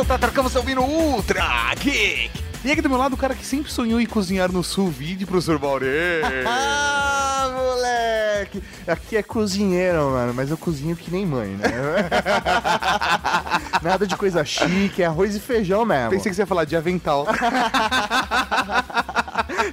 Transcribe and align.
sou 0.00 0.04
o 0.04 0.08
Tatarcão, 0.08 0.42
você 0.42 0.56
ouvindo 0.56 0.80
Ultra 0.80 1.44
Geek. 1.78 2.30
E 2.64 2.72
aqui 2.72 2.80
do 2.80 2.88
meu 2.88 2.96
lado 2.96 3.12
o 3.12 3.18
cara 3.18 3.34
que 3.34 3.44
sempre 3.44 3.70
sonhou 3.70 4.00
em 4.00 4.06
cozinhar 4.06 4.50
no 4.50 4.64
sous 4.64 4.94
vide, 4.94 5.26
professor 5.26 5.58
Baurê. 5.58 6.22
Ah, 7.42 7.48
moleque! 7.54 8.62
Aqui 8.86 9.16
é 9.16 9.22
cozinheiro, 9.22 10.10
mano, 10.10 10.34
mas 10.34 10.50
eu 10.50 10.58
cozinho 10.58 10.94
que 10.94 11.10
nem 11.10 11.24
mãe, 11.24 11.48
né? 11.50 11.68
Nada 13.82 14.06
de 14.06 14.14
coisa 14.14 14.44
chique, 14.44 15.02
é 15.02 15.06
arroz 15.06 15.34
e 15.34 15.40
feijão 15.40 15.86
mesmo. 15.86 16.10
Pensei 16.10 16.30
que 16.30 16.36
você 16.36 16.42
ia 16.42 16.46
falar 16.46 16.64
de 16.64 16.76
avental. 16.76 17.26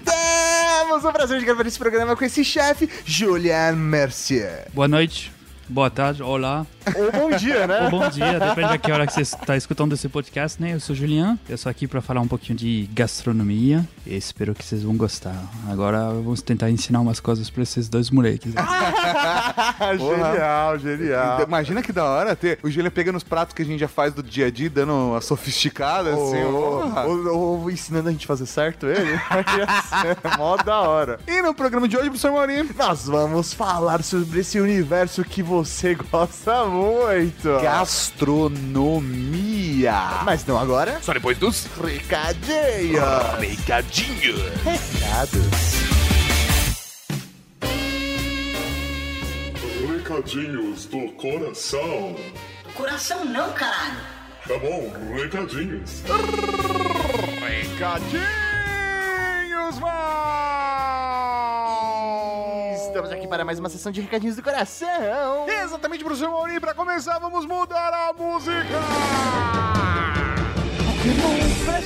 Temos 0.04 1.04
o 1.04 1.12
prazer 1.12 1.40
de 1.40 1.46
gravar 1.46 1.68
esse 1.68 1.78
programa 1.78 2.16
com 2.16 2.24
esse 2.24 2.44
chefe, 2.44 2.90
Julian 3.06 3.74
Mercier. 3.74 4.68
Boa 4.74 4.88
noite, 4.88 5.32
boa 5.70 5.90
tarde, 5.90 6.24
olá, 6.24 6.66
Ou 6.96 7.12
bom 7.12 7.36
dia, 7.38 7.68
né? 7.68 7.82
ou 7.84 7.90
bom 7.92 8.10
dia, 8.10 8.40
depende 8.40 8.70
da 8.70 8.78
que 8.78 8.90
hora 8.92 9.06
que 9.06 9.14
você 9.14 9.22
está 9.22 9.58
escutando 9.58 9.94
esse 9.94 10.08
podcast, 10.08 10.62
né? 10.62 10.74
Eu 10.74 10.80
sou 10.80 10.96
o 10.96 10.98
Julian, 10.98 11.38
eu 11.50 11.58
sou 11.58 11.70
aqui 11.70 11.86
para 11.88 12.00
falar 12.02 12.22
um 12.22 12.28
pouquinho 12.28 12.58
de 12.58 12.90
gastronomia 12.94 13.86
e 14.06 14.16
espero 14.16 14.56
que 14.56 14.64
vocês 14.64 14.82
vão 14.84 14.96
gostar. 14.96 15.36
Agora 15.70 16.06
vamos 16.10 16.42
tentar 16.42 16.70
ensinar 16.72 17.02
umas 17.02 17.20
coisas 17.20 17.50
para 17.50 17.64
esses 17.64 17.90
dois 17.90 18.10
moleques. 18.10 18.54
né? 18.54 18.62
genial, 19.98 20.80
genial. 20.80 21.42
Imagina 21.46 21.82
que 21.84 21.92
da 21.92 22.06
hora 22.06 22.36
ter 22.36 22.60
o 22.64 22.70
Julian 22.72 22.90
pegando 22.90 23.18
os 23.18 23.24
pratos 23.24 23.54
que 23.54 23.62
a 23.62 23.66
gente 23.66 23.80
já 23.80 23.88
faz 23.90 24.14
do 24.14 24.24
dia 24.24 24.48
a 24.48 24.52
dia, 24.52 24.70
dando 24.70 24.94
uma 24.94 25.20
sofisticada, 25.22 26.12
assim. 26.12 26.42
porra. 26.44 27.04
Ou, 27.06 27.28
ou- 27.28 27.38
ou 27.62 27.72
ensinando 27.72 28.08
a 28.08 28.12
gente 28.12 28.24
a 28.24 28.28
fazer 28.28 28.46
certo 28.46 28.86
ele. 28.88 29.18
Ser 30.02 30.38
Mó 30.38 30.56
da 30.58 30.80
hora. 30.82 31.20
E 31.28 31.42
no 31.42 31.54
programa 31.54 31.88
de 31.88 31.98
hoje, 31.98 32.06
professor 32.10 32.32
Maurinho, 32.32 32.70
Nós 32.78 33.06
vamos 33.06 33.54
falar 33.54 34.02
sobre 34.04 34.40
esse 34.40 34.60
universo 34.60 35.24
que 35.26 35.44
você 35.44 35.57
gosta 36.12 36.66
muito. 36.66 37.60
gastronomia. 37.62 39.94
Mas 40.24 40.46
não 40.46 40.58
agora. 40.60 41.00
Só 41.02 41.14
depois 41.14 41.38
dos 41.38 41.66
Recadinho. 41.82 43.02
recadinhos. 43.40 44.42
Recados. 44.64 45.48
Recadinhos 49.88 50.86
do 50.86 51.12
coração. 51.14 52.16
Coração 52.74 53.24
não, 53.26 53.52
caralho. 53.54 53.98
Tá 54.48 54.58
bom, 54.60 54.92
recadinhos. 55.16 56.04
Recadinhos, 57.42 58.20
mal! 59.80 61.67
Estamos 62.98 63.12
aqui 63.16 63.28
para 63.28 63.46
mais 63.46 63.60
uma 63.60 63.70
sessão 63.70 63.92
de 63.92 64.02
recadinhos 64.02 64.36
do 64.36 64.42
coração. 64.42 65.48
Exatamente, 65.48 66.04
professor 66.04 66.32
Maurinho. 66.32 66.60
Pra 66.60 66.74
começar, 66.74 67.20
vamos 67.20 67.46
mudar 67.46 67.94
a 67.94 68.12
música. 68.12 69.86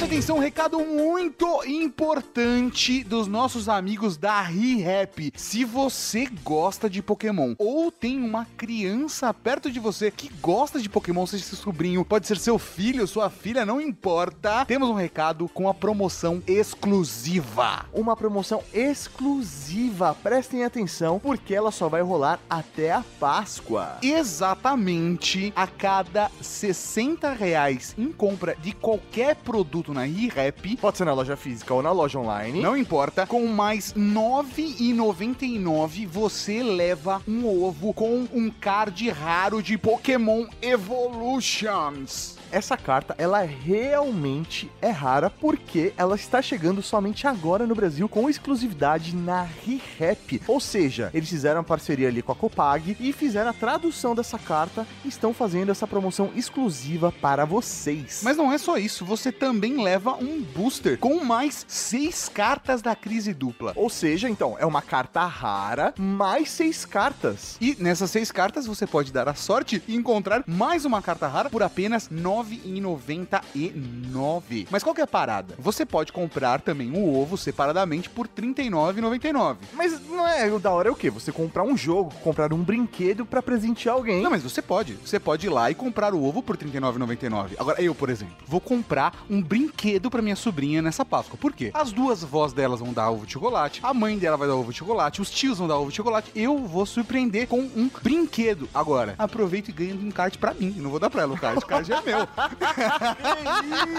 Preste 0.01 0.05
atenção, 0.05 0.37
um 0.37 0.39
recado 0.39 0.79
muito 0.79 1.63
importante 1.63 3.03
dos 3.03 3.27
nossos 3.27 3.69
amigos 3.69 4.17
da 4.17 4.41
ReHap. 4.41 5.31
Se 5.35 5.63
você 5.63 6.27
gosta 6.43 6.89
de 6.89 7.03
Pokémon 7.03 7.53
ou 7.59 7.91
tem 7.91 8.17
uma 8.17 8.47
criança 8.57 9.31
perto 9.31 9.69
de 9.69 9.79
você 9.79 10.09
que 10.09 10.31
gosta 10.41 10.79
de 10.79 10.89
Pokémon, 10.89 11.27
seja 11.27 11.43
seu 11.43 11.57
sobrinho, 11.57 12.03
pode 12.03 12.25
ser 12.25 12.37
seu 12.37 12.57
filho, 12.57 13.05
sua 13.05 13.29
filha, 13.29 13.63
não 13.63 13.79
importa. 13.79 14.65
Temos 14.65 14.89
um 14.89 14.95
recado 14.95 15.47
com 15.49 15.69
a 15.69 15.73
promoção 15.73 16.41
exclusiva. 16.47 17.85
Uma 17.93 18.15
promoção 18.15 18.63
exclusiva. 18.73 20.15
Prestem 20.23 20.63
atenção, 20.63 21.19
porque 21.19 21.53
ela 21.53 21.71
só 21.71 21.87
vai 21.87 22.01
rolar 22.01 22.39
até 22.49 22.91
a 22.91 23.03
Páscoa. 23.19 23.97
Exatamente 24.01 25.53
a 25.55 25.67
cada 25.67 26.31
60 26.41 27.31
reais 27.33 27.93
em 27.97 28.11
compra 28.11 28.55
de 28.59 28.71
qualquer 28.71 29.10
produto 29.43 29.93
na 29.93 30.03
ReHap, 30.03 30.77
Pode 30.77 30.97
ser 30.97 31.05
na 31.05 31.13
loja 31.13 31.35
física 31.35 31.73
ou 31.73 31.81
na 31.81 31.91
loja 31.91 32.17
online. 32.17 32.61
não 32.61 32.77
importa, 32.77 33.27
com 33.27 33.45
mais 33.47 33.91
R$ 33.91 34.01
9,99 34.01 36.07
você 36.07 36.63
leva 36.63 37.21
um 37.27 37.45
ovo 37.45 37.93
com 37.93 38.25
um 38.33 38.49
card 38.49 39.09
raro 39.09 39.61
de 39.61 39.77
Pokémon 39.77 40.45
Evolutions. 40.61 42.39
Essa 42.51 42.75
carta, 42.75 43.15
ela 43.17 43.41
realmente 43.43 44.69
é 44.81 44.89
rara 44.89 45.29
porque 45.29 45.93
ela 45.95 46.15
está 46.15 46.41
chegando 46.41 46.81
somente 46.81 47.25
agora 47.25 47.65
no 47.65 47.73
Brasil 47.73 48.09
com 48.09 48.29
exclusividade 48.29 49.15
na 49.15 49.43
ReHap. 49.43 50.41
Ou 50.47 50.59
seja, 50.59 51.09
eles 51.13 51.29
fizeram 51.29 51.59
uma 51.59 51.63
parceria 51.63 52.09
ali 52.09 52.21
com 52.21 52.33
a 52.33 52.35
Copag 52.35 52.97
e 52.99 53.13
fizeram 53.13 53.51
a 53.51 53.53
tradução 53.53 54.13
dessa 54.13 54.37
carta 54.37 54.85
e 55.05 55.07
estão 55.07 55.33
fazendo 55.33 55.71
essa 55.71 55.87
promoção 55.87 56.31
exclusiva 56.35 57.13
para 57.21 57.45
vocês. 57.45 58.19
Mas 58.21 58.35
não 58.35 58.51
é 58.51 58.57
só 58.57 58.77
isso, 58.77 59.00
você 59.05 59.31
também 59.31 59.81
leva 59.81 60.15
um 60.15 60.41
booster 60.41 60.97
com 60.97 61.23
mais 61.23 61.63
seis 61.67 62.27
cartas 62.29 62.81
da 62.81 62.95
crise 62.95 63.33
dupla. 63.33 63.73
Ou 63.75 63.89
seja, 63.89 64.29
então, 64.29 64.55
é 64.59 64.65
uma 64.65 64.81
carta 64.81 65.25
rara 65.25 65.93
mais 65.97 66.49
seis 66.49 66.85
cartas. 66.85 67.57
E 67.59 67.75
nessas 67.79 68.11
seis 68.11 68.31
cartas 68.31 68.65
você 68.65 68.87
pode 68.87 69.11
dar 69.11 69.27
a 69.27 69.33
sorte 69.33 69.83
e 69.87 69.95
encontrar 69.95 70.43
mais 70.47 70.85
uma 70.85 71.01
carta 71.01 71.27
rara 71.27 71.49
por 71.49 71.63
apenas 71.63 72.07
R$ 72.07 72.21
9,99. 72.21 74.67
Mas 74.69 74.83
qual 74.83 74.93
que 74.93 75.01
é 75.01 75.03
a 75.03 75.07
parada? 75.07 75.55
Você 75.57 75.83
pode 75.85 76.13
comprar 76.13 76.61
também 76.61 76.91
o 76.91 77.19
ovo 77.19 77.35
separadamente 77.37 78.09
por 78.09 78.27
R$ 78.27 78.33
39,99. 78.41 79.57
Mas 79.73 79.99
não 80.07 80.27
é 80.27 80.51
o 80.51 80.59
da 80.59 80.71
hora 80.71 80.89
é 80.89 80.91
o 80.91 80.95
quê? 80.95 81.09
Você 81.09 81.31
comprar 81.31 81.63
um 81.63 81.75
jogo, 81.75 82.13
comprar 82.23 82.53
um 82.53 82.63
brinquedo 82.63 83.25
pra 83.25 83.41
presentear 83.41 83.95
alguém. 83.95 84.21
Não, 84.21 84.31
mas 84.31 84.43
você 84.43 84.61
pode. 84.61 84.93
Você 84.93 85.19
pode 85.19 85.47
ir 85.47 85.49
lá 85.49 85.71
e 85.71 85.75
comprar 85.75 86.13
o 86.13 86.23
ovo 86.23 86.43
por 86.43 86.55
R$ 86.55 86.69
39,99. 86.69 87.55
Agora, 87.57 87.81
eu, 87.81 87.95
por 87.95 88.09
exemplo, 88.09 88.35
vou 88.45 88.59
comprar 88.59 88.90
um 89.29 89.41
brinquedo 89.41 90.09
pra 90.09 90.21
minha 90.21 90.35
sobrinha 90.35 90.81
nessa 90.81 91.05
Páscoa. 91.05 91.37
Por 91.39 91.53
quê? 91.53 91.71
As 91.73 91.91
duas 91.91 92.23
vós 92.23 92.51
delas 92.51 92.79
vão 92.79 92.91
dar 92.91 93.09
ovo 93.09 93.25
de 93.25 93.33
chocolate, 93.33 93.79
a 93.83 93.93
mãe 93.93 94.17
dela 94.17 94.37
vai 94.37 94.47
dar 94.47 94.55
ovo 94.55 94.71
de 94.71 94.79
chocolate, 94.79 95.21
os 95.21 95.29
tios 95.29 95.59
vão 95.59 95.67
dar 95.67 95.77
ovo 95.77 95.89
de 95.89 95.97
chocolate. 95.97 96.31
Eu 96.35 96.57
vou 96.57 96.85
surpreender 96.85 97.47
com 97.47 97.59
um 97.61 97.89
brinquedo. 98.01 98.67
Agora, 98.73 99.15
aproveito 99.17 99.69
e 99.69 99.71
ganho 99.71 99.95
um 99.95 100.11
kart 100.11 100.37
pra 100.37 100.53
mim. 100.53 100.73
Eu 100.75 100.83
não 100.83 100.89
vou 100.89 100.99
dar 100.99 101.09
pra 101.09 101.21
ela 101.21 101.33
o 101.33 101.39
kart, 101.39 101.57
o 101.57 101.65
kart 101.65 101.89
é 101.89 102.01
meu. 102.01 102.27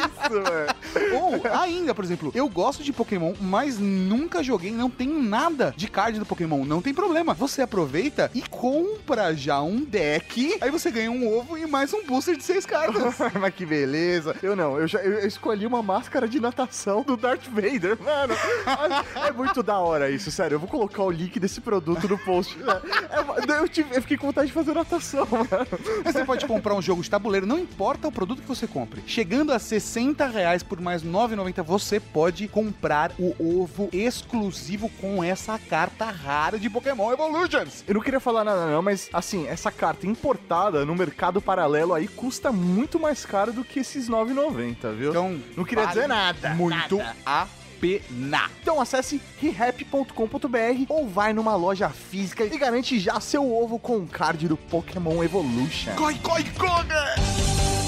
isso, 0.02 0.42
velho. 0.42 1.22
Ou 1.22 1.40
ainda, 1.58 1.94
por 1.94 2.04
exemplo, 2.04 2.30
eu 2.34 2.48
gosto 2.48 2.82
de 2.82 2.92
Pokémon, 2.92 3.32
mas 3.40 3.78
nunca 3.78 4.42
joguei, 4.42 4.70
não 4.70 4.90
tenho 4.90 5.22
nada 5.22 5.72
de 5.76 5.88
card 5.88 6.18
do 6.18 6.26
Pokémon. 6.26 6.64
Não 6.64 6.82
tem 6.82 6.92
problema. 6.92 7.34
Você 7.34 7.62
aproveita 7.62 8.30
e 8.34 8.42
compra 8.42 9.34
já 9.34 9.62
um 9.62 9.84
deck. 9.84 10.56
Aí 10.60 10.70
você 10.70 10.90
ganha 10.90 11.10
um 11.10 11.26
ovo 11.26 11.56
e 11.56 11.66
mais 11.66 11.92
um 11.92 12.04
booster 12.04 12.36
de 12.36 12.44
seis 12.44 12.66
cartas. 12.66 13.14
Mas 13.40 13.54
que 13.54 13.64
beleza. 13.64 14.36
Eu 14.42 14.54
não, 14.56 14.71
eu 14.78 14.86
já 14.86 14.98
eu 15.00 15.26
escolhi 15.26 15.66
uma 15.66 15.82
máscara 15.82 16.26
de 16.28 16.40
natação 16.40 17.02
do 17.02 17.16
Darth 17.16 17.46
Vader, 17.48 17.98
mano. 18.02 18.34
É 19.26 19.32
muito 19.32 19.62
da 19.62 19.78
hora 19.78 20.10
isso, 20.10 20.30
sério. 20.30 20.56
Eu 20.56 20.58
vou 20.60 20.68
colocar 20.68 21.02
o 21.02 21.10
link 21.10 21.38
desse 21.40 21.60
produto 21.60 22.08
no 22.08 22.18
post. 22.18 22.56
É, 22.62 23.58
eu, 23.60 23.68
tive- 23.68 23.96
eu 23.96 24.02
fiquei 24.02 24.16
com 24.16 24.26
vontade 24.26 24.48
de 24.48 24.52
fazer 24.52 24.74
natação, 24.74 25.26
mano. 25.30 25.66
Você 26.04 26.24
pode 26.24 26.46
comprar 26.46 26.74
um 26.74 26.82
jogo 26.82 27.02
de 27.02 27.10
tabuleiro, 27.10 27.46
não 27.46 27.58
importa 27.58 28.08
o 28.08 28.12
produto 28.12 28.42
que 28.42 28.48
você 28.48 28.66
compre. 28.66 29.02
Chegando 29.06 29.52
a 29.52 29.58
60 29.58 30.26
reais 30.26 30.62
por 30.62 30.80
mais 30.80 31.02
R$ 31.02 31.10
9,90, 31.10 31.62
você 31.62 31.98
pode 32.00 32.46
comprar 32.48 33.12
o 33.18 33.62
ovo 33.62 33.88
exclusivo 33.92 34.88
com 35.00 35.22
essa 35.22 35.58
carta 35.58 36.04
rara 36.06 36.58
de 36.58 36.68
Pokémon 36.70 37.12
Evolutions. 37.12 37.84
Eu 37.86 37.94
não 37.94 38.00
queria 38.00 38.20
falar 38.20 38.44
nada 38.44 38.66
não, 38.66 38.82
mas 38.82 39.08
assim, 39.12 39.46
essa 39.46 39.70
carta 39.70 40.06
importada 40.06 40.84
no 40.84 40.94
mercado 40.94 41.40
paralelo 41.40 41.94
aí 41.94 42.08
custa 42.08 42.52
muito 42.52 42.98
mais 42.98 43.24
caro 43.24 43.52
do 43.52 43.64
que 43.64 43.80
esses 43.80 44.08
9,90, 44.08 44.61
viu? 44.92 45.10
Então, 45.10 45.40
não 45.56 45.64
queria 45.64 45.84
vale 45.84 45.94
dizer 45.94 46.08
nada. 46.08 46.50
Muito 46.54 46.96
nada. 46.96 47.16
a 47.24 47.46
pena. 47.80 48.48
Então 48.60 48.80
acesse 48.80 49.20
rehap.com.br 49.40 50.84
ou 50.88 51.08
vai 51.08 51.32
numa 51.32 51.56
loja 51.56 51.88
física 51.88 52.44
e 52.44 52.56
garante 52.56 53.00
já 53.00 53.18
seu 53.18 53.52
ovo 53.52 53.78
com 53.78 53.96
o 53.98 54.06
card 54.06 54.46
do 54.46 54.56
Pokémon 54.56 55.22
Evolution. 55.24 55.94
Coi, 55.96 56.14
coi, 56.16 56.44
coga! 56.56 57.81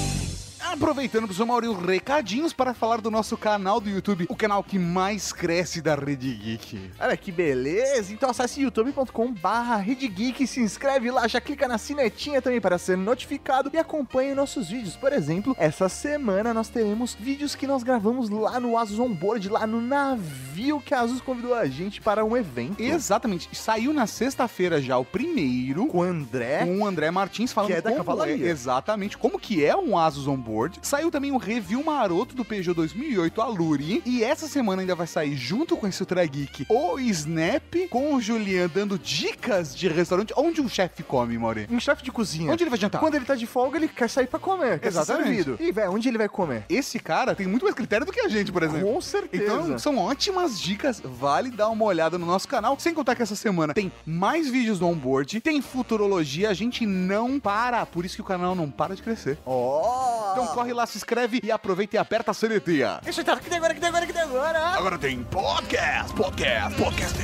Aproveitando, 0.71 1.21
professor 1.23 1.45
Maurício, 1.45 1.79
recadinhos 1.79 2.51
para 2.51 2.73
falar 2.73 2.99
do 2.99 3.11
nosso 3.11 3.37
canal 3.37 3.79
do 3.79 3.89
YouTube, 3.89 4.25
o 4.29 4.35
canal 4.35 4.63
que 4.63 4.77
mais 4.79 5.31
cresce 5.31 5.81
da 5.81 5.95
Rede 5.95 6.33
Geek. 6.33 6.91
Olha 6.99 7.15
que 7.15 7.31
beleza! 7.31 8.11
Então 8.11 8.29
acesse 8.29 8.61
youtube.com 8.61 9.31
barra 9.33 9.77
Geek, 9.81 10.45
se 10.47 10.59
inscreve 10.59 11.11
lá, 11.11 11.27
já 11.27 11.39
clica 11.39 11.67
na 11.67 11.77
sinetinha 11.77 12.41
também 12.41 12.59
para 12.59 12.77
ser 12.77 12.97
notificado 12.97 13.69
e 13.73 13.77
acompanhe 13.77 14.33
nossos 14.33 14.69
vídeos. 14.69 14.95
Por 14.95 15.13
exemplo, 15.13 15.55
essa 15.57 15.87
semana 15.87 16.53
nós 16.53 16.67
teremos 16.67 17.15
vídeos 17.17 17.55
que 17.55 17.67
nós 17.67 17.83
gravamos 17.83 18.29
lá 18.29 18.59
no 18.59 18.77
Asus 18.77 18.99
Onboard, 18.99 19.47
lá 19.49 19.65
no 19.67 19.79
navio 19.79 20.81
que 20.81 20.93
a 20.93 21.01
Asus 21.01 21.21
convidou 21.21 21.53
a 21.53 21.65
gente 21.67 22.01
para 22.01 22.25
um 22.25 22.35
evento. 22.35 22.81
Exatamente. 22.81 23.47
Saiu 23.53 23.93
na 23.93 24.07
sexta-feira 24.07 24.81
já 24.81 24.97
o 24.97 25.05
primeiro 25.05 25.85
Com 25.87 25.99
o 25.99 26.03
André. 26.03 26.65
com 26.65 26.79
o 26.79 26.85
André 26.85 27.11
Martins 27.11 27.53
falando 27.53 27.71
Que 27.71 27.77
é 27.77 27.81
da 27.81 27.91
como 27.91 28.03
cavalaria. 28.03 28.47
exatamente 28.47 29.17
como 29.17 29.39
que 29.39 29.63
é 29.63 29.75
um 29.75 29.97
Asus 29.97 30.27
On 30.27 30.37
Saiu 30.81 31.11
também 31.11 31.31
um 31.31 31.37
review 31.37 31.83
maroto 31.83 32.35
do 32.35 32.45
Peugeot 32.45 32.73
2008 32.75 33.41
Allure. 33.41 34.01
E 34.05 34.23
essa 34.23 34.47
semana 34.47 34.81
ainda 34.81 34.95
vai 34.95 35.07
sair, 35.07 35.35
junto 35.35 35.75
com 35.75 35.87
esse 35.87 36.01
Ultra 36.01 36.25
Geek, 36.25 36.65
o 36.69 36.99
Snap, 36.99 37.89
com 37.89 38.13
o 38.13 38.21
Julian 38.21 38.69
dando 38.73 38.97
dicas 38.97 39.75
de 39.75 39.87
restaurante. 39.87 40.33
Onde 40.37 40.61
um 40.61 40.69
chefe 40.69 41.03
come, 41.03 41.37
Mauri? 41.37 41.67
Um 41.69 41.79
chefe 41.79 42.03
de 42.03 42.11
cozinha. 42.11 42.51
Onde 42.51 42.63
ele 42.63 42.69
vai 42.69 42.79
jantar? 42.79 42.99
Quando 42.99 43.15
ele 43.15 43.25
tá 43.25 43.35
de 43.35 43.45
folga, 43.45 43.77
ele 43.77 43.87
quer 43.87 44.09
sair 44.09 44.27
pra 44.27 44.39
comer, 44.39 44.79
quer 44.79 44.91
ser 44.91 44.99
Exatamente. 44.99 45.55
E, 45.59 45.71
velho, 45.71 45.91
onde 45.91 46.07
ele 46.07 46.17
vai 46.17 46.29
comer? 46.29 46.65
Esse 46.69 46.99
cara 46.99 47.35
tem 47.35 47.47
muito 47.47 47.63
mais 47.63 47.75
critério 47.75 48.05
do 48.05 48.11
que 48.11 48.21
a 48.21 48.29
gente, 48.29 48.51
por 48.51 48.63
exemplo. 48.63 48.93
Com 48.93 49.01
certeza. 49.01 49.43
Então, 49.43 49.79
são 49.79 49.97
ótimas 49.97 50.59
dicas. 50.59 51.01
Vale 51.03 51.49
dar 51.49 51.69
uma 51.69 51.85
olhada 51.85 52.17
no 52.17 52.25
nosso 52.25 52.47
canal. 52.47 52.79
Sem 52.79 52.93
contar 52.93 53.15
que 53.15 53.21
essa 53.21 53.35
semana 53.35 53.73
tem 53.73 53.91
mais 54.05 54.49
vídeos 54.49 54.79
do 54.79 54.87
onboard, 54.87 55.39
tem 55.41 55.61
futurologia. 55.61 56.49
A 56.49 56.53
gente 56.53 56.85
não 56.85 57.39
para. 57.39 57.85
Por 57.85 58.05
isso 58.05 58.15
que 58.15 58.21
o 58.21 58.25
canal 58.25 58.55
não 58.55 58.69
para 58.69 58.95
de 58.95 59.01
crescer. 59.01 59.37
Ó! 59.45 60.31
Então 60.31 60.44
corre 60.47 60.73
lá, 60.73 60.85
se 60.85 60.97
inscreve 60.97 61.39
e 61.43 61.51
aproveita 61.51 61.95
e 61.95 61.99
aperta 61.99 62.31
a 62.31 62.33
sereteia. 62.33 62.99
Isso 63.05 63.23
tá, 63.23 63.37
que 63.37 63.49
tem 63.49 63.57
agora, 63.57 63.73
que 63.73 63.79
tem 63.79 63.89
agora, 63.89 64.05
que 64.05 64.13
tem 64.13 64.21
agora? 64.21 64.59
Agora 64.59 64.97
tem 64.97 65.23
podcast, 65.23 66.13
podcast, 66.13 66.75
podcast. 66.75 67.19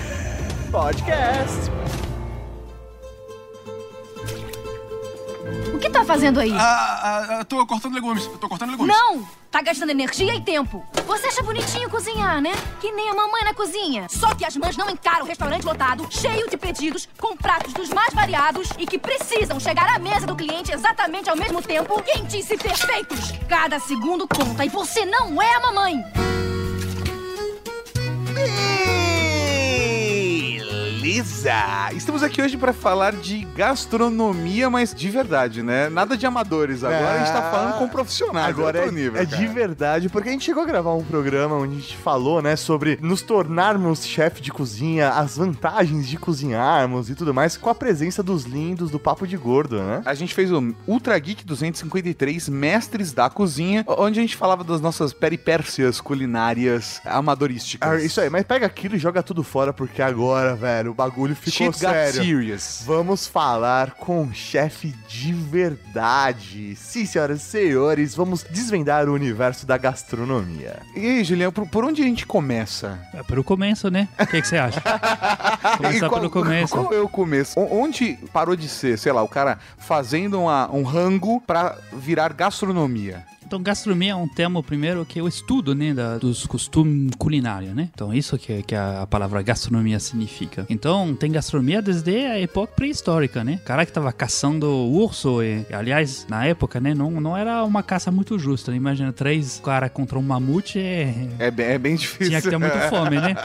Podcast. 0.71 2.10
O 5.73 5.79
que 5.79 5.89
tá 5.89 6.03
fazendo 6.05 6.39
aí? 6.39 6.53
Ah, 6.55 7.39
ah, 7.39 7.45
tô 7.45 7.65
cortando 7.65 7.93
legumes. 7.93 8.27
Tô 8.39 8.47
cortando 8.47 8.71
legumes. 8.71 8.95
Não! 8.95 9.27
Tá 9.49 9.61
gastando 9.61 9.89
energia 9.89 10.33
e 10.33 10.41
tempo. 10.41 10.85
Você 11.05 11.27
acha 11.27 11.43
bonitinho 11.43 11.89
cozinhar, 11.89 12.39
né? 12.39 12.51
Que 12.79 12.91
nem 12.91 13.09
a 13.09 13.13
mamãe 13.13 13.43
na 13.43 13.53
cozinha. 13.53 14.07
Só 14.09 14.33
que 14.33 14.45
as 14.45 14.55
mães 14.55 14.77
não 14.77 14.89
encaram 14.89 15.25
o 15.25 15.27
restaurante 15.27 15.65
lotado, 15.65 16.07
cheio 16.09 16.49
de 16.49 16.55
pedidos, 16.55 17.09
com 17.19 17.35
pratos 17.35 17.73
dos 17.73 17.89
mais 17.89 18.13
variados 18.13 18.69
e 18.77 18.85
que 18.85 18.97
precisam 18.97 19.59
chegar 19.59 19.93
à 19.93 19.99
mesa 19.99 20.25
do 20.25 20.35
cliente 20.35 20.71
exatamente 20.71 21.29
ao 21.29 21.35
mesmo 21.35 21.61
tempo, 21.61 22.01
quentes 22.01 22.49
e 22.49 22.57
perfeitos. 22.57 23.33
Cada 23.49 23.77
segundo 23.79 24.25
conta 24.27 24.63
e 24.63 24.69
você 24.69 25.05
não 25.05 25.41
é 25.41 25.55
a 25.55 25.59
mamãe. 25.59 26.01
Beleza! 31.11 31.89
Estamos 31.93 32.23
aqui 32.23 32.41
hoje 32.41 32.55
para 32.55 32.71
falar 32.71 33.11
de 33.11 33.43
gastronomia, 33.53 34.69
mas 34.69 34.95
de 34.95 35.09
verdade, 35.09 35.61
né? 35.61 35.89
Nada 35.89 36.15
de 36.15 36.25
amadores. 36.25 36.85
Agora 36.85 37.15
a 37.15 37.17
gente 37.17 37.33
tá 37.33 37.51
falando 37.51 37.79
com 37.79 37.89
profissionais. 37.89 38.47
Agora 38.47 38.79
é, 38.79 38.91
nível, 38.91 39.21
é 39.21 39.25
cara. 39.25 39.37
de 39.37 39.47
verdade, 39.47 40.07
porque 40.07 40.29
a 40.29 40.31
gente 40.31 40.45
chegou 40.45 40.63
a 40.63 40.65
gravar 40.65 40.93
um 40.93 41.03
programa 41.03 41.55
onde 41.55 41.75
a 41.75 41.79
gente 41.79 41.97
falou, 41.97 42.41
né, 42.41 42.55
sobre 42.55 42.97
nos 43.01 43.21
tornarmos 43.21 44.05
chefe 44.05 44.41
de 44.41 44.53
cozinha, 44.53 45.09
as 45.09 45.35
vantagens 45.35 46.07
de 46.07 46.15
cozinharmos 46.15 47.09
e 47.09 47.15
tudo 47.15 47.33
mais, 47.33 47.57
com 47.57 47.69
a 47.69 47.75
presença 47.75 48.23
dos 48.23 48.45
lindos 48.45 48.89
do 48.89 48.97
Papo 48.97 49.27
de 49.27 49.35
Gordo, 49.35 49.83
né? 49.83 50.01
A 50.05 50.13
gente 50.13 50.33
fez 50.33 50.49
o 50.49 50.73
Ultra 50.87 51.19
Geek 51.19 51.43
253 51.43 52.47
Mestres 52.47 53.11
da 53.11 53.29
Cozinha, 53.29 53.83
onde 53.85 54.17
a 54.19 54.21
gente 54.21 54.37
falava 54.37 54.63
das 54.63 54.79
nossas 54.79 55.11
peripécias 55.11 55.99
culinárias 55.99 57.01
amadorísticas. 57.03 57.89
Ah, 57.89 57.97
isso 57.97 58.21
aí, 58.21 58.29
mas 58.29 58.45
pega 58.45 58.65
aquilo 58.65 58.95
e 58.95 58.99
joga 58.99 59.21
tudo 59.21 59.43
fora, 59.43 59.73
porque 59.73 60.01
agora, 60.01 60.55
velho, 60.55 61.00
bagulho 61.01 61.35
ficou 61.35 61.71
Shit 61.73 61.83
got 61.83 61.91
sério. 61.91 62.13
serious. 62.23 62.83
Vamos 62.85 63.25
falar 63.27 63.91
com 63.91 64.21
um 64.21 64.33
chefe 64.33 64.93
de 65.07 65.33
verdade. 65.33 66.75
Sim, 66.75 67.05
senhoras 67.05 67.41
e 67.41 67.45
senhores, 67.45 68.15
vamos 68.15 68.43
desvendar 68.49 69.09
o 69.09 69.13
universo 69.13 69.65
da 69.65 69.77
gastronomia. 69.77 70.79
E 70.95 70.99
aí, 71.05 71.23
Julião, 71.23 71.51
por, 71.51 71.67
por 71.67 71.83
onde 71.85 72.01
a 72.01 72.05
gente 72.05 72.25
começa? 72.25 72.99
É 73.13 73.23
pelo 73.23 73.43
começo, 73.43 73.89
né? 73.89 74.07
O 74.19 74.27
que, 74.27 74.41
que 74.41 74.47
você 74.47 74.57
acha? 74.57 74.81
Começar 75.77 76.09
qual- 76.09 76.19
pelo 76.21 76.29
começo. 76.31 76.73
Qual 76.73 76.93
é 76.93 76.99
o 76.99 77.09
começo? 77.09 77.59
O- 77.59 77.81
Onde 77.81 78.17
parou 78.31 78.55
de 78.55 78.67
ser, 78.67 78.97
sei 78.97 79.11
lá, 79.11 79.23
o 79.23 79.27
cara 79.27 79.57
fazendo 79.77 80.39
uma- 80.41 80.69
um 80.71 80.83
rango 80.83 81.41
pra 81.41 81.75
virar 81.93 82.33
gastronomia? 82.33 83.23
Então, 83.51 83.61
gastronomia 83.61 84.13
é 84.13 84.15
um 84.15 84.29
termo, 84.29 84.63
primeiro, 84.63 85.03
que 85.05 85.19
é 85.19 85.21
o 85.21 85.27
estudo, 85.27 85.75
né, 85.75 85.93
da- 85.93 86.17
dos 86.17 86.45
costumes 86.45 87.11
culinários, 87.19 87.75
né? 87.75 87.89
Então, 87.93 88.13
isso 88.13 88.37
que, 88.37 88.63
que 88.63 88.73
a, 88.73 89.05
palavra 89.05 89.41
gastronomia 89.41 89.99
significa. 89.99 90.65
Então, 90.69 91.13
tem 91.13 91.29
gastronomia 91.29 91.81
desde 91.81 92.15
a 92.27 92.39
época 92.39 92.71
pré-histórica, 92.77 93.43
né? 93.43 93.59
O 93.61 93.65
cara 93.65 93.85
que 93.85 93.91
tava 93.91 94.09
caçando 94.13 94.69
urso, 94.69 95.43
e, 95.43 95.65
aliás, 95.73 96.25
na 96.29 96.45
época, 96.45 96.79
né, 96.79 96.93
não, 96.93 97.11
não 97.19 97.35
era 97.35 97.61
uma 97.65 97.83
caça 97.83 98.09
muito 98.09 98.39
justa. 98.39 98.71
né? 98.71 98.77
Imagina, 98.77 99.11
três 99.11 99.59
caras 99.61 99.91
contra 99.91 100.17
um 100.17 100.21
mamute, 100.21 100.79
é, 100.79 101.13
É 101.37 101.51
bem, 101.51 101.65
é 101.65 101.77
bem 101.77 101.95
difícil. 101.97 102.27
tinha 102.27 102.41
que 102.41 102.49
ter 102.49 102.57
muito 102.57 102.79
fome, 102.89 103.17
né? 103.19 103.35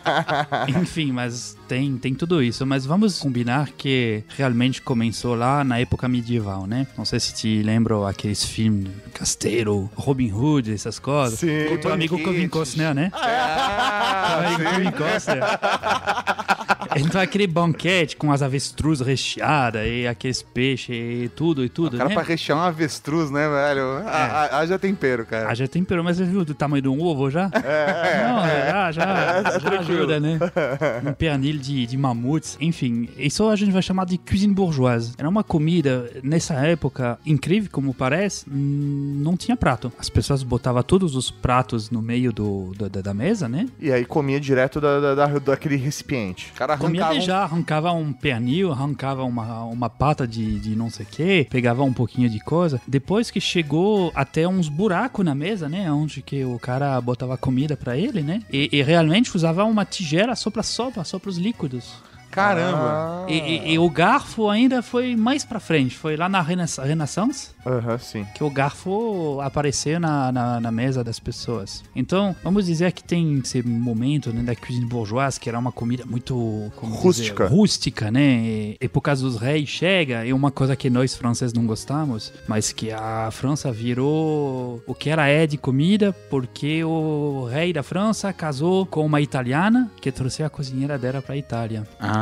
Enfim, 0.80 1.12
mas 1.12 1.58
tem, 1.72 1.96
tem 1.96 2.14
tudo 2.14 2.42
isso. 2.42 2.66
Mas 2.66 2.84
vamos 2.84 3.18
combinar 3.18 3.70
que 3.70 4.22
realmente 4.36 4.82
começou 4.82 5.34
lá 5.34 5.64
na 5.64 5.78
época 5.78 6.06
medieval, 6.06 6.66
né? 6.66 6.86
Não 6.98 7.06
sei 7.06 7.18
se 7.18 7.32
te 7.32 7.62
lembram 7.62 8.06
aqueles 8.06 8.44
filmes 8.44 8.92
Casteiro, 9.14 9.90
Robin 9.94 10.30
Hood, 10.30 10.70
essas 10.70 10.98
coisas. 10.98 11.38
Sim. 11.38 11.72
O 11.72 11.78
teu 11.78 11.90
amigo. 11.90 12.18
Kevin 12.18 12.48
Costner, 12.48 12.94
né? 12.94 13.10
Ah, 13.14 14.54
sim. 14.54 14.64
Kevin 14.64 14.90
Costner. 14.90 15.42
Então 16.96 17.20
aquele 17.20 17.46
banquete 17.46 18.16
com 18.16 18.30
as 18.32 18.42
avestruz 18.42 19.00
recheadas 19.00 19.86
e 19.86 20.06
aqueles 20.06 20.42
peixes 20.42 20.94
e 21.24 21.28
tudo 21.34 21.64
e 21.64 21.68
tudo, 21.68 21.94
O 21.94 21.98
cara 21.98 22.08
né? 22.08 22.14
pra 22.14 22.22
rechear 22.24 22.58
um 22.58 22.62
avestruz, 22.62 23.30
né, 23.30 23.48
velho? 23.48 24.02
Ah, 24.06 24.48
ah, 24.52 24.58
Haja 24.58 24.78
tempero, 24.78 25.24
cara. 25.26 25.50
Haja 25.50 25.66
tempero, 25.68 26.02
mas 26.04 26.16
você 26.16 26.24
viu 26.24 26.44
do 26.44 26.54
tamanho 26.54 26.82
de 26.82 26.88
um 26.88 27.00
ovo 27.02 27.30
já? 27.30 27.50
Não, 27.52 28.46
já, 28.46 28.92
já, 28.92 29.58
já 29.58 29.80
ajuda, 29.80 30.20
né? 30.20 30.38
Um 31.06 31.12
pernil 31.12 31.58
de, 31.58 31.86
de 31.86 31.96
mamutes. 31.96 32.56
Enfim, 32.60 33.08
isso 33.16 33.48
a 33.48 33.56
gente 33.56 33.72
vai 33.72 33.82
chamar 33.82 34.06
de 34.06 34.18
cuisine 34.18 34.54
bourgeoise. 34.54 35.12
Era 35.18 35.28
uma 35.28 35.42
comida, 35.42 36.10
nessa 36.22 36.54
época, 36.54 37.18
incrível 37.24 37.68
como 37.72 37.92
parece, 37.94 38.44
hum, 38.48 39.20
não 39.22 39.36
tinha 39.36 39.56
prato. 39.56 39.92
As 39.98 40.08
pessoas 40.08 40.42
botavam 40.42 40.82
todos 40.82 41.14
os 41.16 41.30
pratos 41.30 41.90
no 41.90 42.00
meio 42.02 42.32
do, 42.32 42.72
do- 42.76 42.88
da, 42.88 43.00
da 43.00 43.14
mesa, 43.14 43.48
né? 43.48 43.66
E 43.80 43.90
aí 43.92 44.04
comia 44.04 44.38
direto 44.40 44.80
da, 44.80 45.00
da- 45.00 45.14
da- 45.14 45.38
daquele 45.38 45.76
recipiente. 45.76 46.50
O 46.54 46.58
cara 46.58 46.76
Comia 46.86 47.20
já, 47.20 47.42
arrancava 47.42 47.92
um 47.92 48.12
pernil, 48.12 48.72
arrancava 48.72 49.24
uma, 49.24 49.64
uma 49.64 49.90
pata 49.90 50.26
de, 50.26 50.58
de 50.58 50.76
não 50.76 50.90
sei 50.90 51.06
o 51.06 51.08
que, 51.08 51.46
pegava 51.50 51.82
um 51.82 51.92
pouquinho 51.92 52.28
de 52.28 52.40
coisa. 52.40 52.80
Depois 52.86 53.30
que 53.30 53.40
chegou 53.40 54.12
até 54.14 54.46
uns 54.46 54.68
buracos 54.68 55.24
na 55.24 55.34
mesa, 55.34 55.68
né? 55.68 55.90
Onde 55.90 56.22
que 56.22 56.44
o 56.44 56.58
cara 56.58 57.00
botava 57.00 57.36
comida 57.36 57.76
pra 57.76 57.96
ele, 57.96 58.22
né? 58.22 58.42
E, 58.52 58.68
e 58.72 58.82
realmente 58.82 59.34
usava 59.34 59.64
uma 59.64 59.84
tigela 59.84 60.34
só 60.34 60.50
pra 60.50 60.62
sopa, 60.62 61.04
só 61.04 61.18
pros 61.18 61.38
líquidos. 61.38 61.94
Caramba. 62.32 63.26
E, 63.28 63.34
e- 63.38 63.72
e 63.74 63.78
o 63.78 63.88
garfo 63.88 64.48
ainda 64.48 64.82
foi 64.82 65.14
mais 65.14 65.44
pra 65.44 65.60
frente, 65.60 65.96
foi 65.96 66.16
lá 66.16 66.28
na 66.28 66.40
Renaissance, 66.42 66.88
Renaissance 66.88 67.50
Aham, 67.64 67.98
sim. 67.98 68.26
que 68.34 68.42
o 68.42 68.50
garfo 68.50 69.38
apareceu 69.40 70.00
na, 70.00 70.32
na, 70.32 70.60
na 70.60 70.72
mesa 70.72 71.04
das 71.04 71.20
pessoas. 71.20 71.84
Então, 71.94 72.34
vamos 72.42 72.66
dizer 72.66 72.90
que 72.92 73.04
tem 73.04 73.38
esse 73.38 73.62
momento 73.62 74.32
né, 74.32 74.42
da 74.42 74.56
cuisine 74.56 74.86
bourgeoise, 74.86 75.38
que 75.38 75.48
era 75.48 75.58
uma 75.58 75.70
comida 75.70 76.04
muito 76.06 76.72
como 76.76 76.94
Rústica. 76.94 77.44
dizer, 77.44 77.54
rústica, 77.56 78.10
né? 78.10 78.20
E, 78.42 78.76
e 78.80 78.88
por 78.88 79.00
causa 79.02 79.22
dos 79.22 79.36
reis 79.38 79.68
chega, 79.68 80.26
é 80.26 80.32
uma 80.34 80.50
coisa 80.50 80.74
que 80.74 80.90
nós 80.90 81.14
franceses 81.16 81.52
não 81.54 81.66
gostamos, 81.66 82.32
mas 82.48 82.72
que 82.72 82.90
a 82.90 83.30
França 83.30 83.70
virou 83.70 84.82
o 84.86 84.94
que 84.94 85.10
ela 85.10 85.26
é 85.26 85.46
de 85.46 85.56
comida, 85.56 86.12
porque 86.30 86.82
o 86.82 87.46
rei 87.50 87.72
da 87.72 87.82
França 87.82 88.32
casou 88.32 88.84
com 88.86 89.04
uma 89.06 89.20
italiana 89.20 89.90
que 90.00 90.10
trouxe 90.10 90.42
a 90.42 90.50
cozinheira 90.50 90.98
dela 90.98 91.22
pra 91.22 91.36
Itália. 91.36 91.84
Ah. 92.00 92.21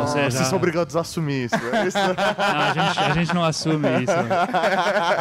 Ou 0.00 0.06
seja- 0.08 0.30
Vocês 0.30 0.46
são 0.48 0.58
obrigados 0.58 0.96
a 0.96 1.00
assumir 1.00 1.46
isso. 1.46 1.54
É 1.54 1.86
isso? 1.86 1.98
Não, 2.46 2.60
a, 2.60 2.72
gente, 2.72 2.98
a 2.98 3.10
gente 3.14 3.34
não 3.34 3.44
assume 3.44 3.88
isso. 4.02 4.12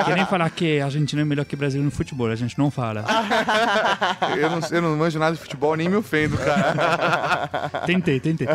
Que 0.05 0.13
nem 0.13 0.25
falar 0.25 0.49
que 0.49 0.79
a 0.79 0.85
Argentina 0.85 1.21
é 1.21 1.25
melhor 1.25 1.45
que 1.45 1.55
o 1.55 1.57
Brasil 1.57 1.81
no 1.81 1.91
futebol, 1.91 2.27
a 2.27 2.35
gente 2.35 2.57
não 2.57 2.69
fala. 2.71 3.05
Eu 4.37 4.49
não, 4.49 4.59
eu 4.71 4.81
não 4.81 4.97
manjo 4.97 5.17
nada 5.19 5.35
de 5.35 5.41
futebol, 5.41 5.75
nem 5.75 5.87
me 5.89 5.95
ofendo, 5.95 6.37
cara. 6.37 7.81
Tentei, 7.85 8.19
tentei. 8.19 8.47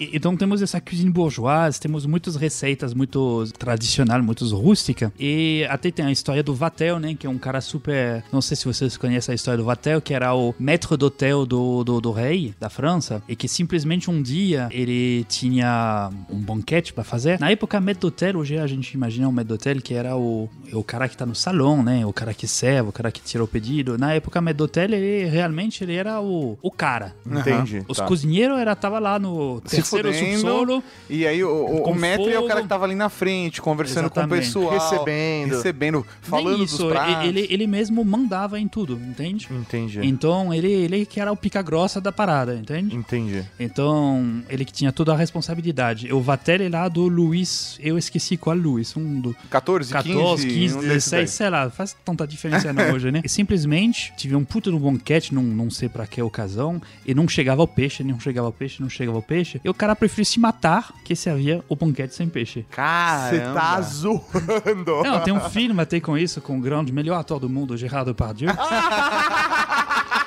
E- 0.00 0.10
Então 0.16 0.36
temos 0.36 0.62
essa 0.62 0.80
cuisine 0.80 1.10
bourgeoise, 1.10 1.80
temos 1.80 2.04
muitas 2.06 2.36
receitas 2.36 2.92
muito 2.94 3.44
tradicionais, 3.58 4.22
muito 4.24 4.44
rústicas. 4.56 5.10
E 5.18 5.66
até 5.70 5.90
tem 5.90 6.04
a 6.06 6.10
história 6.12 6.42
do 6.42 6.54
Vatel, 6.54 6.98
né? 6.98 7.14
Que 7.18 7.26
é 7.26 7.30
um 7.30 7.38
cara 7.38 7.60
super... 7.60 8.22
Não 8.32 8.40
sei 8.40 8.56
se 8.56 8.64
vocês 8.64 8.96
conhecem 8.96 9.32
a 9.32 9.36
história 9.36 9.58
do 9.58 9.64
Vatel, 9.64 10.00
que 10.00 10.12
era 10.14 10.34
o 10.34 10.54
maître 10.58 10.96
d'hôtel 10.96 11.46
do, 11.46 11.84
do, 11.84 12.00
do 12.00 12.12
rei 12.12 12.54
da 12.60 12.68
França. 12.68 13.05
E 13.28 13.36
que 13.36 13.48
simplesmente 13.48 14.10
um 14.10 14.22
dia 14.22 14.68
ele 14.70 15.24
tinha 15.28 16.10
um 16.30 16.38
banquete 16.38 16.92
pra 16.92 17.04
fazer. 17.04 17.38
Na 17.40 17.50
época, 17.50 17.80
maître 17.80 18.00
d'hôtel, 18.00 18.38
hoje 18.38 18.58
a 18.58 18.66
gente 18.66 18.92
imagina 18.92 19.28
um 19.28 19.32
maître 19.32 19.48
d'hôtel 19.48 19.80
que 19.82 19.94
era 19.94 20.16
o, 20.16 20.48
o 20.72 20.84
cara 20.84 21.08
que 21.08 21.16
tá 21.16 21.26
no 21.26 21.34
salão, 21.34 21.82
né? 21.82 22.04
O 22.06 22.12
cara 22.12 22.34
que 22.34 22.46
serve, 22.46 22.88
o 22.88 22.92
cara 22.92 23.10
que 23.10 23.20
tira 23.20 23.42
o 23.42 23.48
pedido. 23.48 23.98
Na 23.98 24.12
época, 24.14 24.40
maître 24.40 24.58
d'hôtel, 24.58 24.92
ele 24.92 25.24
realmente 25.26 25.84
ele 25.84 25.94
era 25.94 26.20
o, 26.20 26.58
o 26.62 26.70
cara. 26.70 27.14
Entendi. 27.24 27.84
Os 27.88 27.98
tá. 27.98 28.06
cozinheiros 28.06 28.58
era, 28.58 28.74
tava 28.74 28.98
lá 28.98 29.18
no 29.18 29.60
terceiro 29.60 30.12
fudendo. 30.12 30.40
subsolo. 30.40 30.84
E 31.08 31.26
aí 31.26 31.42
o, 31.42 31.48
o, 31.48 31.90
o 31.90 31.94
maître 31.94 32.32
é 32.32 32.38
o 32.38 32.46
cara 32.46 32.62
que 32.62 32.68
tava 32.68 32.84
ali 32.84 32.94
na 32.94 33.08
frente, 33.08 33.60
conversando 33.60 34.10
com 34.10 34.20
o 34.20 34.22
Exatamente. 34.22 34.46
pessoal. 34.46 34.70
Recebendo. 34.70 35.50
Recebendo, 35.50 36.06
falando 36.22 36.50
Nem 36.50 36.58
dos 36.58 36.72
isso, 36.72 36.88
pratos. 36.88 37.24
ele, 37.26 37.46
ele 37.50 37.66
mesmo 37.66 38.04
mandava 38.04 38.58
em 38.58 38.68
tudo, 38.68 38.94
entende? 38.94 39.48
Entendi. 39.50 40.00
Então 40.02 40.52
ele, 40.52 40.70
ele 40.70 41.06
que 41.06 41.20
era 41.20 41.30
o 41.30 41.36
pica 41.36 41.62
grossa 41.62 42.00
da 42.00 42.12
parada, 42.12 42.54
entende? 42.54 42.95
Entendi. 42.96 43.44
Então, 43.60 44.42
ele 44.48 44.64
que 44.64 44.72
tinha 44.72 44.90
toda 44.90 45.12
a 45.12 45.16
responsabilidade. 45.16 46.12
O 46.12 46.20
Vatel 46.20 46.62
é 46.62 46.68
lá 46.68 46.88
do 46.88 47.06
Luiz, 47.06 47.78
eu 47.80 47.98
esqueci 47.98 48.36
qual 48.36 48.56
Luiz, 48.56 48.96
um 48.96 49.20
do 49.20 49.36
14, 49.50 49.92
14, 49.92 50.46
15, 50.46 50.54
15, 50.54 50.74
um 50.74 50.80
desses 50.80 51.10
16, 51.10 51.30
sei 51.30 51.50
lá, 51.50 51.70
faz 51.70 51.96
tanta 52.04 52.26
diferença 52.26 52.72
não 52.72 52.92
hoje, 52.94 53.10
né? 53.10 53.20
E 53.24 53.28
simplesmente 53.28 54.12
tive 54.16 54.34
um 54.34 54.44
puta 54.44 54.70
no 54.70 54.78
banquete, 54.78 55.34
não, 55.34 55.42
não 55.42 55.70
sei 55.70 55.88
pra 55.88 56.06
que 56.06 56.20
ocasião, 56.22 56.80
e 57.04 57.14
não 57.14 57.28
chegava 57.28 57.62
o 57.62 57.68
peixe, 57.68 58.02
não 58.02 58.18
chegava 58.18 58.48
o 58.48 58.52
peixe, 58.52 58.80
não 58.80 58.88
chegava 58.88 59.18
o 59.18 59.22
peixe. 59.22 59.60
E 59.62 59.68
o 59.68 59.74
cara 59.74 59.94
preferiu 59.94 60.24
se 60.24 60.40
matar 60.40 60.92
que 61.04 61.14
servia 61.14 61.62
o 61.68 61.76
banquete 61.76 62.14
sem 62.14 62.28
peixe. 62.28 62.60
Você 62.60 62.76
Caramba. 62.76 63.60
tá 63.60 63.80
zoando. 63.82 65.02
Não, 65.04 65.20
tem 65.20 65.34
um 65.34 65.40
filme 65.50 65.80
até 65.80 66.00
com 66.00 66.16
isso, 66.16 66.40
com 66.40 66.58
o 66.58 66.60
grande 66.60 66.92
melhor 66.92 67.18
ator 67.18 67.38
do 67.38 67.48
mundo, 67.48 67.76
Gerard 67.76 68.06
Depardieu. 68.06 68.50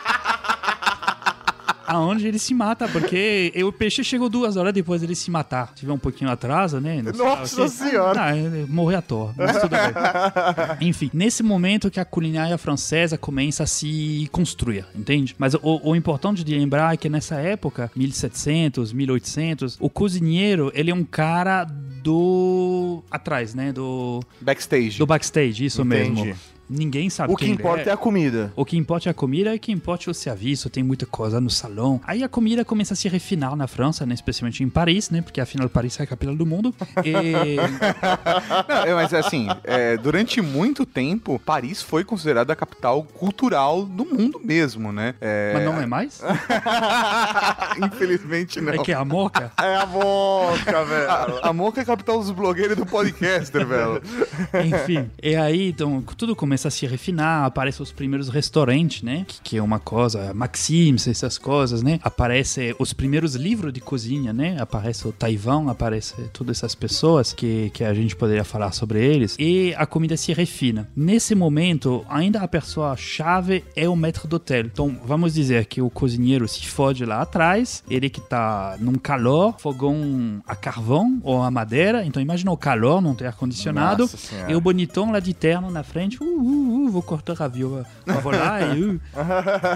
Aonde 1.89 2.27
ele 2.27 2.38
se 2.38 2.53
mata, 2.53 2.88
porque 2.88 3.51
o 3.65 3.72
peixe 3.72 4.03
chegou 4.03 4.29
duas 4.29 4.55
horas 4.55 4.72
depois 4.74 5.01
dele 5.01 5.15
se 5.15 5.31
matar. 5.31 5.74
Tiver 5.74 5.91
um 5.91 5.98
pouquinho 5.98 6.29
atraso, 6.29 6.79
né? 6.79 7.01
Não 7.01 7.13
sei 7.13 7.25
Nossa 7.25 7.62
quê. 7.63 7.67
senhora. 7.69 8.24
Ah, 8.24 8.38
ele 8.38 8.65
morreu 8.69 9.00
à 9.00 9.01
toa, 9.01 9.34
mas 9.36 9.60
tudo 9.60 9.72
bem. 9.72 9.79
Enfim, 10.88 11.10
nesse 11.13 11.41
momento 11.41 11.89
que 11.89 12.00
a 12.00 12.05
culinária 12.05 12.58
francesa 12.58 13.17
começa 13.17 13.63
a 13.63 13.67
se 13.67 14.29
construir, 14.31 14.86
entende? 14.96 15.36
Mas 15.38 15.55
o, 15.55 15.89
o 15.89 15.96
importante 15.96 16.43
de 16.43 16.55
lembrar 16.55 16.93
é 16.93 16.98
que 16.98 17.10
nessa 17.10 17.36
época, 17.36 17.91
1700, 17.96 18.93
1800, 18.93 19.77
o 19.79 19.89
cozinheiro, 19.89 20.72
ele 20.75 20.91
é 20.91 20.93
um 20.93 21.03
cara 21.03 21.63
do... 21.63 23.03
atrás, 23.10 23.55
né? 23.55 23.72
Do, 23.72 24.19
Backstage. 24.39 24.98
do 25.00 25.05
backstage, 25.05 25.65
isso 25.65 25.81
Entendi. 25.81 26.22
mesmo. 26.22 26.36
Ninguém 26.70 27.10
sabe 27.10 27.34
O 27.34 27.36
que 27.36 27.50
importa 27.50 27.82
ele 27.82 27.90
é 27.90 27.94
a 27.94 27.98
comida. 27.98 28.54
o 28.56 28.64
que 28.64 28.78
importa 28.78 29.10
é 29.10 29.12
a 29.12 29.14
comida 29.14 29.54
e 29.54 29.58
o 29.58 29.60
que 29.60 29.72
importa 29.72 30.10
é 30.10 30.12
o 30.12 30.14
serviço, 30.14 30.70
tem 30.70 30.84
muita 30.84 31.06
coisa 31.06 31.42
no 31.42 31.50
salão. 31.50 32.00
Aí 32.06 32.24
a 32.24 32.30
comida 32.30 32.64
começa 32.64 32.94
a 32.94 32.98
se 32.98 33.10
refinar 33.10 33.56
na 33.56 33.68
França, 33.68 34.06
né? 34.06 34.14
especialmente 34.14 34.64
em 34.64 34.70
Paris, 34.70 35.10
né? 35.10 35.22
Porque 35.22 35.42
afinal 35.42 35.68
Paris 35.70 36.00
é 36.00 36.04
a 36.04 36.08
capital 36.08 36.36
do 36.36 36.46
mundo. 36.46 36.74
E 37.04 37.56
Não, 38.68 38.86
é, 38.86 38.94
mas 38.94 39.14
assim, 39.14 39.48
é, 39.64 39.98
durante 39.98 40.42
muito 40.42 40.86
tempo, 40.86 41.40
Paris 41.40 41.82
foi 41.82 42.04
considerada 42.04 42.54
a 42.54 42.56
capital 42.56 43.04
cultural 43.04 43.84
do 43.86 44.06
mundo 44.06 44.40
mesmo, 44.44 44.92
né? 44.92 45.16
É, 45.20 45.54
Mas 45.56 45.66
não 45.66 45.82
é 45.82 45.86
mais? 45.86 46.22
Infelizmente 47.84 48.62
não. 48.62 48.74
É 48.74 48.78
que 48.80 48.92
é 48.92 48.96
a 48.96 49.06
moca? 49.06 49.52
É 49.60 49.76
a 49.76 49.86
boca, 49.86 50.86
velho. 50.86 51.10
A, 51.10 51.50
a 51.50 51.54
Moca 51.54 51.80
é 51.80 51.84
a 51.84 51.86
capital 51.86 52.20
dos 52.20 52.32
blogueiros 52.32 52.74
e 52.74 52.76
do 52.76 52.86
podcaster, 52.86 53.66
velho. 53.66 54.02
Enfim. 54.66 55.10
E 55.22 55.36
aí, 55.36 55.70
então, 55.70 56.02
tudo 56.18 56.36
começa 56.36 56.59
a 56.68 56.72
se 56.72 56.86
refinar, 56.86 57.46
aparecem 57.46 57.84
os 57.84 57.92
primeiros 57.92 58.30
restaurantes, 58.30 59.01
né? 59.01 59.25
Que, 59.28 59.42
que 59.42 59.58
é 59.58 59.63
uma 59.63 59.80
coisa, 59.80 60.34
Maxims, 60.34 61.08
essas 61.08 61.38
coisas, 61.38 61.82
né? 61.82 62.00
Aparece 62.04 62.75
os 62.80 62.94
primeiros 62.94 63.36
livros 63.36 63.74
de 63.74 63.82
cozinha, 63.82 64.34
né? 64.34 64.58
Aparece 64.60 65.08
o 65.08 65.12
Taiwan, 65.12 65.70
aparece 65.70 66.16
todas 66.34 66.58
essas 66.58 66.75
pessoas 66.75 67.34
que, 67.34 67.70
que 67.74 67.84
a 67.84 67.94
gente 67.94 68.16
poderia 68.16 68.44
falar 68.44 68.72
sobre 68.72 69.04
eles. 69.04 69.36
E 69.39 69.74
a 69.78 69.86
comida 69.86 70.16
se 70.18 70.34
refina. 70.34 70.88
Nesse 70.96 71.36
momento, 71.36 72.06
ainda 72.10 72.39
a 72.42 72.48
pessoa 72.48 72.96
chave 72.96 73.63
é 73.75 73.88
o 73.88 73.96
maître 73.96 74.28
d'hôtel. 74.28 74.66
Então, 74.66 75.00
vamos 75.04 75.34
dizer 75.34 75.66
que 75.66 75.82
o 75.82 75.89
cozinheiro 75.89 76.48
se 76.48 76.66
fode 76.68 77.06
lá 77.06 77.22
atrás, 77.22 77.84
ele 77.89 78.10
que 78.10 78.22
tá 78.22 78.78
num 78.80 78.96
calor, 78.96 79.56
fogão 79.60 80.42
a 80.48 80.56
carvão 80.56 81.20
ou 81.24 81.42
a 81.42 81.51
madeira. 81.51 82.06
Então, 82.06 82.22
imagina 82.22 82.51
o 82.51 82.58
calor, 82.58 83.01
não 83.01 83.16
tem 83.16 83.28
ar-condicionado. 83.28 84.10
E 84.48 84.56
o 84.56 84.62
bonitão 84.62 85.12
lá 85.12 85.20
de 85.20 85.34
terno 85.34 85.70
na 85.70 85.84
frente, 85.84 86.22
uh, 86.22 86.25
uh, 86.50 86.88
uh, 86.88 86.89
vou 86.89 87.01
cortar 87.01 87.41
a 87.41 87.48
viola. 87.48 87.86
Vou 88.22 88.32
lá 88.32 88.75
e... 88.75 88.84
Uh, 88.84 89.00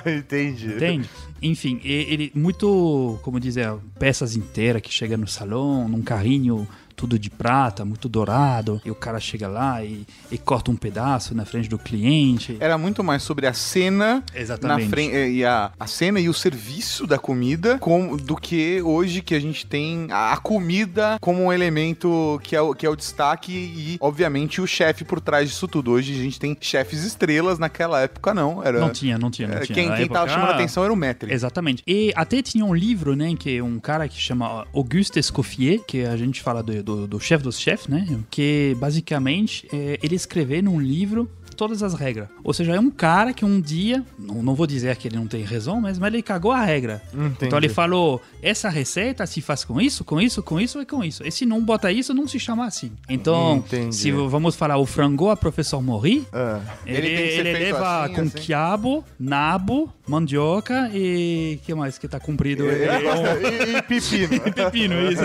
Entendi. 0.20 0.68
entende? 0.68 1.10
Enfim, 1.42 1.80
ele 1.84 2.32
muito, 2.34 3.20
como 3.22 3.40
dizer, 3.40 3.74
peças 4.00 4.36
inteiras 4.36 4.82
que 4.82 4.92
chega 4.92 5.18
no 5.18 5.28
salão, 5.28 5.88
num 5.88 6.02
carrinho 6.02 6.68
tudo 6.96 7.18
de 7.20 7.30
prata, 7.30 7.84
muito 7.86 8.08
dourado, 8.10 8.82
e 8.86 8.92
o 8.92 8.96
cara 8.96 9.20
chega 9.20 9.48
lá 9.48 9.84
e, 9.84 10.06
e 10.32 10.38
corta 10.38 10.72
um 10.72 10.76
pedaço 10.76 11.36
na 11.36 11.46
frente 11.46 11.70
do 11.70 11.78
cliente. 11.78 12.58
Era 12.60 12.78
muito 12.78 13.04
mais 13.04 13.24
sobre 13.24 13.48
a 13.48 13.54
cena 13.54 14.24
Exatamente. 14.34 14.84
na 14.86 14.90
frente 14.90 15.16
e 15.16 15.46
a, 15.46 15.72
a 15.80 15.88
cena 15.88 16.20
e 16.20 16.30
o 16.30 16.34
serviço 16.34 17.06
da 17.08 17.18
comida 17.18 17.78
com, 17.80 18.16
do 18.18 18.36
que 18.36 18.82
hoje 18.82 19.22
que 19.22 19.36
a 19.36 19.40
gente 19.40 19.66
tem 19.66 20.08
a, 20.10 20.34
a 20.34 20.38
comida 20.38 21.18
como 21.22 21.44
um 21.44 21.52
elemento 21.54 22.40
que 22.44 22.56
é, 22.56 22.62
o, 22.62 22.74
que 22.74 22.86
é 22.86 22.90
o 22.90 22.96
destaque 22.96 23.52
e, 23.52 23.98
obviamente, 24.00 24.62
o 24.62 24.68
chefe 24.68 25.04
por 25.04 25.20
trás 25.20 25.50
disso 25.50 25.68
tudo. 25.68 25.92
Hoje 25.92 26.14
a 26.14 26.22
gente 26.24 26.40
tem 26.40 26.56
chefes 26.60 27.04
estrelas, 27.04 27.58
naquela 27.60 28.02
época 28.02 28.34
não. 28.34 28.64
Era, 28.64 28.80
Não 28.80 28.90
tinha, 28.92 29.18
não 29.18 29.32
tinha, 29.32 29.48
não 29.48 29.58
é, 29.58 29.62
tinha. 29.62 29.76
Quem, 29.76 29.88
quem 29.96 30.08
tava 30.08 30.26
época- 30.26 30.34
chamando 30.34 30.52
a 30.52 30.56
atenção 30.56 30.84
era 30.84 30.92
o 30.94 30.96
Metri. 30.96 31.32
Exatamente. 31.34 31.84
E 31.88 32.12
até 32.16 32.42
tinha 32.42 32.66
um 32.66 32.74
livro, 32.74 33.16
né, 33.16 33.34
que 33.38 33.62
um 33.62 33.80
cara 33.80 34.08
que 34.08 34.18
chama 34.20 34.66
Auguste 34.74 35.20
Escoffier, 35.20 35.80
que 35.86 36.04
a 36.04 36.16
gente 36.18 36.42
fala 36.42 36.62
do, 36.62 36.83
do, 36.84 37.08
do 37.08 37.20
chefe 37.20 37.44
dos 37.44 37.60
chefes, 37.60 37.88
né, 37.88 38.06
que 38.30 38.76
basicamente 38.80 39.68
é, 39.74 40.00
ele 40.04 40.16
escreveu 40.16 40.62
num 40.62 40.80
livro 40.80 41.30
todas 41.54 41.82
as 41.84 41.94
regras. 41.94 42.28
Ou 42.44 42.54
seja, 42.54 42.74
é 42.76 42.80
um 42.80 42.90
cara 42.90 43.34
que 43.34 43.44
um 43.46 43.60
dia, 43.62 44.04
não, 44.18 44.42
não 44.44 44.56
vou 44.56 44.66
dizer 44.68 44.96
que 44.96 45.08
ele 45.08 45.16
não 45.18 45.28
tem 45.28 45.44
razão, 45.44 45.80
mas, 45.82 45.98
mas 46.00 46.14
ele 46.14 46.22
cagou 46.22 46.52
a 46.52 46.62
regra. 46.64 47.02
Entendi. 47.14 47.46
Então 47.46 47.58
ele 47.58 47.70
falou, 47.70 48.22
essa 48.42 48.70
receita 48.70 49.26
se 49.26 49.42
faz 49.42 49.64
com 49.64 49.80
isso, 49.82 50.04
com 50.04 50.20
isso, 50.22 50.42
com 50.44 50.60
isso 50.60 50.82
e 50.82 50.86
com 50.86 51.04
isso. 51.04 51.26
E 51.26 51.32
se 51.32 51.46
não 51.46 51.62
bota 51.62 51.92
isso, 51.92 52.14
não 52.14 52.28
se 52.28 52.40
chama 52.40 52.66
assim. 52.66 52.92
Então, 53.10 53.58
Entendi. 53.58 53.96
se 53.96 54.12
vamos 54.12 54.56
falar 54.56 54.78
o 54.78 54.86
frango 54.86 55.30
a 55.30 55.38
professor 55.38 55.82
Mori, 55.82 56.26
Ah. 56.34 56.60
ele, 56.86 57.08
Ele 57.08 57.50
ele 57.50 57.54
leva 57.54 58.06
assim, 58.06 58.14
com 58.16 58.22
assim. 58.22 58.38
quiabo, 58.38 59.04
nabo, 59.20 59.92
mandioca 60.08 60.90
e 60.94 61.60
que 61.66 61.74
mais 61.74 61.98
que 61.98 62.08
tá 62.08 62.20
comprido? 62.20 62.64
E, 62.66 63.78
e 63.78 63.82
pepino. 63.82 64.34
E 64.46 64.52
pepino, 64.52 64.96
isso. 65.12 65.22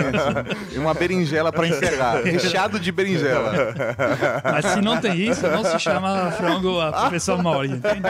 E 0.73 0.77
uma 0.77 0.93
berinjela 0.93 1.51
pra 1.51 1.67
encerrar. 1.67 2.21
Recheado 2.23 2.79
de 2.79 2.91
berinjela. 2.91 3.73
Mas 4.43 4.65
se 4.65 4.81
não 4.81 4.99
tem 4.99 5.19
isso, 5.29 5.47
não 5.47 5.63
se 5.63 5.79
chama 5.79 6.18
frango 6.31 6.79
a 6.79 6.91
professor 6.91 7.41
Mori, 7.41 7.69
entende? 7.69 8.01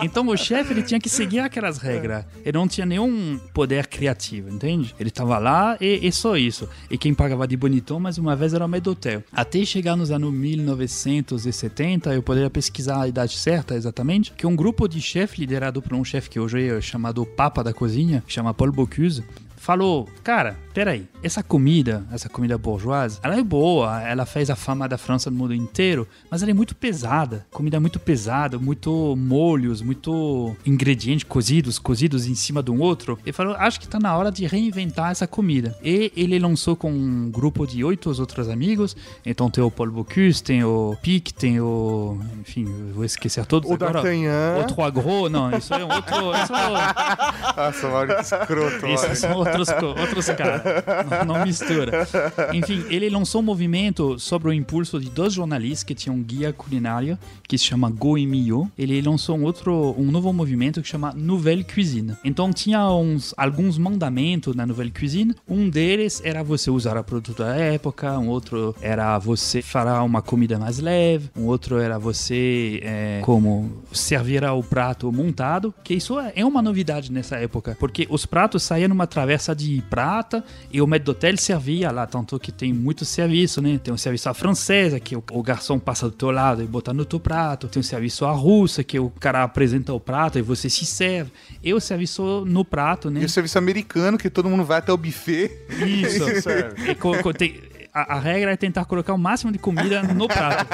Então 0.00 0.26
o 0.26 0.36
chefe 0.36 0.72
ele 0.72 0.82
tinha 0.82 1.00
que 1.00 1.08
seguir 1.08 1.40
aquelas 1.40 1.78
regras. 1.78 2.24
Ele 2.44 2.58
não 2.58 2.68
tinha 2.68 2.86
nenhum 2.86 3.38
poder 3.52 3.86
criativo, 3.86 4.50
entende? 4.50 4.94
Ele 4.98 5.10
tava 5.10 5.38
lá 5.38 5.76
e, 5.80 6.06
e 6.06 6.12
só 6.12 6.36
isso. 6.36 6.68
E 6.90 6.98
quem 6.98 7.14
pagava 7.14 7.46
de 7.46 7.56
bonitão, 7.56 7.98
mais 7.98 8.18
uma 8.18 8.36
vez, 8.36 8.52
era 8.54 8.64
o 8.64 8.68
maître 8.68 8.84
d'hôtel. 8.84 9.22
Até 9.32 9.64
chegar 9.64 9.96
nos 9.96 10.10
anos 10.10 10.32
1970, 10.32 12.12
eu 12.14 12.22
poderia 12.22 12.50
pesquisar 12.50 13.02
a 13.02 13.08
idade 13.08 13.38
certa 13.38 13.74
exatamente, 13.74 14.32
que 14.32 14.46
um 14.46 14.54
grupo 14.54 14.86
de 14.86 15.00
chefe 15.00 15.40
liderado 15.40 15.80
por 15.80 15.94
um 15.94 16.04
chefe 16.04 16.28
que 16.28 16.40
hoje 16.40 16.68
é 16.68 16.80
chamado 16.80 17.24
Papa 17.24 17.62
da 17.62 17.72
Cozinha, 17.72 18.22
que 18.26 18.32
chama 18.32 18.52
Paul 18.52 18.72
Bocuse, 18.72 19.24
falou, 19.56 20.08
cara, 20.22 20.58
peraí, 20.74 21.06
essa 21.22 21.42
comida, 21.42 22.04
essa 22.12 22.28
comida 22.28 22.58
bourgeoise, 22.58 23.20
ela 23.22 23.38
é 23.38 23.42
boa, 23.42 24.02
ela 24.02 24.26
fez 24.26 24.50
a 24.50 24.56
fama 24.56 24.88
da 24.88 24.98
França 24.98 25.30
no 25.30 25.36
mundo 25.36 25.54
inteiro, 25.54 26.06
mas 26.28 26.42
ela 26.42 26.50
é 26.50 26.54
muito 26.54 26.74
pesada, 26.74 27.46
comida 27.50 27.78
muito 27.78 28.00
pesada, 28.00 28.58
muito 28.58 29.14
molhos, 29.16 29.80
muito 29.80 30.54
ingredientes 30.66 31.24
cozidos, 31.24 31.78
cozidos 31.78 32.26
em 32.26 32.34
cima 32.34 32.62
de 32.62 32.70
um 32.70 32.80
outro. 32.80 33.18
Ele 33.24 33.32
falou, 33.32 33.54
acho 33.54 33.78
que 33.78 33.86
tá 33.86 34.00
na 34.00 34.16
hora 34.16 34.32
de 34.32 34.46
reinventar 34.46 35.12
essa 35.12 35.26
comida. 35.26 35.76
E 35.82 36.12
ele 36.16 36.38
lançou 36.38 36.74
com 36.74 36.90
um 36.90 37.30
grupo 37.30 37.66
de 37.66 37.84
oito 37.84 38.10
outros 38.18 38.48
amigos, 38.48 38.96
então 39.24 39.50
tem 39.50 39.62
o 39.62 39.70
Paul 39.70 39.90
Bocuse, 39.90 40.42
tem 40.42 40.64
o 40.64 40.96
Pic, 41.00 41.30
tem 41.32 41.60
o, 41.60 42.18
enfim, 42.40 42.64
vou 42.92 43.04
esquecer 43.04 43.46
todos 43.46 43.70
O 43.70 43.74
agora. 43.74 43.94
D'Artagnan. 43.94 44.56
Outro 44.58 44.82
agro, 44.82 45.28
não, 45.28 45.56
isso 45.56 45.72
é 45.72 45.84
um 45.84 45.88
outro, 45.92 46.14
isso 46.42 46.54
é 46.54 46.64
Nossa, 47.56 47.88
Mauro, 47.88 48.14
que 48.14 48.22
escroto. 48.22 48.86
Mauro. 48.86 49.16
são 49.16 49.32
outros, 49.36 49.68
outros 50.00 50.26
caras. 50.26 50.63
Não, 51.26 51.44
mistura. 51.44 52.06
Enfim, 52.52 52.84
ele 52.88 53.08
lançou 53.08 53.40
um 53.40 53.44
movimento 53.44 54.18
sobre 54.18 54.48
o 54.48 54.52
impulso 54.52 55.00
de 55.00 55.10
dois 55.10 55.32
jornalistas 55.32 55.84
que 55.84 55.94
tinham 55.94 56.16
um 56.16 56.22
guia 56.22 56.52
culinário 56.52 57.18
que 57.46 57.58
se 57.58 57.64
chama 57.64 57.90
Go 57.90 58.18
e 58.18 58.26
Mio. 58.26 58.70
Ele 58.76 59.00
lançou 59.00 59.36
um 59.36 59.44
outro, 59.44 59.94
um 59.98 60.10
novo 60.10 60.32
movimento 60.32 60.82
que 60.82 60.88
chama 60.88 61.12
Nouvelle 61.14 61.64
Cuisine. 61.64 62.14
Então 62.24 62.52
tinha 62.52 62.88
uns, 62.88 63.34
alguns 63.36 63.78
mandamentos 63.78 64.54
na 64.54 64.66
Nouvelle 64.66 64.90
Cuisine. 64.90 65.34
Um 65.48 65.68
deles 65.68 66.20
era 66.24 66.42
você 66.42 66.70
usar 66.70 66.96
a 66.96 67.02
produto 67.02 67.38
da 67.38 67.54
época, 67.54 68.18
um 68.18 68.28
outro 68.28 68.74
era 68.80 69.18
você 69.18 69.62
fará 69.62 70.02
uma 70.02 70.22
comida 70.22 70.58
mais 70.58 70.78
leve, 70.78 71.30
um 71.36 71.46
outro 71.46 71.78
era 71.78 71.98
você 71.98 72.80
é, 72.82 73.20
como 73.22 73.82
servir 73.92 74.44
o 74.44 74.62
prato 74.62 75.12
montado, 75.12 75.72
que 75.82 75.94
isso 75.94 76.18
é 76.18 76.44
uma 76.44 76.60
novidade 76.60 77.12
nessa 77.12 77.36
época, 77.36 77.76
porque 77.78 78.06
os 78.10 78.26
pratos 78.26 78.62
saíam 78.62 78.88
numa 78.88 79.06
travessa 79.06 79.54
de 79.54 79.82
prata 79.88 80.44
e 80.72 80.80
o 80.82 80.86
maître 80.86 81.04
d'hôtel 81.06 81.36
servia 81.36 81.90
lá, 81.90 82.06
tanto 82.06 82.38
que 82.38 82.50
tem 82.50 82.72
muito 82.72 83.04
serviço, 83.04 83.60
né? 83.62 83.78
Tem 83.82 83.92
um 83.94 83.96
serviço 83.96 84.28
à 84.28 84.34
francesa, 84.34 84.98
que 84.98 85.14
o, 85.16 85.22
o 85.32 85.42
garçom 85.42 85.78
passa 85.78 86.06
do 86.06 86.12
teu 86.12 86.30
lado 86.30 86.62
e 86.62 86.66
bota 86.66 86.92
no 86.92 87.04
teu 87.04 87.20
prato, 87.20 87.68
tem 87.68 87.80
um 87.80 87.84
serviço 87.84 88.24
à 88.24 88.32
russa, 88.32 88.82
que 88.82 88.98
o 88.98 89.10
cara 89.10 89.42
apresenta 89.44 89.92
o 89.92 90.00
prato 90.00 90.38
e 90.38 90.42
você 90.42 90.68
se 90.68 90.84
serve, 90.84 91.30
e 91.62 91.72
o 91.72 91.80
serviço 91.80 92.44
no 92.46 92.64
prato, 92.64 93.10
né? 93.10 93.20
E 93.22 93.24
o 93.24 93.28
serviço 93.28 93.58
americano, 93.58 94.18
que 94.18 94.28
todo 94.30 94.48
mundo 94.50 94.64
vai 94.64 94.78
até 94.78 94.92
o 94.92 94.96
buffet. 94.96 95.50
Isso. 95.86 96.24
e 96.90 96.94
co- 96.94 97.16
co- 97.22 97.32
tem- 97.32 97.54
a, 97.94 98.16
a 98.16 98.18
regra 98.18 98.52
é 98.52 98.56
tentar 98.56 98.84
colocar 98.86 99.14
o 99.14 99.18
máximo 99.18 99.52
de 99.52 99.58
comida 99.58 100.02
no 100.02 100.26
prato. 100.26 100.66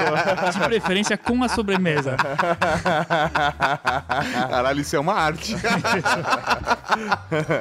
De 0.51 0.59
preferência 0.65 1.15
com 1.15 1.43
a 1.43 1.49
sobremesa. 1.49 2.17
Caralho, 4.49 4.81
isso 4.81 4.95
é 4.95 4.99
uma 4.99 5.13
arte. 5.13 5.55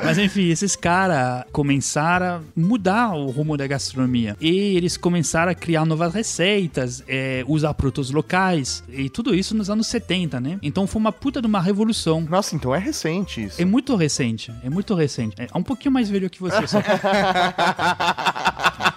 Mas 0.03 0.17
enfim, 0.17 0.49
esses 0.49 0.75
caras 0.75 1.45
começaram 1.53 2.27
a 2.27 2.41
mudar 2.57 3.13
o 3.13 3.27
rumo 3.27 3.59
da 3.59 3.67
gastronomia. 3.67 4.35
E 4.41 4.77
eles 4.77 4.97
começaram 4.97 5.53
a 5.53 5.55
criar 5.55 5.85
novas 5.85 6.15
receitas, 6.15 7.05
é, 7.07 7.45
usar 7.47 7.75
produtos 7.75 8.11
locais. 8.11 8.83
E 8.89 9.11
tudo 9.11 9.35
isso 9.35 9.55
nos 9.55 9.69
anos 9.69 9.87
70, 9.89 10.41
né? 10.41 10.59
Então 10.63 10.87
foi 10.87 11.01
uma 11.01 11.13
puta 11.13 11.43
de 11.43 11.47
uma 11.47 11.61
revolução. 11.61 12.23
Nossa, 12.23 12.57
então 12.57 12.75
é 12.75 12.79
recente 12.79 13.45
isso. 13.45 13.61
É 13.61 13.65
muito 13.67 13.95
recente, 13.95 14.51
é 14.65 14.71
muito 14.71 14.95
recente. 14.95 15.37
É 15.39 15.49
um 15.55 15.63
pouquinho 15.63 15.93
mais 15.93 16.09
velho 16.09 16.31
que 16.31 16.41
você. 16.41 16.67
Só. 16.67 16.81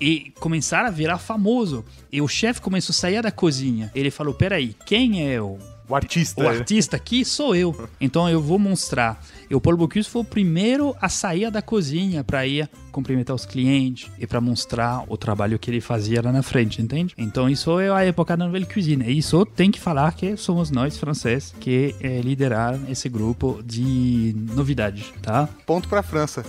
e 0.00 0.32
começaram 0.38 0.88
a 0.88 0.90
virar 0.90 1.18
famoso. 1.18 1.84
E 2.12 2.20
o 2.20 2.28
chefe 2.28 2.60
começou 2.60 2.92
a 2.92 2.96
sair 2.96 3.22
da 3.22 3.30
cozinha. 3.30 3.90
Ele 3.94 4.10
falou: 4.10 4.34
Peraí, 4.34 4.74
quem 4.86 5.30
é 5.30 5.40
o, 5.40 5.58
O 5.88 5.94
artista. 5.94 6.44
o 6.44 6.48
artista 6.48 6.96
aqui? 6.96 7.24
Sou 7.24 7.56
eu. 7.56 7.88
Então 7.98 8.28
eu 8.28 8.42
vou 8.42 8.58
mostrar. 8.58 9.18
E 9.48 9.54
o 9.54 9.60
Paulo 9.60 9.78
Bocuse 9.78 10.08
foi 10.08 10.20
o 10.20 10.24
primeiro 10.24 10.94
a 11.00 11.08
sair 11.08 11.50
da 11.50 11.62
cozinha 11.62 12.22
para 12.22 12.46
ir 12.46 12.68
cumprimentar 12.92 13.34
os 13.34 13.46
clientes 13.46 14.10
e 14.18 14.26
para 14.26 14.40
mostrar 14.40 15.04
o 15.08 15.16
trabalho 15.16 15.58
que 15.58 15.70
ele 15.70 15.80
fazia 15.80 16.20
lá 16.22 16.30
na 16.30 16.42
frente, 16.42 16.82
entende? 16.82 17.14
Então 17.16 17.48
isso 17.48 17.80
é 17.80 17.90
a 17.90 18.04
época 18.04 18.36
da 18.36 18.44
Nouvelle 18.44 18.66
Cuisine. 18.66 19.06
E 19.06 19.16
isso 19.16 19.46
tem 19.46 19.70
que 19.70 19.80
falar 19.80 20.12
que 20.12 20.36
somos 20.36 20.70
nós, 20.70 20.98
franceses, 20.98 21.54
que 21.58 21.94
é, 22.00 22.20
lideraram 22.20 22.82
esse 22.90 23.08
grupo 23.08 23.62
de 23.64 24.34
novidades, 24.54 25.06
tá? 25.22 25.48
Ponto 25.64 25.88
pra 25.88 26.02
França. 26.02 26.44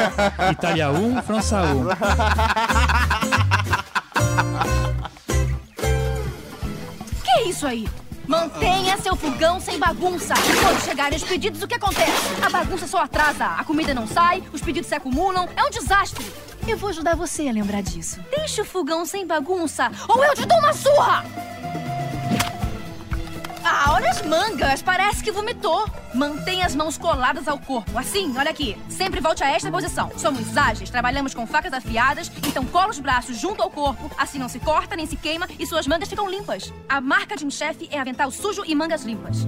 Itália 0.52 0.90
1, 0.90 1.22
França 1.22 1.62
1. 1.62 1.88
Que 7.22 7.30
é 7.30 7.48
isso 7.48 7.66
aí? 7.66 7.86
Mantenha 8.28 8.98
seu 8.98 9.16
fogão 9.16 9.58
sem 9.58 9.78
bagunça. 9.78 10.34
Quando 10.34 10.84
chegarem 10.84 11.16
os 11.16 11.24
pedidos, 11.24 11.62
o 11.62 11.66
que 11.66 11.74
acontece? 11.74 12.44
A 12.44 12.50
bagunça 12.50 12.86
só 12.86 12.98
atrasa. 12.98 13.46
A 13.46 13.64
comida 13.64 13.94
não 13.94 14.06
sai, 14.06 14.44
os 14.52 14.60
pedidos 14.60 14.86
se 14.86 14.94
acumulam. 14.94 15.48
É 15.56 15.64
um 15.64 15.70
desastre. 15.70 16.26
Eu 16.66 16.76
vou 16.76 16.90
ajudar 16.90 17.16
você 17.16 17.48
a 17.48 17.52
lembrar 17.52 17.82
disso. 17.82 18.20
Deixe 18.30 18.60
o 18.60 18.66
fogão 18.66 19.06
sem 19.06 19.26
bagunça, 19.26 19.90
ou 20.06 20.22
eu 20.22 20.34
te 20.34 20.44
dou 20.44 20.58
uma 20.58 20.74
surra! 20.74 21.24
Ah, 23.70 23.92
olha 23.92 24.08
as 24.08 24.22
mangas. 24.22 24.80
Parece 24.80 25.22
que 25.22 25.30
vomitou. 25.30 25.86
Mantenha 26.14 26.64
as 26.64 26.74
mãos 26.74 26.96
coladas 26.96 27.46
ao 27.46 27.58
corpo. 27.58 27.98
Assim, 27.98 28.34
olha 28.38 28.50
aqui. 28.50 28.78
Sempre 28.88 29.20
volte 29.20 29.44
a 29.44 29.50
esta 29.50 29.70
posição. 29.70 30.10
Somos 30.16 30.56
ágeis, 30.56 30.88
trabalhamos 30.88 31.34
com 31.34 31.46
facas 31.46 31.74
afiadas, 31.74 32.32
então 32.46 32.64
cola 32.64 32.88
os 32.88 32.98
braços 32.98 33.36
junto 33.36 33.62
ao 33.62 33.68
corpo. 33.68 34.10
Assim 34.16 34.38
não 34.38 34.48
se 34.48 34.58
corta 34.58 34.96
nem 34.96 35.04
se 35.04 35.16
queima 35.16 35.46
e 35.58 35.66
suas 35.66 35.86
mangas 35.86 36.08
ficam 36.08 36.30
limpas. 36.30 36.72
A 36.88 36.98
marca 36.98 37.36
de 37.36 37.44
um 37.44 37.50
chefe 37.50 37.86
é 37.92 38.00
avental 38.00 38.30
sujo 38.30 38.62
e 38.66 38.74
mangas 38.74 39.02
limpas. 39.02 39.46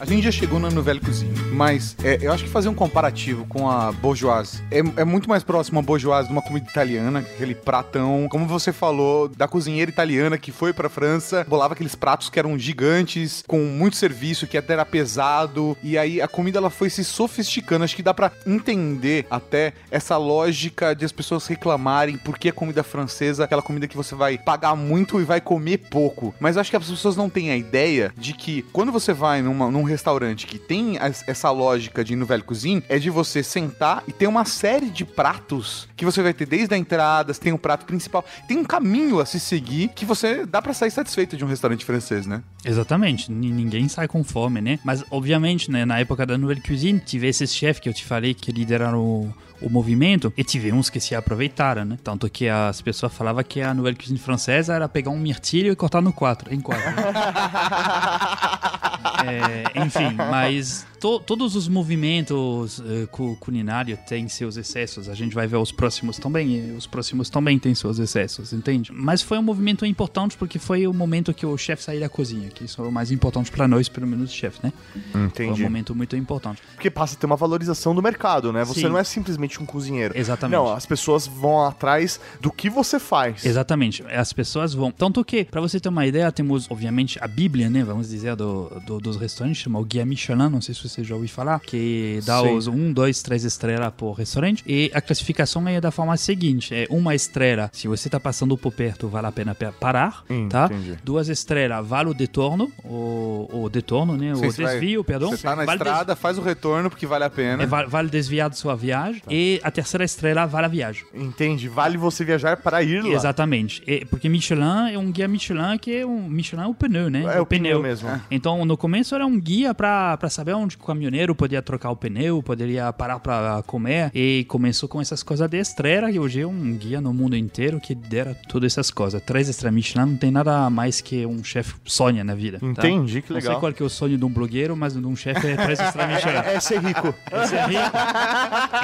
A 0.00 0.06
gente 0.06 0.22
já 0.22 0.30
chegou 0.30 0.58
na 0.58 0.70
Nouvelle 0.70 0.98
Cuisine, 0.98 1.38
mas 1.52 1.94
é, 2.02 2.18
eu 2.22 2.32
acho 2.32 2.44
que 2.44 2.50
fazer 2.50 2.70
um 2.70 2.74
comparativo 2.74 3.44
com 3.44 3.68
a 3.68 3.92
bourgeoise 3.92 4.62
é, 4.70 4.78
é 4.78 5.04
muito 5.04 5.28
mais 5.28 5.42
próximo 5.42 5.78
a 5.78 5.82
bourgeoise 5.82 6.26
de 6.26 6.32
uma 6.32 6.40
comida 6.40 6.66
italiana, 6.70 7.18
aquele 7.18 7.54
pratão, 7.54 8.26
como 8.30 8.46
você 8.46 8.72
falou, 8.72 9.28
da 9.28 9.46
cozinheira 9.46 9.90
italiana 9.90 10.38
que 10.38 10.50
foi 10.50 10.72
pra 10.72 10.88
França, 10.88 11.44
bolava 11.46 11.74
aqueles 11.74 11.94
pratos 11.94 12.30
que 12.30 12.38
eram 12.38 12.58
gigantes, 12.58 13.44
com 13.46 13.58
muito 13.58 13.96
serviço, 13.96 14.46
que 14.46 14.56
até 14.56 14.72
era 14.72 14.86
pesado, 14.86 15.76
e 15.82 15.98
aí 15.98 16.22
a 16.22 16.26
comida 16.26 16.56
ela 16.56 16.70
foi 16.70 16.88
se 16.88 17.04
sofisticando. 17.04 17.84
Acho 17.84 17.94
que 17.94 18.02
dá 18.02 18.14
pra 18.14 18.32
entender 18.46 19.26
até 19.30 19.74
essa 19.90 20.16
lógica 20.16 20.94
de 20.94 21.04
as 21.04 21.12
pessoas 21.12 21.46
reclamarem 21.46 22.16
por 22.16 22.38
que 22.38 22.48
a 22.48 22.54
comida 22.54 22.82
francesa, 22.82 23.42
é 23.42 23.44
aquela 23.44 23.60
comida 23.60 23.86
que 23.86 23.98
você 23.98 24.14
vai 24.14 24.38
pagar 24.38 24.74
muito 24.74 25.20
e 25.20 25.24
vai 25.24 25.42
comer 25.42 25.76
pouco. 25.76 26.34
Mas 26.40 26.56
acho 26.56 26.70
que 26.70 26.76
as 26.76 26.88
pessoas 26.88 27.16
não 27.16 27.28
têm 27.28 27.50
a 27.50 27.56
ideia 27.56 28.10
de 28.16 28.32
que 28.32 28.62
quando 28.72 28.90
você 28.90 29.12
vai 29.12 29.42
numa, 29.42 29.70
num 29.70 29.89
restaurante 29.90 30.46
que 30.46 30.58
tem 30.58 30.98
essa 31.26 31.50
lógica 31.50 32.04
de 32.04 32.14
Nouvelle 32.16 32.42
Cuisine, 32.42 32.82
é 32.88 32.98
de 32.98 33.10
você 33.10 33.42
sentar 33.42 34.02
e 34.08 34.12
ter 34.12 34.26
uma 34.26 34.44
série 34.44 34.88
de 34.90 35.04
pratos 35.04 35.88
que 35.96 36.04
você 36.04 36.22
vai 36.22 36.32
ter 36.32 36.46
desde 36.46 36.74
a 36.74 36.78
entrada, 36.78 37.32
você 37.34 37.40
tem 37.40 37.52
o 37.52 37.58
prato 37.58 37.84
principal, 37.84 38.24
tem 38.48 38.56
um 38.58 38.64
caminho 38.64 39.20
a 39.20 39.26
se 39.26 39.38
seguir 39.40 39.88
que 39.94 40.04
você 40.04 40.46
dá 40.46 40.62
pra 40.62 40.72
sair 40.72 40.90
satisfeito 40.90 41.36
de 41.36 41.44
um 41.44 41.48
restaurante 41.48 41.84
francês, 41.84 42.26
né? 42.26 42.42
Exatamente, 42.64 43.30
Ni- 43.30 43.50
ninguém 43.52 43.88
sai 43.88 44.06
com 44.08 44.22
fome, 44.24 44.60
né? 44.60 44.78
Mas, 44.84 45.04
obviamente, 45.10 45.70
né, 45.70 45.84
na 45.84 45.98
época 45.98 46.24
da 46.26 46.36
Nouvelle 46.38 46.60
Cuisine, 46.60 47.00
tive 47.00 47.26
esses 47.26 47.54
chefes 47.54 47.80
que 47.80 47.88
eu 47.88 47.94
te 47.94 48.04
falei 48.04 48.32
que 48.34 48.50
lideraram 48.52 48.98
o, 49.00 49.34
o 49.62 49.68
movimento 49.70 50.32
e 50.36 50.44
tive 50.44 50.72
uns 50.72 50.88
que 50.90 51.00
se 51.00 51.14
aproveitaram, 51.14 51.84
né? 51.84 51.98
Tanto 52.02 52.28
que 52.30 52.48
as 52.48 52.80
pessoas 52.80 53.12
falavam 53.12 53.42
que 53.42 53.60
a 53.60 53.72
Nouvelle 53.74 53.96
Cuisine 53.96 54.18
francesa 54.18 54.74
era 54.74 54.88
pegar 54.88 55.10
um 55.10 55.18
mirtilho 55.18 55.72
e 55.72 55.76
cortar 55.76 56.00
no 56.00 56.12
quatro, 56.12 56.52
em 56.54 56.60
quatro. 56.60 56.84
né? 56.90 57.02
É, 59.26 59.64
enfim, 59.84 60.14
mas 60.16 60.86
to- 60.98 61.20
todos 61.20 61.54
os 61.56 61.68
movimentos 61.68 62.80
eh, 62.86 63.06
cu- 63.10 63.36
culinários 63.36 63.98
têm 64.08 64.28
seus 64.28 64.56
excessos. 64.56 65.08
A 65.08 65.14
gente 65.14 65.34
vai 65.34 65.46
ver 65.46 65.56
os 65.56 65.70
próximos 65.72 66.18
também, 66.18 66.56
e 66.56 66.72
os 66.72 66.86
próximos 66.86 67.30
também 67.30 67.58
têm 67.58 67.74
seus 67.74 67.98
excessos, 67.98 68.52
entende? 68.52 68.90
Mas 68.92 69.22
foi 69.22 69.38
um 69.38 69.42
movimento 69.42 69.84
importante 69.86 70.36
porque 70.36 70.58
foi 70.58 70.86
o 70.86 70.92
momento 70.92 71.32
que 71.32 71.46
o 71.46 71.56
chefe 71.56 71.82
saiu 71.82 72.00
da 72.00 72.08
cozinha, 72.08 72.48
que 72.48 72.64
isso 72.64 72.82
é 72.82 72.86
o 72.86 72.92
mais 72.92 73.10
importante 73.10 73.50
para 73.50 73.66
nós, 73.68 73.88
pelo 73.88 74.06
menos 74.06 74.32
chefe, 74.32 74.60
né? 74.62 74.72
Foi 75.12 75.20
um 75.20 75.24
Entendi. 75.26 75.62
momento 75.62 75.94
muito 75.94 76.16
importante. 76.16 76.62
Porque 76.74 76.90
passa 76.90 77.14
a 77.16 77.18
ter 77.18 77.26
uma 77.26 77.36
valorização 77.36 77.94
do 77.94 78.02
mercado, 78.02 78.52
né? 78.52 78.64
Você 78.64 78.80
Sim. 78.80 78.88
não 78.88 78.98
é 78.98 79.04
simplesmente 79.04 79.60
um 79.62 79.66
cozinheiro. 79.66 80.16
Exatamente. 80.16 80.56
Não, 80.58 80.72
as 80.72 80.86
pessoas 80.86 81.26
vão 81.26 81.64
atrás 81.66 82.20
do 82.40 82.50
que 82.50 82.68
você 82.70 82.98
faz. 82.98 83.44
Exatamente, 83.44 84.02
as 84.08 84.32
pessoas 84.32 84.74
vão. 84.74 84.90
Tanto 84.90 85.24
que, 85.24 85.44
para 85.44 85.60
você 85.60 85.78
ter 85.80 85.88
uma 85.88 86.06
ideia, 86.06 86.30
temos, 86.32 86.70
obviamente, 86.70 87.18
a 87.22 87.26
Bíblia, 87.28 87.68
né? 87.70 87.82
Vamos 87.84 88.08
dizer, 88.08 88.36
do, 88.36 88.68
do- 88.86 89.09
dos 89.10 89.20
restaurantes, 89.20 89.62
chama 89.62 89.78
o 89.78 89.84
Guia 89.84 90.04
Michelin, 90.04 90.48
não 90.48 90.60
sei 90.60 90.74
se 90.74 90.88
você 90.88 91.02
já 91.04 91.14
ouviu 91.14 91.28
falar, 91.28 91.60
que 91.60 92.20
dá 92.24 92.40
Sim. 92.40 92.54
os 92.56 92.66
1, 92.66 92.92
2, 92.92 93.22
3 93.22 93.44
estrelas 93.44 93.92
por 93.96 94.12
restaurante. 94.12 94.62
E 94.66 94.90
a 94.94 95.00
classificação 95.00 95.66
é 95.68 95.80
da 95.80 95.90
forma 95.90 96.16
seguinte: 96.16 96.74
é 96.74 96.86
uma 96.90 97.14
estrela, 97.14 97.70
se 97.72 97.86
você 97.88 98.08
tá 98.08 98.18
passando 98.20 98.56
por 98.56 98.72
perto, 98.72 99.08
vale 99.08 99.26
a 99.26 99.32
pena 99.32 99.54
pe- 99.54 99.72
parar, 99.72 100.24
Hum, 100.30 100.48
tá? 100.48 100.66
entendi. 100.66 100.98
Duas 101.04 101.28
estrelas, 101.28 101.86
vale 101.86 102.10
o 102.10 102.14
detorno, 102.14 102.70
o, 102.84 103.48
o 103.64 103.68
detorno, 103.68 104.16
né? 104.16 104.34
Sim, 104.34 104.46
o 104.46 104.52
você 104.52 104.62
vai- 104.62 104.72
desvio, 104.74 105.04
perdão. 105.04 105.30
Você 105.30 105.42
tá 105.42 105.56
na 105.56 105.64
Vale 105.64 105.78
des- 105.78 105.86
estrada, 105.88 106.16
faz 106.16 106.38
o 106.38 106.42
retorno 106.42 106.88
porque 106.90 107.06
vale 107.06 107.24
a 107.24 107.30
pena. 107.30 107.62
é, 107.62 107.66
vale, 107.66 107.88
vale 107.88 108.08
desviar 108.08 108.48
da 108.50 108.56
sua 108.56 108.74
viagem. 108.76 109.22
E 109.30 109.60
a 109.62 109.70
terceira 109.70 110.04
estrela 110.04 110.46
vale 110.46 110.66
a 110.66 110.68
viagem. 110.68 111.04
Entende? 111.14 111.68
Vale 111.68 111.96
você 111.96 112.24
viajar 112.24 112.56
para 112.58 112.82
ir 112.82 113.02
lá. 113.02 113.10
Exatamente. 113.10 113.82
E- 113.86 114.04
porque 114.04 114.28
Michelin 114.28 114.92
é 114.92 114.98
um 114.98 115.10
guia 115.10 115.26
Michelin 115.28 115.78
que 115.80 115.94
é 115.96 116.06
um 116.06 116.28
Michelin 116.28 116.62
é 116.62 116.66
o 116.66 116.74
pneu, 116.74 117.08
né? 117.10 117.22
É 117.34 117.40
o 117.40 117.46
pneu 117.46 117.80
mesmo. 117.82 118.08
Então, 118.30 118.64
no 118.64 118.76
começo 118.76 118.99
era 119.14 119.26
um 119.26 119.38
guia 119.40 119.74
pra 119.74 120.16
pra 120.16 120.28
saber 120.28 120.54
onde 120.54 120.76
o 120.76 120.78
caminhoneiro 120.78 121.34
podia 121.34 121.62
trocar 121.62 121.90
o 121.90 121.96
pneu, 121.96 122.42
poderia 122.42 122.92
parar 122.92 123.18
pra 123.20 123.62
comer. 123.66 124.10
E 124.14 124.44
começou 124.48 124.88
com 124.88 125.00
essas 125.00 125.22
coisas 125.22 125.48
de 125.48 125.58
estrela, 125.58 126.10
que 126.10 126.18
hoje 126.18 126.40
é 126.40 126.46
um 126.46 126.72
guia 126.76 127.00
no 127.00 127.12
mundo 127.14 127.36
inteiro 127.36 127.80
que 127.80 127.94
dera 127.94 128.34
todas 128.48 128.72
essas 128.72 128.90
coisas. 128.90 129.22
Três 129.22 129.48
estrelas 129.48 129.74
Michelin 129.74 130.06
não 130.10 130.16
tem 130.16 130.30
nada 130.30 130.68
mais 130.70 131.00
que 131.00 131.24
um 131.26 131.42
chefe 131.44 131.74
sonha 131.84 132.22
na 132.24 132.34
vida. 132.34 132.58
tá? 132.58 132.66
Entendi, 132.66 133.22
que 133.22 133.32
Não 133.32 133.40
sei 133.40 133.48
legal. 133.48 133.60
qual 133.60 133.72
que 133.72 133.82
é 133.82 133.86
o 133.86 133.90
sonho 133.90 134.16
de 134.18 134.24
um 134.24 134.28
blogueiro, 134.30 134.76
mas 134.76 134.94
de 134.94 135.06
um 135.06 135.16
chefe 135.16 135.46
é 135.48 135.56
três 135.56 135.80
estrelas 135.80 136.14
Michelin. 136.14 136.40
É 136.50 136.60
ser 136.60 136.80
rico. 136.80 137.14
Esse 137.44 137.54
é 137.56 137.66
rico. 137.66 137.90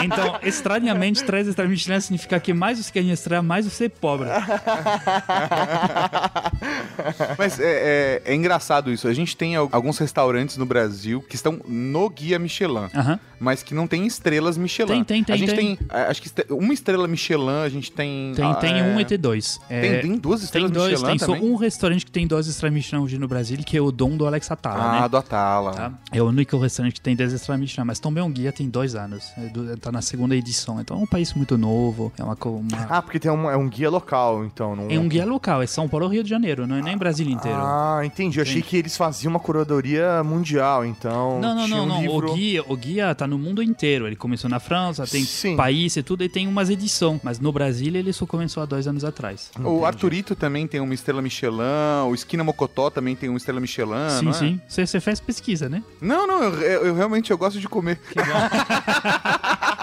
Então, 0.04 0.38
estranhamente, 0.42 1.24
três 1.24 1.46
estrelas 1.48 1.70
Michelin 1.70 2.00
significa 2.00 2.38
que 2.40 2.52
mais 2.54 2.78
você 2.78 2.90
ganha 2.92 3.12
estrela, 3.12 3.42
mais 3.42 3.66
você 3.66 3.86
é 3.86 3.88
pobre. 3.88 4.28
Mas 7.38 7.58
é, 7.60 8.20
é- 8.26 8.32
é 8.32 8.34
engraçado 8.34 8.90
isso. 8.92 9.08
A 9.08 9.12
gente 9.14 9.36
tem 9.36 9.56
al- 9.56 9.68
alguns 9.72 9.98
restaurantes 10.06 10.56
no 10.56 10.64
Brasil 10.66 11.22
que 11.28 11.34
estão 11.34 11.58
no 11.66 12.08
guia 12.08 12.38
Michelin, 12.38 12.88
mas 13.40 13.62
que 13.62 13.74
não 13.74 13.86
tem 13.86 14.06
estrelas 14.06 14.56
Michelin. 14.56 14.88
Tem, 14.88 15.04
tem, 15.04 15.24
tem, 15.24 15.34
A 15.34 15.38
gente 15.38 15.54
tem. 15.54 15.76
tem, 15.76 15.86
é, 15.90 16.02
acho 16.04 16.22
que 16.22 16.30
uma 16.50 16.72
estrela 16.72 17.06
Michelin, 17.08 17.62
a 17.64 17.68
gente 17.68 17.90
tem. 17.92 18.32
Tem, 18.34 18.44
ah, 18.44 18.54
tem 18.54 18.78
é, 18.78 18.82
um 18.82 19.00
e 19.00 19.04
tem 19.04 19.18
dois. 19.18 19.60
É, 19.68 19.80
Tem, 19.80 20.00
tem 20.02 20.18
duas 20.18 20.40
tem 20.40 20.44
estrelas 20.46 20.70
dois, 20.70 20.90
Michelin 21.02 21.18
tem 21.18 21.26
só 21.26 21.32
um 21.44 21.56
restaurante 21.56 22.04
que 22.04 22.10
tem 22.10 22.26
duas 22.26 22.46
estrelas 22.46 22.74
Michelin 22.74 23.02
hoje 23.02 23.18
no 23.18 23.28
Brasil, 23.28 23.58
que 23.58 23.76
é 23.76 23.80
o 23.80 23.90
Dom 23.90 24.16
do 24.16 24.26
Alex 24.26 24.50
Atala, 24.50 24.82
Ah, 24.98 25.00
né? 25.02 25.08
do 25.08 25.16
Atala. 25.16 25.72
Tá? 25.72 25.92
É 26.12 26.22
o 26.22 26.26
único 26.26 26.56
restaurante 26.58 26.94
que 26.94 27.00
tem 27.00 27.14
10 27.16 27.32
estrelas 27.32 27.60
Michelin, 27.60 27.86
mas 27.86 27.98
também 27.98 28.22
um 28.22 28.30
guia 28.30 28.52
tem 28.52 28.68
dois 28.68 28.94
anos. 28.94 29.32
É 29.36 29.48
do- 29.48 29.76
tá 29.76 29.90
na 29.92 30.00
segunda 30.02 30.34
edição. 30.36 30.80
Então 30.80 30.98
é 30.98 31.00
um 31.02 31.06
país 31.06 31.34
muito 31.34 31.58
novo. 31.58 32.12
É 32.18 32.22
uma. 32.22 32.36
uma- 32.44 32.86
Ah, 32.88 33.02
porque 33.02 33.18
tem 33.18 33.30
um, 33.30 33.50
é 33.50 33.56
um 33.56 33.68
guia 33.68 33.90
local, 33.90 34.44
então. 34.44 34.74
Não... 34.76 34.88
é 34.90 34.98
um 34.98 35.08
guia 35.08 35.24
local, 35.26 35.62
é 35.62 35.66
São 35.66 35.88
Paulo, 35.88 36.06
Rio 36.08 36.22
de 36.22 36.30
Janeiro, 36.30 36.66
não 36.66 36.76
é 36.76 36.82
nem 36.82 36.96
Brasil 36.96 37.28
inteiro. 37.28 37.58
Ah, 37.60 38.00
entendi. 38.04 38.38
Eu 38.38 38.42
achei 38.42 38.62
que 38.62 38.76
eles 38.76 38.96
faziam 38.96 39.30
uma 39.30 39.40
curadoria 39.40 39.95
mundial, 40.24 40.84
então. 40.84 41.40
Não, 41.40 41.54
não, 41.54 41.64
tinha 41.66 41.76
não, 41.76 41.84
um 41.84 41.88
não. 41.88 42.00
livro- 42.00 42.32
O 42.32 42.34
guia, 42.34 42.64
o 42.66 42.76
guia 42.76 43.14
tá 43.14 43.26
no 43.26 43.38
mundo 43.38 43.62
inteiro. 43.62 44.06
Ele 44.06 44.16
começou 44.16 44.48
na 44.50 44.58
França, 44.60 45.06
tem 45.06 45.24
Sim. 45.24 45.56
país 45.56 45.96
e 45.96 46.02
tudo, 46.02 46.22
e 46.24 46.28
tem 46.28 46.46
umas 46.46 46.70
edições. 46.70 47.20
Mas 47.22 47.38
no 47.40 47.52
Brasil 47.52 47.94
ele 47.94 48.12
só 48.12 48.26
começou 48.26 48.62
há 48.62 48.66
dois 48.66 48.86
anos 48.86 49.04
atrás. 49.04 49.50
O 49.62 49.84
Arturito 49.84 50.34
também 50.34 50.66
tem 50.66 50.80
uma 50.80 50.94
estrela 50.94 51.20
Michelin, 51.22 52.06
o 52.08 52.14
Esquina 52.14 52.42
Mocotó 52.44 52.90
também 52.90 53.14
tem 53.14 53.28
uma 53.28 53.36
estrela 53.38 53.60
Michelin, 53.60 54.10
sim, 54.18 54.24
não 54.24 54.30
é? 54.30 54.34
sim. 54.34 54.60
Você 54.68 55.00
fez 55.00 55.20
pesquisa, 55.20 55.68
né? 55.68 55.82
Não, 56.00 56.26
não, 56.26 56.42
eu, 56.42 56.60
eu- 56.62 56.86
eu 56.86 56.94
realmente 56.94 57.30
eu 57.30 57.38
gosto 57.38 57.60
de 57.60 57.68
comer. 57.68 58.00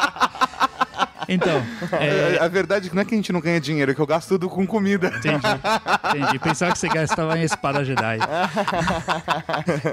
Então, 1.27 1.62
é, 1.99 2.38
A 2.39 2.47
verdade 2.47 2.88
é 2.88 2.89
que 2.89 2.95
não 2.95 3.01
é 3.01 3.05
que 3.05 3.13
a 3.13 3.17
gente 3.17 3.31
não 3.31 3.39
ganha 3.41 3.59
dinheiro, 3.59 3.91
é 3.91 3.95
que 3.95 4.01
eu 4.01 4.07
gasto 4.07 4.29
tudo 4.29 4.49
com 4.49 4.65
comida. 4.65 5.07
Entendi. 5.07 5.45
Entendi. 6.09 6.39
Pensava 6.39 6.71
que 6.71 6.79
você 6.79 6.88
gastava 6.88 7.38
em 7.38 7.43
espada 7.43 7.83
Jedi. 7.83 8.19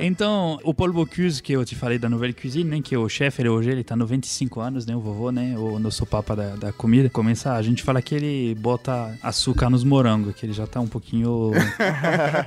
Então, 0.00 0.58
o 0.64 0.72
Paul 0.72 0.92
Bocuse, 0.92 1.42
que 1.42 1.52
eu 1.52 1.64
te 1.64 1.74
falei 1.74 1.98
da 1.98 2.08
Nouvelle 2.08 2.32
Cuisine, 2.32 2.68
né? 2.68 2.80
Que 2.82 2.96
o 2.96 3.08
chefe, 3.08 3.42
ele 3.42 3.48
hoje, 3.48 3.70
ele 3.70 3.84
tá 3.84 3.96
95 3.96 4.60
anos, 4.60 4.86
né? 4.86 4.94
O 4.94 5.00
vovô, 5.00 5.30
né? 5.30 5.54
O 5.56 5.78
nosso 5.78 6.04
papa 6.06 6.34
da, 6.34 6.56
da 6.56 6.72
comida. 6.72 7.08
Começa, 7.10 7.52
a 7.52 7.62
gente 7.62 7.82
fala 7.82 8.00
que 8.02 8.14
ele 8.14 8.54
bota 8.56 9.16
açúcar 9.22 9.70
nos 9.70 9.84
morangos, 9.84 10.34
que 10.34 10.46
ele 10.46 10.52
já 10.52 10.66
tá 10.66 10.80
um 10.80 10.86
pouquinho 10.88 11.50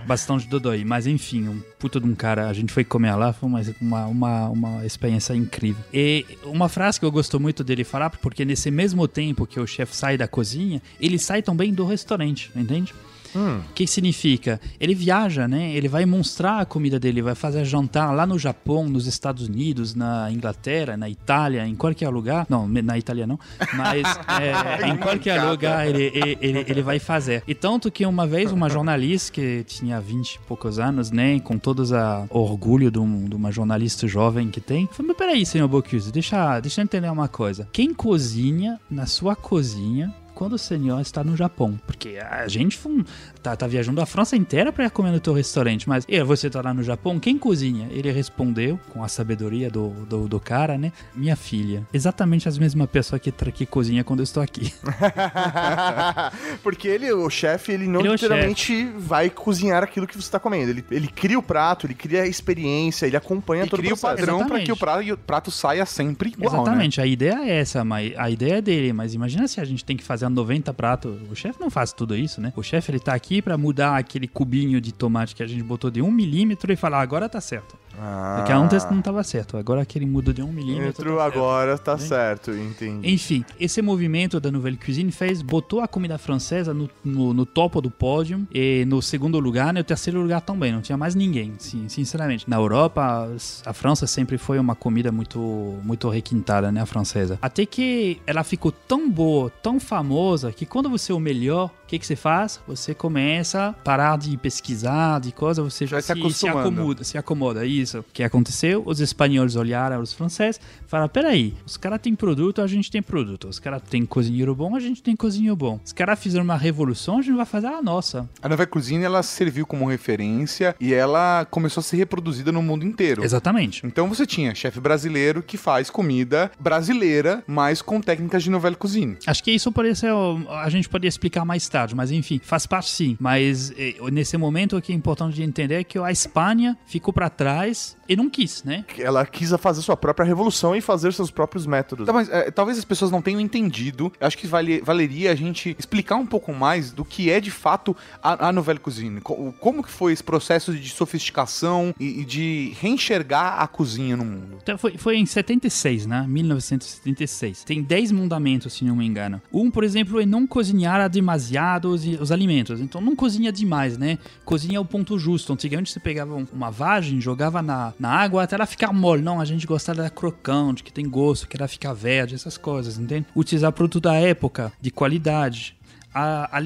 bastante 0.05 0.47
dodói. 0.47 0.83
Mas 0.83 1.07
enfim, 1.07 1.47
um 1.47 1.61
puta 1.83 1.99
de 1.99 2.07
um 2.07 2.15
cara. 2.15 2.47
A 2.47 2.53
gente 2.53 2.71
foi 2.71 2.85
comer 2.85 3.13
lá, 3.15 3.33
foi 3.33 3.49
uma, 3.81 4.05
uma, 4.05 4.49
uma, 4.49 4.85
experiência 4.85 5.33
incrível. 5.35 5.83
E 5.93 6.25
uma 6.45 6.69
frase 6.69 6.97
que 6.97 7.05
eu 7.05 7.11
gosto 7.11 7.41
muito 7.41 7.61
dele 7.61 7.83
falar, 7.83 8.09
porque 8.09 8.45
nesse 8.45 8.71
mesmo 8.71 9.05
tempo 9.05 9.45
que 9.45 9.59
o 9.59 9.67
chefe 9.67 9.93
sai 9.93 10.17
da 10.17 10.25
cozinha, 10.25 10.81
ele 10.97 11.19
sai 11.19 11.41
também 11.41 11.73
do 11.73 11.85
restaurante, 11.85 12.49
entende? 12.55 12.93
O 13.35 13.73
que 13.73 13.85
significa? 13.87 14.59
Ele 14.79 14.93
viaja, 14.93 15.47
né? 15.47 15.71
Ele 15.73 15.87
vai 15.87 16.05
mostrar 16.05 16.59
a 16.61 16.65
comida 16.65 16.99
dele, 16.99 17.21
vai 17.21 17.35
fazer 17.35 17.65
jantar 17.65 18.11
lá 18.13 18.25
no 18.25 18.37
Japão, 18.37 18.87
nos 18.87 19.07
Estados 19.07 19.47
Unidos, 19.47 19.95
na 19.95 20.31
Inglaterra, 20.31 20.95
na 20.97 21.09
Itália, 21.09 21.65
em 21.65 21.75
qualquer 21.75 22.09
lugar. 22.09 22.45
Não, 22.49 22.67
na 22.67 22.97
Itália 22.97 23.25
não, 23.25 23.39
mas 23.75 24.03
é, 24.81 24.87
em 24.87 24.97
qualquer 24.97 25.41
lugar 25.43 25.87
ele, 25.87 26.11
ele, 26.13 26.37
ele- 26.41 26.65
ele 26.67 26.81
vai 26.81 26.99
fazer. 26.99 27.43
E 27.47 27.53
tanto 27.55 27.91
que 27.91 28.05
uma 28.05 28.25
vez 28.27 28.51
uma 28.51 28.69
jornalista 28.69 29.31
que 29.33 29.63
tinha 29.65 29.99
20 29.99 30.35
e 30.35 30.39
poucos 30.39 30.79
anos, 30.79 31.11
né? 31.11 31.39
Com 31.39 31.57
todos 31.57 31.91
o 31.91 32.27
orgulho 32.31 32.89
de, 32.91 32.99
um- 32.99 33.25
de 33.25 33.35
uma 33.35 33.51
jornalista 33.51 34.07
jovem 34.07 34.49
que 34.49 34.61
tem, 34.61 34.87
falou: 34.91 35.07
Mas 35.09 35.17
peraí, 35.17 35.45
senhor 35.45 35.67
Bocuse, 35.67 36.11
deixa, 36.11 36.59
deixa 36.59 36.81
eu 36.81 36.83
entender 36.83 37.09
uma 37.11 37.27
coisa. 37.27 37.67
Quem 37.71 37.93
cozinha 37.93 38.79
na 38.89 39.05
sua 39.05 39.35
cozinha 39.35 40.13
quando 40.33 40.53
o 40.53 40.57
senhor 40.57 40.99
está 41.01 41.23
no 41.23 41.35
Japão. 41.35 41.79
Porque 41.85 42.17
a 42.19 42.47
gente 42.47 42.77
foi- 42.77 43.03
tá, 43.41 43.55
tá 43.55 43.67
viajando 43.67 44.01
a 44.01 44.05
França 44.05 44.35
inteira 44.35 44.71
para 44.71 44.89
comer 44.89 45.11
no 45.11 45.19
teu 45.19 45.33
restaurante. 45.33 45.87
Mas 45.87 46.05
e 46.07 46.21
você 46.23 46.49
tá 46.49 46.61
lá 46.61 46.73
no 46.73 46.83
Japão, 46.83 47.19
quem 47.19 47.37
cozinha? 47.37 47.87
Ele 47.91 48.11
respondeu, 48.11 48.79
com 48.89 49.03
a 49.03 49.07
sabedoria 49.07 49.69
do, 49.69 49.89
do, 50.05 50.27
do 50.27 50.39
cara, 50.39 50.77
né? 50.77 50.91
Minha 51.15 51.35
filha. 51.35 51.85
Exatamente 51.93 52.47
as 52.47 52.57
mesmas 52.57 52.89
pessoas 52.89 53.21
que, 53.21 53.31
que 53.31 53.65
cozinha 53.65 54.03
quando 54.03 54.19
eu 54.19 54.23
estou 54.23 54.41
aqui. 54.43 54.73
Porque 56.61 56.87
ele, 56.87 57.11
o 57.11 57.29
chefe, 57.29 57.71
ele 57.71 57.87
não 57.87 57.99
Ele 58.01 58.09
é 58.09 58.11
literalmente 58.13 58.85
vai 58.97 59.29
cozinhar 59.29 59.83
aquilo 59.83 60.07
que 60.07 60.15
você 60.15 60.31
tá 60.31 60.39
comendo. 60.39 60.69
Ele, 60.71 60.83
ele 60.91 61.07
cria 61.07 61.37
o 61.37 61.43
prato, 61.43 61.85
ele 61.85 61.93
cria 61.93 62.23
a 62.23 62.27
experiência, 62.27 63.05
ele 63.05 63.17
acompanha 63.17 63.65
E 63.65 63.69
todo 63.69 63.79
cria 63.79 63.93
o 63.93 63.97
processo. 63.97 64.17
padrão 64.25 64.47
para 64.47 64.59
que 64.61 64.71
o 64.71 64.77
prato, 64.77 65.13
o 65.13 65.17
prato 65.17 65.51
saia 65.51 65.85
sempre 65.85 66.29
igual, 66.29 66.53
né? 66.53 66.61
Exatamente, 66.61 67.01
a 67.01 67.05
ideia 67.05 67.39
é 67.43 67.59
essa, 67.59 67.83
mas 67.83 68.13
a 68.17 68.29
ideia 68.29 68.55
é 68.55 68.61
dele. 68.61 68.93
Mas 68.93 69.13
imagina 69.13 69.47
se 69.47 69.59
a 69.59 69.65
gente 69.65 69.83
tem 69.83 69.97
que 69.97 70.03
fazer 70.03 70.22
90 70.29 70.73
pratos. 70.73 71.17
O 71.29 71.35
chefe 71.35 71.59
não 71.59 71.69
faz 71.69 71.93
tudo 71.93 72.15
isso, 72.15 72.39
né? 72.41 72.53
O 72.55 72.63
chefe 72.63 72.91
ele 72.91 72.99
tá 72.99 73.13
aqui 73.13 73.41
para 73.41 73.57
mudar 73.57 73.97
aquele 73.97 74.27
cubinho 74.27 74.79
de 74.79 74.91
tomate 74.93 75.35
que 75.35 75.43
a 75.43 75.47
gente 75.47 75.63
botou 75.63 75.89
de 75.89 76.01
um 76.01 76.11
milímetro 76.11 76.71
e 76.71 76.75
falar, 76.75 76.99
"Ah, 76.99 77.01
agora 77.01 77.29
tá 77.29 77.41
certo. 77.41 77.82
Ah. 77.99 78.35
Porque 78.37 78.51
antes 78.51 78.89
não 78.89 79.01
tava 79.01 79.23
certo, 79.23 79.57
agora 79.57 79.81
aquele 79.81 80.05
muda 80.05 80.33
de 80.33 80.41
um 80.41 80.51
milímetro. 80.51 80.89
Entrou 80.89 81.17
tá 81.17 81.23
certo. 81.23 81.37
agora, 81.37 81.77
tá 81.77 81.93
Entende? 81.93 82.07
certo, 82.07 82.51
entendi. 82.51 83.11
Enfim, 83.11 83.45
esse 83.59 83.81
movimento 83.81 84.39
da 84.39 84.51
Nouvelle 84.51 84.77
Cuisine 84.77 85.11
fez, 85.11 85.41
botou 85.41 85.81
a 85.81 85.87
comida 85.87 86.17
francesa 86.17 86.73
no, 86.73 86.89
no, 87.03 87.33
no 87.33 87.45
topo 87.45 87.81
do 87.81 87.89
pódio 87.89 88.47
e 88.53 88.85
no 88.85 89.01
segundo 89.01 89.39
lugar, 89.39 89.73
no 89.73 89.83
terceiro 89.83 90.21
lugar 90.21 90.41
também, 90.41 90.71
não 90.71 90.81
tinha 90.81 90.97
mais 90.97 91.15
ninguém, 91.15 91.53
sim, 91.57 91.87
sinceramente. 91.87 92.49
Na 92.49 92.57
Europa, 92.57 93.29
a 93.65 93.73
França 93.73 94.07
sempre 94.07 94.37
foi 94.37 94.59
uma 94.59 94.75
comida 94.75 95.11
muito, 95.11 95.39
muito 95.83 96.09
requintada, 96.09 96.71
né, 96.71 96.81
a 96.81 96.85
francesa. 96.85 97.37
Até 97.41 97.65
que 97.65 98.21
ela 98.25 98.43
ficou 98.43 98.71
tão 98.71 99.09
boa, 99.09 99.49
tão 99.61 99.79
famosa, 99.79 100.51
que 100.51 100.65
quando 100.65 100.89
você 100.89 101.11
é 101.11 101.15
o 101.15 101.19
melhor, 101.19 101.67
o 101.83 101.87
que, 101.87 101.99
que 101.99 102.05
você 102.05 102.15
faz? 102.15 102.59
Você 102.67 102.93
começa 102.93 103.67
a 103.67 103.73
parar 103.73 104.17
de 104.17 104.35
pesquisar, 104.37 105.19
de 105.19 105.31
coisa, 105.31 105.61
você 105.61 105.85
já 105.85 105.97
Vai 105.97 106.01
se 106.01 106.13
se, 106.13 106.39
se 106.39 106.47
acomoda, 106.47 107.03
se 107.03 107.17
acomoda, 107.17 107.65
isso. 107.65 107.82
O 107.93 108.05
que 108.13 108.23
aconteceu? 108.23 108.83
Os 108.85 108.99
espanhóis 108.99 109.55
olharam 109.55 110.01
os 110.01 110.13
franceses, 110.13 110.59
falaram, 110.87 111.09
peraí, 111.09 111.53
os 111.65 111.77
caras 111.77 111.99
têm 112.01 112.15
produto, 112.15 112.61
a 112.61 112.67
gente 112.67 112.91
tem 112.91 113.01
produto. 113.01 113.47
Os 113.47 113.59
caras 113.59 113.81
têm 113.89 114.05
cozinheiro 114.05 114.53
bom, 114.55 114.75
a 114.75 114.79
gente 114.79 115.01
tem 115.01 115.15
cozinheiro 115.15 115.55
bom. 115.55 115.79
Os 115.83 115.91
caras 115.91 116.19
fizeram 116.19 116.43
uma 116.43 116.57
revolução, 116.57 117.19
a 117.19 117.21
gente 117.21 117.35
vai 117.35 117.45
fazer 117.45 117.67
a 117.67 117.81
nossa. 117.81 118.29
A 118.41 118.49
Nova 118.49 118.65
Cuisine, 118.65 119.03
ela 119.03 119.23
serviu 119.23 119.65
como 119.65 119.87
referência 119.87 120.75
e 120.79 120.93
ela 120.93 121.45
começou 121.49 121.81
a 121.81 121.83
ser 121.83 121.97
reproduzida 121.97 122.51
no 122.51 122.61
mundo 122.61 122.85
inteiro. 122.85 123.23
Exatamente. 123.23 123.85
Então 123.85 124.07
você 124.07 124.25
tinha 124.25 124.53
chefe 124.53 124.79
brasileiro 124.79 125.41
que 125.41 125.57
faz 125.57 125.89
comida 125.89 126.51
brasileira, 126.59 127.43
mas 127.47 127.81
com 127.81 127.99
técnicas 128.01 128.43
de 128.43 128.49
novela 128.49 128.75
cuisine. 128.75 129.17
Acho 129.25 129.43
que 129.43 129.51
isso 129.51 129.73
ó, 130.13 130.57
a 130.59 130.69
gente 130.69 130.89
pode 130.89 131.07
explicar 131.07 131.45
mais 131.45 131.67
tarde, 131.67 131.95
mas 131.95 132.11
enfim, 132.11 132.39
faz 132.43 132.65
parte 132.65 132.91
sim. 132.91 133.17
Mas 133.19 133.71
eh, 133.77 133.95
nesse 134.11 134.37
momento 134.37 134.77
o 134.77 134.81
que 134.81 134.91
é 134.91 134.95
importante 134.95 135.35
de 135.35 135.43
entender 135.43 135.75
é 135.75 135.83
que 135.83 135.97
a 135.97 136.11
Espanha 136.11 136.77
ficou 136.85 137.13
para 137.13 137.29
trás 137.29 137.72
e 138.07 138.15
não 138.15 138.29
quis, 138.29 138.63
né? 138.63 138.83
Ela 138.97 139.25
quis 139.25 139.51
fazer 139.59 139.81
sua 139.81 139.95
própria 139.97 140.25
revolução 140.25 140.75
e 140.75 140.81
fazer 140.81 141.13
seus 141.13 141.31
próprios 141.31 141.65
métodos. 141.65 142.05
Tá, 142.05 142.13
mas 142.13 142.29
é, 142.29 142.51
talvez 142.51 142.77
as 142.77 142.85
pessoas 142.85 143.11
não 143.11 143.21
tenham 143.21 143.39
entendido. 143.39 144.11
Eu 144.19 144.27
acho 144.27 144.37
que 144.37 144.47
vale- 144.47 144.81
valeria 144.81 145.31
a 145.31 145.35
gente 145.35 145.75
explicar 145.79 146.15
um 146.15 146.25
pouco 146.25 146.53
mais 146.53 146.91
do 146.91 147.03
que 147.05 147.29
é 147.29 147.39
de 147.39 147.51
fato 147.51 147.95
a, 148.21 148.49
a 148.49 148.51
novela 148.51 148.79
cuisine. 148.79 149.21
Co- 149.21 149.53
Como 149.59 149.81
que 149.83 149.89
foi 149.91 150.13
esse 150.13 150.23
processo 150.23 150.73
de 150.73 150.89
sofisticação 150.89 151.93
e, 151.99 152.21
e 152.21 152.25
de 152.25 152.73
reenxergar 152.79 153.61
a 153.61 153.67
cozinha 153.67 154.15
no 154.17 154.25
mundo. 154.25 154.57
Então, 154.61 154.77
foi, 154.77 154.97
foi 154.97 155.17
em 155.17 155.25
76, 155.25 156.05
né? 156.05 156.25
1976. 156.27 157.63
Tem 157.63 157.81
10 157.81 158.11
mandamentos, 158.11 158.73
se 158.73 158.83
não 158.85 158.95
me 158.95 159.05
engano. 159.05 159.41
Um, 159.51 159.71
por 159.71 159.83
exemplo, 159.83 160.19
é 160.21 160.25
não 160.25 160.45
cozinhar 160.45 161.09
demasiado 161.09 161.89
os, 161.89 162.05
os 162.05 162.31
alimentos. 162.31 162.79
Então, 162.79 163.01
não 163.01 163.15
cozinha 163.15 163.51
demais, 163.51 163.97
né? 163.97 164.17
Cozinha 164.45 164.79
o 164.79 164.85
ponto 164.85 165.17
justo. 165.17 165.53
Antigamente, 165.53 165.91
você 165.91 165.99
pegava 165.99 166.35
um- 166.35 166.47
uma 166.53 166.69
vagem, 166.69 167.19
jogava 167.19 167.61
na, 167.63 167.93
na 167.99 168.09
água 168.09 168.43
até 168.43 168.55
ela 168.55 168.65
ficar 168.65 168.93
mole. 168.93 169.21
Não, 169.21 169.39
a 169.39 169.45
gente 169.45 169.65
gostava 169.65 169.97
dela 169.97 170.09
crocante, 170.09 170.83
que 170.83 170.93
tem 170.93 171.09
gosto, 171.09 171.47
que 171.47 171.57
ela 171.57 171.67
fica 171.67 171.93
verde, 171.93 172.35
essas 172.35 172.57
coisas, 172.57 172.97
entende? 172.97 173.25
Utilizar 173.35 173.71
produto 173.71 173.99
da 173.99 174.15
época, 174.15 174.71
de 174.81 174.91
qualidade 174.91 175.75
a, 176.13 176.55
a 176.55 176.59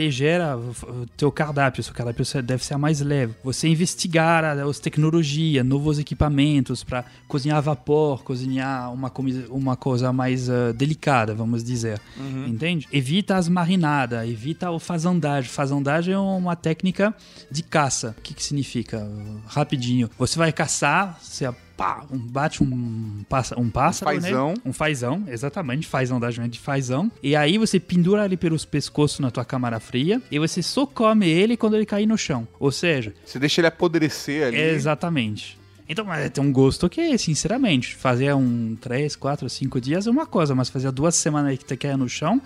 o 0.55 1.05
teu 1.15 1.31
cardápio, 1.31 1.83
seu 1.83 1.93
cardápio 1.93 2.25
deve 2.43 2.63
ser 2.63 2.77
mais 2.77 2.99
leve. 3.01 3.33
Você 3.43 3.67
investigar 3.67 4.43
a- 4.43 4.63
as 4.63 4.79
tecnologias, 4.79 5.65
novos 5.65 5.99
equipamentos 5.99 6.83
para 6.83 7.05
cozinhar 7.27 7.57
a 7.57 7.61
vapor, 7.61 8.23
cozinhar 8.23 8.91
uma, 8.93 9.11
uma 9.49 9.75
coisa 9.75 10.11
mais 10.11 10.49
ah, 10.49 10.71
delicada, 10.73 11.33
vamos 11.33 11.63
dizer. 11.63 11.99
Entende? 12.47 12.87
Evita 12.91 13.35
as 13.35 13.47
marinadas, 13.47 14.27
evita 14.27 14.69
o 14.71 14.79
fazandagem. 14.79 15.49
Fazandagem 15.49 16.13
é 16.13 16.19
uma 16.19 16.55
técnica 16.55 17.13
de 17.49 17.63
caça. 17.63 18.15
O 18.17 18.21
que, 18.21 18.33
que 18.33 18.43
significa? 18.43 19.07
Rapidinho. 19.47 20.09
Você 20.17 20.37
vai 20.37 20.51
caçar, 20.51 21.17
você 21.21 21.45
pá, 21.77 22.03
um- 22.11 22.17
bate 22.17 22.63
um, 22.63 23.23
passa, 23.29 23.57
um 23.59 23.69
pássaro, 23.69 24.15
né? 24.15 24.21
fazão. 24.21 24.53
Um 24.65 24.73
fazão, 24.73 25.23
exatamente, 25.27 25.87
fazão 25.87 26.19
da 26.19 26.31
gente 26.31 26.53
de 26.53 26.59
fazão. 26.59 27.11
E 27.21 27.35
aí 27.35 27.57
você 27.57 27.79
pendura 27.79 28.25
ele 28.25 28.35
pelos 28.35 28.65
pescoços 28.65 29.19
na 29.19 29.29
tua 29.31 29.45
câmara 29.45 29.79
fria 29.79 30.21
e 30.31 30.39
você 30.39 30.61
só 30.63 30.85
come 30.87 31.29
ele 31.29 31.55
quando 31.55 31.75
ele 31.75 31.85
cair 31.85 32.07
no 32.07 32.17
chão. 32.17 32.47
Ou 32.59 32.71
seja, 32.71 33.13
Você 33.23 33.37
deixa 33.39 33.61
ele 33.61 33.67
apodrecer 33.67 34.47
ali. 34.47 34.57
exatamente. 34.59 35.57
Então, 35.89 36.03
mas 36.03 36.29
tem 36.31 36.43
um 36.43 36.51
gosto 36.51 36.89
que, 36.89 37.17
sinceramente, 37.17 37.95
fazer 37.95 38.33
um 38.33 38.75
3, 38.81 39.15
4, 39.15 39.49
5 39.49 39.79
dias 39.79 40.05
é 40.05 40.11
uma 40.11 40.25
coisa, 40.25 40.53
mas 40.53 40.67
fazer 40.67 40.91
duas 40.91 41.15
semanas 41.15 41.57
que 41.57 41.63
te 41.63 41.77
cair 41.77 41.97
no 41.97 42.09
chão. 42.09 42.41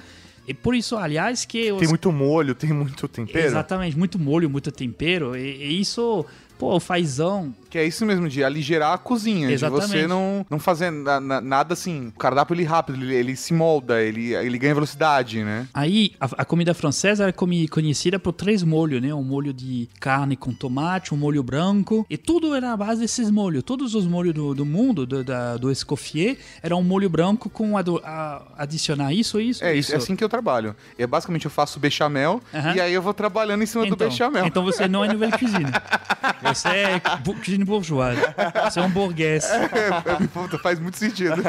E 0.48 0.54
por 0.54 0.76
isso, 0.76 0.96
aliás, 0.98 1.46
que 1.46 1.72
os 1.72 1.80
Tem 1.80 1.88
muito 1.88 2.12
molho, 2.12 2.54
tem 2.54 2.72
muito 2.74 3.08
tempero. 3.08 3.46
Exatamente, 3.46 3.98
muito 3.98 4.20
molho, 4.20 4.50
muito 4.50 4.72
tempero. 4.72 5.36
E, 5.36 5.42
e 5.56 5.80
isso, 5.82 6.24
pô, 6.60 6.76
o 6.76 6.80
fazão. 6.80 7.54
Que 7.72 7.78
é 7.80 7.86
isso 7.88 8.06
mesmo, 8.06 8.28
de 8.30 8.44
aligerar 8.44 8.94
a 8.94 8.98
cozinha. 8.98 9.50
Exatamente. 9.50 9.86
De 9.88 9.94
você 10.02 10.08
não, 10.08 10.46
não 10.50 10.60
fazer 10.60 10.92
na- 10.92 11.20
na- 11.20 11.42
nada 11.42 11.74
assim. 11.74 12.10
O 12.10 12.20
cardápio 12.20 12.54
ele 12.54 12.64
rápido, 12.66 13.02
ele, 13.02 13.16
ele 13.16 13.36
se 13.36 13.54
molda, 13.54 14.02
ele, 14.04 14.34
ele 14.36 14.58
ganha 14.60 14.74
velocidade, 14.74 15.44
né? 15.44 15.66
Aí, 15.74 16.12
a, 16.20 16.26
a 16.40 16.46
comida 16.46 16.74
francesa 16.74 17.32
comi- 17.32 17.68
conhecida 17.70 18.20
por 18.20 18.34
três 18.34 18.62
molhos, 18.62 19.02
né? 19.02 19.14
Um 19.14 19.24
molho 19.24 19.54
de 19.54 19.88
carne 20.00 20.36
com 20.36 20.54
tomate, 20.54 21.14
um 21.14 21.18
molho 21.18 21.42
branco. 21.42 22.06
E 22.10 22.18
tudo 22.18 22.54
era 22.54 22.74
a 22.74 22.78
base 22.78 23.00
desses 23.02 23.32
molhos. 23.32 23.64
Todos 23.64 23.96
os 23.96 24.06
molhos 24.06 24.34
do, 24.34 24.54
do 24.54 24.66
mundo, 24.66 25.06
do, 25.06 25.24
da, 25.24 25.56
do 25.56 25.72
Escoffier, 25.72 26.38
era 26.62 26.76
um 26.76 26.84
molho 26.84 27.10
branco 27.10 27.50
com 27.50 27.78
ado- 27.78 28.02
a- 28.04 28.42
adicionar 28.58 29.14
isso, 29.14 29.40
isso, 29.40 29.64
É, 29.64 29.74
isso, 29.74 29.94
é 29.94 29.96
assim 29.96 30.14
que 30.14 30.24
eu 30.24 30.28
trabalho. 30.30 30.76
É 31.00 31.08
basicamente 31.08 31.46
eu 31.46 31.52
faço 31.52 31.80
bechamel 31.80 32.42
e 32.76 32.82
aí 32.82 32.94
eu 32.94 33.02
vou 33.02 33.14
trabalhando 33.14 33.64
em 33.64 33.66
cima 33.66 33.86
do 33.86 33.94
Então, 33.94 34.10
bechamel. 34.10 34.46
então 34.46 34.62
você 34.66 34.90
não 34.90 35.06
é 35.06 35.08
nouvelle 35.08 35.32
cuisine. 35.38 35.72
Você 36.44 36.68
é 36.70 37.02
bourgeoise. 37.66 38.22
Você 38.66 38.80
é 38.80 38.84
um 38.84 38.90
burguês. 38.90 39.46
Puta, 40.34 40.58
faz 40.60 40.80
muito 40.80 40.98
sentido. 40.98 41.42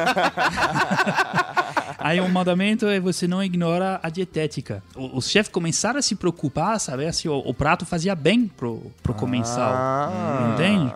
Aí 1.99 2.21
o 2.21 2.29
mandamento 2.29 2.87
é 2.87 2.99
você 2.99 3.29
não 3.29 3.43
ignora 3.43 4.01
a 4.03 4.09
dietética. 4.11 4.83
O- 4.95 5.19
Os 5.19 5.29
chefes 5.29 5.53
começaram 5.53 5.99
a 5.99 6.03
se 6.03 6.15
preocupar, 6.17 6.79
saber 6.81 7.13
se 7.15 7.29
o, 7.29 7.37
o 7.39 7.55
prato 7.55 7.87
fazia 7.87 8.15
bem 8.15 8.49
pro, 8.49 8.91
pro 9.03 9.15
comensal. 9.15 9.73
Ah. 9.73 10.51
Entende? 10.55 10.93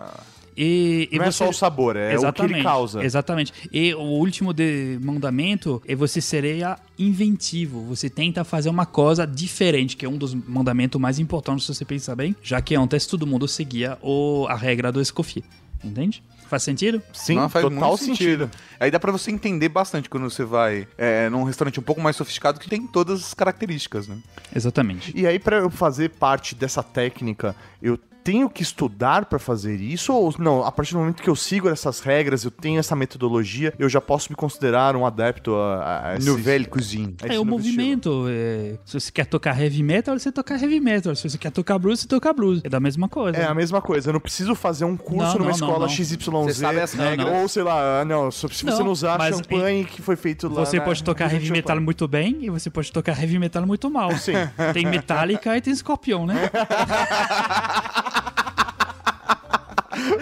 E, 0.57 1.07
e 1.11 1.17
Não 1.19 1.25
é 1.25 1.31
você- 1.31 1.37
só 1.37 1.49
o 1.49 1.53
sabor, 1.53 1.95
é 1.95 2.17
o 2.17 2.33
que 2.33 2.41
ele 2.41 2.63
causa. 2.63 3.03
Exatamente. 3.03 3.53
E 3.71 3.93
o 3.93 3.99
último 4.01 4.51
de 4.53 4.97
mandamento 5.01 5.81
é 5.87 5.93
você 5.95 6.19
seria 6.19 6.77
inventivo. 6.97 7.83
Você 7.85 8.09
tenta 8.09 8.43
fazer 8.43 8.69
uma 8.69 8.85
coisa 8.85 9.27
diferente, 9.27 9.95
que 9.95 10.05
é 10.05 10.09
um 10.09 10.17
dos 10.17 10.33
mandamentos 10.33 10.99
mais 10.99 11.19
importantes 11.19 11.65
se 11.65 11.73
você 11.75 11.85
pensar 11.85 12.15
bem, 12.15 12.35
já 12.41 12.59
que 12.61 12.75
antes 12.75 13.05
todo 13.05 13.27
mundo 13.27 13.47
seguia 13.47 13.97
o, 14.01 14.47
a 14.49 14.55
regra 14.55 14.91
do 14.91 14.99
Escoffier. 14.99 15.45
Entende? 15.83 16.23
Faz 16.49 16.63
sentido? 16.63 17.01
Sim, 17.13 17.35
Não, 17.35 17.49
faz 17.49 17.63
total 17.63 17.89
muito 17.89 18.03
sentido. 18.03 18.49
Aí 18.79 18.89
dá 18.89 18.99
pra 18.99 19.11
você 19.11 19.29
entender 19.29 19.69
bastante 19.69 20.09
quando 20.09 20.29
você 20.29 20.43
vai 20.43 20.87
é, 20.97 21.29
num 21.29 21.43
restaurante 21.43 21.79
um 21.79 21.83
pouco 21.83 22.01
mais 22.01 22.15
sofisticado 22.15 22.59
que 22.59 22.67
tem 22.69 22.87
todas 22.87 23.19
as 23.21 23.33
características, 23.33 24.07
né? 24.07 24.17
Exatamente. 24.55 25.11
E 25.15 25.27
aí, 25.27 25.37
pra 25.37 25.57
eu 25.57 25.69
fazer 25.69 26.09
parte 26.11 26.55
dessa 26.55 26.81
técnica, 26.81 27.55
eu 27.81 27.99
tenho 28.27 28.49
que 28.49 28.61
estudar 28.61 29.23
pra 29.25 29.39
fazer 29.39 29.79
isso? 29.79 30.11
Ou 30.13 30.35
não, 30.37 30.61
a 30.61 30.69
partir 30.69 30.91
do 30.91 30.99
momento 30.99 31.23
que 31.23 31.29
eu 31.29 31.35
sigo 31.35 31.69
essas 31.69 32.01
regras, 32.01 32.43
eu 32.43 32.51
tenho 32.51 32.77
essa 32.77 32.93
metodologia, 32.93 33.73
eu 33.79 33.87
já 33.87 34.01
posso 34.01 34.29
me 34.29 34.35
considerar 34.35 34.97
um 34.97 35.05
adepto 35.05 35.55
a, 35.55 36.09
a 36.09 36.15
esse... 36.17 36.27
Nouvelle 36.27 36.65
cuisine. 36.65 37.15
a 37.21 37.27
esse 37.27 37.35
É 37.37 37.39
o 37.39 37.45
movimento. 37.45 38.25
é, 38.29 38.77
se 38.83 38.99
você 38.99 39.09
quer 39.13 39.27
tocar 39.27 39.57
heavy 39.57 39.81
metal, 39.81 40.19
você 40.19 40.29
toca 40.29 40.55
heavy 40.55 40.81
metal. 40.81 41.15
Se 41.15 41.29
você 41.29 41.37
quer 41.37 41.51
tocar 41.51 41.79
blues, 41.79 42.01
você 42.01 42.07
toca 42.09 42.33
blues. 42.33 42.59
É 42.65 42.69
da 42.69 42.81
mesma 42.81 43.07
coisa. 43.07 43.37
É 43.37 43.45
a 43.45 43.53
mesma 43.53 43.81
coisa, 43.81 44.09
eu 44.09 44.13
não 44.13 44.19
preciso 44.19 44.53
fazer 44.55 44.83
um 44.83 44.97
curso 44.97 45.23
Não, 45.23 45.33
numa 45.35 45.45
não, 45.45 45.51
escola 45.51 45.79
não. 45.79 45.87
XYZ. 45.89 46.17
Você 46.25 46.53
sabe 46.55 46.81
as 46.81 46.91
regras. 46.91 47.29
Ou 47.29 47.47
sei 47.47 47.63
lá, 47.63 48.01
ah, 48.01 48.05
não, 48.05 48.29
só 48.29 48.49
se 48.49 48.65
você 48.65 48.71
Não, 48.71 48.83
não 48.87 48.91
usar 48.91 49.17
champanhe 49.31 49.85
que 49.85 50.01
foi 50.01 50.17
feito 50.17 50.49
lá. 50.49 50.65
Você 50.65 50.79
na- 50.79 50.83
pode 50.83 51.01
tocar 51.01 51.31
heavy 51.31 51.45
champanhe. 51.45 51.61
metal 51.61 51.79
muito 51.79 52.05
bem 52.09 52.39
e 52.41 52.49
você 52.49 52.69
pode 52.69 52.91
tocar 52.91 53.17
heavy 53.17 53.39
metal 53.39 53.65
muito 53.65 53.89
mal. 53.89 54.11
Sim. 54.17 54.33
Tem 54.73 54.85
Metallica 54.85 55.55
e 55.55 55.61
tem 55.61 55.73
Scorpion, 55.73 56.25
né? 56.25 56.49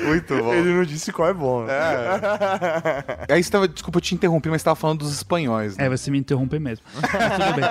Muito 0.06 0.36
bom. 0.38 0.54
Ele 0.54 0.74
não 0.74 0.84
disse 0.84 1.12
qual 1.12 1.30
é 1.30 1.34
bom. 1.34 1.66
Aí 3.30 3.44
você 3.44 3.52
tava, 3.52 3.68
desculpa 3.68 3.98
eu 3.98 4.02
te 4.02 4.16
interromper, 4.16 4.50
mas 4.50 4.62
você 4.62 4.66
tava 4.66 4.76
falando 4.76 5.00
dos 5.00 5.14
espanhóis, 5.14 5.78
né? 5.78 5.86
É, 5.86 5.90
você 5.90 6.10
me 6.12 6.18
interrompe 6.20 6.58
mesmo. 6.60 6.86
Mas 6.96 7.12
tudo 7.12 7.54
bem. 7.56 7.66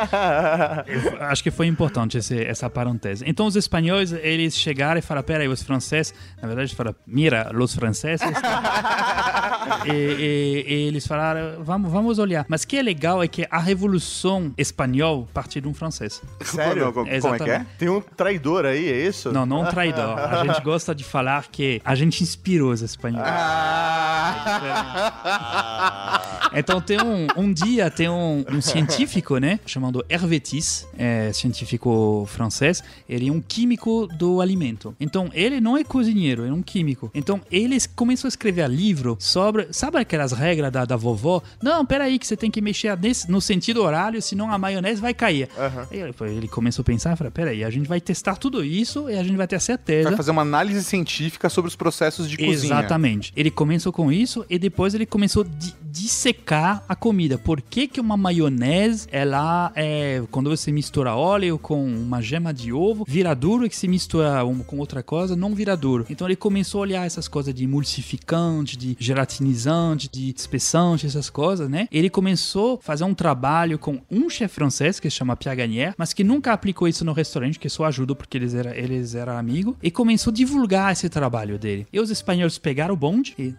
Eu 1.18 1.22
acho 1.24 1.42
que 1.42 1.50
foi 1.50 1.66
importante 1.66 2.18
esse, 2.18 2.42
essa 2.44 2.68
parentese. 2.70 3.24
Então, 3.26 3.46
os 3.46 3.56
espanhóis, 3.56 4.12
eles 4.12 4.56
chegaram 4.56 4.98
e 4.98 5.02
falaram: 5.02 5.26
peraí, 5.26 5.48
os 5.48 5.62
franceses, 5.62 6.12
na 6.40 6.46
verdade, 6.48 6.68
eles 6.68 6.72
falaram: 6.76 6.96
mira, 7.06 7.50
os 7.54 7.74
franceses. 7.74 8.26
e, 9.86 9.92
e- 9.92 10.64
e 10.66 10.74
eles 10.88 11.06
falaram: 11.06 11.62
vamos, 11.62 11.90
vamos 11.90 12.18
olhar. 12.18 12.44
Mas 12.48 12.62
o 12.62 12.68
que 12.68 12.76
é 12.76 12.82
legal 12.82 13.22
é 13.22 13.28
que 13.28 13.46
a 13.50 13.58
Revolução 13.58 14.52
Espanhola 14.56 15.26
partiu 15.32 15.62
de 15.62 15.68
um 15.68 15.74
francês. 15.74 16.20
Sério? 16.42 16.92
Como, 16.92 17.08
como 17.20 17.34
é 17.34 17.38
que 17.38 17.50
é? 17.50 17.66
Tem 17.78 17.88
um 17.88 18.00
traidor 18.00 18.64
aí, 18.66 18.88
é 18.88 19.06
isso? 19.06 19.32
Não, 19.32 19.46
não 19.46 19.62
um 19.62 19.66
traidor. 19.66 20.18
A 20.18 20.44
gente 20.44 20.60
gosta 20.62 20.94
de 20.94 21.04
falar 21.04 21.46
que 21.50 21.80
a 21.84 21.94
gente 21.94 22.03
inspirou 22.04 22.72
os 22.72 22.82
espanhóis. 22.82 23.26
Então 26.56 26.80
tem 26.80 27.00
um, 27.02 27.26
um 27.36 27.52
dia 27.52 27.90
tem 27.90 28.08
um, 28.08 28.44
um 28.48 28.60
científico, 28.60 29.38
né, 29.38 29.58
chamado 29.66 30.04
Hervétis, 30.08 30.86
é, 30.96 31.32
científico 31.32 32.26
francês, 32.30 32.82
ele 33.08 33.28
é 33.28 33.32
um 33.32 33.40
químico 33.40 34.06
do 34.06 34.40
alimento. 34.40 34.94
Então 35.00 35.28
ele 35.32 35.60
não 35.60 35.76
é 35.76 35.82
cozinheiro, 35.82 36.44
é 36.44 36.52
um 36.52 36.62
químico. 36.62 37.10
Então 37.12 37.40
ele 37.50 37.76
começou 37.96 38.28
a 38.28 38.30
escrever 38.30 38.68
livro 38.68 39.16
sobre, 39.18 39.68
sabe 39.72 39.98
aquelas 39.98 40.30
regras 40.32 40.70
da, 40.70 40.84
da 40.84 40.96
vovó? 40.96 41.42
Não, 41.60 41.84
peraí 41.84 42.18
que 42.18 42.26
você 42.26 42.36
tem 42.36 42.50
que 42.50 42.60
mexer 42.60 42.96
nesse, 42.98 43.28
no 43.28 43.40
sentido 43.40 43.82
horário, 43.82 44.22
senão 44.22 44.50
a 44.52 44.56
maionese 44.56 45.00
vai 45.00 45.12
cair. 45.12 45.48
Aí 45.90 45.98
ele, 46.00 46.14
ele 46.36 46.48
começou 46.48 46.82
a 46.82 46.86
pensar, 46.86 47.16
falou, 47.16 47.32
peraí, 47.32 47.64
a 47.64 47.70
gente 47.70 47.88
vai 47.88 48.00
testar 48.00 48.36
tudo 48.36 48.64
isso 48.64 49.10
e 49.10 49.18
a 49.18 49.24
gente 49.24 49.36
vai 49.36 49.48
ter 49.48 49.56
a 49.56 49.60
certeza. 49.60 50.08
Vai 50.08 50.16
fazer 50.16 50.30
uma 50.30 50.42
análise 50.42 50.84
científica 50.84 51.48
sobre 51.48 51.68
os 51.68 51.74
processos 51.74 51.93
de 52.28 52.36
cozinha. 52.36 52.74
Exatamente. 52.74 53.32
Ele 53.36 53.50
começou 53.50 53.92
com 53.92 54.10
isso 54.10 54.44
e 54.48 54.58
depois 54.58 54.94
ele 54.94 55.06
começou 55.06 55.42
a 55.42 55.46
di- 55.46 55.74
dissecar 55.90 56.82
a 56.88 56.96
comida. 56.96 57.38
Por 57.38 57.60
que, 57.60 57.86
que 57.86 58.00
uma 58.00 58.16
maionese, 58.16 59.06
ela 59.10 59.72
é. 59.74 60.22
Quando 60.30 60.50
você 60.50 60.72
mistura 60.72 61.14
óleo 61.14 61.58
com 61.58 61.84
uma 61.84 62.20
gema 62.20 62.52
de 62.52 62.72
ovo, 62.72 63.04
vira 63.06 63.34
duro 63.34 63.64
e 63.66 63.68
que 63.68 63.76
se 63.76 63.86
mistura 63.88 64.40
com 64.66 64.78
outra 64.78 65.02
coisa, 65.02 65.36
não 65.36 65.54
vira 65.54 65.76
duro. 65.76 66.04
Então 66.10 66.26
ele 66.26 66.36
começou 66.36 66.80
a 66.80 66.82
olhar 66.82 67.06
essas 67.06 67.28
coisas 67.28 67.54
de 67.54 67.64
emulsificante, 67.64 68.76
de 68.76 68.96
gelatinizante, 68.98 70.08
de 70.12 70.34
espessante, 70.36 71.06
essas 71.06 71.30
coisas, 71.30 71.68
né? 71.68 71.88
Ele 71.90 72.10
começou 72.10 72.74
a 72.80 72.82
fazer 72.84 73.04
um 73.04 73.14
trabalho 73.14 73.78
com 73.78 74.00
um 74.10 74.28
chefe 74.28 74.54
francês 74.54 74.98
que 75.00 75.08
se 75.10 75.16
chama 75.16 75.36
Pierre 75.36 75.56
Gagnier, 75.58 75.94
mas 75.96 76.12
que 76.12 76.24
nunca 76.24 76.52
aplicou 76.52 76.88
isso 76.88 77.04
no 77.04 77.12
restaurante, 77.12 77.58
que 77.58 77.68
só 77.68 77.84
ajuda 77.84 78.14
porque 78.14 78.36
eles 78.38 78.54
eram 78.54 78.72
eles 78.72 79.14
eram 79.14 79.36
amigos, 79.36 79.74
e 79.82 79.90
começou 79.90 80.30
a 80.30 80.34
divulgar 80.34 80.92
esse 80.92 81.08
trabalho 81.08 81.58
dele. 81.58 81.83
E 81.92 82.00
os 82.00 82.10
espanhóis 82.10 82.58
pegaram 82.58 82.94
o 82.94 82.96
bonde 82.96 83.34
e 83.38 83.54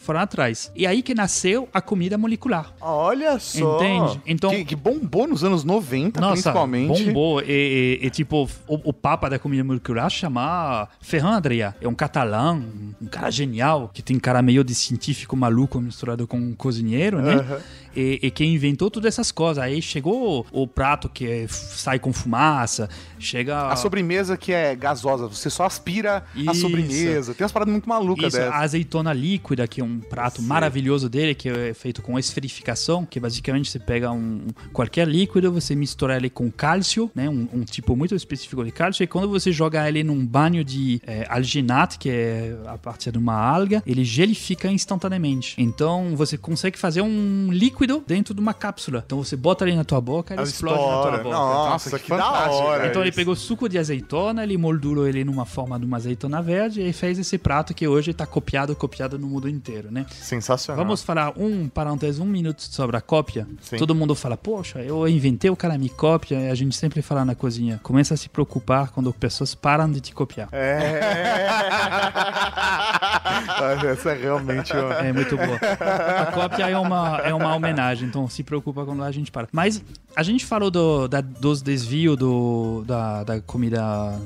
foram 0.00 0.20
atrás. 0.20 0.70
E 0.76 0.86
aí 0.86 1.02
que 1.02 1.12
nasceu 1.14 1.68
a 1.74 1.80
comida 1.82 2.16
molecular. 2.16 2.72
Olha 2.80 3.38
só. 3.38 3.76
Entende? 3.76 4.22
Então. 4.26 4.50
Que, 4.50 4.64
que 4.64 4.76
bombou 4.76 5.26
nos 5.26 5.42
anos 5.44 5.64
90, 5.64 6.20
Nossa, 6.20 6.32
principalmente. 6.34 7.04
bombou. 7.04 7.42
E, 7.42 7.98
e- 8.00 8.06
e, 8.06 8.10
tipo, 8.10 8.48
o, 8.66 8.74
o 8.88 8.92
papa 8.92 9.28
da 9.28 9.38
comida 9.38 9.62
molecular 9.64 10.08
chama 10.08 10.88
Ferran 11.00 11.36
Adrià. 11.36 11.74
É 11.80 11.88
um 11.88 11.94
catalão, 11.94 12.62
um, 13.02 13.06
cara 13.06 13.30
genial, 13.30 13.90
que 13.92 14.00
tem 14.00 14.18
cara 14.18 14.40
meio 14.40 14.62
de 14.64 14.74
científico 14.74 15.36
maluco 15.36 15.80
misturado 15.80 16.26
com 16.26 16.38
um 16.38 16.54
cozinheiro, 16.54 17.20
né? 17.20 17.60
E, 17.98 18.18
e 18.22 18.30
que 18.30 18.44
inventou 18.44 18.90
todas 18.90 19.08
essas 19.14 19.32
coisas. 19.32 19.62
Aí 19.62 19.82
chegou 19.82 20.46
o, 20.52 20.66
prato 20.66 21.08
que 21.08 21.26
é- 21.26 21.46
sai 21.48 21.98
com 21.98 22.12
fumaça, 22.12 22.88
chega... 23.18 23.68
A 23.68 23.76
sobremesa 23.76 24.36
que 24.36 24.52
é 24.52 24.76
gasosa, 24.76 25.26
você 25.26 25.50
só 25.50 25.64
aspira 25.64 26.24
a 26.34 26.52
Isso. 26.52 26.60
sobremesa. 26.60 27.34
Tem 27.34 27.44
umas 27.44 27.52
paradas 27.52 27.72
muito 27.72 27.88
malucas 27.88 28.28
Isso, 28.28 28.36
dessas. 28.36 28.52
a 28.54 28.58
azeitona 28.58 29.12
líquida, 29.12 29.66
que 29.66 29.80
é 29.80 29.84
um 29.84 29.98
prato 29.98 30.40
maravilhoso 30.40 31.08
dele, 31.08 31.34
que 31.34 31.48
é 31.48 31.74
feito 31.74 32.00
com 32.00 32.18
esferificação, 32.18 33.04
que 33.04 33.18
basicamente 33.18 33.70
você 33.70 33.78
pega 33.78 34.12
um 34.12 34.46
qualquer 34.72 35.08
líquido, 35.08 35.50
você 35.50 35.74
mistura 35.74 36.16
ele 36.16 36.30
com 36.30 36.50
cálcio, 36.50 37.10
né, 37.14 37.28
um, 37.28 37.48
um 37.52 37.64
tipo 37.64 37.96
muito 37.96 38.14
específico 38.14 38.64
de 38.64 38.70
cálcio, 38.70 39.02
e 39.02 39.06
quando 39.06 39.28
você 39.28 39.50
joga 39.50 39.88
ele 39.88 40.04
num 40.04 40.24
banho 40.24 40.62
de 40.62 41.00
é, 41.06 41.26
alginate, 41.28 41.98
que 41.98 42.10
é 42.10 42.56
a 42.66 42.78
partir 42.78 43.10
de 43.10 43.18
uma 43.18 43.34
alga, 43.34 43.82
ele 43.86 44.04
gelifica 44.04 44.70
instantaneamente. 44.70 45.54
Então 45.58 46.14
você 46.14 46.36
consegue 46.38 46.78
fazer 46.78 47.00
um 47.00 47.48
líquido 47.50 47.87
dentro 48.06 48.34
de 48.34 48.40
uma 48.40 48.54
cápsula. 48.54 49.02
Então 49.04 49.22
você 49.22 49.36
bota 49.36 49.66
ele 49.66 49.76
na 49.76 49.84
tua 49.84 50.00
boca, 50.00 50.34
ele 50.34 50.40
Ela 50.40 50.48
explode 50.48 50.78
na 50.78 51.02
tua 51.02 51.18
boca. 51.18 51.36
Nossa, 51.36 51.70
Nossa, 51.70 51.98
que, 51.98 52.04
que 52.04 52.16
da 52.16 52.50
hora. 52.50 52.86
Então 52.86 53.02
ele 53.02 53.10
isso. 53.10 53.16
pegou 53.16 53.34
suco 53.34 53.68
de 53.68 53.78
azeitona, 53.78 54.42
ele 54.42 54.56
moldurou 54.56 55.06
ele 55.06 55.24
numa 55.24 55.44
forma 55.44 55.78
de 55.78 55.86
uma 55.86 55.96
azeitona 55.96 56.42
verde 56.42 56.82
e 56.82 56.92
fez 56.92 57.18
esse 57.18 57.38
prato 57.38 57.74
que 57.74 57.86
hoje 57.88 58.10
está 58.10 58.26
copiado, 58.26 58.74
copiado 58.76 59.18
no 59.18 59.26
mundo 59.26 59.48
inteiro, 59.48 59.90
né? 59.90 60.06
Sensacional. 60.10 60.84
Vamos 60.84 61.02
falar 61.02 61.32
um 61.36 61.68
parênteses, 61.68 62.18
um 62.18 62.26
minuto 62.26 62.62
sobre 62.62 62.96
a 62.96 63.00
cópia. 63.00 63.46
Sim. 63.60 63.76
Todo 63.76 63.94
mundo 63.94 64.14
fala, 64.14 64.36
poxa, 64.36 64.80
eu 64.80 65.06
inventei, 65.08 65.50
o 65.50 65.56
cara 65.56 65.78
me 65.78 65.88
cópia. 65.88 66.38
E 66.38 66.50
a 66.50 66.54
gente 66.54 66.76
sempre 66.76 67.02
fala 67.02 67.24
na 67.24 67.34
cozinha, 67.34 67.80
começa 67.82 68.14
a 68.14 68.16
se 68.16 68.28
preocupar 68.28 68.90
quando 68.90 69.12
pessoas 69.12 69.54
param 69.54 69.90
de 69.90 70.00
te 70.00 70.14
copiar. 70.14 70.48
É. 70.52 71.48
Essa 73.92 74.10
é 74.10 74.14
realmente 74.14 74.72
uma... 74.72 74.94
É 74.94 75.12
muito 75.12 75.36
boa. 75.36 75.56
A 75.56 76.26
cópia 76.26 76.68
é 76.68 76.78
uma, 76.78 77.18
é 77.18 77.34
uma 77.34 77.54
homenagem, 77.54 77.77
então 78.04 78.28
se 78.28 78.42
preocupa 78.42 78.84
quando 78.84 79.02
a 79.02 79.10
gente 79.12 79.30
para. 79.30 79.48
Mas 79.52 79.82
a 80.16 80.22
gente 80.22 80.44
falou 80.44 80.70
do, 80.70 81.06
da- 81.08 81.20
dos 81.20 81.62
desvios 81.62 82.16
do, 82.16 82.82
da, 82.86 83.24
da 83.24 83.40
comida 83.40 83.78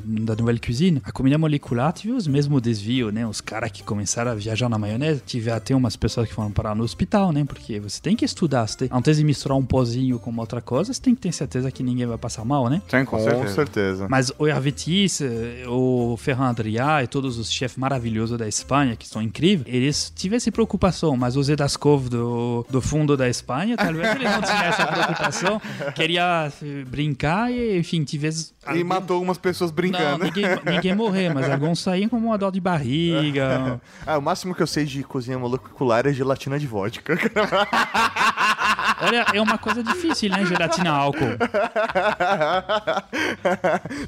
da 0.04 0.34
Nouvelle 0.36 0.58
Cuisine. 0.58 1.00
A 1.04 1.12
comida 1.12 1.36
molecular 1.38 1.92
teve 1.92 2.12
os 2.12 2.26
mesmos 2.26 2.60
desvios, 2.62 3.12
né? 3.12 3.26
Os 3.26 3.40
caras 3.40 3.70
que 3.70 3.82
começaram 3.82 4.30
a 4.30 4.34
viajar 4.34 4.68
na 4.68 4.78
maionese, 4.78 5.22
tive 5.24 5.50
até 5.50 5.74
umas 5.74 5.96
pessoas 5.96 6.28
que 6.28 6.34
foram 6.34 6.50
parar 6.50 6.74
no 6.74 6.82
hospital, 6.84 7.32
né? 7.32 7.44
Porque 7.44 7.78
você 7.80 8.00
tem 8.00 8.16
que 8.16 8.24
estudar. 8.24 8.66
Você 8.66 8.78
tem, 8.78 8.88
antes 8.92 9.16
de 9.16 9.24
misturar 9.24 9.56
um 9.58 9.64
pozinho 9.64 10.18
com 10.18 10.30
uma 10.30 10.42
outra 10.42 10.60
coisa, 10.60 10.92
você 10.92 11.00
tem 11.00 11.14
que 11.14 11.20
ter 11.20 11.32
certeza 11.32 11.70
que 11.70 11.82
ninguém 11.82 12.06
vai 12.06 12.18
passar 12.18 12.44
mal, 12.44 12.68
né? 12.68 12.80
Tem, 12.88 13.04
com, 13.04 13.16
Com 13.16 13.22
certeza. 13.22 13.54
certeza. 13.54 14.06
Mas 14.08 14.32
o 14.38 14.46
Hervetis, 14.46 15.20
o 15.68 16.16
Ferran 16.16 16.48
Adrià 16.50 17.02
e 17.02 17.06
todos 17.06 17.38
os 17.38 17.50
chefes 17.50 17.76
maravilhosos 17.76 18.38
da 18.38 18.48
Espanha, 18.48 18.96
que 18.96 19.06
são 19.08 19.20
incríveis, 19.22 19.72
eles 19.74 20.12
tivessem 20.14 20.52
preocupação, 20.52 21.16
mas 21.16 21.36
o 21.36 21.42
Zedaskov 21.42 22.08
do, 22.08 22.66
do 22.70 22.80
fundo 22.80 23.16
da 23.16 23.28
Espanha, 23.32 23.76
talvez 23.76 24.14
ele 24.14 24.24
não 24.28 24.40
tinha 24.40 24.64
essa 24.66 24.86
preocupação, 24.86 25.60
queria 25.94 26.52
eh, 26.62 26.84
brincar 26.86 27.50
e, 27.50 27.76
enfim, 27.78 28.04
tivesse... 28.04 28.52
E 28.64 28.68
algum- 28.70 28.84
matou 28.84 29.14
algumas 29.16 29.38
pessoas 29.38 29.70
Não, 29.70 29.74
brincando. 29.74 30.24
ninguém, 30.24 30.44
ninguém 30.64 30.94
morrer, 30.94 31.34
mas 31.34 31.50
alguns 31.50 31.80
saíam 31.80 32.08
com 32.08 32.16
uma 32.16 32.38
dor 32.38 32.52
de 32.52 32.60
barriga. 32.60 33.80
Ah, 34.06 34.18
o 34.18 34.22
máximo 34.22 34.54
que 34.54 34.62
eu 34.62 34.66
sei 34.66 34.84
de 34.84 35.02
cozinha 35.02 35.38
molecular 35.38 36.06
é 36.06 36.12
gelatina 36.12 36.58
de 36.58 36.66
vodka. 36.66 37.14
Olha, 39.02 39.26
é 39.34 39.40
uma 39.40 39.58
coisa 39.58 39.82
difícil, 39.82 40.30
né? 40.30 40.44
Gelatina 40.46 40.90
álcool. 40.90 41.36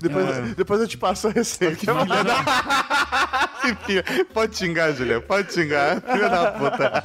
depois, 0.01 0.55
depois 0.55 0.81
eu 0.81 0.89
te 0.89 0.97
passo 0.97 1.29
a 1.29 1.31
receita. 1.31 1.85
Filha, 3.87 4.05
Pode 4.33 4.57
xingar, 4.57 4.93
Julia, 4.93 5.21
pode 5.21 5.53
xingar. 5.53 6.01
Filha 6.03 6.29
da 6.29 6.53
puta. 6.53 7.03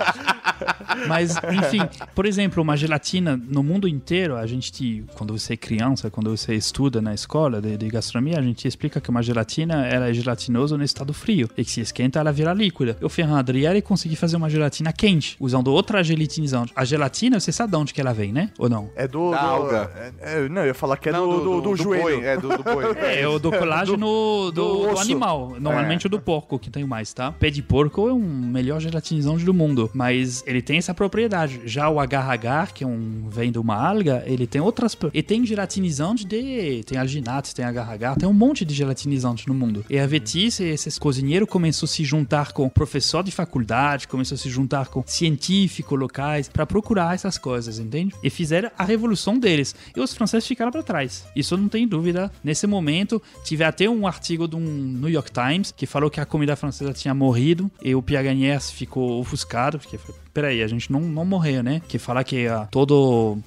Mas, 1.07 1.35
enfim, 1.51 1.79
por 2.13 2.25
exemplo, 2.25 2.61
uma 2.61 2.75
gelatina 2.75 3.37
no 3.37 3.63
mundo 3.63 3.87
inteiro, 3.87 4.35
a 4.35 4.45
gente, 4.45 4.71
te- 4.71 5.03
quando 5.15 5.37
você 5.37 5.53
é 5.53 5.57
criança, 5.57 6.09
quando 6.11 6.35
você 6.35 6.53
estuda 6.55 7.01
na 7.01 7.13
escola 7.13 7.61
de, 7.61 7.77
de 7.77 7.87
gastronomia, 7.87 8.37
a 8.37 8.41
gente 8.41 8.67
explica 8.67 8.99
que 8.99 9.09
uma 9.09 9.21
gelatina 9.23 9.85
ela 9.87 10.09
é 10.09 10.13
gelatinosa 10.13 10.77
no 10.77 10.83
estado 10.83 11.13
frio 11.13 11.49
e 11.57 11.63
que 11.63 11.71
se 11.71 11.79
esquenta 11.81 12.19
ela 12.19 12.31
vira 12.31 12.53
líquida. 12.53 12.97
Eu, 12.99 13.07
Ferran 13.09 13.39
Adriere, 13.39 13.81
consegui 13.81 14.17
fazer 14.17 14.35
uma 14.35 14.49
gelatina 14.49 14.91
quente, 14.91 15.37
usando 15.39 15.69
outra 15.71 16.03
gelatinizante. 16.03 16.73
A 16.75 16.83
gelatina, 16.83 17.39
você 17.39 17.51
sabe 17.53 17.71
onde 17.79 17.93
que 17.93 18.01
ela 18.01 18.13
vem, 18.13 18.31
né? 18.31 18.51
Ou 18.57 18.69
não? 18.69 18.89
É 18.95 19.07
do. 19.07 19.31
Da 19.31 19.41
do- 19.41 19.47
alga. 19.47 19.91
é- 20.21 20.45
é- 20.45 20.49
não, 20.49 20.61
eu 20.61 20.67
ia 20.67 20.73
falar 20.73 20.97
que 20.97 21.09
é 21.09 21.11
Não, 21.11 21.27
do, 21.27 21.39
do, 21.43 21.61
do 21.61 21.75
joelho. 21.75 22.01
boi. 22.03 22.23
É, 22.25 22.37
do, 22.37 22.49
do 22.49 22.63
boi. 22.63 22.85
É, 23.19 23.27
o 23.27 23.39
do 23.39 23.51
colágeno 23.51 23.97
do, 23.99 24.51
do 24.51 24.87
do 24.93 24.99
animal. 24.99 25.55
Normalmente 25.59 26.05
o 26.07 26.09
do 26.09 26.19
porco 26.19 26.57
que 26.59 26.69
tem 26.69 26.83
mais, 26.85 27.13
tá? 27.13 27.31
Pé 27.31 27.49
de 27.49 27.61
porco 27.61 28.07
é 28.07 28.13
um 28.13 28.19
melhor 28.19 28.79
gelatinizante 28.79 29.43
do 29.43 29.53
mundo, 29.53 29.89
mas 29.93 30.43
ele 30.45 30.61
tem 30.61 30.77
essa 30.77 30.93
propriedade. 30.93 31.61
Já 31.65 31.89
o 31.89 31.99
agar-agar, 31.99 32.73
que 32.73 32.83
é 32.83 32.87
um 32.87 33.27
vem 33.29 33.51
de 33.51 33.59
uma 33.59 33.75
alga, 33.75 34.23
ele 34.25 34.45
tem 34.47 34.61
outras... 34.61 34.97
E 35.13 35.21
tem 35.23 35.45
gelatinizante 35.45 36.25
de... 36.25 36.83
Tem 36.85 36.97
alginates, 36.97 37.53
tem 37.53 37.65
agar-agar, 37.65 38.15
tem 38.15 38.27
um 38.27 38.33
monte 38.33 38.65
de 38.65 38.73
gelatinizante 38.73 39.47
no 39.47 39.53
mundo. 39.53 39.85
E 39.89 39.99
a 39.99 40.05
Vetice, 40.07 40.63
esses 40.63 40.97
cozinheiros 40.97 41.47
começou 41.49 41.85
a 41.85 41.89
se 41.89 42.03
juntar 42.03 42.51
com 42.51 42.67
professor 42.69 43.23
de 43.23 43.31
faculdade, 43.31 44.07
começou 44.07 44.35
a 44.35 44.37
se 44.37 44.49
juntar 44.49 44.87
com 44.87 45.03
científicos 45.05 45.97
locais 45.99 46.49
para 46.49 46.65
procurar 46.65 47.13
essas 47.15 47.37
coisas, 47.37 47.68
entende? 47.77 48.15
E 48.23 48.29
fizeram 48.29 48.71
a 48.77 48.83
revolução 48.83 49.37
deles. 49.37 49.75
E 49.95 49.99
os 49.99 50.13
franceses 50.13 50.47
ficaram 50.47 50.71
para 50.71 50.81
trás. 50.81 51.25
Isso 51.35 51.55
não 51.55 51.67
tem 51.67 51.87
dúvida. 51.87 52.31
Nesse 52.43 52.65
momento, 52.65 53.21
tive 53.43 53.63
até 53.63 53.89
um 53.89 54.07
artigo 54.07 54.47
do 54.47 54.57
New 54.57 55.09
York 55.09 55.31
Times 55.31 55.71
que 55.75 55.85
falou 55.85 56.09
que 56.09 56.19
a 56.19 56.25
comida 56.25 56.55
francesa 56.55 56.93
tinha 56.93 57.13
morrido 57.13 57.69
e 57.83 57.93
o 57.93 58.01
Piaganiers 58.01 58.71
ficou 58.71 59.19
ofuscado, 59.19 59.77
porque 59.77 59.97
falou, 59.97 60.19
peraí, 60.39 60.63
a 60.63 60.67
gente 60.67 60.89
não, 60.89 61.01
não 61.01 61.25
morreu, 61.25 61.61
né? 61.61 61.81
Que 61.85 61.99
falar 61.99 62.23
que 62.23 62.47
a, 62.47 62.65
toda 62.67 62.93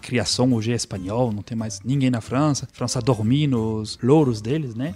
criação 0.02 0.52
hoje 0.52 0.72
é 0.72 0.74
espanhol, 0.74 1.32
não 1.32 1.42
tem 1.42 1.56
mais 1.56 1.80
ninguém 1.82 2.10
na 2.10 2.20
França. 2.20 2.68
A 2.70 2.76
França 2.76 3.00
dormir 3.00 3.46
nos 3.46 3.98
louros 4.02 4.42
deles, 4.42 4.74
né? 4.74 4.94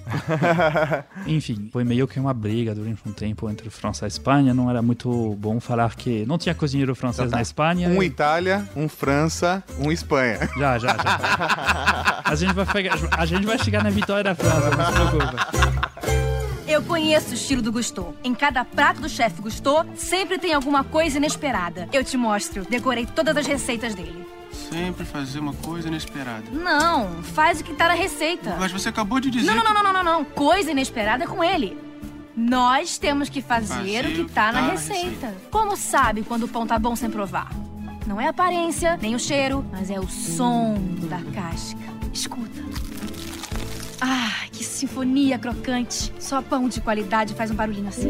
Enfim, 1.27 1.71
foi 1.73 1.85
meio 1.85 2.07
que 2.07 2.21
uma 2.21 2.35
briga 2.35 2.75
durante 2.75 3.01
um 3.07 3.13
tempo 3.13 3.49
entre 3.49 3.71
França 3.71 4.05
e 4.05 4.09
Espanha. 4.09 4.53
Não 4.53 4.69
era 4.69 4.83
muito 4.83 5.35
bom 5.41 5.59
falar 5.59 5.95
que 5.95 6.27
não 6.27 6.37
tinha 6.37 6.55
cozinheiro 6.55 6.95
francês 6.95 7.31
na 7.31 7.41
Espanha. 7.41 7.89
Um 7.89 8.03
e- 8.03 8.07
Itália, 8.07 8.69
um 8.77 8.89
França, 8.89 9.65
um 9.79 9.91
Espanha. 9.91 10.39
Já, 10.59 10.79
já, 10.79 10.89
já. 10.89 12.23
A 12.27 12.35
gente 12.35 12.53
vai, 12.55 12.67
pegar- 12.67 12.99
a 13.17 13.25
gente 13.25 13.47
vai 13.47 13.57
chegar 13.57 13.85
na 13.85 13.91
vitória 13.91 14.25
da 14.25 14.35
França, 14.35 14.71
não 14.71 14.87
se 14.87 14.93
preocupa. 14.93 15.96
Eu 16.77 16.83
conheço 16.83 17.31
o 17.31 17.35
estilo 17.35 17.63
do 17.63 17.73
Gusteau. 17.73 18.15
Em 18.23 18.35
cada 18.35 18.63
prato 18.63 19.01
do 19.01 19.09
chefe 19.09 19.41
Gusteau, 19.41 19.87
sempre 19.95 20.37
tem 20.37 20.53
alguma 20.53 20.85
coisa 20.85 21.17
inesperada. 21.17 21.89
Eu 21.91 22.05
te 22.05 22.19
mostro. 22.19 22.67
Decorei 22.69 23.07
todas 23.07 23.35
as 23.35 23.47
receitas 23.47 23.95
dele. 23.95 24.27
Sempre 24.53 25.07
fazer 25.07 25.39
uma 25.39 25.55
coisa 25.55 25.89
inesperada. 25.89 26.45
Não, 26.53 27.23
faz 27.23 27.61
o 27.61 27.65
que 27.65 27.73
tá 27.73 27.89
na 27.89 27.95
receita. 27.95 28.57
Mas 28.61 28.73
você 28.73 28.91
acabou 28.91 29.19
de 29.19 29.31
dizer. 29.31 29.47
Não, 29.47 29.55
não, 29.55 29.73
não, 29.73 29.83
não, 29.85 29.93
não, 29.95 30.05
não. 30.05 30.25
Coisa 30.27 30.71
inesperada 30.71 31.25
é 31.25 31.27
com 31.27 31.43
ele. 31.43 31.79
Nós 32.37 32.99
temos 32.99 33.31
que 33.31 33.41
fazer 33.41 34.05
o 34.05 34.13
que 34.13 34.25
tá 34.31 34.53
na 34.53 34.73
receita. 34.73 35.35
Como 35.51 35.79
sabe 35.79 36.25
quando 36.25 36.43
o 36.43 36.49
pão 36.49 36.67
tá 36.67 36.79
bom 36.79 36.95
sem 36.95 37.09
provar? 37.09 37.51
Não 38.07 38.21
é 38.21 38.27
a 38.27 38.31
aparência, 38.31 38.99
nem 39.01 39.15
o 39.15 39.19
cheiro, 39.19 39.65
mas 39.73 39.89
é 39.89 39.99
o 39.99 40.07
som 40.07 40.75
da 41.09 41.23
casca. 41.33 41.81
Escuta. 42.13 42.86
Ah, 44.09 44.47
que 44.53 44.63
sinfonia 44.63 45.37
crocante. 45.37 46.13
Só 46.21 46.41
pão 46.41 46.69
de 46.69 46.81
qualidade 46.81 47.35
faz 47.35 47.51
um 47.51 47.57
barulhinho 47.57 47.89
assim. 47.89 48.07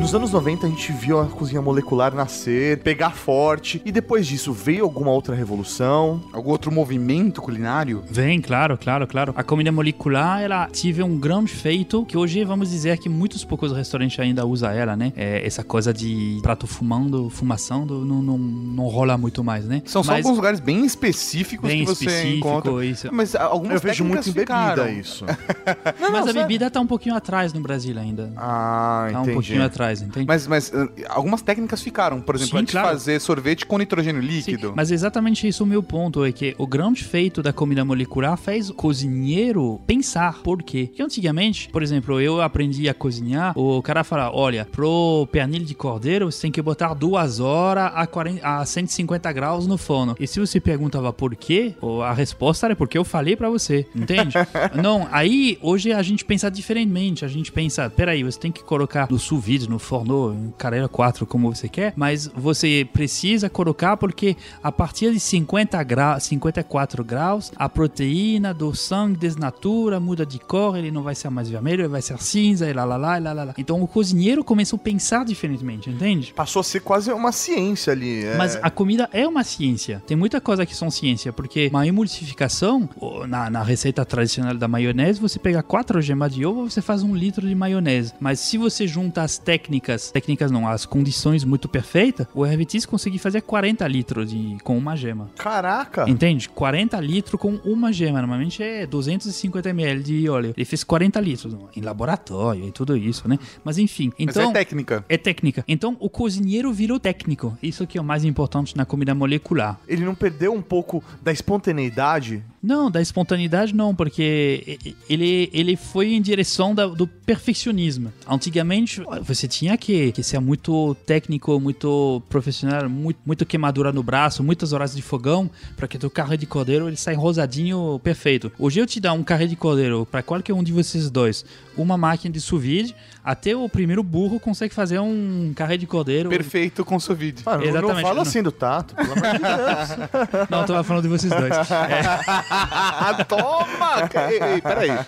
Nos 0.00 0.14
anos 0.14 0.32
90 0.32 0.66
a 0.66 0.70
gente 0.70 0.90
viu 0.92 1.20
a 1.20 1.26
cozinha 1.26 1.60
molecular 1.60 2.14
nascer, 2.14 2.78
pegar 2.78 3.10
forte, 3.10 3.82
e 3.84 3.92
depois 3.92 4.26
disso 4.26 4.50
veio 4.50 4.82
alguma 4.84 5.10
outra 5.10 5.34
revolução. 5.36 6.22
Algum 6.32 6.50
outro 6.50 6.72
movimento 6.72 7.42
culinário? 7.42 8.02
Vem, 8.10 8.40
claro, 8.40 8.78
claro, 8.78 9.06
claro. 9.06 9.34
A 9.36 9.44
comida 9.44 9.70
molecular, 9.70 10.40
ela 10.40 10.66
tive 10.68 11.02
um 11.02 11.18
grande 11.18 11.52
feito 11.52 12.04
que 12.06 12.16
hoje 12.16 12.42
vamos 12.44 12.70
dizer 12.70 12.96
que 12.98 13.10
muitos 13.10 13.44
poucos 13.44 13.72
restaurantes 13.72 14.18
ainda 14.18 14.44
usam 14.46 14.70
ela, 14.70 14.96
né? 14.96 15.12
É, 15.14 15.46
essa 15.46 15.62
coisa 15.62 15.92
de 15.92 16.40
prato 16.42 16.66
fumando, 16.66 17.28
fumaçando, 17.28 18.02
não, 18.04 18.22
não, 18.22 18.38
não 18.38 18.84
rola 18.88 19.18
muito 19.18 19.44
mais, 19.44 19.66
né? 19.66 19.82
São 19.84 20.02
só 20.02 20.12
Mas 20.12 20.24
alguns 20.24 20.38
lugares 20.38 20.60
bem 20.60 20.84
específicos 20.84 21.68
bem 21.68 21.80
que 21.80 21.86
você 21.86 22.06
específico, 22.06 22.48
encontra. 22.48 22.84
isso. 22.86 23.08
Mas 23.12 23.34
algumas 23.36 23.74
Eu 23.74 23.80
vejo 23.80 24.04
muito 24.04 24.28
em 24.30 24.32
bebida 24.32 24.90
isso. 24.90 25.26
Mas 26.00 26.22
a 26.22 26.24
sério. 26.24 26.40
bebida 26.40 26.70
tá 26.70 26.80
um 26.80 26.86
pouquinho 26.86 27.14
atrás 27.14 27.52
no 27.52 27.60
Brasil 27.60 27.96
ainda. 27.98 28.32
Ah, 28.34 29.08
tá 29.12 29.18
um 29.18 29.22
entendi. 29.22 29.34
pouquinho 29.34 29.62
atrás, 29.64 29.89
entende? 30.00 30.26
Mas, 30.26 30.46
mas 30.46 30.72
ah, 30.74 30.88
algumas 31.08 31.42
técnicas 31.42 31.82
ficaram. 31.82 32.20
Por 32.20 32.34
exemplo, 32.34 32.58
Sim, 32.58 32.58
a 32.58 32.66
de 32.66 32.72
claro. 32.72 32.88
fazer 32.88 33.20
sorvete 33.20 33.66
com 33.66 33.78
nitrogênio 33.78 34.22
Sim, 34.22 34.28
líquido. 34.28 34.72
mas 34.76 34.90
é 34.90 34.94
exatamente 34.94 35.46
isso 35.46 35.64
o 35.64 35.66
meu 35.66 35.82
ponto, 35.82 36.24
é 36.24 36.32
que 36.32 36.54
o 36.58 36.66
grande 36.66 37.04
feito 37.04 37.42
da 37.42 37.52
comida 37.52 37.84
molecular 37.84 38.36
faz 38.36 38.70
o 38.70 38.74
cozinheiro 38.74 39.80
pensar 39.86 40.40
por 40.42 40.62
quê. 40.62 40.86
Porque 40.88 41.02
antigamente, 41.02 41.68
por 41.70 41.82
exemplo, 41.82 42.20
eu 42.20 42.40
aprendi 42.40 42.88
a 42.88 42.94
cozinhar, 42.94 43.58
o 43.58 43.82
cara 43.82 44.04
fala, 44.04 44.30
olha, 44.34 44.66
pro 44.70 45.26
pernil 45.32 45.64
de 45.64 45.74
cordeiro 45.74 46.30
você 46.30 46.42
tem 46.42 46.52
que 46.52 46.62
botar 46.62 46.94
duas 46.94 47.40
horas 47.40 47.90
a, 47.94 48.06
40, 48.06 48.46
a 48.46 48.64
150 48.64 49.32
graus 49.32 49.66
no 49.66 49.76
forno. 49.76 50.14
E 50.18 50.26
se 50.26 50.38
você 50.38 50.60
perguntava 50.60 51.12
por 51.12 51.34
quê, 51.34 51.74
a 52.04 52.12
resposta 52.12 52.66
era 52.66 52.76
porque 52.76 52.96
eu 52.96 53.04
falei 53.04 53.36
pra 53.36 53.48
você, 53.48 53.86
entende? 53.94 54.34
Não, 54.80 55.08
aí 55.10 55.58
hoje 55.62 55.92
a 55.92 56.02
gente 56.02 56.24
pensa 56.24 56.50
diferentemente, 56.50 57.24
a 57.24 57.28
gente 57.28 57.50
pensa, 57.50 57.88
peraí, 57.90 58.22
você 58.22 58.38
tem 58.38 58.52
que 58.52 58.62
colocar 58.62 59.08
no 59.10 59.18
sous 59.18 59.44
vide, 59.44 59.68
no 59.68 59.78
forno, 59.80 60.52
carreira 60.56 60.88
4, 60.88 61.26
como 61.26 61.52
você 61.54 61.68
quer, 61.68 61.92
mas 61.96 62.28
você 62.28 62.88
precisa 62.92 63.48
colocar 63.48 63.96
porque 63.96 64.36
a 64.62 64.70
partir 64.70 65.12
de 65.12 65.20
50 65.20 65.82
graus, 65.82 66.22
54 66.24 67.04
graus, 67.04 67.52
a 67.56 67.68
proteína 67.68 68.54
do 68.54 68.74
sangue 68.74 69.16
desnatura, 69.16 69.98
muda 69.98 70.24
de 70.24 70.38
cor, 70.38 70.76
ele 70.76 70.90
não 70.90 71.02
vai 71.02 71.14
ser 71.14 71.30
mais 71.30 71.48
vermelho, 71.48 71.82
ele 71.82 71.88
vai 71.88 72.02
ser 72.02 72.20
cinza, 72.20 72.68
e 72.68 72.72
lá 72.72 72.84
lá 72.84 72.96
lá, 72.96 73.18
e 73.18 73.22
lá 73.22 73.32
lá 73.32 73.44
lá. 73.44 73.54
Então 73.58 73.82
o 73.82 73.88
cozinheiro 73.88 74.44
começou 74.44 74.76
a 74.76 74.80
pensar 74.80 75.24
diferentemente, 75.24 75.90
entende? 75.90 76.32
Passou 76.34 76.60
a 76.60 76.64
ser 76.64 76.80
quase 76.80 77.12
uma 77.12 77.32
ciência 77.32 77.92
ali. 77.92 78.24
é. 78.24 78.36
Mas 78.36 78.56
a 78.56 78.70
comida 78.70 79.08
é 79.12 79.26
uma 79.26 79.44
ciência. 79.44 80.02
Tem 80.06 80.16
muita 80.16 80.40
coisa 80.40 80.66
que 80.66 80.74
são 80.74 80.90
ciência, 80.90 81.32
porque 81.32 81.68
uma 81.68 81.86
emulsificação, 81.86 82.88
na, 83.28 83.50
na 83.50 83.62
receita 83.62 84.04
tradicional 84.04 84.54
da 84.54 84.68
maionese, 84.68 85.20
você 85.20 85.38
pega 85.38 85.62
quatro 85.62 86.00
gemas 86.00 86.34
de 86.34 86.44
ovo, 86.44 86.70
você 86.70 86.82
faz 86.82 87.02
um 87.02 87.14
litro 87.14 87.46
de 87.46 87.54
maionese. 87.54 88.12
Mas 88.20 88.40
se 88.40 88.58
você 88.58 88.86
junta 88.86 89.22
as 89.22 89.38
técnicas, 89.38 89.69
técnicas 90.12 90.50
não, 90.50 90.66
as 90.66 90.84
condições 90.84 91.44
muito 91.44 91.68
perfeitas, 91.68 92.26
o 92.34 92.44
Hervitis 92.44 92.84
consegue 92.86 93.18
fazer 93.18 93.42
40 93.42 93.86
litros 93.86 94.30
de, 94.30 94.56
com 94.64 94.76
uma 94.76 94.96
gema. 94.96 95.30
Caraca! 95.36 96.08
Entende? 96.08 96.48
40 96.48 96.98
litros 97.00 97.40
com 97.40 97.54
uma 97.64 97.92
gema. 97.92 98.20
Normalmente 98.20 98.62
é 98.62 98.86
250 98.86 99.68
ml 99.70 100.02
de 100.02 100.28
óleo. 100.28 100.54
Ele 100.56 100.64
fez 100.64 100.82
40 100.82 101.20
litros 101.20 101.56
em 101.76 101.80
laboratório 101.80 102.66
e 102.66 102.72
tudo 102.72 102.96
isso, 102.96 103.28
né? 103.28 103.38
Mas 103.64 103.78
enfim. 103.78 104.12
Mas 104.18 104.36
Então, 104.36 104.50
é 104.50 104.52
técnica. 104.52 105.04
é 105.08 105.16
técnica. 105.16 105.64
Então, 105.68 105.96
o 106.00 106.08
cozinheiro 106.08 106.72
virou 106.72 106.98
técnico. 106.98 107.56
Isso 107.62 107.86
que 107.86 107.98
é 107.98 108.00
o 108.00 108.04
mais 108.04 108.24
importante 108.24 108.76
na 108.76 108.84
comida 108.84 109.14
molecular. 109.14 109.78
Ele 109.86 110.04
não 110.04 110.14
perdeu 110.14 110.52
um 110.52 110.62
pouco 110.62 111.02
da 111.22 111.32
espontaneidade? 111.32 112.42
Não, 112.62 112.90
da 112.90 113.00
espontaneidade 113.00 113.74
não, 113.74 113.94
porque 113.94 114.78
ele, 115.08 115.48
ele 115.50 115.76
foi 115.76 116.12
em 116.12 116.20
direção 116.20 116.74
da- 116.74 116.86
do 116.88 117.06
perfeccionismo. 117.06 118.12
Antigamente, 118.28 119.00
você 119.22 119.48
tinha 119.48 119.78
que, 119.78 120.12
que 120.12 120.22
ser 120.22 120.38
muito 120.40 120.94
técnico, 121.06 121.58
muito 121.58 122.22
profissional, 122.28 122.86
muito, 122.90 123.18
muito 123.24 123.46
queimadura 123.46 123.90
no 123.92 124.02
braço, 124.02 124.42
muitas 124.44 124.74
horas 124.74 124.94
de 124.94 125.00
fogão, 125.00 125.50
para 125.74 125.88
que 125.88 125.96
teu 125.98 126.10
carré 126.10 126.36
de 126.36 126.44
cordeiro 126.44 126.86
ele 126.86 126.96
saia 126.96 127.16
rosadinho 127.16 127.98
perfeito. 128.04 128.52
Hoje 128.58 128.78
eu 128.78 128.86
te 128.86 129.00
dar 129.00 129.14
um 129.14 129.22
carré 129.22 129.46
de 129.46 129.56
cordeiro 129.56 130.04
para 130.04 130.22
qualquer 130.22 130.52
um 130.52 130.62
de 130.62 130.72
vocês 130.72 131.10
dois, 131.10 131.46
uma 131.78 131.96
máquina 131.96 132.30
de 132.30 132.42
sous 132.42 132.60
vide, 132.62 132.94
até 133.24 133.54
o 133.54 133.68
primeiro 133.68 134.02
burro 134.02 134.38
consegue 134.40 134.74
fazer 134.74 134.98
um 134.98 135.52
carré 135.54 135.76
de 135.76 135.86
cordeiro. 135.86 136.28
Perfeito 136.30 136.84
com 136.84 136.98
sous 136.98 137.16
vide. 137.18 137.42
Mano, 137.44 137.58
não- 137.58 137.64
não 137.64 137.70
Exatamente. 137.78 138.02
fala 138.02 138.14
Não. 138.16 138.22
assim 138.22 138.42
do 138.42 138.52
Tato, 138.52 138.94
pelo 138.94 139.12
amor 139.12 139.22
de 139.32 139.38
Deus. 139.38 140.48
Não, 140.50 140.60
eu 140.60 140.66
tava 140.66 140.84
falando 140.84 141.02
de 141.02 141.08
vocês 141.08 141.32
dois. 141.32 141.52
Ah, 141.70 143.16
toma! 143.28 144.08
ei, 144.30 144.42
ei, 144.54 144.60
peraí. 144.60 144.90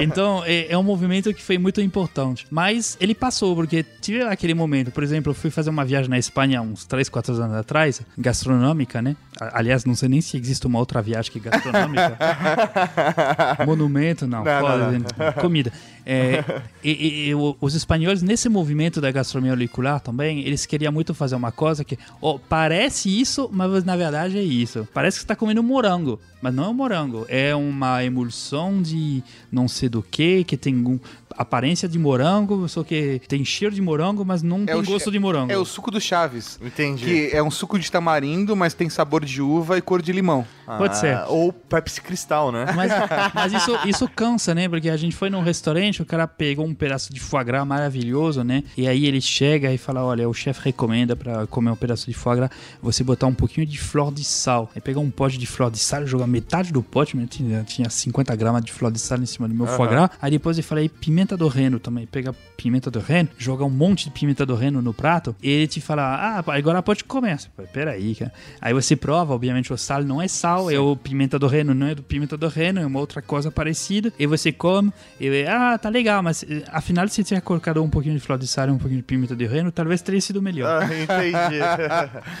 Então, 0.00 0.42
é, 0.44 0.72
é 0.72 0.78
um 0.78 0.82
movimento 0.82 1.32
que 1.32 1.42
foi 1.42 1.58
muito 1.58 1.80
importante. 1.80 2.46
Mas 2.50 2.96
ele 3.00 3.14
passou, 3.14 3.54
porque 3.54 3.84
tive 4.00 4.22
aquele 4.22 4.54
momento. 4.54 4.90
Por 4.90 5.02
exemplo, 5.02 5.30
eu 5.30 5.34
fui 5.34 5.50
fazer 5.50 5.70
uma 5.70 5.84
viagem 5.84 6.08
na 6.10 6.18
Espanha 6.18 6.60
uns 6.62 6.84
3, 6.84 7.08
4 7.08 7.34
anos 7.34 7.56
atrás, 7.56 8.00
gastronômica, 8.16 9.00
né? 9.02 9.16
Aliás, 9.40 9.84
não 9.84 9.94
sei 9.94 10.08
nem 10.08 10.20
se 10.20 10.36
existe 10.36 10.66
uma 10.66 10.78
outra 10.78 11.00
viagem 11.02 11.30
que 11.32 11.40
gastronômica. 11.40 12.16
Monumento, 13.66 14.26
não. 14.26 14.44
Não, 14.44 14.60
foda, 14.60 14.76
não, 14.78 14.92
né? 14.92 15.32
Comida. 15.40 15.72
É, 16.04 16.42
e, 16.82 17.30
e- 17.30 17.34
os 17.60 17.74
espanhóis, 17.74 18.22
nesse 18.22 18.48
movimento 18.48 19.00
da 19.00 19.10
gastronomia 19.10 19.54
molecular 19.54 20.00
também, 20.00 20.40
eles 20.40 20.66
queriam 20.66 20.92
muito 20.92 21.14
fazer 21.14 21.36
uma 21.36 21.52
coisa 21.52 21.84
que, 21.84 21.96
ó, 22.20 22.38
parece 22.48 23.08
isso, 23.08 23.48
mas 23.52 23.84
na 23.84 23.96
verdade 23.96 24.36
é 24.38 24.42
isso. 24.42 24.86
Parece 24.92 25.18
que 25.18 25.22
você 25.22 25.28
tá 25.28 25.36
comendo 25.36 25.62
morango. 25.62 26.18
Mas 26.42 26.52
não 26.52 26.64
é 26.64 26.68
um 26.68 26.74
morango, 26.74 27.24
é 27.28 27.54
uma 27.54 28.04
emulsão 28.04 28.82
de 28.82 29.22
não 29.50 29.68
sei 29.68 29.88
do 29.88 30.02
que, 30.02 30.42
que 30.44 30.56
tem 30.56 30.74
um- 30.74 30.98
aparência 31.34 31.88
de 31.88 31.98
morango, 31.98 32.68
só 32.68 32.84
que 32.84 33.20
tem 33.26 33.42
cheiro 33.42 33.74
de 33.74 33.80
morango, 33.80 34.22
mas 34.22 34.42
não 34.42 34.66
tem 34.66 34.74
o 34.74 34.82
gosto 34.84 35.10
de 35.10 35.18
morango. 35.18 35.50
É 35.50 35.56
o 35.56 35.64
suco 35.64 35.90
do 35.90 35.98
Chaves. 35.98 36.58
Entendi. 36.62 37.04
Que 37.06 37.30
é 37.34 37.42
um 37.42 37.50
suco 37.50 37.78
de 37.78 37.90
tamarindo, 37.90 38.54
mas 38.54 38.74
tem 38.74 38.90
sabor 38.90 39.24
de 39.24 39.40
uva 39.40 39.78
e 39.78 39.80
cor 39.80 40.02
de 40.02 40.12
limão. 40.12 40.44
Pode 40.78 40.98
ser. 40.98 41.14
Ah, 41.14 41.26
Ou 41.28 41.50
Pepsi 41.52 42.02
Cristal, 42.02 42.52
né? 42.52 42.66
Mas, 42.76 42.90
mas 43.34 43.52
isso, 43.54 43.78
isso 43.86 44.08
cansa, 44.14 44.54
né? 44.54 44.68
Porque 44.68 44.90
a 44.90 44.96
gente 44.96 45.16
foi 45.16 45.30
num 45.30 45.42
restaurante, 45.42 46.02
o 46.02 46.04
cara 46.06 46.28
pegou 46.28 46.66
um 46.66 46.74
pedaço 46.74 47.12
de 47.12 47.18
foie 47.20 47.44
gras 47.44 47.66
maravilhoso, 47.66 48.42
né? 48.44 48.62
E 48.76 48.86
aí 48.86 49.06
ele 49.06 49.20
chega 49.20 49.72
e 49.72 49.78
fala: 49.78 50.04
Olha, 50.04 50.28
o 50.28 50.34
chefe 50.34 50.60
recomenda 50.64 51.16
pra 51.16 51.46
comer 51.46 51.70
um 51.70 51.76
pedaço 51.76 52.06
de 52.06 52.14
foie 52.14 52.36
gras 52.36 52.50
você 52.80 53.02
botar 53.02 53.26
um 53.26 53.34
pouquinho 53.34 53.66
de 53.66 53.78
flor 53.78 54.12
de 54.12 54.22
sal. 54.24 54.70
Aí 54.74 54.80
pegou 54.80 55.02
um 55.02 55.10
pote 55.10 55.38
de 55.38 55.46
flor 55.46 55.70
de 55.70 55.78
sal, 55.78 56.06
jogou 56.06 56.26
metade 56.32 56.72
do 56.72 56.82
pote, 56.82 57.16
tinha, 57.26 57.62
tinha 57.62 57.88
50 57.90 58.34
gramas 58.36 58.64
de 58.64 58.72
flor 58.72 58.90
de 58.90 58.98
sal 58.98 59.18
em 59.18 59.26
cima 59.26 59.46
do 59.48 59.54
meu 59.54 59.66
foie 59.66 59.88
gras. 59.88 60.10
Aí 60.20 60.30
depois 60.30 60.56
eu 60.58 60.64
falei: 60.64 60.88
Pimenta 60.88 61.36
do 61.36 61.46
reino 61.48 61.78
também. 61.78 62.06
Pega 62.06 62.34
pimenta 62.56 62.90
do 62.90 63.00
reino, 63.00 63.28
joga 63.36 63.64
um 63.64 63.70
monte 63.70 64.04
de 64.04 64.10
pimenta 64.10 64.46
do 64.46 64.54
reino 64.54 64.80
no 64.80 64.94
prato, 64.94 65.34
e 65.42 65.50
ele 65.50 65.66
te 65.66 65.80
fala: 65.80 66.02
Ah, 66.02 66.44
agora 66.52 66.82
pode 66.82 67.04
comer. 67.04 67.38
Você 67.38 67.48
fala, 67.54 67.68
Peraí, 67.68 68.14
cara. 68.14 68.32
Aí 68.60 68.72
você 68.72 68.96
prova, 68.96 69.34
obviamente, 69.34 69.72
o 69.72 69.76
sal 69.76 70.02
não 70.02 70.20
é 70.22 70.28
sal, 70.28 70.70
é 70.70 70.78
o 70.78 70.96
pimenta 70.96 71.38
do 71.38 71.46
reino, 71.46 71.74
não 71.74 71.86
é 71.88 71.94
do 71.94 72.02
pimenta 72.02 72.36
do 72.36 72.48
reino, 72.48 72.80
é 72.80 72.86
uma 72.86 72.98
outra 72.98 73.20
coisa 73.20 73.50
parecida. 73.50 74.12
E 74.18 74.26
você 74.26 74.50
come, 74.52 74.92
e 75.20 75.44
ah, 75.46 75.76
tá 75.78 75.88
legal, 75.88 76.22
mas 76.22 76.42
eh, 76.48 76.62
afinal, 76.72 77.06
se 77.08 77.22
tiver 77.22 77.40
colocado 77.40 77.82
um 77.82 77.90
pouquinho 77.90 78.14
de 78.14 78.20
flor 78.20 78.38
de 78.38 78.46
sal 78.46 78.68
e 78.68 78.70
um 78.70 78.78
pouquinho 78.78 79.00
de 79.00 79.04
pimenta 79.06 79.34
do 79.36 79.46
reino, 79.46 79.70
talvez 79.70 80.00
teria 80.02 80.20
sido 80.20 80.40
melhor. 80.40 80.82
Ah, 80.82 80.86
entendi. 80.86 81.62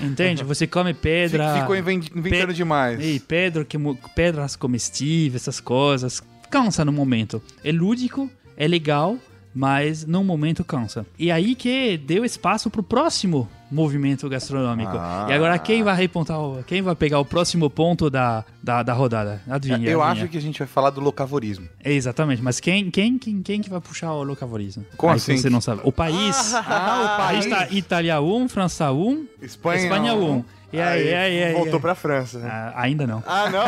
Entende? 0.02 0.44
Você 0.44 0.66
come 0.66 0.94
pedra. 0.94 1.54
Ficou 1.60 1.76
inven- 1.76 2.02
inventando 2.14 2.48
Pe- 2.48 2.54
demais. 2.54 3.00
Ei, 3.00 3.18
pedra, 3.20 3.64
que, 3.64 3.76
pedras 4.14 4.56
comestíveis, 4.56 5.42
essas 5.42 5.60
coisas. 5.60 6.22
Cansa 6.50 6.84
no 6.84 6.92
momento. 6.92 7.42
É 7.64 7.72
lúdico, 7.72 8.30
é 8.56 8.68
legal, 8.68 9.16
mas 9.54 10.04
no 10.04 10.22
momento 10.24 10.64
cansa. 10.64 11.06
E 11.18 11.30
aí 11.30 11.54
que 11.54 11.96
deu 11.96 12.24
espaço 12.24 12.70
pro 12.70 12.82
próximo 12.82 13.48
movimento 13.72 14.28
gastronômico. 14.28 14.92
Ah. 14.94 15.26
E 15.28 15.32
agora 15.32 15.58
quem 15.58 15.82
vai 15.82 15.96
repontar, 15.96 16.36
quem 16.66 16.82
vai 16.82 16.94
pegar 16.94 17.18
o 17.18 17.24
próximo 17.24 17.70
ponto 17.70 18.10
da, 18.10 18.44
da, 18.62 18.82
da 18.82 18.92
rodada? 18.92 19.40
Adivinha. 19.48 19.88
Eu 19.88 20.02
adivinha. 20.02 20.24
acho 20.24 20.30
que 20.30 20.38
a 20.38 20.40
gente 20.42 20.58
vai 20.58 20.68
falar 20.68 20.90
do 20.90 21.00
locavorismo. 21.00 21.66
É, 21.82 21.92
exatamente, 21.92 22.42
mas 22.42 22.60
quem, 22.60 22.90
quem, 22.90 23.18
quem, 23.18 23.42
quem 23.42 23.60
que 23.60 23.70
vai 23.70 23.80
puxar 23.80 24.12
o 24.12 24.22
locavorismo? 24.22 24.84
Como 24.96 25.12
Aí 25.12 25.16
assim? 25.16 25.36
Você 25.36 25.48
não 25.50 25.60
sabe. 25.60 25.80
O 25.84 25.92
país. 25.92 26.54
Ah, 26.54 27.18
o 27.18 27.22
Aí 27.28 27.38
está 27.38 27.68
Itália 27.70 28.20
1, 28.20 28.48
França 28.48 28.92
1, 28.92 29.26
Espanha, 29.40 29.82
Espanha 29.82 30.14
1. 30.14 30.44
E 30.72 30.80
aí, 30.80 31.14
aí, 31.14 31.38
e 31.38 31.44
aí, 31.44 31.52
voltou 31.52 31.74
aí. 31.74 31.80
pra 31.80 31.94
França. 31.94 32.38
né? 32.38 32.48
Ah, 32.50 32.72
ainda 32.76 33.06
não. 33.06 33.22
Ah, 33.26 33.50
não? 33.50 33.62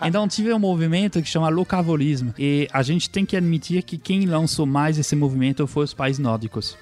Então 0.08 0.26
tive 0.26 0.52
um 0.52 0.58
movimento 0.58 1.20
que 1.20 1.28
chama 1.28 1.48
locavolismo. 1.50 2.32
E 2.38 2.66
a 2.72 2.82
gente 2.82 3.10
tem 3.10 3.26
que 3.26 3.36
admitir 3.36 3.82
que 3.82 3.98
quem 3.98 4.24
lançou 4.24 4.64
mais 4.64 4.98
esse 4.98 5.14
movimento 5.14 5.66
foi 5.66 5.84
os 5.84 5.92
países 5.92 6.18
nórdicos. 6.18 6.76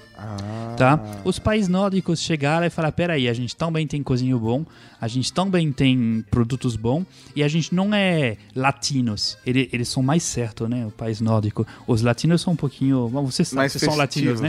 Tá? 0.77 0.99
Os 1.23 1.37
países 1.37 1.67
nórdicos 1.67 2.19
chegaram 2.19 2.65
e 2.65 2.69
falaram: 2.69 2.93
peraí, 2.95 3.29
a 3.29 3.33
gente 3.33 3.55
também 3.55 3.85
tem 3.85 4.01
cozinho 4.01 4.39
bom, 4.39 4.65
a 4.99 5.07
gente 5.07 5.31
também 5.31 5.71
tem 5.71 6.25
produtos 6.31 6.75
bons, 6.75 7.05
e 7.35 7.43
a 7.43 7.47
gente 7.47 7.73
não 7.75 7.93
é 7.93 8.37
latinos. 8.55 9.37
Ele- 9.45 9.69
eles 9.71 9.87
são 9.87 10.01
mais 10.01 10.23
certos, 10.23 10.67
né? 10.69 10.85
O 10.85 10.91
país 10.91 11.21
nórdico. 11.21 11.65
Os 11.87 12.01
latinos 12.01 12.41
são 12.41 12.53
um 12.53 12.55
pouquinho. 12.55 13.07
Bom, 13.09 13.23
vocês 13.25 13.47
sabem 13.49 13.65
que 13.69 13.79
são 13.79 13.95
latinos, 13.97 14.41
né? 14.41 14.47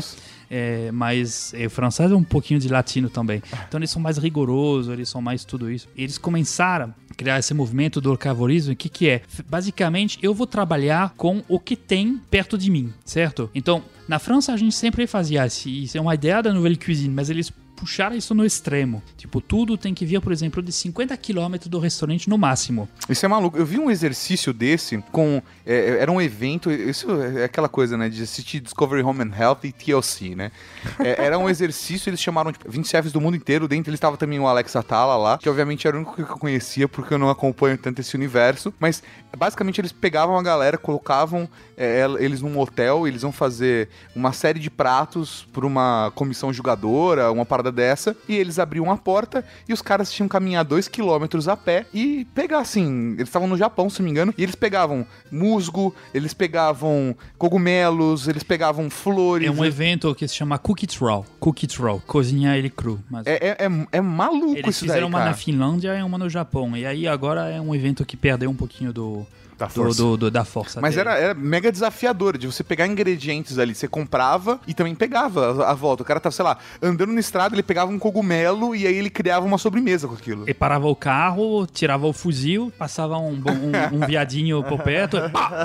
É, 0.51 0.91
mas 0.93 1.53
é, 1.55 1.67
o 1.67 1.71
francês 1.71 2.11
é 2.11 2.15
um 2.15 2.23
pouquinho 2.23 2.61
de 2.61 2.69
latino 2.69 3.09
também. 3.11 3.43
Então 3.69 3.79
eles 3.81 3.91
são 3.91 4.01
mais 4.01 4.17
rigorosos, 4.19 4.93
eles 4.93 5.09
são 5.09 5.21
mais 5.21 5.45
tudo 5.45 5.71
isso. 5.71 5.89
Eles 5.97 6.17
começaram 6.19 6.95
criar 7.15 7.39
esse 7.39 7.55
movimento 7.55 8.01
do 8.01 8.11
locavorismo. 8.11 8.73
O 8.73 8.77
que, 8.77 8.89
que 8.89 9.09
é? 9.09 9.23
Basicamente, 9.49 10.19
eu 10.23 10.35
vou 10.35 10.47
trabalhar 10.47 11.15
com 11.17 11.43
o 11.49 11.59
que 11.59 11.77
tem 11.77 12.21
perto 12.31 12.59
de 12.59 12.71
mim, 12.71 12.93
certo? 13.05 13.51
Então, 13.55 13.83
na 14.09 14.19
França 14.19 14.53
a 14.53 14.57
gente 14.57 14.75
sempre 14.75 15.07
fazia 15.07 15.43
assim. 15.43 15.83
Isso 15.83 15.97
é 15.97 16.01
uma 16.01 16.15
ideia 16.15 16.43
da 16.43 16.53
Nouvelle 16.53 16.77
Cuisine, 16.77 17.15
mas 17.15 17.31
eles 17.31 17.53
puxaram 17.75 18.17
isso 18.17 18.35
no 18.35 18.45
extremo. 18.45 19.03
Tipo, 19.17 19.41
tudo 19.41 19.77
tem 19.77 19.93
que 19.93 20.07
vir, 20.07 20.21
por 20.21 20.33
exemplo, 20.33 20.63
de 20.63 20.73
50 20.73 21.17
quilômetros 21.17 21.69
do 21.69 21.79
restaurante 21.79 22.29
no 22.29 22.39
máximo. 22.39 22.89
Isso 23.09 23.25
é 23.25 23.29
maluco. 23.29 23.57
Eu 23.57 23.67
vi 23.67 23.79
um 23.79 23.91
exercício 23.91 24.53
desse 24.53 24.99
com. 25.13 25.43
é, 25.67 25.99
era 26.01 26.11
um 26.11 26.21
evento. 26.21 26.71
Isso 26.71 27.09
é 27.21 27.45
aquela 27.45 27.69
coisa, 27.69 27.97
né? 27.97 28.09
De 28.09 28.23
assistir 28.23 28.61
Discovery 28.61 29.03
Home 29.03 29.23
and 29.23 29.33
Health 29.39 29.61
e 29.65 29.73
TLC, 29.73 30.35
né? 30.35 30.51
É, 30.99 31.25
era 31.25 31.39
um 31.39 31.49
exercício, 31.49 32.09
eles 32.11 32.21
chamaram 32.21 32.53
tipo, 32.53 32.71
20 32.71 32.89
chefes 32.89 33.13
do 33.13 33.21
mundo 33.21 33.37
inteiro. 33.37 33.67
Dentro 33.69 33.91
eles 33.91 33.99
estava 33.99 34.17
também 34.17 34.39
o 34.39 34.47
Alex 34.47 34.75
Atala 34.77 35.17
lá, 35.17 35.39
que 35.39 35.49
obviamente 35.49 35.87
era 35.87 35.97
o 35.97 36.01
único 36.01 36.15
que 36.15 36.23
eu 36.23 36.39
conhecia, 36.39 36.89
porque 36.89 37.15
eu 37.15 37.19
não 37.19 37.31
acompanho 37.31 37.77
tanto 37.77 38.01
esse 38.01 38.15
universo. 38.15 38.73
Mas 38.79 39.03
basicamente 39.37 39.81
eles 39.81 39.93
pegavam 39.93 40.39
a 40.39 40.43
galera, 40.43 40.79
colocavam 40.79 41.49
é, 41.77 42.05
eles 42.19 42.41
num 42.41 42.59
hotel, 42.59 43.07
eles 43.07 43.23
vão 43.23 43.33
fazer 43.33 43.89
uma 44.15 44.33
série 44.33 44.59
de 44.59 44.71
pratos 44.71 45.47
por 45.53 45.65
uma 45.65 46.13
comissão 46.15 46.53
julgadora, 46.53 47.31
uma 47.31 47.45
parada 47.45 47.73
dessa, 47.73 48.17
e 48.29 48.37
eles 48.37 48.59
abriam 48.59 48.91
a 48.91 48.97
porta 48.97 49.45
e 49.69 49.73
os 49.73 49.83
caras 49.83 50.13
tinham 50.13 50.29
que 50.29 50.33
caminhar 50.33 50.65
dois 50.65 50.89
quilômetros 50.89 51.49
a 51.49 51.57
pé 51.57 51.87
e 51.93 52.27
pegar 52.35 52.59
assim. 52.59 53.13
Eles 53.13 53.29
estavam 53.29 53.49
no 53.49 53.57
Japão, 53.57 53.89
se 53.89 54.01
não 54.01 54.05
me 54.05 54.11
engano, 54.11 54.35
e 54.37 54.43
eles 54.43 54.55
pegavam 54.55 55.07
musgo, 55.31 55.95
eles 56.13 56.35
pegavam 56.35 57.17
cogumelos, 57.39 58.29
eles 58.29 58.43
pegavam 58.43 58.91
flores. 58.91 59.49
É 59.49 59.51
um 59.51 59.65
evento 59.65 60.15
que 60.15 60.27
se 60.27 60.35
chama 60.35 60.59
Cookie 60.59 60.87
Troll. 60.87 61.25
Cookie 61.39 61.67
Troll, 61.67 62.03
cozinhar 62.07 62.57
ele 62.57 62.71
cru. 62.71 63.01
Mas... 63.11 63.27
É, 63.27 63.35
é, 63.35 63.57
é, 63.67 63.87
é 63.93 64.01
maluco 64.01 64.57
Eles 64.57 64.77
isso 64.77 64.87
daí, 64.87 64.91
fizeram 64.91 65.09
uma 65.09 65.19
cara. 65.19 65.31
na 65.31 65.37
Finlândia 65.37 65.99
e 65.99 66.03
uma 66.03 66.19
no 66.19 66.29
Japão. 66.29 66.77
E 66.77 66.87
aí 66.87 67.07
agora 67.07 67.49
é 67.49 67.61
um 67.61 67.75
evento 67.75 68.05
que 68.05 68.17
perdeu 68.17 68.51
um 68.51 68.55
pouquinho 68.55 68.93
do, 68.93 69.27
Da 69.59 69.67
do- 69.67 69.73
força. 69.73 70.03
do- 70.03 70.17
do- 70.17 70.31
da 70.31 70.45
força. 70.45 70.81
Mas 70.81 70.95
dele. 70.97 71.09
era, 71.09 71.19
era 71.19 71.35
mega 71.35 71.71
desafiador 71.71 72.37
de 72.37 72.47
você 72.47 72.65
pegar 72.65 72.87
ingredientes 72.87 73.59
ali. 73.59 73.75
Você 73.75 73.87
comprava 73.89 74.61
e 74.67 74.75
também 74.75 74.95
pegava 74.95 75.65
a, 75.65 75.71
a 75.71 75.75
volta. 75.75 76.03
O 76.03 76.07
cara 76.07 76.21
tava, 76.21 76.35
sei 76.35 76.45
lá, 76.45 76.59
andando 76.83 77.13
na 77.13 77.21
estrada, 77.21 77.55
ele 77.55 77.63
pegava 77.63 77.91
um 77.91 77.99
cogumelo 77.99 78.75
e 78.75 78.87
aí 78.87 78.97
ele 78.97 79.11
criava 79.11 79.47
uma 79.47 79.59
sobremesa 79.59 80.09
com 80.09 80.15
aquilo. 80.15 80.49
E 80.49 80.55
parava 80.55 80.87
o 80.89 80.97
carro, 80.97 81.67
tirava 81.67 82.07
o 82.07 82.13
fuzil, 82.13 82.73
passava 82.79 83.17
um, 83.19 83.33
um, 83.35 83.97
um 83.97 84.01
viadinho 84.07 84.63
por 84.65 84.81
perto. 84.83 85.17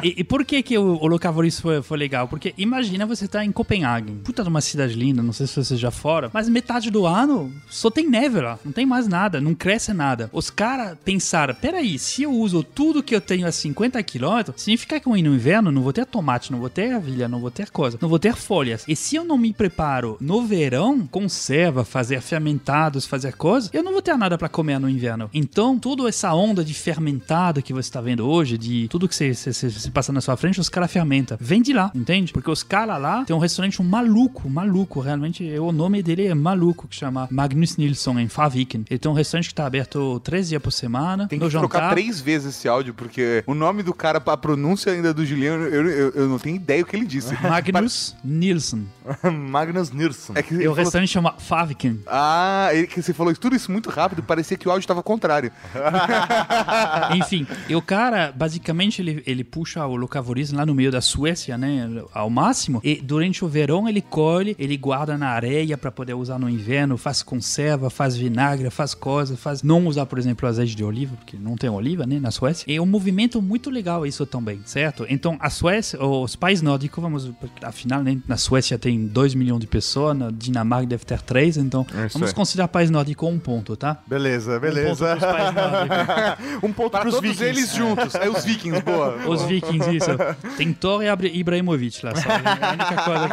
E, 0.03 0.15
e 0.17 0.23
por 0.23 0.43
que, 0.45 0.61
que 0.61 0.77
o, 0.77 0.95
o 1.01 1.19
foi, 1.61 1.81
foi 1.81 1.97
legal? 1.97 2.27
Porque 2.27 2.53
imagina 2.57 3.05
você 3.05 3.27
tá 3.27 3.43
em 3.43 3.51
Copenhague, 3.51 4.13
puta 4.23 4.43
de 4.43 4.49
uma 4.49 4.61
cidade 4.61 4.93
linda, 4.93 5.21
não 5.21 5.33
sei 5.33 5.47
se 5.47 5.55
você 5.63 5.75
já 5.75 5.91
fora, 5.91 6.29
mas 6.33 6.47
metade 6.49 6.89
do 6.91 7.05
ano 7.05 7.51
só 7.69 7.89
tem 7.89 8.07
neve 8.09 8.39
lá, 8.41 8.57
não 8.63 8.71
tem 8.71 8.85
mais 8.85 9.07
nada, 9.07 9.41
não 9.41 9.53
cresce 9.53 9.93
nada. 9.93 10.29
Os 10.33 10.49
caras 10.49 10.97
pensaram: 11.03 11.53
peraí, 11.55 11.97
se 11.97 12.23
eu 12.23 12.31
uso 12.31 12.63
tudo 12.63 13.03
que 13.03 13.15
eu 13.15 13.21
tenho 13.21 13.47
a 13.47 13.51
50 13.80 14.03
quilômetros, 14.03 14.61
significa 14.61 14.99
que 14.99 15.07
eu 15.07 15.13
no 15.13 15.17
inverno 15.36 15.71
não 15.71 15.82
vou 15.82 15.93
ter 15.93 16.05
tomate, 16.05 16.51
não 16.51 16.59
vou 16.59 16.69
ter 16.69 16.91
ervilha, 16.91 17.27
não 17.30 17.39
vou 17.39 17.49
ter 17.49 17.69
coisa, 17.69 17.97
não 18.01 18.09
vou 18.09 18.19
ter 18.19 18.36
folhas. 18.36 18.84
E 18.88 18.95
se 18.95 19.15
eu 19.15 19.23
não 19.23 19.38
me 19.38 19.53
preparo 19.53 20.17
no 20.19 20.41
verão, 20.45 21.07
conserva, 21.07 21.86
fazer 21.86 22.19
fermentados, 22.21 23.05
fazer 23.05 23.34
coisas, 23.36 23.69
eu 23.73 23.82
não 23.82 23.93
vou 23.93 24.01
ter 24.01 24.17
nada 24.17 24.38
para 24.38 24.49
comer 24.49 24.80
no 24.80 24.89
inverno. 24.89 25.30
Então, 25.34 25.80
toda 25.80 26.07
essa 26.09 26.34
onda 26.34 26.63
de 26.63 26.73
fermentado 26.73 27.61
que 27.61 27.71
você 27.73 27.89
tá 27.89 28.01
vendo 28.01 28.27
hoje, 28.27 28.57
de 28.57 28.88
tudo 28.89 29.07
que 29.07 29.15
você, 29.15 29.34
você, 29.34 29.53
você- 29.53 29.69
você 29.69 29.91
passa 29.91 30.11
na 30.11 30.19
sua 30.19 30.36
frente, 30.36 30.59
os 30.59 30.67
caras 30.67 30.91
fermentam. 30.91 31.38
Vem 31.39 31.61
de 31.61 31.71
lá, 31.71 31.89
entende? 31.95 32.34
Porque 32.34 32.51
os 32.51 32.63
caras 32.63 33.01
lá 33.01 33.23
tem 33.23 33.36
um 33.36 33.39
restaurante 33.39 33.82
um 33.82 33.86
maluco, 33.86 34.49
maluco, 34.49 34.99
realmente 34.99 35.43
o 35.57 35.71
nome 35.71 36.03
dele 36.03 36.27
é 36.27 36.34
maluco, 36.36 36.86
que 36.88 36.95
chama 36.95 37.27
Magnus 37.32 37.77
Nilsson, 37.77 38.19
em 38.19 38.27
Faviken. 38.27 38.84
Ele 38.89 38.99
tem 38.99 39.09
um 39.11 39.15
restaurante 39.15 39.47
que 39.49 39.55
tá 39.55 39.65
aberto 39.65 40.19
três 40.21 40.49
dias 40.49 40.61
por 40.61 40.71
semana. 40.71 41.27
Tem 41.30 41.39
que 41.39 41.49
trocar 41.49 41.80
jantar. 41.80 41.93
três 41.93 42.19
vezes 42.19 42.55
esse 42.57 42.67
áudio, 42.67 42.93
porque 42.93 43.43
o 43.47 43.53
nome 43.53 43.68
do 43.84 43.93
cara, 43.93 44.22
a 44.26 44.38
pronúncia 44.38 44.91
ainda 44.91 45.13
do 45.13 45.26
Juliano, 45.26 45.63
eu, 45.65 45.88
eu, 45.89 46.09
eu 46.11 46.28
não 46.30 46.38
tenho 46.39 46.55
ideia 46.55 46.82
o 46.84 46.86
que 46.86 46.95
ele 46.95 47.05
disse. 47.05 47.34
Magnus 47.41 48.15
Nilsson. 48.24 48.84
Magnus 49.49 49.91
Nilsson. 49.91 50.34
É 50.36 50.43
que 50.43 50.53
ele 50.53 50.63
E 50.63 50.67
o 50.67 50.72
falou- 50.72 50.84
restaurante 50.84 51.09
chama 51.09 51.34
Faviken. 51.38 51.99
Ah, 52.07 52.70
ele, 52.74 52.88
que 52.88 53.01
você 53.01 53.13
falou 53.13 53.34
tudo 53.36 53.55
isso 53.55 53.72
muito 53.72 53.89
rápido, 53.89 54.22
parecia 54.24 54.57
que 54.57 54.67
o 54.67 54.72
áudio 54.72 54.88
tava 54.88 54.99
ao 54.99 55.03
contrário. 55.03 55.51
Enfim, 57.15 57.47
e 57.67 57.76
o 57.76 57.82
cara, 57.82 58.32
basicamente, 58.36 59.01
ele, 59.01 59.24
ele 59.26 59.43
puxa 59.43 59.86
o 59.86 59.95
locavorismo 59.95 60.57
lá 60.57 60.65
no 60.65 60.74
meio 60.76 60.91
da 60.91 61.01
Suécia, 61.01 61.57
né? 61.57 61.89
Ao 62.13 62.30
máximo. 62.30 62.80
E 62.84 62.95
durante 62.95 63.43
o 63.43 63.47
verão 63.47 63.88
ele 63.88 64.01
colhe, 64.01 64.55
ele 64.59 64.78
guarda 64.78 65.17
na 65.17 65.30
areia 65.30 65.78
para 65.78 65.91
poder 65.91 66.13
usar 66.13 66.38
no 66.39 66.49
inverno, 66.49 66.97
faz 66.97 67.22
conserva, 67.24 67.89
faz 67.89 68.15
vinagre, 68.15 68.70
faz 68.70 68.93
coisas, 68.93 69.39
faz. 69.39 69.63
Não 69.63 69.86
usar, 69.88 70.05
por 70.05 70.17
exemplo, 70.20 70.47
azeite 70.47 70.76
de 70.76 70.84
oliva, 70.84 71.15
porque 71.15 71.38
não 71.38 71.55
tem 71.55 71.70
oliva, 71.70 72.05
né? 72.05 72.20
Na 72.20 72.32
Suécia. 72.32 72.65
E 72.72 72.76
é 72.76 72.82
um 72.82 72.86
movimento 72.86 73.41
muito 73.41 73.59
legal 73.68 74.05
isso 74.05 74.24
também, 74.28 74.62
certo? 74.64 75.07
Então, 75.10 75.36
a 75.39 75.49
Suécia, 75.49 75.99
os 76.03 76.36
países 76.36 76.62
nórdicos, 76.62 77.01
vamos. 77.01 77.32
Afinal, 77.64 78.03
né? 78.03 78.20
Na 78.28 78.38
Suécia 78.38 78.78
tem 78.78 79.07
2 79.07 79.34
milhões 79.34 79.60
de 79.62 79.66
pessoas, 79.66 80.16
na 80.16 80.30
Dinamarca 80.30 80.86
deve 80.86 81.03
ter 81.03 81.20
3, 81.20 81.57
então 81.57 81.84
É 81.95 82.07
vamos 82.10 82.30
aí. 82.30 82.36
considerar 82.36 82.68
país 82.68 82.91
nórdico 82.91 83.26
um 83.28 83.39
ponto, 83.39 83.76
tá? 83.76 83.97
Beleza, 84.05 84.57
Um 84.57 84.60
beleza. 84.60 85.18
um 86.62 86.72
ponto 86.72 86.91
Para 86.91 87.01
pros 87.01 87.16
todos 87.16 87.30
vikings. 87.32 87.49
eles 87.49 87.74
juntos. 87.74 88.14
É 88.14 88.30
os 88.30 88.45
vikings, 88.45 88.82
boa. 88.84 89.16
Os 89.28 89.41
vikings, 89.43 89.95
isso. 89.95 90.12
Tem 90.57 90.72
Thor 90.74 91.01
e 91.03 91.07
Ibrahimovic 91.39 92.05
lá, 92.05 92.14
só. 92.16 92.30
É 92.30 92.36
a 92.36 92.72
única 92.74 93.03
coisa 93.03 93.28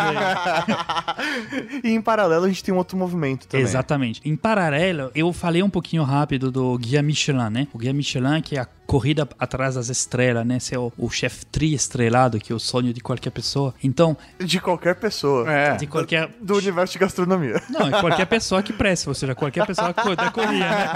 que... 1.83 1.87
E 1.87 1.91
em 1.93 2.01
paralelo 2.01 2.45
a 2.45 2.49
gente 2.49 2.63
tem 2.65 2.73
um 2.73 2.79
outro 2.79 2.97
movimento 2.97 3.47
também. 3.47 3.65
Exatamente. 3.65 4.21
Em 4.25 4.37
paralelo, 4.37 5.11
eu 5.15 5.33
falei 5.33 5.63
um 5.63 5.71
pouquinho 5.71 6.03
rápido 6.03 6.51
do 6.51 6.79
Guia 6.79 7.03
Michelin, 7.03 7.51
né? 7.51 7.69
O 7.73 7.79
Guia 7.79 7.93
Michelin, 7.93 8.41
que 8.41 8.57
é 8.57 8.61
a 8.61 8.69
corrida 8.87 9.29
atrás 9.39 9.75
das 9.75 9.89
estrelas, 9.89 10.47
né? 10.47 10.59
É 10.71 10.79
o, 10.79 10.93
o 10.97 11.11
chefe 11.11 11.45
tri-estrelado, 11.47 12.39
que 12.39 12.53
é 12.53 12.57
o 12.57 12.59
sonho 12.59 12.93
de 12.93 13.01
qualquer 13.01 13.31
pessoa. 13.31 13.75
Então, 13.83 14.17
De 14.39 14.61
qualquer 14.61 14.95
pessoa. 14.95 15.51
É. 15.51 15.77
de 15.77 15.87
qualquer... 15.87 16.29
Do 16.41 16.57
universo 16.57 16.93
de 16.93 16.99
gastronomia. 16.99 17.61
Não, 17.69 17.87
é 17.89 18.01
qualquer 18.01 18.27
pessoa 18.27 18.63
que 18.63 18.73
presta, 18.73 19.11
ou 19.11 19.15
seja, 19.15 19.35
qualquer 19.35 19.67
pessoa 19.67 19.93
que 19.93 20.17
da 20.17 20.31
corrida, 20.31 20.65
né? 20.65 20.89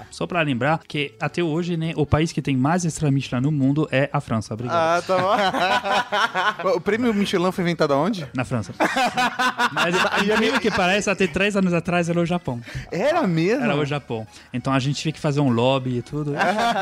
Só 0.10 0.26
pra 0.26 0.42
lembrar 0.42 0.80
que 0.86 1.14
até 1.20 1.42
hoje, 1.42 1.76
né, 1.76 1.92
o 1.96 2.04
país 2.04 2.32
que 2.32 2.42
tem 2.42 2.56
mais 2.56 2.84
estrelas 2.84 3.14
Michelin 3.14 3.42
no 3.42 3.52
mundo 3.52 3.88
é 3.90 4.08
a 4.12 4.20
França. 4.20 4.54
Obrigado. 4.54 4.76
Ah, 4.76 5.02
tá 5.02 6.60
bom. 6.62 6.70
O 6.76 6.80
prêmio 6.80 7.12
Michelin 7.14 7.50
foi 7.52 7.64
inventado 7.64 7.92
aonde? 7.94 8.28
Na 8.34 8.44
França. 8.44 8.72
Mas, 9.72 9.94
incrível 10.22 10.60
que 10.60 10.70
parece, 10.70 11.08
até 11.10 11.26
três 11.26 11.56
anos 11.56 11.72
atrás 11.72 12.08
era 12.08 12.20
o 12.20 12.26
Japão. 12.26 12.60
Era 12.90 13.26
mesmo? 13.26 13.64
Era 13.64 13.76
o 13.76 13.84
Japão. 13.84 14.26
Então 14.52 14.72
a 14.72 14.78
gente 14.78 15.00
tinha 15.00 15.12
que 15.12 15.20
fazer 15.20 15.40
um 15.40 15.50
lobby 15.50 15.98
e 15.98 16.02
tudo. 16.02 16.34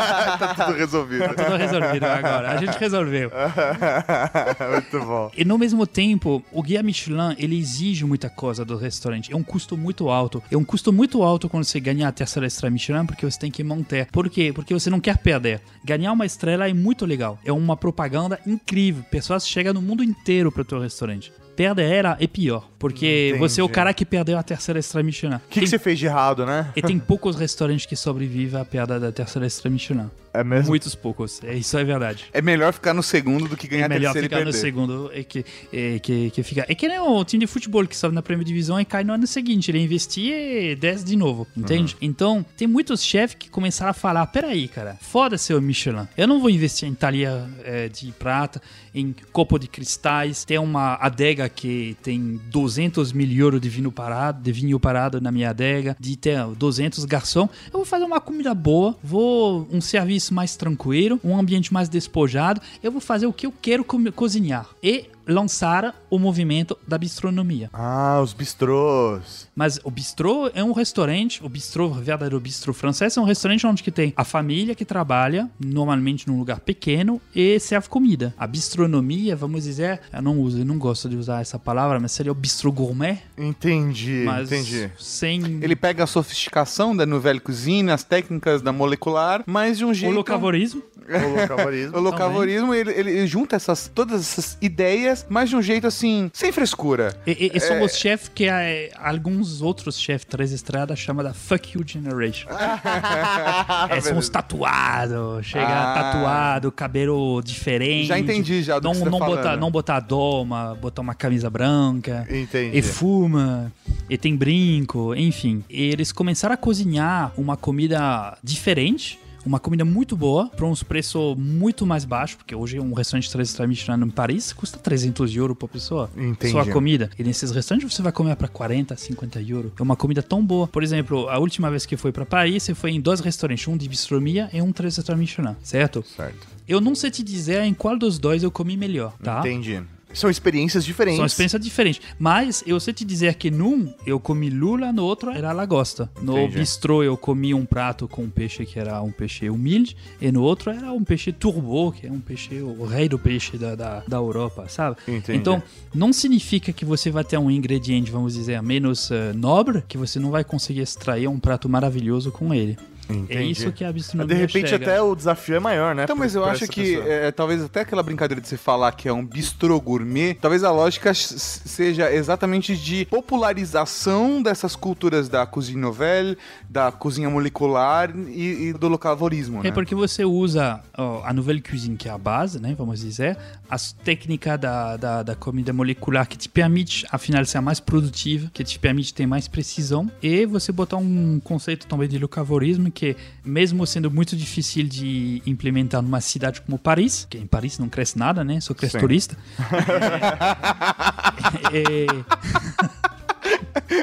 tá 0.38 0.54
tudo 0.54 0.76
resolvido. 0.76 1.28
Tudo 1.28 1.56
resolvido 1.56 2.04
agora. 2.04 2.50
A 2.50 2.56
gente 2.56 2.78
resolveu. 2.78 3.30
Muito 4.72 5.06
bom. 5.06 5.30
E 5.36 5.44
no 5.44 5.58
mesmo 5.58 5.86
tempo, 5.86 6.42
o 6.52 6.62
guia 6.62 6.82
Michelin, 6.82 7.34
ele 7.38 7.58
exige 7.58 8.04
muita 8.04 8.28
coisa 8.28 8.64
do 8.64 8.76
restaurante. 8.76 9.32
É 9.32 9.36
um 9.36 9.42
custo 9.42 9.76
muito 9.76 10.08
alto. 10.08 10.42
É 10.50 10.56
um 10.56 10.64
custo 10.64 10.92
muito 10.92 11.22
alto 11.22 11.48
quando 11.48 11.64
você 11.64 11.80
ganha 11.80 12.08
a 12.08 12.12
terceira 12.12 12.46
estrela 12.46 12.72
Michelin, 12.72 13.06
porque 13.06 13.24
você 13.24 13.38
tem 13.38 13.50
que 13.50 13.62
manter. 13.62 14.06
Por 14.06 14.28
quê? 14.28 14.52
Porque 14.54 14.74
você 14.74 14.90
não 14.90 15.00
quer 15.00 15.18
perder. 15.18 15.60
Ganhar 15.84 16.12
uma 16.12 16.26
estrela 16.26 16.68
é 16.68 16.74
muito 16.74 17.06
legal. 17.06 17.38
É 17.44 17.52
uma 17.52 17.76
propaganda 17.76 18.38
incrível. 18.46 19.02
Pessoas 19.10 19.48
chegam 19.48 19.74
no 19.74 19.82
mundo 19.82 20.02
inteiro 20.02 20.50
pro 20.52 20.64
teu 20.64 20.80
restaurante. 20.80 21.32
Perder 21.58 21.92
ela 21.92 22.16
é 22.20 22.26
pior, 22.28 22.68
porque 22.78 23.30
Entendi. 23.30 23.40
você 23.40 23.60
é 23.60 23.64
o 23.64 23.68
cara 23.68 23.92
que 23.92 24.04
perdeu 24.04 24.38
a 24.38 24.44
terceira 24.44 24.78
estrela 24.78 25.04
Michelin. 25.04 25.34
O 25.34 25.40
que, 25.50 25.58
que 25.58 25.66
você 25.66 25.76
fez 25.76 25.98
de 25.98 26.06
errado, 26.06 26.46
né? 26.46 26.70
E 26.76 26.80
tem 26.80 27.00
poucos 27.00 27.34
restaurantes 27.34 27.84
que 27.84 27.96
sobrevivem 27.96 28.60
à 28.60 28.64
perda 28.64 29.00
da 29.00 29.10
terceira 29.10 29.44
estrela 29.44 29.72
Michelin. 29.72 30.08
É 30.32 30.44
mesmo? 30.44 30.68
Muitos 30.68 30.94
poucos. 30.94 31.40
É, 31.42 31.54
isso 31.54 31.76
é 31.78 31.84
verdade. 31.84 32.26
É 32.32 32.40
melhor 32.42 32.72
ficar 32.72 32.92
no 32.94 33.02
segundo 33.02 33.48
do 33.48 33.56
que 33.56 33.66
ganhar 33.66 33.86
É 33.86 33.88
melhor 33.88 34.10
a 34.10 34.12
terceira 34.12 34.28
ficar 34.28 34.40
e 34.42 34.44
no 34.44 34.52
perder. 34.52 34.60
segundo 34.60 35.10
e 35.14 35.24
que, 35.24 35.44
e 35.72 36.00
que, 36.00 36.30
que 36.30 36.42
fica. 36.42 36.66
É 36.68 36.74
que 36.74 36.86
nem 36.88 36.98
o 37.00 37.24
time 37.24 37.40
de 37.44 37.46
futebol 37.46 37.86
que 37.86 37.96
sobe 37.96 38.14
na 38.14 38.22
primeira 38.22 38.46
divisão 38.46 38.80
e 38.80 38.84
cai 38.84 39.02
no 39.04 39.12
ano 39.12 39.26
seguinte. 39.26 39.70
Ele 39.70 39.78
investir 39.80 40.32
e 40.32 40.76
desce 40.76 41.04
de 41.04 41.16
novo, 41.16 41.46
entende? 41.56 41.96
Então, 42.00 42.44
tem 42.56 42.68
muitos 42.68 43.02
chefes 43.02 43.36
que 43.38 43.48
começaram 43.48 43.90
a 43.90 43.94
falar: 43.94 44.26
peraí, 44.26 44.68
cara, 44.68 44.96
foda-se 45.00 45.52
o 45.54 45.60
Michelin. 45.62 46.06
Eu 46.16 46.26
não 46.28 46.40
vou 46.40 46.50
investir 46.50 46.88
em 46.88 46.94
talher 46.94 47.32
eh, 47.64 47.88
de 47.88 48.12
prata, 48.12 48.60
em 48.94 49.14
copo 49.32 49.58
de 49.58 49.66
cristais. 49.66 50.44
Tem 50.44 50.58
uma 50.58 50.94
adega 50.96 51.48
que 51.48 51.96
tem 52.02 52.40
200 52.50 53.12
mil 53.12 53.30
euros 53.32 53.60
de 53.60 53.68
vinho 53.68 53.90
parado, 53.90 54.42
de 54.42 54.52
vinho 54.52 54.78
parado 54.78 55.20
na 55.20 55.32
minha 55.32 55.50
adega, 55.50 55.96
de 55.98 56.16
ter 56.16 56.44
200 56.56 57.04
garçom. 57.04 57.48
Eu 57.66 57.72
vou 57.72 57.84
fazer 57.84 58.04
uma 58.04 58.20
comida 58.20 58.54
boa, 58.54 58.96
vou 59.02 59.66
um 59.72 59.80
serviço 59.80 60.17
mais 60.32 60.56
tranquilo, 60.56 61.18
um 61.24 61.36
ambiente 61.38 61.72
mais 61.72 61.88
despojado. 61.88 62.60
Eu 62.82 62.92
vou 62.92 63.00
fazer 63.00 63.26
o 63.26 63.32
que 63.32 63.46
eu 63.46 63.52
quero 63.62 63.82
co- 63.84 63.98
cozinhar. 64.12 64.66
E 64.82 65.06
lançar 65.26 65.94
o 66.10 66.18
movimento 66.18 66.76
da 66.86 66.96
bistronomia. 66.96 67.68
Ah, 67.72 68.20
os 68.22 68.32
bistrôs. 68.32 69.47
Mas 69.58 69.80
o 69.82 69.90
bistrô 69.90 70.48
é 70.54 70.62
um 70.62 70.70
restaurante, 70.70 71.44
o 71.44 71.48
bistrô, 71.48 71.86
o 71.86 71.94
verdadeiro 71.94 72.38
bistrô 72.38 72.72
francês, 72.72 73.16
é 73.16 73.20
um 73.20 73.24
restaurante 73.24 73.66
onde 73.66 73.82
que 73.82 73.90
tem 73.90 74.12
a 74.16 74.22
família 74.22 74.72
que 74.72 74.84
trabalha, 74.84 75.50
normalmente 75.58 76.28
num 76.28 76.38
lugar 76.38 76.60
pequeno, 76.60 77.20
e 77.34 77.58
serve 77.58 77.88
comida. 77.88 78.32
A 78.38 78.46
bistronomia, 78.46 79.34
vamos 79.34 79.64
dizer, 79.64 80.00
eu 80.12 80.22
não 80.22 80.38
uso, 80.38 80.60
eu 80.60 80.64
não 80.64 80.78
gosto 80.78 81.08
de 81.08 81.16
usar 81.16 81.40
essa 81.40 81.58
palavra, 81.58 81.98
mas 81.98 82.12
seria 82.12 82.30
o 82.30 82.36
bistrô 82.36 82.70
gourmet, 82.70 83.18
Entendi, 83.36 84.22
mas 84.24 84.52
entendi. 84.52 84.92
sem 84.96 85.40
Ele 85.60 85.74
pega 85.74 86.04
a 86.04 86.06
sofisticação 86.06 86.96
da 86.96 87.04
nouvelle 87.04 87.40
cuisine, 87.40 87.90
as 87.90 88.04
técnicas 88.04 88.62
da 88.62 88.72
molecular, 88.72 89.42
mas 89.44 89.76
de 89.78 89.84
um 89.84 89.90
o 89.90 89.94
jeito... 89.94 90.14
locavorismo. 90.14 90.84
O 91.08 91.40
locavorismo. 91.40 91.96
O 91.96 92.00
locavorismo, 92.00 92.74
ele, 92.74 92.90
ele 92.92 93.26
junta 93.26 93.56
essas, 93.56 93.90
todas 93.94 94.20
essas 94.20 94.58
ideias, 94.60 95.24
mas 95.30 95.48
de 95.48 95.56
um 95.56 95.62
jeito 95.62 95.86
assim, 95.86 96.30
sem 96.34 96.52
frescura. 96.52 97.18
E, 97.26 97.30
e- 97.46 97.50
e 97.54 97.60
são 97.60 97.80
os 97.82 97.96
chefes 97.96 98.28
que 98.34 98.44
eh, 98.44 98.90
alguns 98.94 99.47
outros 99.60 99.98
chefes 99.98 100.24
três 100.24 100.52
estrelas 100.52 100.98
chamam 100.98 101.24
da 101.24 101.32
Fuck 101.34 101.76
You 101.76 101.84
Generation. 101.86 102.48
é, 103.90 104.00
são 104.00 104.18
os 104.18 104.28
tatuados, 104.28 105.44
chega 105.46 105.66
Ah. 105.66 105.94
tatuado, 105.94 106.70
cabelo 106.72 107.40
diferente. 107.42 108.06
Já 108.08 108.18
entendi 108.18 108.62
já 108.62 108.80
não, 108.80 108.92
tá 108.92 109.04
não 109.10 109.18
botar, 109.18 109.42
falando. 109.42 109.60
não 109.60 109.70
botar 109.70 110.00
doma, 110.00 110.76
botar 110.80 111.02
uma 111.02 111.14
camisa 111.14 111.48
branca. 111.50 112.26
Entendi. 112.30 112.76
E 112.78 112.82
fuma, 112.82 113.72
e 114.08 114.16
tem 114.18 114.36
brinco, 114.36 115.14
enfim. 115.14 115.64
E 115.68 115.82
eles 115.84 116.12
começaram 116.12 116.54
a 116.54 116.56
cozinhar 116.56 117.32
uma 117.36 117.56
comida 117.56 118.36
diferente. 118.42 119.18
Uma 119.48 119.58
comida 119.58 119.82
muito 119.82 120.14
boa, 120.14 120.50
por 120.50 120.66
uns 120.66 120.82
preços 120.82 121.34
muito 121.34 121.86
mais 121.86 122.04
baixos, 122.04 122.36
porque 122.36 122.54
hoje 122.54 122.78
um 122.78 122.92
restaurante 122.92 123.32
3 123.32 123.48
estrelas 123.48 123.70
Michelin 123.70 124.04
em 124.04 124.10
Paris 124.10 124.52
custa 124.52 124.78
300 124.78 125.34
euros 125.34 125.56
por 125.56 125.70
pessoa. 125.70 126.10
Entendi. 126.14 126.52
Só 126.52 126.60
a 126.60 126.70
comida. 126.70 127.08
E 127.18 127.24
nesses 127.24 127.50
restaurantes 127.50 127.90
você 127.90 128.02
vai 128.02 128.12
comer 128.12 128.36
para 128.36 128.46
40, 128.46 128.94
50 128.94 129.40
euros. 129.40 129.72
É 129.80 129.82
uma 129.82 129.96
comida 129.96 130.22
tão 130.22 130.44
boa. 130.44 130.68
Por 130.68 130.82
exemplo, 130.82 131.30
a 131.30 131.38
última 131.38 131.70
vez 131.70 131.86
que 131.86 131.96
foi 131.96 132.12
para 132.12 132.26
Paris, 132.26 132.64
você 132.64 132.74
foi 132.74 132.90
em 132.90 133.00
dois 133.00 133.20
restaurantes, 133.20 133.66
um 133.66 133.74
de 133.74 133.88
bistronomia 133.88 134.50
e 134.52 134.60
um 134.60 134.70
3 134.70 134.98
estrelas 134.98 135.18
Michelin, 135.18 135.56
certo? 135.62 136.04
Certo. 136.14 136.46
Eu 136.68 136.78
não 136.78 136.94
sei 136.94 137.10
te 137.10 137.22
dizer 137.22 137.62
em 137.62 137.72
qual 137.72 137.96
dos 137.96 138.18
dois 138.18 138.42
eu 138.42 138.50
comi 138.50 138.76
melhor, 138.76 139.14
tá? 139.22 139.38
Entendi. 139.40 139.82
São 140.12 140.30
experiências 140.30 140.84
diferentes. 140.84 141.18
São 141.18 141.26
experiências 141.26 141.62
diferentes. 141.62 142.02
Mas 142.18 142.62
eu 142.66 142.78
sei 142.80 142.94
te 142.94 143.04
dizer 143.04 143.34
que 143.34 143.50
num 143.50 143.92
eu 144.06 144.18
comi 144.18 144.50
lula, 144.50 144.92
no 144.92 145.04
outro 145.04 145.30
era 145.30 145.52
lagosta. 145.52 146.10
No 146.20 146.38
Entendi. 146.38 146.58
bistrô 146.58 147.02
eu 147.02 147.16
comi 147.16 147.54
um 147.54 147.64
prato 147.64 148.08
com 148.08 148.22
um 148.22 148.30
peixe 148.30 148.64
que 148.64 148.78
era 148.78 149.00
um 149.02 149.12
peixe 149.12 149.48
humilde, 149.50 149.96
e 150.20 150.32
no 150.32 150.42
outro 150.42 150.70
era 150.70 150.92
um 150.92 151.04
peixe 151.04 151.32
turbo, 151.32 151.92
que 151.92 152.06
é 152.06 152.10
um 152.10 152.20
peixe, 152.20 152.60
o 152.60 152.84
rei 152.84 153.08
do 153.08 153.18
peixe 153.18 153.56
da, 153.56 153.74
da, 153.74 154.02
da 154.06 154.16
Europa, 154.16 154.66
sabe? 154.68 154.96
Entendi. 155.06 155.38
Então, 155.38 155.62
não 155.94 156.12
significa 156.12 156.72
que 156.72 156.84
você 156.84 157.10
vai 157.10 157.24
ter 157.24 157.38
um 157.38 157.50
ingrediente, 157.50 158.10
vamos 158.10 158.34
dizer, 158.34 158.62
menos 158.62 159.10
eh, 159.10 159.32
nobre, 159.34 159.82
que 159.86 159.98
você 159.98 160.18
não 160.18 160.30
vai 160.30 160.44
conseguir 160.44 160.80
extrair 160.80 161.28
um 161.28 161.38
prato 161.38 161.68
maravilhoso 161.68 162.30
com 162.30 162.52
ele. 162.52 162.76
É 163.08 163.14
Entendi. 163.14 163.50
isso 163.50 163.72
que 163.72 163.84
a 163.84 163.92
bistronomia 163.92 164.34
de 164.34 164.40
repente 164.40 164.68
chega. 164.68 164.84
até 164.84 165.02
o 165.02 165.14
desafio 165.14 165.56
é 165.56 165.60
maior, 165.60 165.94
né? 165.94 166.04
Então, 166.04 166.16
mas 166.16 166.34
eu 166.34 166.44
acho 166.44 166.66
que 166.68 166.96
pessoa. 166.96 167.08
é, 167.08 167.30
talvez 167.30 167.62
até 167.62 167.80
aquela 167.80 168.02
brincadeira 168.02 168.40
de 168.40 168.48
você 168.48 168.56
falar 168.56 168.92
que 168.92 169.08
é 169.08 169.12
um 169.12 169.24
bistrô 169.24 169.80
gourmet, 169.80 170.34
talvez 170.34 170.62
a 170.62 170.70
lógica 170.70 171.12
seja 171.14 172.12
exatamente 172.12 172.76
de 172.76 173.06
popularização 173.06 174.42
dessas 174.42 174.76
culturas 174.76 175.28
da 175.28 175.46
cozinha 175.46 175.78
nouvelle, 175.78 176.36
da 176.68 176.92
cozinha 176.92 177.30
molecular 177.30 178.14
e, 178.28 178.68
e 178.68 178.72
do 178.72 178.88
locavorismo, 178.88 179.62
né? 179.62 179.68
É 179.68 179.72
porque 179.72 179.94
você 179.94 180.24
usa 180.24 180.80
ó, 180.96 181.22
a 181.24 181.32
nouvelle 181.32 181.60
cuisine, 181.60 181.96
que 181.96 182.08
é 182.08 182.12
a 182.12 182.18
base, 182.18 182.60
né, 182.60 182.74
vamos 182.76 183.00
dizer, 183.00 183.36
as 183.70 183.92
técnicas 183.92 184.58
da, 184.60 184.96
da, 184.96 185.22
da 185.22 185.34
comida 185.34 185.72
molecular 185.72 186.26
que 186.26 186.36
te 186.36 186.48
permite, 186.48 187.06
afinal, 187.10 187.44
ser 187.44 187.60
mais 187.60 187.80
produtiva, 187.80 188.50
que 188.52 188.64
te 188.64 188.78
permite 188.78 189.14
ter 189.14 189.26
mais 189.26 189.48
precisão, 189.48 190.10
e 190.22 190.44
você 190.46 190.72
botar 190.72 190.96
um 190.96 191.40
conceito 191.40 191.86
também 191.86 192.08
de 192.08 192.18
locavorismo 192.18 192.90
que, 192.98 193.16
mesmo 193.44 193.86
sendo 193.86 194.10
muito 194.10 194.34
difícil 194.36 194.82
de 194.82 195.40
implementar 195.46 196.02
numa 196.02 196.20
cidade 196.20 196.60
como 196.62 196.76
Paris, 196.76 197.24
que 197.30 197.38
em 197.38 197.46
Paris 197.46 197.78
não 197.78 197.88
cresce 197.88 198.18
nada, 198.18 198.42
né, 198.42 198.60
só 198.60 198.74
cresce 198.74 198.94
Sim. 198.94 198.98
turista, 198.98 199.36
é, 201.72 202.06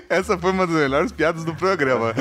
Essa 0.10 0.38
foi 0.38 0.52
uma 0.52 0.66
das 0.66 0.76
melhores 0.76 1.12
piadas 1.12 1.44
do 1.44 1.54
programa. 1.54 2.14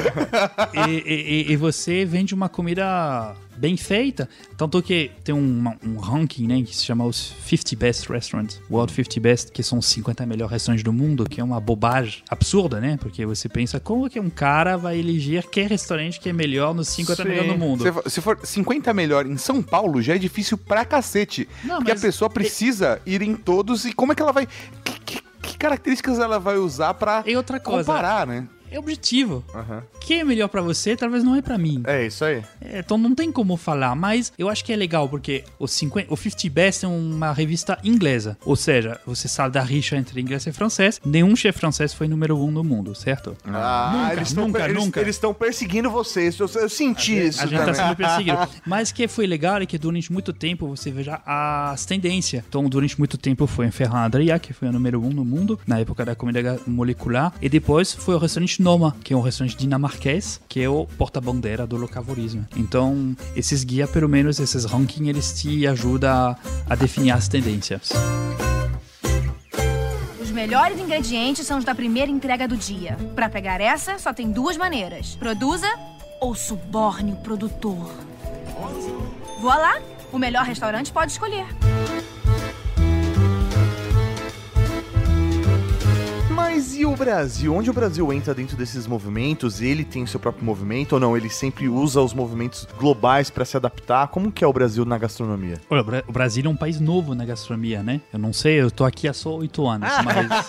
e- 0.89 1.45
e- 1.49 1.53
e 1.53 1.57
você 1.57 2.05
vende 2.05 2.35
uma 2.35 2.49
comida 2.49 3.35
bem 3.57 3.77
feita. 3.77 4.29
Tanto 4.57 4.83
que 4.83 5.11
tem 5.23 5.35
um, 5.35 5.65
um 5.87 5.97
ranking, 5.99 6.47
né, 6.47 6.63
que 6.63 6.75
se 6.75 6.85
chama 6.85 7.05
os 7.05 7.35
50 7.47 7.77
Best 7.77 8.09
Restaurants, 8.11 8.61
World 8.71 8.93
50 8.93 9.21
Best, 9.21 9.53
que 9.53 9.63
são 9.63 9.79
os 9.79 9.87
50 9.87 10.25
melhores 10.27 10.53
restaurantes 10.53 10.85
do 10.85 10.93
mundo, 10.93 11.29
que 11.29 11.41
é 11.41 11.45
uma 11.45 11.61
bobagem 11.61 12.23
absurda, 12.29 12.81
né? 12.81 12.97
Porque 13.01 13.25
você 13.27 13.49
pensa, 13.49 13.79
como 13.81 14.09
que 14.11 14.19
um 14.21 14.31
cara 14.31 14.77
vai 14.77 14.99
eleger 14.99 15.49
que 15.49 15.63
restaurante 15.63 16.21
que 16.21 16.29
é 16.29 16.33
melhor 16.33 16.75
nos 16.75 16.89
50 16.89 17.23
Sim. 17.23 17.29
melhores 17.29 17.53
do 17.53 17.59
mundo? 17.59 17.83
Se 17.83 17.93
for- 17.93 18.11
Se 18.11 18.21
for 18.21 18.39
50 18.45 18.93
melhor 18.95 19.27
em 19.27 19.37
São 19.37 19.63
Paulo, 19.63 20.01
já 20.03 20.15
é 20.15 20.19
difícil 20.19 20.57
pra 20.59 20.85
cacete. 20.85 21.49
Não, 21.65 21.77
porque 21.77 21.93
a 21.93 21.97
pessoa 21.97 22.29
precisa 22.31 23.01
ir 23.07 23.23
em 23.23 23.35
todos 23.35 23.85
e 23.85 23.93
como 23.93 24.13
é 24.13 24.15
que 24.15 24.23
ela 24.23 24.33
vai. 24.33 24.47
Que, 24.85 24.93
que- 25.01 25.25
que 25.43 25.59
características 25.59 26.19
ela 26.19 26.39
vai 26.39 26.57
usar 26.57 26.95
coisa, 27.61 27.85
comparar, 27.85 28.27
né? 28.27 28.47
É 28.75 28.79
objetivo. 28.79 29.45
O 29.95 29.99
que 29.99 30.15
é 30.15 30.25
melhor 30.25 30.49
pra 30.49 30.61
você, 30.63 30.97
talvez 30.97 31.23
não 31.25 31.35
é 31.35 31.43
pra 31.43 31.57
mim. 31.59 31.83
É 31.87 32.07
isso 32.07 32.25
aí. 32.25 32.43
É, 32.61 32.79
então 32.81 32.99
não 32.99 33.15
tem 33.15 33.31
como 33.33 33.57
falar, 33.57 33.95
mas 33.95 34.33
eu 34.39 34.49
acho 34.49 34.65
que 34.65 34.73
é 34.73 34.77
legal 34.77 35.09
porque 35.09 35.45
o, 35.59 35.67
50, 35.67 36.13
o 36.13 36.17
50 36.17 36.49
Best 36.51 36.85
é 36.85 36.89
uma 36.89 37.33
revista 37.33 37.79
inglesa. 37.85 38.37
Ou 38.45 38.57
seja, 38.57 39.01
você 39.07 39.29
sabe 39.29 39.55
da 39.55 39.63
rixa 39.63 39.97
entre 39.97 40.21
inglês 40.21 40.47
e 40.47 40.53
francês. 40.53 41.01
Nenhum 41.05 41.35
chefe 41.37 41.59
francês 41.59 41.93
foi 41.95 42.09
número 42.09 42.39
um 42.39 42.51
no 42.51 42.63
mundo, 42.65 42.95
certo? 42.95 43.37
Ah, 43.45 43.93
Nunca, 43.95 44.13
eles 44.15 44.33
tão 44.33 44.47
nunca, 44.47 44.65
eles- 44.65 44.77
nunca. 44.85 45.01
Eles 45.01 45.17
estão 45.17 45.33
perseguindo 45.35 45.91
vocês. 45.91 46.39
Eu, 46.39 46.51
eu 46.57 46.69
senti 46.69 47.15
isso 47.27 47.43
A 47.43 47.47
gente 47.47 47.59
tá 47.59 47.65
também. 47.67 47.81
sendo 47.83 47.97
perseguido. 47.97 48.39
Mas 48.67 48.93
que 48.93 49.07
foi 49.09 49.27
legal 49.27 49.57
é 49.59 49.67
que 49.67 49.79
durante 49.79 50.13
muito 50.13 50.33
tempo 50.33 50.67
você 50.69 50.91
veja 50.91 51.21
as 51.25 51.85
tendências. 51.87 52.43
Então, 52.49 52.65
durante 52.69 52.99
muito 52.99 53.17
tempo 53.17 53.47
foi 53.47 53.71
Ferran 53.71 54.01
Adria, 54.05 54.39
que 54.39 54.53
foi 54.53 54.69
o 54.69 54.73
número 54.73 55.01
um 55.03 55.11
no 55.11 55.25
mundo, 55.25 55.59
na 55.67 55.79
época 55.79 56.05
da 56.05 56.15
comida 56.15 56.59
molecular. 56.67 57.33
E 57.41 57.49
depois 57.49 57.93
foi 57.93 58.15
o 58.15 58.19
restaurante 58.19 58.63
Noma, 58.65 58.97
que 59.05 59.13
é 59.13 59.17
um 59.17 59.21
restaurante 59.21 59.59
dinamarquês, 59.59 60.41
que 60.49 60.63
é 60.63 60.69
o 60.71 60.87
porta-bandeira 60.87 61.67
do 61.67 61.77
locavorismo. 61.77 62.47
Então, 62.57 63.15
esses 63.37 63.63
guias, 63.63 63.91
pelo 63.91 64.09
menos, 64.09 64.41
esses 64.41 64.65
rankings, 64.65 65.07
eles 65.07 65.39
te 65.39 65.67
ajudam 65.67 66.11
a, 66.11 66.37
a 66.71 66.75
definir 66.75 67.11
as 67.11 67.29
tendências. 67.29 67.91
Os 70.19 70.31
melhores 70.31 70.81
ingredientes 70.81 71.47
são 71.47 71.59
os 71.59 71.65
da 71.65 71.75
primeira 71.75 72.11
entrega 72.11 72.49
do 72.49 72.57
dia. 72.57 72.97
Pra 73.15 73.29
pegar 73.29 73.61
essa, 73.61 73.99
só 73.99 74.15
tem 74.15 74.33
duas 74.33 74.57
maneiras: 74.57 75.15
produza 75.15 75.69
ou 76.19 76.35
suborne 76.35 77.13
o 77.13 77.17
produtor. 77.17 77.91
Voa 79.43 79.57
lá! 79.57 79.83
O 80.11 80.19
melhor 80.19 80.47
restaurante 80.47 80.91
pode 80.91 81.13
escolher. 81.13 81.45
Mas 86.55 86.77
e 86.77 86.87
o 86.87 86.95
Brasil? 86.95 87.53
Onde 87.53 87.69
o 87.69 87.73
Brasil 87.73 88.13
entra 88.13 88.33
dentro 88.33 88.57
desses 88.57 88.87
movimentos? 88.87 89.61
Ele 89.61 89.85
tem 89.85 90.05
o 90.05 90.07
seu 90.07 90.21
próprio 90.21 90.45
movimento 90.45 90.93
ou 90.93 91.01
não? 91.01 91.17
Ele 91.17 91.29
sempre 91.29 91.69
usa 91.69 92.01
os 92.01 92.15
movimentos 92.15 92.69
globais 92.79 93.29
pra 93.29 93.45
se 93.45 93.57
adaptar? 93.57 94.07
Como 94.07 94.31
que 94.31 94.45
é 94.45 94.47
o 94.47 94.53
Brasil 94.53 94.85
na 94.85 94.97
gastronomia? 94.97 95.61
Olha, 95.69 95.81
o 95.81 95.85
Bra- 95.85 96.05
o 96.07 96.13
Brasil 96.13 96.45
é 96.47 96.49
um 96.49 96.55
país 96.57 96.79
novo 96.79 97.13
na 97.13 97.25
gastronomia, 97.25 97.83
né? 97.83 98.01
Eu 98.13 98.21
não 98.21 98.33
sei, 98.33 98.61
eu 98.63 98.71
tô 98.71 98.85
aqui 98.85 99.09
há 99.09 99.13
só 99.13 99.35
oito 99.35 99.67
anos, 99.67 99.89
mas... 100.05 100.49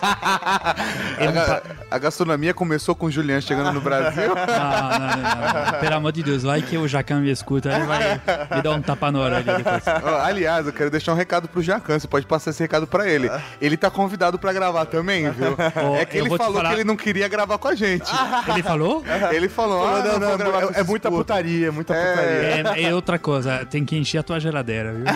É 1.17 1.25
A, 1.25 1.29
um 1.29 1.33
ga- 1.33 1.61
a 1.89 1.97
gastronomia 1.97 2.53
começou 2.53 2.93
com 2.93 3.07
o 3.07 3.11
Julian 3.11 3.41
chegando 3.41 3.73
no 3.73 3.81
Brasil. 3.81 4.35
Não, 4.45 4.45
não, 4.45 4.99
não, 4.99 5.07
não, 5.07 5.71
não. 5.71 5.79
Pelo 5.79 5.95
amor 5.95 6.11
de 6.11 6.21
Deus, 6.23 6.43
vai 6.43 6.61
que 6.61 6.77
o 6.77 6.87
Jacan 6.87 7.19
me 7.21 7.31
escuta, 7.31 7.71
ele 7.73 7.85
vai 7.85 8.21
me 8.55 8.61
dar 8.61 8.71
um 8.71 8.81
tapa 8.81 9.11
na 9.11 9.39
depois. 9.41 9.83
Ó, 10.03 10.21
Aliás, 10.21 10.65
eu 10.67 10.73
quero 10.73 10.89
deixar 10.91 11.13
um 11.13 11.15
recado 11.15 11.47
pro 11.47 11.61
Jacan. 11.61 11.97
Você 11.99 12.07
pode 12.07 12.25
passar 12.25 12.51
esse 12.51 12.61
recado 12.61 12.85
pra 12.85 13.09
ele. 13.09 13.29
Ele 13.59 13.75
tá 13.77 13.89
convidado 13.89 14.37
pra 14.37 14.53
gravar 14.53 14.85
também, 14.85 15.29
viu? 15.31 15.55
Ó, 15.95 15.99
é 15.99 16.05
que 16.05 16.17
eu 16.17 16.25
ele 16.25 16.37
falou 16.37 16.53
falar- 16.55 16.69
que 16.69 16.75
ele 16.75 16.83
não 16.83 16.95
queria 16.95 17.27
gravar 17.27 17.57
com 17.57 17.67
a 17.67 17.75
gente. 17.75 18.09
Ele 18.49 18.63
falou? 18.63 19.03
Ele 19.31 19.49
falou, 19.49 19.85
ah, 19.85 20.03
não, 20.19 20.37
gravar 20.37 20.67
com 20.67 20.73
é, 20.73 20.79
é 20.79 20.83
muita 20.83 21.09
putaria, 21.11 21.67
é 21.67 21.71
muita 21.71 21.93
putaria. 21.93 22.73
É, 22.75 22.83
é 22.83 22.95
outra 22.95 23.17
coisa, 23.19 23.65
tem 23.65 23.83
que 23.85 23.95
encher 23.97 24.19
a 24.19 24.23
tua 24.23 24.39
geladeira, 24.39 24.93
viu? 24.93 25.05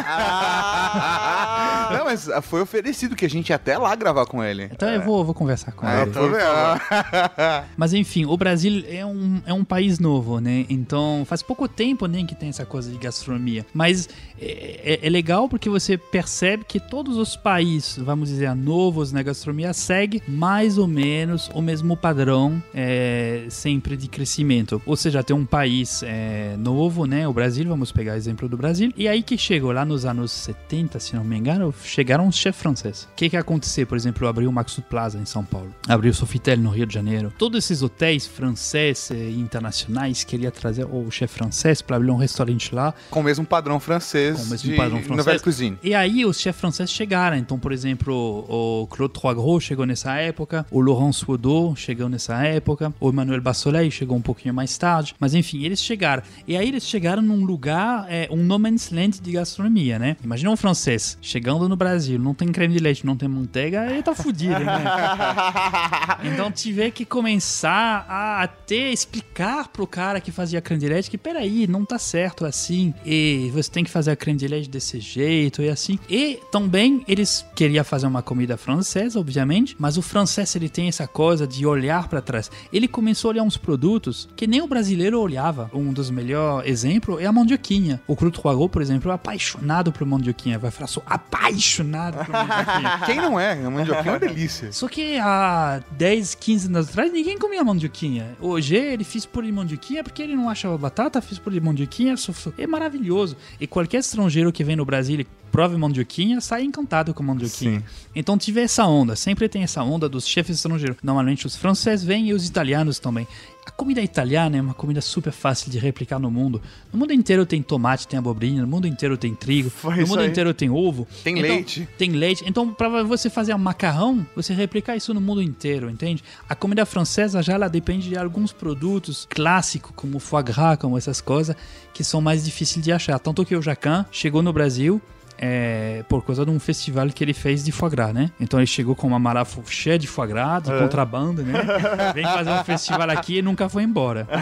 Não, 1.91 2.05
mas 2.05 2.29
ah, 2.29 2.41
foi 2.41 2.61
oferecido 2.61 3.15
que 3.15 3.25
a 3.25 3.29
gente 3.29 3.49
ia 3.49 3.55
até 3.55 3.77
lá 3.77 3.95
gravar 3.95 4.25
com 4.25 4.43
ele. 4.43 4.69
Então 4.71 4.87
eu 4.89 5.01
vou, 5.01 5.23
vou 5.25 5.33
conversar 5.33 5.71
com 5.71 5.85
Ah, 5.87 6.03
ele. 6.03 6.11
tô 6.11 6.21
vendo. 6.29 6.39
Mas 7.75 7.93
enfim, 7.93 8.25
o 8.25 8.37
Brasil 8.37 8.83
é 8.87 9.05
um, 9.05 9.41
é 9.45 9.53
um 9.53 9.63
país 9.63 9.99
novo, 9.99 10.39
né? 10.39 10.65
Então 10.69 11.23
faz 11.25 11.41
pouco 11.41 11.67
tempo 11.67 12.05
né, 12.05 12.23
que 12.23 12.35
tem 12.35 12.49
essa 12.49 12.65
coisa 12.65 12.91
de 12.91 12.97
gastronomia. 12.97 13.65
Mas 13.73 14.07
é, 14.39 14.99
é- 15.03 15.07
é 15.07 15.09
legal 15.09 15.49
porque 15.49 15.69
você 15.69 15.97
percebe 15.97 16.63
que 16.67 16.79
todos 16.79 17.17
os 17.17 17.35
países, 17.35 17.97
vamos 17.97 18.29
dizer, 18.29 18.53
novos 18.55 19.11
na 19.11 19.23
gastronomia, 19.23 19.73
seguem 19.73 20.21
mais 20.27 20.68
ou 20.77 20.87
menos 20.87 21.49
o 21.53 21.61
mesmo 21.61 21.95
padrão 21.95 22.61
é, 22.73 23.45
sempre 23.49 23.97
de 23.97 24.07
crescimento. 24.07 24.81
Ou 24.85 24.95
seja, 24.95 25.23
tem 25.23 25.35
um 25.35 25.45
país 25.45 26.03
é, 26.03 26.55
novo, 26.57 27.05
né? 27.05 27.27
O 27.27 27.33
Brasil, 27.33 27.67
vamos 27.67 27.91
pegar 27.91 28.15
exemplo 28.15 28.47
do 28.47 28.57
Brasil. 28.57 28.91
E 28.95 29.07
aí 29.07 29.23
que 29.23 29.37
chegou 29.37 29.71
lá 29.71 29.85
nos 29.85 30.05
anos 30.05 30.31
70, 30.31 30.99
se 30.99 31.15
não 31.15 31.23
me 31.23 31.37
engano, 31.37 31.73
chegaram 31.83 32.27
os 32.27 32.35
chefes 32.35 32.61
franceses. 32.61 33.03
O 33.03 33.15
que 33.15 33.29
que 33.29 33.37
aconteceu? 33.37 33.85
Por 33.87 33.97
exemplo, 33.97 34.27
abriu 34.27 34.49
o 34.49 34.53
Maxud 34.53 34.85
Plaza 34.89 35.17
em 35.17 35.25
São 35.25 35.43
Paulo. 35.43 35.73
Abriu 35.87 36.11
o 36.11 36.13
Sofitel 36.13 36.57
no 36.57 36.69
Rio 36.69 36.85
de 36.85 36.93
Janeiro. 36.93 37.33
Todos 37.37 37.65
esses 37.65 37.81
hotéis 37.81 38.25
franceses 38.27 39.09
e 39.11 39.39
internacionais 39.39 40.23
queriam 40.23 40.51
trazer 40.51 40.85
o 40.85 41.09
chefe 41.11 41.35
francês 41.35 41.81
para 41.81 41.97
abrir 41.97 42.11
um 42.11 42.17
restaurante 42.17 42.73
lá. 42.73 42.93
Com 43.09 43.21
o 43.21 43.23
mesmo 43.23 43.45
padrão 43.45 43.79
francês 43.79 44.37
Com 44.37 44.43
o 44.43 44.47
mesmo 44.47 44.69
de 44.69 44.75
padrão 44.75 44.97
francês. 44.97 45.17
Nouvelle 45.17 45.39
Cuisine. 45.39 45.77
E 45.83 45.93
aí 45.93 46.25
os 46.25 46.39
chefes 46.39 46.59
franceses 46.59 46.91
chegaram. 46.91 47.37
Então, 47.37 47.57
por 47.57 47.71
exemplo, 47.71 48.45
o 48.49 48.87
Claude 48.87 49.13
Troisgros 49.13 49.63
chegou 49.63 49.85
nessa 49.85 50.15
época, 50.15 50.58
o 50.71 50.81
Laurent 50.81 51.13
Suodot 51.13 51.79
chegou 51.79 52.09
nessa 52.09 52.43
época, 52.45 52.93
o 52.99 53.09
Emmanuel 53.09 53.41
Bassolet 53.41 53.91
chegou 53.91 54.17
um 54.17 54.21
pouquinho 54.21 54.53
mais 54.53 54.77
tarde. 54.77 55.15
Mas 55.19 55.33
enfim, 55.33 55.63
eles 55.63 55.81
chegaram. 55.81 56.23
E 56.47 56.57
aí 56.57 56.67
eles 56.67 56.83
chegaram 56.83 57.21
num 57.21 57.45
lugar, 57.45 58.05
é, 58.09 58.27
um 58.31 58.37
no 58.37 58.59
man's 58.59 58.91
land 58.91 59.21
de 59.21 59.31
gastronomia, 59.31 59.99
né? 59.99 60.17
Imagina 60.23 60.51
um 60.51 60.57
francês 60.57 61.17
chegando 61.21 61.67
no 61.67 61.75
Brasil, 61.75 62.19
não 62.19 62.33
tem 62.33 62.49
creme 62.49 62.73
de 62.73 62.79
leite, 62.79 63.05
não 63.05 63.15
tem 63.15 63.29
manteiga, 63.29 63.91
ele 63.91 64.03
tá 64.03 64.15
fudido, 64.15 64.59
né? 64.59 64.83
Então 66.23 66.51
tive 66.51 66.91
que 66.91 67.05
começar 67.05 68.05
a 68.07 68.43
até 68.43 68.91
explicar 68.91 69.67
pro 69.69 69.87
cara 69.87 70.19
que 70.19 70.31
fazia 70.31 70.61
creme 70.61 70.81
de 70.81 70.89
leite 70.89 71.09
que 71.09 71.17
peraí, 71.17 71.67
não 71.67 71.85
tá 71.85 71.97
certo 71.97 72.45
assim. 72.45 72.93
E 73.05 73.49
você 73.53 73.69
tem 73.69 73.83
que 73.83 73.89
fazer 73.89 74.11
a 74.11 74.15
creme 74.15 74.37
de 74.37 74.47
leite 74.47 74.69
desse 74.69 74.99
jeito 74.99 75.61
e 75.61 75.69
assim. 75.69 75.99
E 76.09 76.39
também 76.51 77.03
eles 77.07 77.45
queriam 77.55 77.83
fazer 77.83 78.07
uma 78.07 78.21
comida 78.21 78.57
francesa, 78.57 79.19
obviamente, 79.19 79.75
mas 79.79 79.97
o 79.97 80.01
francês 80.01 80.48
ele 80.57 80.69
tem 80.69 80.87
essa 80.87 81.07
coisa 81.07 81.47
de 81.47 81.65
olhar 81.65 82.07
para 82.07 82.21
trás. 82.21 82.51
Ele 82.71 82.87
começou 82.87 83.29
a 83.29 83.31
olhar 83.33 83.43
uns 83.43 83.57
produtos 83.57 84.27
que 84.35 84.47
nem 84.47 84.61
o 84.61 84.67
brasileiro 84.67 85.19
olhava. 85.19 85.69
Um 85.73 85.93
dos 85.93 86.09
melhores 86.09 86.69
exemplos 86.69 87.21
é 87.21 87.25
a 87.25 87.31
mandioquinha. 87.31 88.01
O 88.07 88.15
Cru 88.15 88.31
Trois 88.31 88.69
por 88.71 88.81
exemplo, 88.81 89.11
é 89.11 89.13
apaixonado 89.13 89.91
por 89.91 90.05
mandioquinha. 90.05 90.57
Vai 90.57 90.71
falar, 90.71 90.87
sou 90.87 91.03
apaixonado 91.05 92.25
por 92.25 92.33
mandioquinha. 92.33 93.01
Quem 93.05 93.15
não 93.17 93.39
é? 93.39 93.53
A 93.53 93.69
mandioquinha 93.69 94.09
é 94.09 94.11
uma 94.11 94.19
delícia. 94.19 94.71
Só 94.71 94.87
que 94.87 95.17
há 95.17 95.81
10, 95.91 96.35
15 96.35 96.67
anos 96.67 96.89
atrás 96.89 97.11
ninguém 97.11 97.37
comia 97.37 97.63
mandioquinha. 97.63 98.35
Hoje 98.39 98.75
ele 98.75 99.03
fez 99.03 99.25
por 99.25 99.43
de 99.43 99.51
mandioquinha 99.51 100.03
porque 100.03 100.21
ele 100.21 100.35
não 100.35 100.49
achava 100.49 100.77
batata, 100.77 101.21
fez 101.21 101.39
por 101.39 101.51
de 101.51 101.59
mandioquinha. 101.59 102.15
É 102.57 102.67
maravilhoso. 102.67 103.35
E 103.59 103.67
qualquer 103.67 103.99
estrangeiro 103.99 104.51
que 104.51 104.63
vem 104.63 104.75
no 104.75 104.85
Brasil 104.85 105.19
e 105.19 105.27
prove 105.49 105.75
mandioquinha, 105.77 106.39
sai 106.39 106.63
encantado 106.63 107.13
com 107.13 107.23
mandioquinha. 107.23 107.79
Sim. 107.79 107.85
Então 108.15 108.37
tive 108.37 108.61
essa 108.61 108.85
onda, 108.85 109.15
sempre 109.15 109.49
tem 109.49 109.63
essa 109.63 109.83
onda 109.83 110.07
dos 110.07 110.25
chefes 110.39 110.55
estrangeiros. 110.57 110.97
Normalmente 111.03 111.45
os 111.45 111.55
franceses 111.55 112.05
vêm 112.05 112.27
e 112.29 112.33
os 112.33 112.47
italianos 112.47 112.99
também. 112.99 113.27
A 113.65 113.71
comida 113.71 114.01
italiana 114.01 114.57
é 114.57 114.61
uma 114.61 114.73
comida 114.73 114.99
super 114.99 115.31
fácil 115.31 115.69
de 115.69 115.77
replicar 115.77 116.17
no 116.17 116.31
mundo. 116.31 116.59
No 116.91 116.97
mundo 116.97 117.13
inteiro 117.13 117.45
tem 117.45 117.61
tomate, 117.61 118.07
tem 118.07 118.17
abobrinha, 118.17 118.61
no 118.61 118.67
mundo 118.67 118.87
inteiro 118.87 119.15
tem 119.15 119.35
trigo, 119.35 119.71
no 119.83 120.07
mundo 120.07 120.21
aí. 120.21 120.29
inteiro 120.29 120.53
tem 120.53 120.69
ovo. 120.69 121.07
Tem 121.23 121.37
Então, 121.37 121.49
leite. 121.55 121.87
Tem 121.97 122.11
leite. 122.11 122.43
Então, 122.47 122.73
para 122.73 123.03
você 123.03 123.29
fazer 123.29 123.53
um 123.53 123.59
macarrão, 123.59 124.25
você 124.35 124.53
replicar 124.53 124.95
isso 124.95 125.13
no 125.13 125.21
mundo 125.21 125.41
inteiro, 125.41 125.89
entende? 125.89 126.23
A 126.47 126.55
comida 126.55 126.83
francesa 126.85 127.43
já 127.43 127.53
ela 127.53 127.67
depende 127.67 128.09
de 128.09 128.17
alguns 128.17 128.51
produtos 128.51 129.27
clássicos, 129.29 129.91
como 129.95 130.17
foie 130.19 130.43
gras, 130.43 130.77
como 130.79 130.97
essas 130.97 131.21
coisas, 131.21 131.55
que 131.93 132.03
são 132.03 132.21
mais 132.21 132.43
difíceis 132.45 132.83
de 132.83 132.91
achar. 132.91 133.19
Tanto 133.19 133.45
que 133.45 133.55
o 133.55 133.61
Jacan 133.61 134.03
chegou 134.11 134.41
no 134.41 134.51
Brasil 134.51 134.99
é, 135.41 136.03
por 136.09 136.23
causa 136.25 136.43
de 136.45 136.51
um 136.51 136.59
festival 136.59 137.07
que 137.07 137.23
ele 137.23 137.33
fez 137.33 137.63
de 137.63 137.71
foie 137.71 137.89
gras, 137.91 138.13
né? 138.13 138.29
Então 138.39 138.59
ele 138.59 138.67
chegou 138.67 138.93
com 138.93 139.07
uma 139.07 139.17
mala 139.17 139.47
cheia 139.67 139.97
de 139.97 140.05
foie 140.05 140.27
gras, 140.27 140.63
de 140.63 140.71
contrabando, 140.77 141.41
né? 141.43 141.53
Vem 142.13 142.25
fazer 142.25 142.51
um 142.51 142.63
festival 142.65 143.09
aqui 143.09 143.37
e 143.37 143.41
nunca 143.41 143.69
foi 143.69 143.83
embora. 143.83 144.27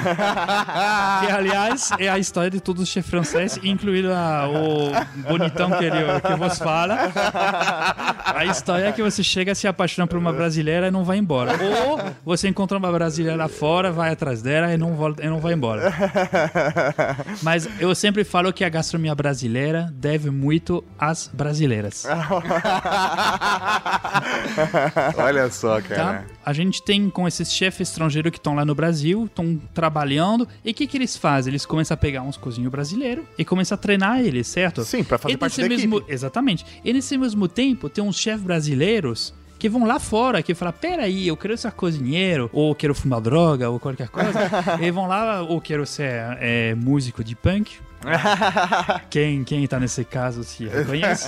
Que, 1.19 1.31
aliás, 1.31 1.89
é 1.99 2.09
a 2.09 2.17
história 2.17 2.49
de 2.49 2.59
todos 2.59 2.83
os 2.83 2.89
chefes 2.89 3.09
franceses, 3.09 3.59
incluindo 3.63 4.11
a- 4.13 4.47
o 4.49 4.91
bonitão 5.29 5.69
que, 5.71 5.83
ele, 5.85 5.97
que 6.25 6.35
vos 6.35 6.57
fala. 6.57 7.11
A 8.25 8.45
história 8.45 8.85
é 8.87 8.91
que 8.91 9.01
você 9.01 9.23
chega, 9.23 9.53
se 9.55 9.67
apaixona 9.67 10.07
por 10.07 10.17
uma 10.17 10.31
brasileira 10.33 10.87
e 10.87 10.91
não 10.91 11.03
vai 11.03 11.17
embora. 11.17 11.51
Ou 11.87 11.99
você 12.23 12.47
encontra 12.47 12.77
uma 12.77 12.91
brasileira 12.91 13.37
lá 13.37 13.47
fora, 13.47 13.91
vai 13.91 14.11
atrás 14.11 14.41
dela 14.41 14.73
e 14.73 14.77
não, 14.77 14.95
volta, 14.95 15.23
e 15.23 15.29
não 15.29 15.39
vai 15.39 15.53
embora. 15.53 15.91
Mas 17.41 17.67
eu 17.79 17.93
sempre 17.95 18.23
falo 18.23 18.51
que 18.53 18.63
a 18.63 18.69
gastronomia 18.69 19.15
brasileira 19.15 19.89
deve 19.93 20.29
muito 20.29 20.83
às 20.99 21.27
brasileiras. 21.33 22.05
Olha 25.17 25.49
só, 25.51 25.81
Tá? 25.81 25.87
cara. 25.95 26.25
A 26.45 26.53
gente 26.53 26.81
tem 26.81 27.09
com 27.09 27.27
esses 27.27 27.51
chefes 27.51 27.89
estrangeiros 27.89 28.31
que 28.31 28.37
estão 28.37 28.55
lá 28.55 28.65
no 28.65 28.73
Brasil, 28.73 29.25
estão 29.25 29.59
trabalhando, 29.73 30.47
e 30.63 30.71
o 30.71 30.73
que, 30.73 30.87
que 30.87 30.97
eles 30.97 31.15
fazem? 31.15 31.51
Eles 31.51 31.65
começam 31.65 31.95
a 31.95 31.97
pegar 31.97 32.21
uns 32.23 32.37
cozinhos 32.37 32.71
brasileiros 32.71 33.25
e 33.37 33.45
começam 33.45 33.75
a 33.75 33.77
treinar 33.77 34.19
eles, 34.21 34.47
certo? 34.47 34.83
Sim, 34.83 35.03
pra 35.03 35.17
fazer 35.17 35.33
E 35.33 35.37
parte 35.37 35.61
da 35.61 35.67
mesmo, 35.69 35.97
equipe. 35.97 36.13
Exatamente. 36.13 36.65
E 36.83 36.91
nesse 36.93 37.17
mesmo 37.17 37.47
tempo, 37.47 37.89
tem 37.89 38.03
uns 38.03 38.17
chefes 38.19 38.41
brasileiros 38.41 39.33
que 39.59 39.67
vão 39.67 39.85
lá 39.87 39.99
fora, 39.99 40.43
que 40.43 40.53
falam, 40.53 40.73
peraí, 40.79 41.27
eu 41.27 41.35
quero 41.35 41.57
ser 41.57 41.71
cozinheiro, 41.71 42.47
ou 42.53 42.75
quero 42.75 42.93
fumar 42.93 43.19
droga, 43.19 43.69
ou 43.69 43.79
qualquer 43.79 44.07
coisa. 44.07 44.39
e 44.79 44.91
vão 44.91 45.07
lá, 45.07 45.41
ou 45.41 45.59
quero 45.59 45.83
ser 45.85 46.11
é, 46.39 46.75
músico 46.75 47.23
de 47.23 47.35
punk, 47.35 47.79
Quem, 49.09 49.43
quem 49.43 49.65
tá 49.67 49.79
nesse 49.79 50.03
caso 50.05 50.43
se 50.43 50.67
reconhece. 50.67 51.25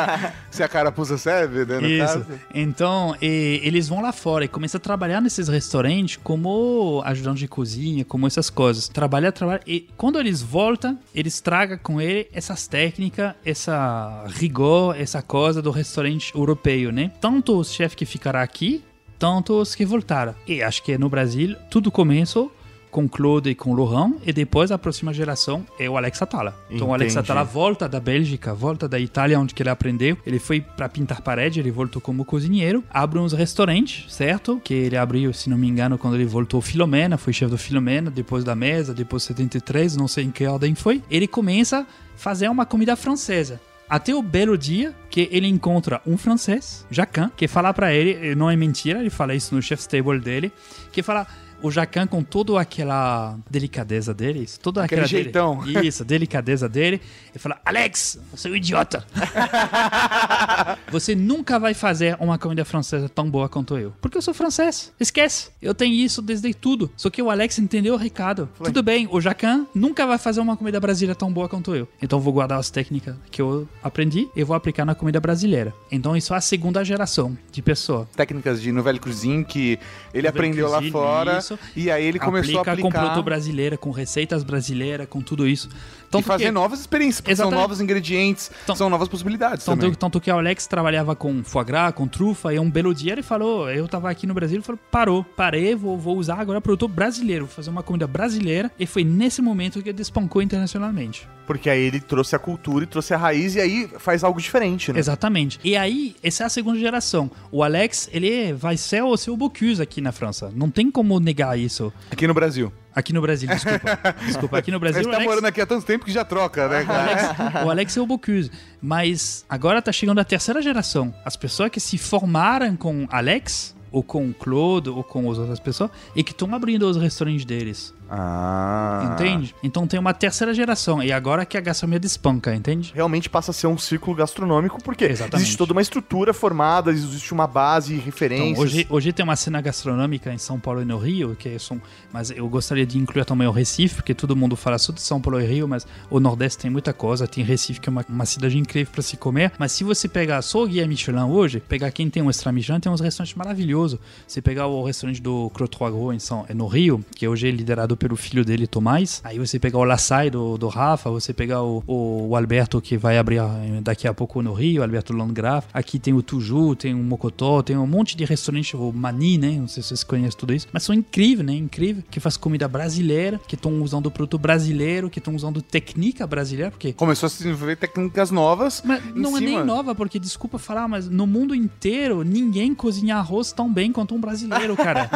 Se 0.50 0.62
a 0.62 0.68
carapuça 0.68 1.16
serve, 1.16 1.64
né, 1.64 1.80
Isso. 1.86 2.06
caso. 2.20 2.26
Então, 2.54 3.16
e- 3.20 3.60
eles 3.62 3.88
vão 3.88 4.02
lá 4.02 4.12
fora 4.12 4.44
e 4.44 4.48
começam 4.48 4.78
a 4.78 4.80
trabalhar 4.80 5.20
nesses 5.20 5.48
restaurantes 5.48 6.18
como 6.22 7.02
ajudante 7.04 7.40
de 7.40 7.48
cozinha, 7.48 8.04
como 8.04 8.26
essas 8.26 8.50
coisas. 8.50 8.88
Trabalhar, 8.88 9.32
trabalhar. 9.32 9.60
E 9.66 9.88
quando 9.96 10.18
eles 10.18 10.42
voltam, 10.42 10.98
eles 11.14 11.40
tragam 11.40 11.78
com 11.82 12.00
ele 12.00 12.28
essas 12.32 12.66
técnicas, 12.66 13.34
essa 13.44 14.24
rigor, 14.28 14.96
essa 15.00 15.22
coisa 15.22 15.62
do 15.62 15.70
restaurante 15.70 16.34
europeu, 16.34 16.92
né? 16.92 17.12
Tanto 17.20 17.58
os 17.58 17.72
chefes 17.72 17.94
que 17.94 18.04
ficaram 18.06 18.40
aqui, 18.40 18.84
tanto 19.18 19.54
os 19.60 19.74
que 19.74 19.84
voltaram. 19.84 20.34
E 20.46 20.62
acho 20.62 20.82
que 20.82 20.96
no 20.98 21.08
Brasil 21.08 21.56
tudo 21.70 21.90
começou 21.90 22.52
com 22.90 23.08
Claude 23.08 23.50
e 23.50 23.54
com 23.54 23.74
Laurent, 23.74 24.14
e 24.24 24.32
depois 24.32 24.70
a 24.72 24.78
próxima 24.78 25.12
geração 25.12 25.66
é 25.78 25.88
o 25.88 25.96
Alex 25.96 26.20
Atala. 26.22 26.54
Então 26.70 26.88
o 26.88 26.94
Alex. 26.94 27.16
Atala 27.16 27.44
volta 27.44 27.88
da 27.88 28.00
Bélgica, 28.00 28.54
volta 28.54 28.88
da 28.88 28.98
Itália, 28.98 29.38
onde 29.38 29.54
que 29.54 29.62
ele 29.62 29.70
aprendeu. 29.70 30.16
Ele 30.26 30.38
foi 30.38 30.60
para 30.60 30.88
pintar 30.88 31.20
parede, 31.20 31.60
ele 31.60 31.70
voltou 31.70 32.00
como 32.00 32.24
cozinheiro, 32.24 32.82
abre 32.90 33.18
uns 33.18 33.32
restaurantes, 33.32 34.12
certo? 34.12 34.60
Que 34.62 34.74
ele 34.74 34.96
abriu, 34.96 35.32
se 35.32 35.50
não 35.50 35.58
me 35.58 35.68
engano, 35.68 35.98
quando 35.98 36.14
ele 36.14 36.24
voltou 36.24 36.60
Filomena, 36.60 37.16
foi 37.16 37.32
chefe 37.32 37.50
do 37.50 37.58
Filomena, 37.58 38.10
depois 38.10 38.44
da 38.44 38.54
mesa, 38.54 38.94
depois 38.94 39.22
73, 39.24 39.96
não 39.96 40.08
sei 40.08 40.24
em 40.24 40.30
que 40.30 40.46
ordem 40.46 40.74
foi. 40.74 41.02
Ele 41.10 41.26
começa 41.26 41.80
a 41.80 41.86
fazer 42.16 42.48
uma 42.48 42.66
comida 42.66 42.96
francesa. 42.96 43.60
Até 43.88 44.14
o 44.14 44.22
belo 44.22 44.56
dia 44.56 44.94
que 45.10 45.28
ele 45.32 45.48
encontra 45.48 46.00
um 46.06 46.16
francês, 46.16 46.86
Jacan, 46.88 47.28
que 47.36 47.48
fala 47.48 47.74
pra 47.74 47.92
ele, 47.92 48.36
não 48.36 48.48
é 48.48 48.54
mentira, 48.54 49.00
ele 49.00 49.10
fala 49.10 49.34
isso 49.34 49.52
no 49.52 49.60
chef's 49.60 49.84
table 49.84 50.20
dele, 50.20 50.52
que 50.92 51.02
fala 51.02 51.26
o 51.62 51.70
Jacan 51.70 52.06
com 52.06 52.22
toda 52.22 52.60
aquela 52.60 53.36
delicadeza 53.50 54.12
dele, 54.14 54.40
isso, 54.44 54.58
toda 54.60 54.84
Aquele 54.84 55.02
aquela 55.02 55.10
dele- 55.10 55.24
jeitão. 55.24 55.64
isso, 55.84 56.02
a 56.02 56.06
delicadeza 56.06 56.68
dele, 56.68 57.00
ele 57.30 57.38
fala: 57.38 57.60
Alex, 57.64 58.18
você 58.32 58.48
é 58.48 58.50
um 58.50 58.56
idiota. 58.56 59.04
você 60.90 61.14
nunca 61.14 61.58
vai 61.58 61.74
fazer 61.74 62.16
uma 62.20 62.38
comida 62.38 62.64
francesa 62.64 63.08
tão 63.08 63.30
boa 63.30 63.48
quanto 63.48 63.76
eu. 63.76 63.92
Porque 64.00 64.16
eu 64.16 64.22
sou 64.22 64.34
francês. 64.34 64.92
Esquece. 64.98 65.50
Eu 65.60 65.74
tenho 65.74 65.94
isso 65.94 66.20
desde 66.22 66.52
tudo. 66.54 66.90
Só 66.96 67.10
que 67.10 67.22
o 67.22 67.30
Alex 67.30 67.58
entendeu 67.58 67.94
o 67.94 67.96
recado. 67.96 68.48
Tudo 68.62 68.82
bem, 68.82 69.08
o 69.10 69.20
Jacan 69.20 69.66
nunca 69.74 70.06
vai 70.06 70.18
fazer 70.18 70.40
uma 70.40 70.56
comida 70.56 70.80
brasileira 70.80 71.14
tão 71.14 71.32
boa 71.32 71.48
quanto 71.48 71.74
eu. 71.74 71.88
Então 72.02 72.18
eu 72.18 72.22
vou 72.22 72.32
guardar 72.32 72.58
as 72.58 72.70
técnicas 72.70 73.14
que 73.30 73.40
eu 73.40 73.68
aprendi 73.82 74.28
e 74.34 74.42
vou 74.44 74.56
aplicar 74.56 74.84
na 74.84 74.94
comida 74.94 75.20
brasileira. 75.20 75.72
Então 75.90 76.16
isso 76.16 76.34
é 76.34 76.36
a 76.36 76.40
segunda 76.40 76.84
geração 76.84 77.36
de 77.52 77.62
pessoa. 77.62 78.08
Técnicas 78.16 78.60
de 78.60 78.72
Nouvelle 78.72 78.98
Cuisine 78.98 79.44
que 79.44 79.78
ele 80.12 80.26
aprendeu 80.28 80.68
lá 80.68 80.76
Cuisine, 80.78 80.92
fora. 80.92 81.38
isso. 81.38 81.49
E 81.74 81.90
aí 81.90 82.04
ele 82.04 82.18
começou 82.18 82.60
Aplica 82.60 82.72
a 82.72 82.76
com 82.76 82.88
aplicar 82.88 83.00
produto 83.00 83.24
brasileiro, 83.24 83.78
com 83.78 83.90
receitas 83.90 84.42
brasileiras, 84.42 85.06
com 85.08 85.20
tudo 85.20 85.46
isso. 85.46 85.68
E 86.10 86.12
Tanto 86.12 86.24
fazer 86.26 86.44
que- 86.46 86.50
novas 86.50 86.80
experiências, 86.80 87.20
porque 87.20 87.36
são 87.36 87.44
Exatamente. 87.46 87.62
novos 87.62 87.80
ingredientes, 87.80 88.50
Então- 88.64 88.74
são 88.74 88.90
novas 88.90 89.06
possibilidades 89.08 89.64
Tanto, 89.64 89.80
também. 89.80 89.94
tanto 89.94 90.20
que 90.20 90.30
o 90.30 90.34
Alex 90.36 90.66
trabalhava 90.66 91.14
com 91.14 91.44
foie 91.44 91.64
gras, 91.64 91.94
com 91.94 92.08
trufa, 92.08 92.52
e 92.52 92.58
um 92.58 92.68
belo 92.70 92.92
dia 92.94 93.12
ele 93.12 93.22
falou: 93.22 93.70
Eu 93.70 93.86
tava 93.86 94.10
aqui 94.10 94.26
no 94.26 94.34
Brasil, 94.34 94.56
ele 94.56 94.64
falou: 94.64 94.80
parou, 94.90 95.22
parei, 95.24 95.74
vou, 95.74 95.96
vou 95.96 96.16
usar 96.18 96.40
agora 96.40 96.60
produto 96.60 96.88
brasileiro, 96.88 97.46
vou 97.46 97.54
fazer 97.54 97.70
uma 97.70 97.82
comida 97.82 98.06
brasileira. 98.08 98.70
E 98.78 98.86
foi 98.86 99.04
nesse 99.04 99.40
momento 99.40 99.80
que 99.82 99.88
ele 99.88 99.96
despancou 99.96 100.42
internacionalmente. 100.42 101.28
Porque 101.46 101.68
aí 101.70 101.80
ele 101.80 102.00
trouxe 102.00 102.34
a 102.36 102.38
cultura 102.38 102.84
e 102.84 102.86
trouxe 102.86 103.12
a 103.14 103.16
raiz 103.16 103.54
e 103.56 103.60
aí 103.60 103.88
faz 103.98 104.22
algo 104.24 104.40
diferente, 104.40 104.92
né? 104.92 104.98
Exatamente. 104.98 105.58
E 105.64 105.76
aí, 105.76 106.14
essa 106.22 106.44
é 106.44 106.46
a 106.46 106.48
segunda 106.48 106.78
geração. 106.78 107.30
O 107.50 107.62
Alex, 107.64 108.08
ele 108.12 108.52
vai 108.52 108.76
ser 108.76 109.02
o 109.02 109.16
seu 109.16 109.36
Bocuse 109.36 109.82
aqui 109.82 110.00
na 110.00 110.12
França. 110.12 110.52
Não 110.54 110.70
tem 110.70 110.90
como 110.90 111.18
negar 111.18 111.58
isso. 111.58 111.92
Aqui 112.10 112.26
no 112.26 112.34
Brasil. 112.34 112.72
Aqui 112.94 113.12
no 113.12 113.20
Brasil, 113.22 113.48
desculpa. 113.48 114.14
desculpa, 114.26 114.58
aqui 114.58 114.70
no 114.70 114.80
Brasil. 114.80 115.02
o 115.02 115.04
tá 115.04 115.10
Alex- 115.16 115.28
morando 115.30 115.44
aqui 115.46 115.60
há 115.60 115.66
tanto 115.66 115.86
tempo 115.86 116.04
que 116.04 116.12
já 116.12 116.24
troca, 116.24 116.68
né, 116.68 116.82
O 116.82 116.86
cara? 116.86 117.10
Alex, 117.10 117.64
o 117.66 117.70
Alex 117.70 117.96
é 117.96 118.00
o 118.00 118.06
Bocuse. 118.06 118.50
Mas 118.82 119.44
agora 119.48 119.80
tá 119.80 119.92
chegando 119.92 120.18
a 120.20 120.24
terceira 120.24 120.60
geração. 120.60 121.14
As 121.24 121.36
pessoas 121.36 121.70
que 121.70 121.78
se 121.80 121.96
formaram 121.98 122.76
com 122.76 123.06
Alex, 123.10 123.76
ou 123.92 124.02
com 124.02 124.28
o 124.28 124.34
Claude, 124.34 124.88
ou 124.90 125.02
com 125.04 125.30
as 125.30 125.38
outras 125.38 125.60
pessoas, 125.60 125.90
e 126.16 126.22
que 126.24 126.32
estão 126.32 126.52
abrindo 126.54 126.82
os 126.88 126.96
restaurantes 126.96 127.44
deles. 127.44 127.94
Ah. 128.10 129.14
Entende? 129.14 129.54
Então 129.62 129.86
tem 129.86 129.98
uma 130.00 130.12
terceira 130.12 130.52
geração. 130.52 131.00
E 131.02 131.12
agora 131.12 131.46
que 131.46 131.56
a 131.56 131.60
gastronomia 131.60 132.00
despanca, 132.00 132.52
entende? 132.52 132.92
Realmente 132.94 133.30
passa 133.30 133.52
a 133.52 133.54
ser 133.54 133.68
um 133.68 133.78
círculo 133.78 134.16
gastronômico, 134.16 134.82
porque 134.82 135.04
Exatamente. 135.04 135.36
existe 135.36 135.56
toda 135.56 135.72
uma 135.72 135.80
estrutura 135.80 136.34
formada, 136.34 136.90
existe 136.90 137.32
uma 137.32 137.46
base, 137.46 137.96
referências. 137.96 138.50
Então, 138.50 138.62
hoje, 138.62 138.86
hoje 138.90 139.12
tem 139.12 139.22
uma 139.22 139.36
cena 139.36 139.60
gastronômica 139.60 140.32
em 140.32 140.38
São 140.38 140.58
Paulo 140.58 140.82
e 140.82 140.84
no 140.84 140.98
Rio, 140.98 141.36
que 141.38 141.56
são, 141.58 141.80
mas 142.12 142.30
eu 142.30 142.48
gostaria 142.48 142.84
de 142.84 142.98
incluir 142.98 143.24
também 143.24 143.46
o 143.46 143.52
Recife, 143.52 143.96
porque 143.96 144.14
todo 144.14 144.34
mundo 144.34 144.56
fala 144.56 144.78
só 144.78 144.92
de 144.92 145.00
São 145.00 145.20
Paulo 145.20 145.40
e 145.40 145.46
Rio, 145.46 145.68
mas 145.68 145.86
o 146.10 146.18
Nordeste 146.18 146.58
tem 146.58 146.70
muita 146.70 146.92
coisa. 146.92 147.28
Tem 147.28 147.44
Recife, 147.44 147.80
que 147.80 147.88
é 147.88 147.92
uma, 147.92 148.04
uma 148.08 148.26
cidade 148.26 148.58
incrível 148.58 148.92
para 148.92 149.02
se 149.02 149.16
comer. 149.16 149.52
Mas 149.56 149.70
se 149.72 149.84
você 149.84 150.08
pegar 150.08 150.42
só 150.42 150.64
o 150.64 150.66
guia 150.66 150.86
Michelin 150.86 151.20
hoje, 151.20 151.60
pegar 151.60 151.90
quem 151.92 152.10
tem 152.10 152.22
um 152.22 152.28
extra 152.30 152.50
Michelin, 152.50 152.80
tem 152.80 152.90
uns 152.90 153.00
restaurantes 153.00 153.36
maravilhosos. 153.36 154.00
Se 154.26 154.42
pegar 154.42 154.66
o 154.66 154.82
restaurante 154.82 155.22
do 155.22 155.48
Crotoy 155.50 155.90
Gros 155.92 156.14
em 156.14 156.18
São, 156.18 156.44
é 156.48 156.54
no 156.54 156.66
Rio, 156.66 157.04
que 157.14 157.28
hoje 157.28 157.46
é 157.48 157.50
liderado 157.50 157.96
pelo 158.00 158.16
filho 158.16 158.44
dele, 158.44 158.66
Tomás. 158.66 159.20
Aí 159.22 159.38
você 159.38 159.58
pegar 159.58 159.78
o 159.78 159.84
Laçai 159.84 160.30
do, 160.30 160.56
do 160.56 160.68
Rafa, 160.68 161.10
você 161.10 161.32
pegar 161.34 161.62
o, 161.62 161.84
o, 161.86 162.28
o 162.30 162.36
Alberto, 162.36 162.80
que 162.80 162.96
vai 162.96 163.18
abrir 163.18 163.40
daqui 163.82 164.08
a 164.08 164.14
pouco 164.14 164.42
no 164.42 164.54
Rio, 164.54 164.82
Alberto 164.82 165.12
Landgraf. 165.12 165.66
Aqui 165.72 165.98
tem 165.98 166.14
o 166.14 166.22
Tuju, 166.22 166.74
tem 166.74 166.94
o 166.94 166.98
Mocotó, 166.98 167.62
tem 167.62 167.76
um 167.76 167.86
monte 167.86 168.16
de 168.16 168.24
restaurantes, 168.24 168.72
o 168.74 168.90
Mani, 168.92 169.36
né? 169.36 169.50
Não 169.60 169.68
sei 169.68 169.82
se 169.82 169.90
vocês 169.90 170.02
conhecem 170.02 170.38
tudo 170.38 170.54
isso. 170.54 170.66
Mas 170.72 170.82
são 170.82 170.94
incríveis, 170.94 171.46
né? 171.46 171.52
Incrível. 171.52 172.02
Que 172.10 172.18
faz 172.18 172.36
comida 172.38 172.66
brasileira, 172.66 173.38
que 173.46 173.54
estão 173.54 173.82
usando 173.82 174.10
produto 174.10 174.38
brasileiro, 174.38 175.10
que 175.10 175.18
estão 175.18 175.34
usando 175.34 175.60
técnica 175.60 176.26
brasileira, 176.26 176.70
porque 176.70 176.92
Começou 176.94 177.26
a 177.26 177.30
se 177.30 177.38
desenvolver 177.42 177.76
técnicas 177.76 178.30
novas. 178.30 178.82
mas 178.84 179.02
não 179.14 179.36
é 179.36 179.40
nem 179.40 179.54
cima. 179.54 179.64
nova, 179.64 179.94
porque 179.94 180.18
desculpa 180.18 180.58
falar, 180.58 180.88
mas 180.88 181.08
no 181.08 181.26
mundo 181.26 181.54
inteiro 181.54 182.22
ninguém 182.24 182.74
cozinha 182.74 183.16
arroz 183.16 183.52
tão 183.52 183.70
bem 183.70 183.92
quanto 183.92 184.14
um 184.14 184.20
brasileiro, 184.20 184.74
cara. 184.76 185.10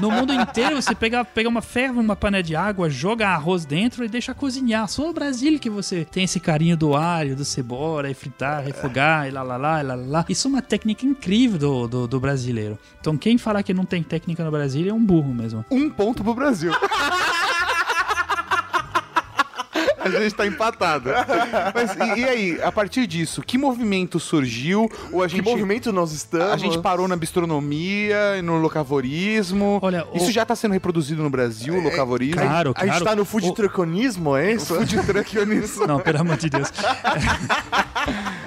no 0.00 0.10
mundo 0.10 0.32
inteiro 0.32 0.80
você 0.80 0.94
pega, 0.94 1.24
pega 1.24 1.48
uma 1.48 1.62
ferva, 1.62 2.00
uma 2.00 2.16
panela 2.20 2.42
de 2.42 2.54
água, 2.54 2.90
joga 2.90 3.28
arroz 3.28 3.64
dentro 3.64 4.04
e 4.04 4.08
deixa 4.08 4.34
cozinhar. 4.34 4.86
Só 4.88 5.06
no 5.06 5.12
Brasil 5.12 5.58
que 5.58 5.70
você 5.70 6.04
tem 6.04 6.24
esse 6.24 6.38
carinho 6.38 6.76
do 6.76 6.94
alho, 6.94 7.34
do 7.34 7.44
cebola, 7.44 8.10
e 8.10 8.14
fritar, 8.14 8.62
refogar, 8.62 9.26
e 9.26 9.30
lá 9.30 9.42
lá 9.42 9.56
lá, 9.56 9.80
e 9.80 9.82
lá 9.82 9.94
lá 9.94 10.06
lá. 10.06 10.24
Isso 10.28 10.46
é 10.46 10.50
uma 10.50 10.62
técnica 10.62 11.06
incrível 11.06 11.58
do, 11.58 11.88
do, 11.88 12.06
do 12.06 12.20
brasileiro. 12.20 12.78
Então 13.00 13.16
quem 13.16 13.38
falar 13.38 13.62
que 13.62 13.74
não 13.74 13.84
tem 13.84 14.02
técnica 14.02 14.44
no 14.44 14.50
Brasil 14.50 14.88
é 14.88 14.92
um 14.92 15.04
burro 15.04 15.34
mesmo. 15.34 15.64
Um 15.70 15.88
ponto 15.88 16.22
pro 16.22 16.34
Brasil. 16.34 16.72
A 20.00 20.08
gente 20.08 20.34
tá 20.34 20.46
empatado. 20.46 21.10
Mas 21.74 21.94
e, 22.16 22.20
e 22.20 22.24
aí, 22.24 22.62
a 22.62 22.72
partir 22.72 23.06
disso, 23.06 23.42
que 23.42 23.58
movimento 23.58 24.18
surgiu? 24.18 24.90
Ou 25.12 25.22
a 25.22 25.26
Que 25.28 25.36
gente, 25.36 25.44
movimento 25.44 25.92
nós 25.92 26.12
estamos? 26.12 26.52
a 26.52 26.56
gente 26.56 26.78
parou 26.78 27.06
na 27.06 27.16
bistronomia, 27.16 28.36
e 28.38 28.42
no 28.42 28.58
locavorismo? 28.58 29.78
Olha, 29.82 30.06
isso 30.14 30.28
o- 30.28 30.32
já 30.32 30.44
tá 30.44 30.56
sendo 30.56 30.72
reproduzido 30.72 31.22
no 31.22 31.30
Brasil, 31.30 31.74
o 31.74 31.80
locavorismo? 31.80 32.40
Claro, 32.40 32.72
A 32.76 32.80
gente 32.80 32.90
claro. 32.90 33.04
tá 33.04 33.16
no 33.16 33.24
food 33.24 33.48
O- 33.48 33.52
é 34.36 34.52
isso? 34.54 34.74
Food 34.74 35.02
truckionismo. 35.06 35.86
Não, 35.86 36.00
pelo 36.00 36.20
amor 36.20 36.36
de 36.36 36.48
Deus. 36.50 36.68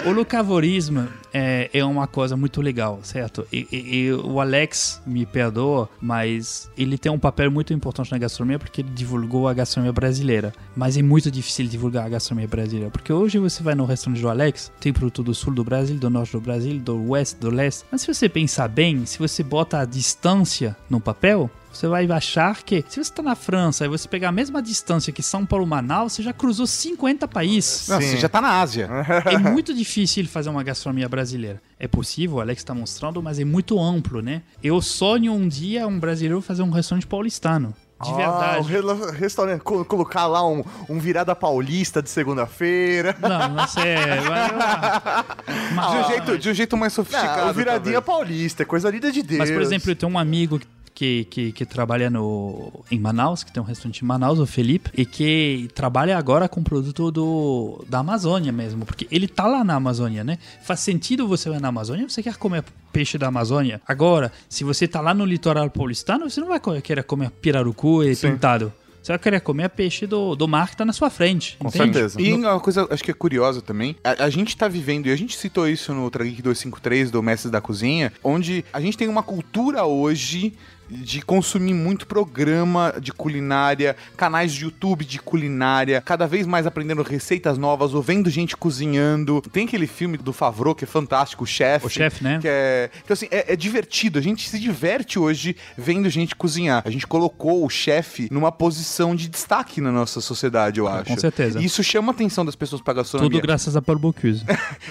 o 0.06 0.12
locavorismo 0.12 1.08
é, 1.34 1.70
é 1.74 1.84
uma 1.86 2.08
coisa 2.08 2.36
muito 2.36 2.62
legal, 2.62 3.00
certo? 3.04 3.48
E, 3.52 3.68
e- 3.72 3.96
e 4.08 4.14
o 4.14 4.40
Alex 4.42 5.02
me 5.06 5.26
perdoa, 5.26 5.90
mas 6.02 6.70
ele 6.78 6.98
tem 6.98 7.12
um 7.12 7.18
papel 7.18 7.50
muito 7.50 7.74
importante 7.74 8.12
na 8.12 8.18
gastronomia 8.18 8.60
porque 8.60 8.82
ele 8.82 8.90
divulgou 8.94 9.48
a 9.48 9.54
gastronomia 9.54 9.94
brasileira. 9.94 10.54
Mas 10.76 10.98
é 10.98 11.02
muito 11.02 11.32
difícil 11.32 11.68
divulgar 11.68 12.06
a 12.06 12.10
gastronomia 12.10 12.48
brasileira, 12.48 12.90
porque 12.92 13.14
hoje 13.14 13.40
você 13.40 13.64
vai 13.64 13.76
no 13.76 13.86
restaurante 13.86 14.22
do 14.22 14.30
Alex, 14.30 14.72
tem 14.80 14.92
produto 14.92 15.24
do 15.24 15.34
sul 15.34 15.54
do 15.54 15.64
Brasil, 15.64 15.96
do 15.98 16.10
norte 16.10 16.34
do 16.34 16.42
Brasil, 16.42 16.78
do 16.80 17.10
oeste, 17.10 17.40
do 17.40 17.50
leste. 17.50 17.86
Mas 17.92 18.02
se 18.02 18.14
você 18.14 18.28
pensar 18.28 18.68
bem, 18.68 19.06
se 19.06 19.18
você 19.20 19.42
bota 19.42 19.80
a 19.80 19.86
distância 19.86 20.76
no 20.90 21.00
papel, 21.00 21.50
você 21.74 21.88
vai 21.88 22.06
achar 22.12 22.62
que, 22.64 22.84
se 22.88 22.96
você 22.96 23.02
está 23.02 23.22
na 23.24 23.36
França 23.36 23.86
e 23.86 23.88
você 23.88 24.08
pegar 24.08 24.30
a 24.30 24.32
mesma 24.32 24.62
distância 24.62 25.12
que 25.12 25.24
São 25.24 25.46
Paulo-Manaus, 25.46 26.14
você 26.14 26.24
já 26.24 26.32
cruzou 26.34 26.68
50 26.68 27.28
países. 27.28 27.88
Não, 27.88 28.00
você 28.00 28.18
já 28.18 28.30
tá 28.30 28.40
na 28.40 28.62
Ásia. 28.62 28.90
É 29.26 29.38
muito 29.38 29.74
difícil 29.74 30.26
fazer 30.28 30.50
uma 30.50 30.64
gastronomia 30.64 31.10
brasileira. 31.10 31.62
É 31.80 31.88
possível, 31.88 32.38
o 32.38 32.42
Alex 32.42 32.62
está 32.62 32.74
mostrando, 32.74 33.22
mas 33.22 33.40
é 33.40 33.44
muito 33.46 33.80
amplo, 33.80 34.22
né? 34.22 34.42
Eu 34.64 34.82
sonho 34.82 35.34
um 35.34 35.48
dia 35.48 35.88
um 35.88 36.00
brasileiro 36.00 36.42
fazer 36.42 36.62
um 36.64 36.70
restaurante 36.70 37.08
paulistano. 37.08 37.74
De 38.02 38.10
Ah, 38.10 38.16
verdade. 38.16 38.60
o 38.60 38.64
rela- 38.64 39.12
restaurante, 39.14 39.62
co- 39.62 39.86
colocar 39.86 40.28
lá 40.28 40.46
um, 40.46 40.62
um 40.90 41.00
virada 41.00 41.34
paulista 41.34 42.02
de 42.02 42.10
segunda-feira. 42.10 43.16
Não, 43.22 43.50
não 43.50 43.68
sei. 43.68 43.96
Mas, 44.30 45.74
mas- 45.74 45.92
De 45.92 45.98
um, 45.98 46.08
jeito, 46.10 46.38
de 46.38 46.50
um 46.50 46.54
jeito 46.54 46.78
mais 46.78 46.94
sofisticado. 46.94 47.42
Não, 47.42 47.50
o 47.50 47.54
viradinha 47.54 48.02
talvez. 48.02 48.06
paulista, 48.06 48.64
é 48.64 48.66
coisa 48.66 48.90
linda 48.90 49.12
de 49.12 49.22
Deus. 49.24 49.40
Mas, 49.40 49.52
por 49.52 49.62
exemplo, 49.62 49.90
eu 49.92 49.96
tenho 49.96 50.12
um 50.12 50.18
amigo 50.20 50.60
que, 50.94 51.26
que, 51.26 51.52
que 51.52 51.66
trabalha 51.66 52.10
no, 52.10 52.72
em 52.92 53.00
Manaus, 53.00 53.44
que 53.44 53.52
tem 53.52 53.62
um 53.62 53.66
restaurante 53.66 54.00
em 54.00 54.06
Manaus, 54.06 54.40
o 54.40 54.46
Felipe, 54.46 54.90
e 54.96 55.06
que 55.06 55.70
trabalha 55.74 56.18
agora 56.18 56.48
com 56.48 56.64
produto 56.64 57.12
do, 57.12 57.84
da 57.90 58.00
Amazônia 58.00 58.52
mesmo, 58.52 58.86
porque 58.86 59.08
ele 59.12 59.28
tá 59.28 59.48
lá 59.48 59.64
na 59.64 59.76
Amazônia, 59.76 60.24
né? 60.24 60.38
Faz 60.62 60.82
sentido 60.82 61.28
você 61.28 61.50
ir 61.50 61.60
na 61.60 61.70
Amazônia, 61.70 62.08
você 62.08 62.22
quer 62.22 62.36
comer 62.38 62.64
peixe 62.92 63.18
da 63.18 63.28
Amazônia. 63.28 63.82
Agora, 63.88 64.32
se 64.48 64.64
você 64.64 64.88
tá 64.88 65.02
lá 65.02 65.14
no 65.14 65.26
litoral 65.26 65.70
paulistano, 65.70 66.30
você 66.30 66.40
não 66.40 66.48
vai 66.48 66.60
querer 66.82 67.04
comer 67.04 67.32
pirarucu 67.32 68.04
e 68.04 68.16
Sim. 68.16 68.32
pintado. 68.32 68.72
Você 69.04 69.12
vai 69.12 69.20
querer 69.20 69.42
comer 69.42 69.68
peixe 69.70 70.08
do, 70.08 70.34
do 70.34 70.48
mar 70.48 70.70
que 70.70 70.78
tá 70.78 70.86
na 70.86 70.94
sua 70.94 71.10
frente. 71.10 71.58
Com 71.60 71.68
entende? 71.68 71.94
certeza. 71.94 72.22
E 72.22 72.32
uma 72.32 72.58
coisa, 72.62 72.88
acho 72.90 73.04
que 73.04 73.12
é 73.12 73.14
curiosa 73.14 73.62
também, 73.62 73.98
a, 74.02 74.24
a 74.24 74.30
gente 74.30 74.56
tá 74.56 74.70
vivendo, 74.70 75.08
e 75.08 75.12
a 75.12 75.16
gente 75.18 75.36
citou 75.36 75.68
isso 75.68 75.94
no 75.94 76.04
Ultra 76.04 76.24
Geek 76.24 76.42
253 76.42 77.12
do 77.12 77.22
Mestres 77.22 77.52
da 77.52 77.60
Cozinha, 77.60 78.14
onde 78.24 78.64
a 78.72 78.80
gente 78.80 78.98
tem 78.98 79.10
uma 79.10 79.22
cultura 79.22 79.84
hoje 79.84 80.54
de 81.02 81.22
consumir 81.22 81.74
muito 81.74 82.06
programa 82.08 82.94
de 83.00 83.12
culinária, 83.12 83.96
canais 84.16 84.54
de 84.54 84.64
YouTube 84.64 85.06
de 85.06 85.20
culinária, 85.20 86.02
cada 86.02 86.28
vez 86.28 86.46
mais 86.46 86.66
aprendendo 86.66 87.02
receitas 87.02 87.58
novas, 87.58 87.94
ou 87.94 88.02
vendo 88.02 88.30
gente 88.30 88.56
cozinhando. 88.56 89.42
Tem 89.52 89.66
aquele 89.66 89.88
filme 89.88 90.18
do 90.18 90.34
Favreau 90.34 90.76
que 90.76 90.84
é 90.84 90.88
fantástico, 90.88 91.44
o 91.44 91.48
Chef. 91.48 91.86
O 91.86 91.90
Chef, 91.90 92.24
né? 92.24 92.40
Que 92.42 92.48
é, 92.48 92.90
então, 93.04 93.14
assim, 93.14 93.28
é, 93.32 93.54
é 93.54 93.56
divertido. 93.56 94.20
A 94.20 94.22
gente 94.22 94.50
se 94.50 94.60
diverte 94.60 95.18
hoje 95.20 95.56
vendo 95.78 96.10
gente 96.10 96.36
cozinhar. 96.36 96.84
A 96.86 96.90
gente 96.90 97.08
colocou 97.08 97.66
o 97.66 97.70
chefe 97.70 98.28
numa 98.32 98.52
posição 98.52 99.16
de 99.16 99.28
destaque 99.28 99.82
na 99.82 99.92
nossa 99.92 100.22
sociedade, 100.22 100.80
eu 100.80 100.88
acho. 100.88 101.20
certeza. 101.20 101.60
E 101.60 101.66
isso 101.66 101.84
chama 101.84 102.12
a 102.12 102.16
atenção 102.16 102.46
das 102.46 102.56
pessoas 102.56 102.82
pra 102.82 102.94
gastronomia. 102.94 103.38
Tudo 103.38 103.46
graças 103.46 103.76
a 103.76 103.82
Paul 103.82 103.98
Bocuse. 104.00 104.44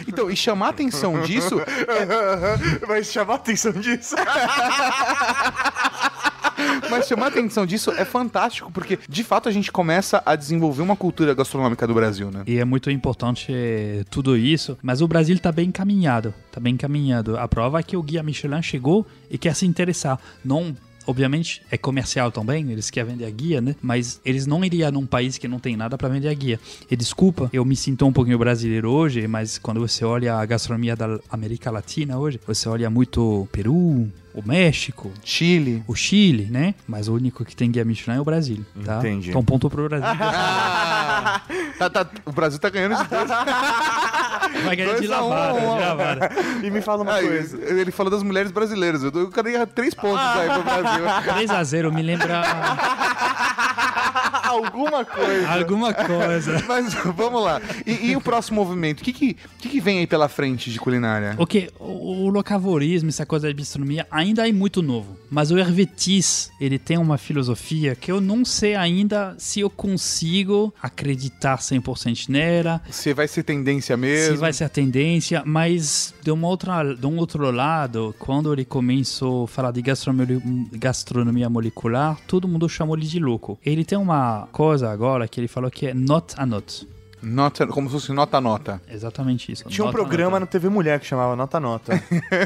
Então, 0.07 0.31
e 0.31 0.37
chamar 0.37 0.67
a 0.67 0.71
atenção 0.71 1.21
disso 1.23 1.61
Vai 2.87 3.05
chamar 3.05 3.35
a 3.35 3.37
atenção 3.37 3.73
disso. 3.73 4.15
Mas 6.91 7.07
chamar 7.07 7.27
a 7.27 7.29
atenção 7.29 7.67
disso 7.67 7.91
é 7.93 8.05
fantástico, 8.05 8.71
porque 8.71 8.99
de 9.09 9.25
fato 9.25 9.49
a 9.49 9.53
gente 9.53 9.71
começa 9.71 10.23
a 10.25 10.37
desenvolver 10.37 10.83
uma 10.83 10.97
cultura 10.97 11.35
gastronômica 11.35 11.87
do 11.87 11.95
Brasil, 11.95 12.31
né? 12.31 12.43
E 12.47 12.59
é 12.59 12.65
muito 12.65 12.91
importante 12.91 13.47
eh, 13.51 14.05
tudo 14.11 14.37
isso, 14.37 14.79
mas 14.83 15.01
o 15.01 15.09
Brasil 15.09 15.39
tá 15.39 15.53
bem 15.53 15.69
encaminhado, 15.69 16.35
tá 16.51 16.61
bem 16.61 16.75
encaminhado. 16.75 17.39
A 17.39 17.49
prova 17.49 17.81
é 17.81 17.83
que 17.83 17.97
o 17.97 18.03
Guia 18.03 18.23
Michelin 18.23 18.63
chegou 18.63 19.07
e 19.31 19.39
quer 19.39 19.55
se 19.55 19.67
interessar. 19.67 20.19
Não, 20.45 20.77
obviamente, 21.07 21.63
é 21.71 21.77
comercial 21.77 22.31
também, 22.31 22.71
eles 22.71 22.91
querem 22.91 23.13
vender 23.13 23.27
a 23.27 23.31
guia, 23.31 23.61
né? 23.61 23.75
Mas 23.81 24.21
eles 24.25 24.47
não 24.47 24.65
iriam 24.65 24.91
num 24.91 25.07
país 25.07 25.39
que 25.39 25.49
não 25.49 25.59
tem 25.59 25.77
nada 25.77 25.97
para 25.97 26.09
vender 26.09 26.29
a 26.29 26.35
guia. 26.35 26.59
E 26.91 26.97
desculpa, 26.97 27.51
eu 27.53 27.65
me 27.65 27.77
sinto 27.77 28.07
um 28.07 28.13
pouquinho 28.13 28.39
brasileiro 28.39 28.91
hoje, 28.91 29.27
mas 29.27 29.59
quando 29.59 29.81
você 29.81 30.05
olha 30.05 30.35
a 30.37 30.47
gastronomia 30.47 30.97
da 30.97 31.19
América 31.31 31.71
Latina 31.71 32.19
hoje, 32.19 32.41
você 32.47 32.69
olha 32.69 32.89
muito 32.91 33.49
Peru, 33.53 34.09
o 34.35 34.43
México, 34.47 35.13
Chile. 35.25 35.83
o 35.87 35.95
Chile, 35.95 36.49
né? 36.51 36.75
Mas 36.87 37.09
o 37.09 37.15
único 37.15 37.45
que 37.45 37.55
tem 37.55 37.71
guia 37.71 37.85
Michelin 37.85 38.17
é 38.17 38.21
o 38.21 38.25
Brasil, 38.25 38.65
tá? 38.85 38.99
Entendi. 38.99 39.31
Então 39.31 39.45
ponto 39.45 39.69
pro 39.69 39.89
Brasil. 39.89 40.07
Tá, 41.79 41.91
tá, 41.91 42.07
o 42.25 42.33
Brasil 42.33 42.59
tá 42.59 42.71
ganhando 42.71 42.97
de 42.97 43.05
dois. 43.09 43.29
Vai 44.65 44.77
ganhar 44.77 44.95
de 44.95 45.07
Dois 45.07 45.11
a 45.11 45.25
um, 45.25 45.29
lavada, 45.29 45.59
um, 45.59 45.75
de 45.75 45.81
lavada. 45.81 46.31
E 46.63 46.71
me 46.71 46.81
fala 46.81 47.03
uma 47.03 47.17
Ah, 47.17 47.21
coisa. 47.21 47.59
ele 47.63 47.81
ele 47.83 47.91
falou 47.91 48.11
das 48.11 48.23
mulheres 48.23 48.51
brasileiras. 48.51 49.03
Eu, 49.03 49.11
eu 49.15 49.31
quero 49.31 49.67
três 49.69 49.95
pontos 49.95 50.25
aí 50.25 50.49
pro 50.49 50.63
Brasil. 50.63 51.05
3x0 51.47 51.93
me 51.93 52.03
lembra 52.03 52.43
Alguma 54.53 55.05
coisa. 55.05 55.49
alguma 55.51 55.95
coisa. 55.95 56.63
Mas 56.69 56.95
vamos 57.17 57.43
lá. 57.43 57.61
E, 57.87 58.11
e 58.11 58.17
o 58.17 58.21
próximo 58.21 58.63
movimento? 58.65 59.01
O 59.01 59.05
que, 59.05 59.13
que, 59.13 59.35
que, 59.59 59.69
que 59.69 59.81
vem 59.81 59.99
aí 59.99 60.07
pela 60.07 60.29
frente 60.29 60.71
de 60.71 60.79
culinária? 60.79 61.35
Ok, 61.39 61.71
o, 61.81 62.25
o 62.25 62.29
locavorismo, 62.29 63.09
essa 63.09 63.25
coisa 63.27 63.49
da 63.49 63.55
bistronomia, 63.55 64.07
ainda 64.11 64.49
é 64.49 64.53
muito 64.53 64.83
novo. 64.83 65.17
Mas 65.31 65.51
o 65.51 65.59
Hervetis, 65.59 66.51
ele 66.61 66.79
tem 66.79 66.99
uma 66.99 67.17
filosofia 67.19 67.95
que 67.95 68.13
eu 68.13 68.21
não 68.21 68.45
sei 68.45 68.75
ainda 68.75 69.35
se 69.39 69.61
eu 69.61 69.71
consigo 69.71 70.73
acreditar 70.83 71.59
100% 71.59 72.29
nela, 72.29 72.81
Se 72.91 73.15
vai 73.15 73.27
ser 73.29 73.43
tendência 73.43 73.97
mesmo? 73.97 74.35
se 74.35 74.41
vai 74.41 74.53
ser 74.53 74.65
a 74.65 74.69
tendência, 74.69 75.43
mas 75.47 76.15
de, 76.23 76.31
uma 76.31 76.49
outra, 76.49 76.95
de 76.95 77.07
um 77.07 77.17
outro 77.17 77.51
lado, 77.51 78.15
quando 78.19 78.53
ele 78.53 78.65
começou 78.65 79.45
a 79.45 79.49
falar 79.49 79.71
de 79.71 79.81
gastronomia, 79.83 80.41
gastronomia 80.73 81.49
molecular, 81.49 82.19
todo 82.27 82.47
mundo 82.49 82.69
chamou 82.69 82.97
ele 82.97 83.07
de 83.07 83.19
louco. 83.19 83.59
Ele 83.65 83.85
tem 83.85 83.99
uma 83.99 84.42
coisa 84.51 84.91
agora 84.91 85.29
que 85.29 85.39
ele 85.41 85.49
falou 85.49 85.71
que 85.71 85.87
é 85.87 85.95
not 85.95 86.35
a 86.37 86.45
not. 86.47 86.89
Nota, 87.23 87.69
como 87.69 87.89
se 87.89 87.93
fosse 87.95 88.13
nota-nota. 88.13 88.83
Exatamente 88.91 89.53
isso. 89.53 89.63
Tinha 89.69 89.85
um 89.85 89.89
a 89.91 89.93
programa 89.93 90.41
no 90.41 90.47
TV 90.47 90.69
Mulher 90.69 90.99
que 90.99 91.07
chamava 91.07 91.37
Nota 91.37 91.61
Nota. 91.61 91.93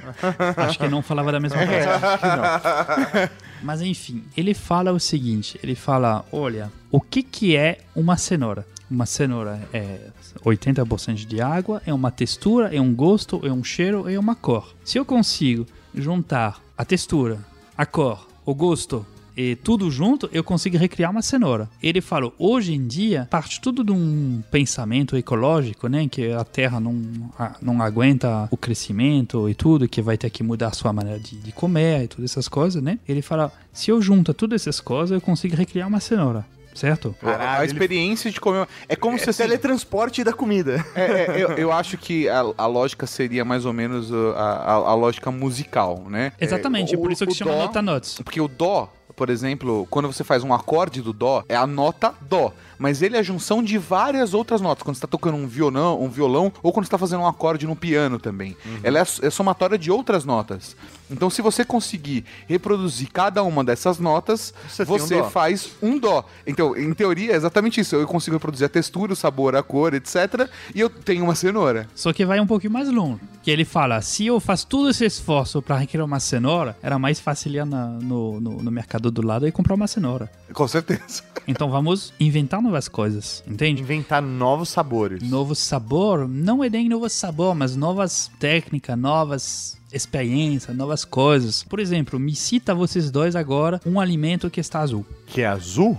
Acho 0.55 0.79
que 0.79 0.87
não 0.87 1.01
falava 1.01 1.33
da 1.33 1.41
mesma 1.41 1.63
É, 1.63 1.67
coisa. 1.67 3.31
Mas 3.63 3.81
enfim, 3.81 4.23
ele 4.37 4.53
fala 4.53 4.93
o 4.93 5.01
seguinte: 5.01 5.59
ele 5.63 5.75
fala, 5.75 6.27
olha, 6.31 6.71
o 6.91 7.01
que 7.01 7.23
que 7.23 7.57
é 7.57 7.79
uma 7.95 8.19
cenoura? 8.19 8.67
Uma 8.91 9.07
cenoura 9.07 9.67
é 9.73 10.11
80% 10.45 11.25
de 11.27 11.41
água, 11.41 11.81
é 11.87 11.95
uma 11.95 12.11
textura, 12.11 12.75
é 12.75 12.81
um 12.81 12.95
gosto, 12.95 13.41
é 13.47 13.51
um 13.51 13.65
cheiro, 13.65 14.09
é 14.11 14.19
uma 14.19 14.35
cor. 14.37 14.75
Se 14.85 14.99
eu 14.99 15.07
consigo 15.07 15.67
juntar 15.95 16.61
a 16.77 16.85
textura, 16.85 17.39
a 17.77 17.87
cor, 17.87 18.29
o 18.45 18.55
gosto 18.55 19.07
e 19.37 19.55
tudo 19.57 19.91
junto, 19.91 20.29
eu 20.33 20.43
consigo 20.43 20.77
recriar 20.79 21.11
uma 21.11 21.23
cenoura. 21.23 21.69
Ele 21.83 22.01
falou, 22.01 22.35
hoje 22.39 22.73
em 22.75 22.87
dia, 22.87 23.27
parte 23.31 23.61
tudo 23.61 23.85
de 23.85 23.93
um 23.93 24.43
pensamento 24.51 25.17
ecológico, 25.17 25.89
né, 25.89 26.09
que 26.09 26.33
a 26.33 26.43
Terra 26.45 26.81
não, 26.81 26.97
a- 27.39 27.57
não 27.61 27.83
aguenta 27.83 28.49
o 28.51 28.57
crescimento 28.57 29.49
e 29.49 29.55
tudo, 29.55 29.89
que 29.89 30.01
vai 30.01 30.17
ter 30.17 30.31
que 30.31 30.43
mudar 30.43 30.69
a 30.69 30.73
sua 30.73 30.93
maneira 30.93 31.19
de, 31.19 31.37
de 31.37 31.53
comer 31.53 32.05
e 32.05 32.09
todas 32.09 32.31
essas 32.31 32.49
coisas, 32.49 32.83
né? 32.83 32.99
Ele 33.09 33.21
fala, 33.23 33.53
se 33.73 33.91
eu 33.91 34.01
junto 34.01 34.33
todas 34.33 34.63
essas 34.63 34.81
coisas, 34.81 35.11
eu 35.11 35.21
consigo 35.21 35.55
recriar 35.57 35.87
uma 35.89 36.01
cenoura, 36.01 36.47
certo? 36.75 37.15
a 37.23 37.59
ele- 37.63 37.73
experiência 37.73 38.31
de 38.31 38.41
comer. 38.41 38.67
É 38.89 38.97
como 38.97 39.19
se 39.19 39.27
É 39.27 39.31
assim, 39.31 39.43
teletransporte 39.43 40.25
da 40.25 40.33
comida. 40.33 40.85
É, 40.95 41.01
é, 41.03 41.43
eu, 41.45 41.49
eu 41.51 41.73
acho 41.73 41.99
que 41.99 42.29
a, 42.29 42.41
a 42.57 42.67
lógica 42.67 43.07
seria 43.07 43.45
mais 43.45 43.65
ou 43.67 43.73
menos 43.73 44.11
uh, 44.11 44.33
a, 44.37 44.43
a, 44.53 44.73
a 44.75 44.95
lógica 44.95 45.31
musical, 45.31 46.05
né? 46.09 46.33
Exatamente, 46.41 46.95
É, 46.95 46.99
o- 46.99 47.01
por 47.03 47.13
isso 47.13 47.27
que 47.27 47.33
o 47.33 47.35
chama 47.35 47.53
dó- 47.53 47.59
nota 47.59 47.83
notes. 47.83 48.15
Porque 48.23 48.41
o 48.41 48.49
dó, 48.49 48.93
por 49.17 49.31
exemplo, 49.31 49.87
quando 49.91 50.13
você 50.13 50.23
faz 50.23 50.45
um 50.45 50.53
acorde 50.53 51.01
do 51.01 51.13
dó, 51.13 51.43
é 51.49 51.57
a 51.57 51.67
nota 51.67 52.15
dó. 52.21 52.53
Mas 52.79 53.03
ele 53.03 53.17
é 53.17 53.21
a 53.21 53.23
junção 53.23 53.63
de 53.63 53.79
várias 53.79 54.35
outras 54.35 54.61
notas. 54.61 54.83
Quando 54.83 54.97
você 54.97 55.03
tá 55.03 55.07
tocando 55.09 55.37
um 55.37 55.47
violão, 55.47 56.01
um 56.03 56.09
violão 56.09 56.53
ou 56.63 56.73
quando 56.73 56.85
você 56.87 56.91
tá 56.91 56.99
fazendo 56.99 57.21
um 57.23 57.27
acorde 57.27 57.67
no 57.67 57.75
piano 57.77 58.19
também. 58.19 58.57
Ela 58.83 58.99
é, 58.99 59.03
é 59.03 59.31
somatória 59.31 59.79
de 59.79 59.91
outras 59.91 60.25
notas. 60.25 60.77
Então, 61.11 61.31
se 61.31 61.41
você 61.41 61.65
conseguir 61.65 62.25
reproduzir 62.49 63.09
cada 63.13 63.43
uma 63.43 63.63
dessas 63.63 63.99
notas, 63.99 64.53
Você 64.69 64.85
você, 64.85 65.21
um 65.21 65.31
faz 65.31 65.71
um 65.81 65.99
dó. 65.99 66.25
Então, 66.47 66.77
em 66.77 66.93
teoria, 66.93 67.33
é 67.33 67.37
exatamente 67.37 67.81
isso. 67.81 67.95
Eu 67.95 68.07
consigo 68.07 68.35
reproduzir 68.37 68.67
a 68.67 68.69
textura, 68.69 69.13
o 69.13 69.17
sabor, 69.17 69.55
a 69.55 69.63
cor, 69.63 69.95
etc. 69.95 70.49
E 70.75 70.81
eu 70.81 70.91
tenho 70.91 71.23
uma 71.25 71.35
cenoura. 71.35 71.89
Só 71.95 72.13
que 72.13 72.27
vai 72.27 72.41
um 72.41 72.47
pouquinho 72.47 72.73
mais 72.73 72.89
longe. 72.89 73.21
Que 73.43 73.51
ele 73.53 73.65
fala, 73.65 74.01
se 74.01 74.27
eu 74.27 74.41
faço 74.41 74.67
todo 74.67 74.91
esse 74.91 75.05
esforço 75.05 75.63
para 75.63 75.77
recriar 75.77 76.05
uma 76.05 76.19
cenoura, 76.19 76.77
era 76.83 76.99
mais 76.99 77.21
fácil 77.21 77.53
ir 77.53 77.65
na- 77.65 77.87
no, 77.87 78.41
no, 78.41 78.63
no 78.63 78.71
mercado 78.71 79.11
do 79.11 79.25
lado 79.25 79.47
e 79.47 79.53
comprar 79.53 79.75
uma 79.77 79.87
cenoura. 79.87 80.29
Com 80.53 80.67
certeza. 80.67 81.23
Então 81.47 81.71
vamos 81.71 82.13
inventar 82.19 82.59
novas 82.67 82.89
coisas, 82.89 83.43
entende? 83.47 83.81
Inventar 83.83 84.21
novos 84.23 84.69
sabores. 84.69 85.23
Novo 85.23 85.55
sabor, 85.55 86.29
não 86.29 86.63
é 86.63 86.69
nem 86.69 86.89
novo 86.89 87.09
sabor, 87.09 87.55
mas 87.55 87.75
novas 87.75 88.31
técnicas, 88.39 88.99
novas 88.99 89.79
experiências, 89.93 90.77
novas 90.77 91.05
coisas. 91.05 91.63
Por 91.63 91.81
exemplo, 91.81 92.19
me 92.19 92.35
cita 92.35 92.75
vocês 92.75 93.11
dois 93.11 93.35
agora 93.35 93.81
um 93.87 93.99
alimento 94.01 94.51
que 94.51 94.61
está 94.61 94.81
azul. 94.81 95.07
Que 95.27 95.43
é 95.43 95.47
azul 95.47 95.99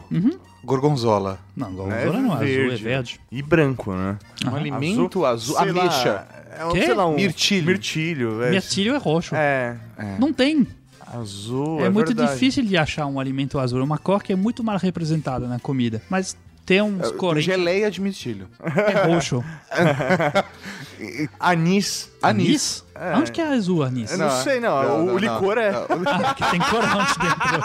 Gorgonzola. 0.63 1.39
Não, 1.55 1.72
gorgonzola 1.74 2.20
não 2.20 2.32
é 2.34 2.43
azul, 2.43 2.72
é 2.74 2.76
verde. 2.76 3.20
E 3.32 3.41
branco, 3.41 3.93
né? 3.93 4.18
Um 4.45 4.55
alimento 4.55 5.24
azul. 5.26 5.55
lá, 5.55 5.61
Ameixa. 5.61 6.28
é 6.59 6.65
um, 6.65 6.72
sei 6.72 6.93
lá, 6.93 7.07
um 7.07 7.15
Mirtilho. 7.15 7.65
Mirtilho. 7.68 8.43
É, 8.43 8.51
Mirtilho 8.51 8.93
é 8.93 8.97
roxo. 8.97 9.34
é, 9.34 9.78
Não 10.20 10.34
tem. 10.34 10.68
azul. 11.05 11.80
É, 11.80 11.86
É, 11.86 11.89
muito 11.89 12.07
verdade. 12.07 12.34
difícil 12.34 12.65
de 12.65 12.76
achar 12.76 13.05
um 13.05 13.18
alimento 13.18 13.57
azul. 13.59 13.80
É 13.80 13.84
uma 13.84 13.97
cor 13.97 14.22
que 14.22 14.34
é 14.34 14.36
muito 14.36 14.61
mal 14.61 14.78
representada 14.78 15.47
na 15.47 15.57
comida. 15.57 16.01
Mas 16.09 16.36
tem 16.68 16.82
uns 16.82 17.11
cores 17.13 17.45
Geleia 17.45 17.89
de 17.89 18.01
mirtilho. 18.01 18.47
é 18.61 19.07
roxo. 19.07 19.41
Anis. 21.39 22.11
Anis? 22.22 22.84
Onde 23.15 23.32
que 23.32 23.39
é 23.39 23.47
azul 23.53 23.84
anis? 23.84 24.11
Eu 24.11 24.18
não, 24.18 24.30
sei, 24.43 24.59
não. 24.59 25.05
o 25.05 25.13
o 25.13 25.18
licor 25.18 25.57
é. 25.57 25.70
Ah, 25.70 26.34
que 26.36 26.43
tem 26.51 26.59
corante 26.59 27.13
dentro. 27.20 27.61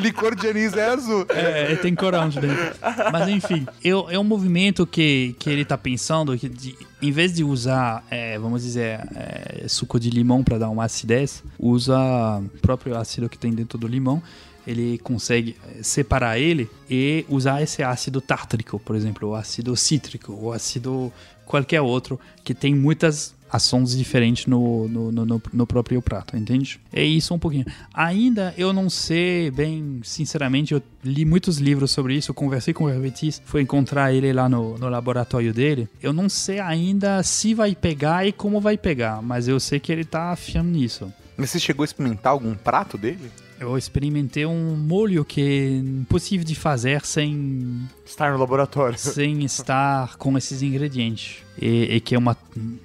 Licor 0.00 0.34
de 0.34 0.48
anis 0.48 0.72
é 0.74 0.86
azul. 0.88 1.26
É, 1.28 1.76
tem 1.76 1.94
corante 1.94 2.40
dentro. 2.40 2.74
Mas 3.12 3.28
enfim, 3.28 3.66
eu, 3.84 4.06
é 4.10 4.18
um 4.18 4.24
movimento 4.24 4.86
que, 4.86 5.36
que 5.38 5.48
ele 5.50 5.64
tá 5.64 5.76
pensando 5.78 6.36
que 6.38 6.48
de- 6.48 6.76
em 7.00 7.10
vez 7.12 7.34
de 7.34 7.44
usar, 7.44 8.02
é, 8.10 8.38
vamos 8.38 8.62
dizer, 8.62 9.00
é, 9.14 9.64
suco 9.68 10.00
de 10.00 10.08
limão 10.10 10.42
para 10.42 10.56
dar 10.58 10.70
uma 10.70 10.84
acidez, 10.84 11.44
usa 11.58 11.96
o 11.98 12.58
próprio 12.62 12.96
ácido 12.96 13.28
que 13.28 13.38
tem 13.38 13.52
dentro 13.52 13.76
do 13.78 13.86
limão. 13.86 14.22
Ele 14.66 14.98
consegue 14.98 15.56
é, 15.78 15.82
separar 15.82 16.38
ele 16.38 16.68
e 16.88 17.24
usar 17.28 17.62
esse 17.62 17.82
ácido 17.82 18.20
tártrico, 18.20 18.78
por 18.78 18.94
exemplo, 18.96 19.28
o 19.30 19.34
ácido 19.34 19.76
cítrico, 19.76 20.32
o 20.32 20.52
ácido 20.52 21.12
qualquer 21.46 21.80
outro, 21.80 22.18
que 22.44 22.54
tem 22.54 22.74
muitas 22.74 23.34
ações 23.50 23.94
diferentes 23.94 24.46
no, 24.46 24.88
no, 24.88 25.12
no, 25.12 25.42
no- 25.52 25.66
próprio 25.66 26.00
prato, 26.00 26.34
entende? 26.38 26.80
É 26.90 27.04
isso 27.04 27.34
um 27.34 27.38
pouquinho. 27.38 27.66
Ainda 27.92 28.54
eu 28.56 28.72
não 28.72 28.88
sei 28.88 29.50
bem, 29.50 30.00
sinceramente, 30.02 30.72
eu 30.72 30.82
li 31.04 31.26
muitos 31.26 31.58
livros 31.58 31.90
sobre 31.90 32.14
isso, 32.16 32.32
conversei 32.32 32.72
com 32.72 32.84
o 32.84 32.88
Hervetis, 32.88 33.42
fui 33.44 33.60
encontrar 33.60 34.10
ele 34.14 34.32
lá 34.32 34.48
no, 34.48 34.78
no 34.78 34.88
laboratório 34.88 35.52
dele. 35.52 35.86
Eu 36.02 36.14
não 36.14 36.30
sei 36.30 36.60
ainda 36.60 37.22
se 37.22 37.52
vai 37.52 37.74
pegar 37.74 38.26
e 38.26 38.32
como 38.32 38.58
vai 38.58 38.78
pegar, 38.78 39.20
mas 39.20 39.46
eu 39.48 39.60
sei 39.60 39.78
que 39.78 39.92
ele 39.92 40.04
tá 40.04 40.30
afiando 40.32 40.70
nisso. 40.70 41.12
Mas 41.36 41.50
você 41.50 41.58
chegou 41.58 41.82
a 41.82 41.86
experimentar 41.86 42.32
algum 42.32 42.54
prato 42.54 42.96
dele? 42.96 43.30
Eu 43.62 43.78
experimentei 43.78 44.44
um 44.44 44.76
molho 44.76 45.24
que 45.24 45.40
é 45.40 45.68
impossível 45.76 46.44
de 46.44 46.56
fazer 46.56 47.04
sem, 47.06 47.88
Estar 48.04 48.32
no 48.32 48.38
laboratório. 48.38 48.98
sem 48.98 49.44
estar 49.44 50.16
com 50.16 50.36
esses 50.36 50.62
ingredientes. 50.62 51.44
E, 51.60 51.96
e 51.96 52.00
que 52.00 52.14
é 52.16 52.18
uma, 52.18 52.36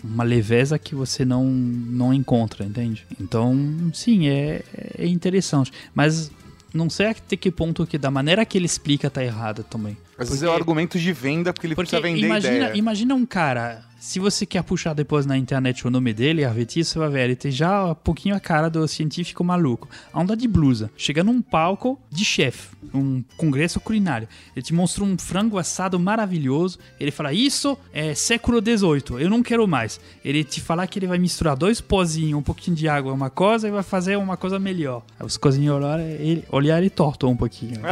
uma 0.04 0.24
leveza 0.24 0.78
que 0.78 0.94
você 0.94 1.26
não, 1.26 1.46
não 1.46 2.14
encontra, 2.14 2.64
entende? 2.64 3.08
Então, 3.20 3.56
sim, 3.92 4.28
é, 4.28 4.62
é 4.98 5.08
interessante. 5.08 5.72
Mas 5.96 6.32
não 6.72 6.92
sei 6.92 7.08
até 7.08 7.36
que 7.36 7.50
ponto 7.50 7.88
que 7.88 7.98
da 7.98 8.12
maneira 8.12 8.46
que 8.46 8.58
ele 8.58 8.68
explica 8.68 9.10
tá 9.10 9.24
errada 9.24 9.64
também. 9.64 9.98
Às 10.18 10.30
vezes 10.30 10.44
é 10.44 10.48
o 10.48 10.52
argumento 10.54 10.98
de 11.00 11.12
venda, 11.14 11.54
porque 11.54 11.68
ele 11.68 11.76
Porque 11.76 11.90
precisa 11.92 12.02
vender 12.02 12.26
imagina, 12.26 12.56
ideia. 12.56 12.78
imagina 12.78 13.16
um 13.16 13.26
cara, 13.26 13.84
se 14.00 14.20
você 14.20 14.46
quer 14.46 14.64
puxar 14.64 14.94
depois 14.94 15.26
na 15.26 15.38
internet 15.38 15.86
o 15.86 15.90
nome 15.92 16.14
dele, 16.14 16.46
Arveti, 16.46 16.84
você 16.84 16.98
vai 16.98 17.10
ver, 17.10 17.24
ele 17.26 17.36
tem 17.36 17.52
já 17.52 17.92
um 17.92 17.96
pouquinho 17.96 18.36
a 18.36 18.40
cara 18.40 18.70
do 18.70 18.88
científico 18.88 19.44
maluco. 19.44 19.88
Anda 20.14 20.36
de 20.36 20.48
blusa, 20.48 20.90
chega 20.96 21.24
num 21.24 21.42
palco 21.42 22.00
de 22.10 22.24
chefe, 22.24 22.70
um 22.94 23.24
congresso 23.36 23.80
culinário. 23.80 24.28
Ele 24.56 24.64
te 24.64 24.74
mostra 24.74 25.04
um 25.04 25.18
frango 25.18 25.58
assado 25.58 26.00
maravilhoso, 26.00 26.80
ele 27.00 27.12
fala, 27.12 27.34
isso 27.34 27.78
é 27.94 28.14
século 28.16 28.60
XVIII, 28.60 29.22
eu 29.22 29.30
não 29.30 29.44
quero 29.44 29.68
mais. 29.68 30.00
Ele 30.24 30.44
te 30.44 30.62
fala 30.62 30.88
que 30.88 31.00
ele 31.00 31.08
vai 31.08 31.18
misturar 31.18 31.56
dois 31.56 31.82
pozinhos, 31.82 32.40
um 32.40 32.44
pouquinho 32.44 32.78
de 32.78 32.88
água, 32.88 33.14
uma 33.14 33.30
coisa, 33.30 33.68
e 33.68 33.72
vai 33.72 33.84
fazer 33.84 34.16
uma 34.16 34.38
coisa 34.38 34.60
melhor. 34.60 35.04
Os 35.20 35.38
cozinheiros 35.38 35.84
olharam 35.84 36.04
ele, 36.04 36.44
olharam 36.50 36.86
e 36.86 36.90
tortam 36.90 37.32
um 37.32 37.38
pouquinho. 37.38 37.80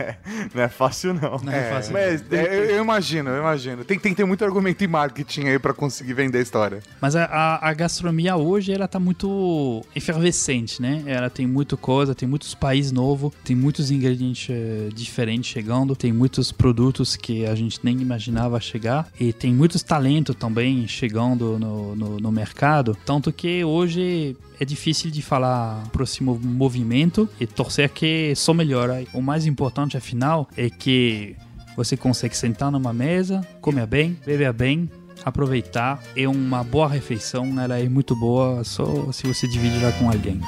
não 0.54 0.62
é 0.62 0.68
fácil, 0.68 1.14
não. 1.14 1.38
Não 1.38 1.52
é 1.52 1.70
fácil. 1.70 1.92
Mas 1.92 2.22
é, 2.32 2.44
eu, 2.58 2.64
eu 2.76 2.82
imagino, 2.82 3.30
eu 3.30 3.38
imagino. 3.40 3.84
Tem, 3.84 3.98
tem 3.98 4.12
que 4.12 4.16
ter 4.16 4.24
muito 4.24 4.44
argumento 4.44 4.82
em 4.82 4.86
marketing 4.86 5.44
aí 5.48 5.58
pra 5.58 5.72
conseguir 5.72 6.14
vender 6.14 6.38
a 6.38 6.42
história. 6.42 6.80
Mas 7.00 7.14
a, 7.16 7.24
a- 7.24 7.68
a 7.68 7.72
gastronomia 7.74 8.36
hoje, 8.36 8.72
ela 8.72 8.88
tá 8.88 8.98
muito 8.98 9.84
efervescente, 9.94 10.80
né? 10.82 11.02
Ela 11.06 11.30
tem 11.30 11.46
muita 11.46 11.76
coisa, 11.76 12.14
tem 12.14 12.28
muitos 12.28 12.54
países 12.54 12.92
novos, 12.92 13.32
tem 13.44 13.54
muitos 13.56 13.90
ingredientes 13.90 14.48
eh, 14.50 14.88
diferentes 14.94 15.50
chegando, 15.50 15.94
tem 15.96 16.12
muitos 16.12 16.50
produtos 16.52 17.16
que 17.16 17.46
a 17.46 17.54
gente 17.54 17.78
nem 17.82 18.00
imaginava 18.00 18.60
chegar 18.60 19.08
e 19.18 19.32
tem 19.32 19.54
muitos 19.54 19.82
talentos 19.82 20.34
também 20.36 20.86
chegando 20.88 21.58
no, 21.58 21.94
no, 21.96 22.16
no 22.20 22.32
mercado. 22.32 22.96
Tanto 23.04 23.32
que 23.32 23.64
hoje 23.64 24.36
é 24.60 24.64
difícil 24.64 25.10
de 25.10 25.22
falar 25.22 25.82
próximo 25.90 26.38
movimento 26.38 27.26
e 27.40 27.46
torcer 27.46 27.88
que 27.88 28.34
só 28.36 28.52
melhora. 28.52 29.02
O 29.14 29.22
mais 29.22 29.46
importante, 29.46 29.96
afinal, 29.96 30.46
é 30.54 30.68
que 30.68 31.34
você 31.74 31.96
consegue 31.96 32.36
sentar 32.36 32.70
numa 32.70 32.92
mesa, 32.92 33.40
comer 33.62 33.86
bem, 33.86 34.18
beber 34.24 34.52
bem, 34.52 34.90
aproveitar. 35.24 36.02
É 36.14 36.28
uma 36.28 36.62
boa 36.62 36.88
refeição, 36.88 37.58
ela 37.58 37.78
é 37.78 37.88
muito 37.88 38.14
boa 38.14 38.62
só 38.62 39.10
se 39.12 39.26
você 39.26 39.48
dividir 39.48 39.80
com 39.98 40.10
alguém. 40.10 40.40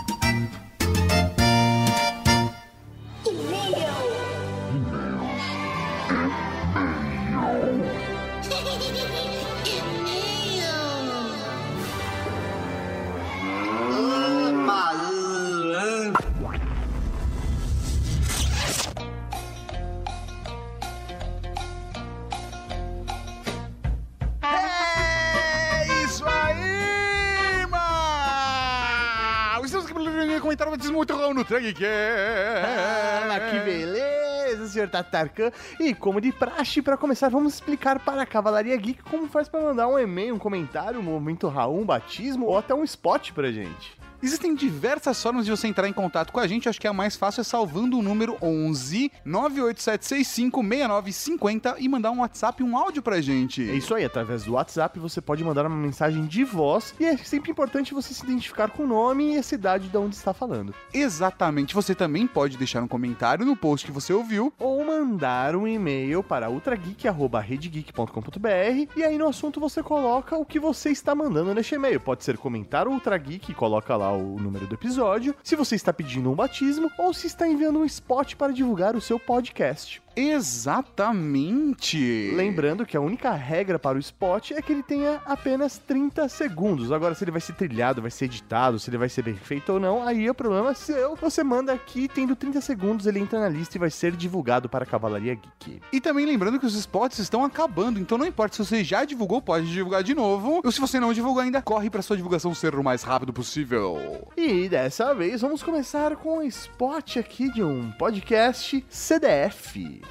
No 31.35 31.45
Trag 31.45 31.73
que 31.73 31.85
Ah, 31.87 33.41
que 33.51 33.59
beleza, 33.61 34.69
senhor 34.69 34.89
Tatarkan. 34.89 35.51
E 35.81 35.95
como 35.95 36.21
de 36.21 36.33
praxe, 36.33 36.83
pra 36.83 36.97
começar, 36.97 37.29
vamos 37.29 37.55
explicar 37.55 37.99
para 37.99 38.23
a 38.23 38.27
Cavalaria 38.27 38.77
Geek 38.77 39.03
como 39.05 39.29
faz 39.29 39.49
pra 39.49 39.61
mandar 39.61 39.89
um 39.89 39.99
e-mail, 39.99 40.35
um 40.35 40.39
comentário, 40.39 41.01
um 41.01 41.03
momento 41.03 41.49
Raul, 41.49 41.81
um 41.81 41.85
batismo 41.85 42.47
ou 42.47 42.59
até 42.59 42.75
um 42.75 42.85
spot 42.85 43.33
pra 43.33 43.51
gente. 43.51 43.97
Existem 44.23 44.55
diversas 44.55 45.21
formas 45.21 45.45
de 45.45 45.51
você 45.51 45.67
entrar 45.67 45.89
em 45.89 45.93
contato 45.93 46.33
com 46.33 46.39
a 46.39 46.47
gente. 46.47 46.69
Acho 46.69 46.81
que 46.81 46.87
a 46.87 46.93
mais 46.93 47.17
fácil 47.17 47.41
é 47.41 47.45
salvando 47.45 47.99
o 47.99 48.03
número 48.03 48.37
11 48.41 49.11
98765 49.25 50.63
6950 50.63 51.75
e 51.81 51.89
mandar 51.89 52.13
um 52.13 52.21
WhatsApp, 52.21 52.63
um 52.63 52.79
áudio 52.79 53.03
pra 53.03 53.21
gente. 53.21 53.69
É 53.69 53.75
isso 53.75 53.93
aí, 53.93 54.05
através 54.05 54.45
do 54.45 54.53
WhatsApp 54.53 55.01
você 55.01 55.21
pode 55.21 55.43
mandar 55.43 55.67
uma 55.67 55.75
mensagem 55.75 56.25
de 56.25 56.45
voz 56.45 56.95
e 57.01 57.05
é 57.05 57.17
sempre 57.17 57.51
importante 57.51 57.93
você 57.93 58.15
se 58.15 58.23
identificar 58.23 58.71
com 58.71 58.85
o 58.85 58.87
nome 58.87 59.35
e 59.35 59.39
a 59.39 59.43
cidade 59.43 59.89
de 59.89 59.97
onde 59.97 60.15
está 60.15 60.33
falando. 60.33 60.73
Exatamente. 60.95 61.75
Você 61.75 61.93
também 61.93 62.29
pode 62.29 62.57
deixar 62.57 62.81
um 62.81 62.89
comentário 62.89 63.45
no 63.45 63.57
post 63.57 63.87
que 63.87 63.93
você 63.93 64.13
ouviu. 64.13 64.53
Ou 64.59 64.85
mandar 64.85 65.57
um 65.57 65.67
e-mail 65.67 66.23
para 66.23 66.49
ultrageek.redgeek.com.br 66.49 68.97
e 68.97 69.03
aí 69.03 69.19
no 69.19 69.27
assunto 69.27 69.59
você 69.59 69.83
coloca 69.83 70.37
o 70.37 70.45
que 70.45 70.61
você 70.61 70.91
está 70.91 71.13
mandando 71.13 71.53
neste 71.53 71.75
e-mail. 71.75 71.99
Pode 71.99 72.23
ser 72.23 72.39
comentário 72.39 72.93
Ultra 72.93 73.19
Geek 73.19 73.51
e 73.51 73.55
coloca 73.55 73.97
lá 73.97 74.12
o 74.13 74.39
número 74.39 74.67
do 74.67 74.75
episódio, 74.75 75.35
se 75.43 75.57
você 75.57 75.75
está 75.75 75.93
pedindo 75.93 76.31
um 76.31 76.35
batismo 76.35 76.91
ou 76.99 77.13
se 77.13 77.27
está 77.27 77.49
enviando 77.49 77.79
um 77.79 77.85
spot 77.85 78.35
para 78.37 78.53
divulgar 78.53 78.95
o 78.97 79.01
seu 79.01 79.19
podcast. 79.19 80.03
Exatamente. 80.15 81.97
Lembrando 82.35 82.85
que 82.85 82.97
a 82.97 83.01
única 83.01 83.33
regra 83.33 83.79
para 83.79 83.97
o 83.97 84.01
spot 84.01 84.53
é 84.53 84.61
que 84.63 84.73
ele 84.73 84.83
tenha 84.83 85.21
apenas 85.25 85.79
30 85.79 86.29
segundos. 86.29 86.93
Agora, 86.93 87.15
se 87.15 87.25
ele 87.25 87.31
vai 87.31 87.41
ser 87.41 87.55
trilhado, 87.55 88.03
vai 88.03 88.11
ser 88.11 88.27
editado, 88.27 88.79
se 88.79 88.91
ele 88.91 88.99
vai 88.99 89.09
ser 89.09 89.23
bem 89.23 89.35
feito 89.35 89.73
ou 89.73 89.81
não, 89.81 90.07
aí 90.07 90.27
é 90.27 90.31
o 90.31 90.35
problema 90.35 90.75
seu. 90.75 91.17
Você 91.17 91.43
manda 91.43 91.73
aqui, 91.73 92.09
tendo 92.09 92.37
30 92.37 92.61
segundos, 92.61 93.07
ele 93.07 93.21
entra 93.21 93.41
na 93.41 93.49
lista 93.49 93.77
e 93.77 93.81
vai 93.81 93.91
ser 93.91 94.13
divulgado 94.13 94.69
para 94.69 94.85
a 94.85 94.87
Cavalaria 94.87 95.35
Geek. 95.35 95.81
E 95.93 96.01
também 96.01 96.27
lembrando 96.27 96.59
que 96.59 96.67
os 96.67 96.75
spots 96.75 97.19
estão 97.19 97.45
acabando, 97.45 97.99
então 97.99 98.19
não 98.19 98.27
importa 98.27 98.57
se 98.57 98.65
você 98.65 98.85
já 98.85 99.05
divulgou, 99.05 99.41
pode 99.41 99.71
divulgar 99.73 100.03
de 100.03 100.15
novo. 100.15 100.61
Ou 100.65 100.73
se 100.73 100.81
você 100.81 101.01
não 101.01 101.13
divulgou 101.13 101.43
ainda, 101.43 101.63
corre 101.63 101.89
pra 101.89 102.03
sua 102.03 102.17
divulgação 102.17 102.55
ser 102.55 102.75
o 102.75 102.85
mais 102.85 103.03
rápido 103.03 103.33
possível. 103.33 104.29
E 104.37 104.69
dessa 104.69 105.15
vez 105.15 105.41
vamos 105.41 105.63
começar 105.63 106.17
com 106.17 106.39
um 106.39 106.43
spot 106.43 107.17
aqui 107.17 107.51
de 107.53 107.63
um 107.63 107.91
podcast 107.93 108.85
CDF. 108.89 110.02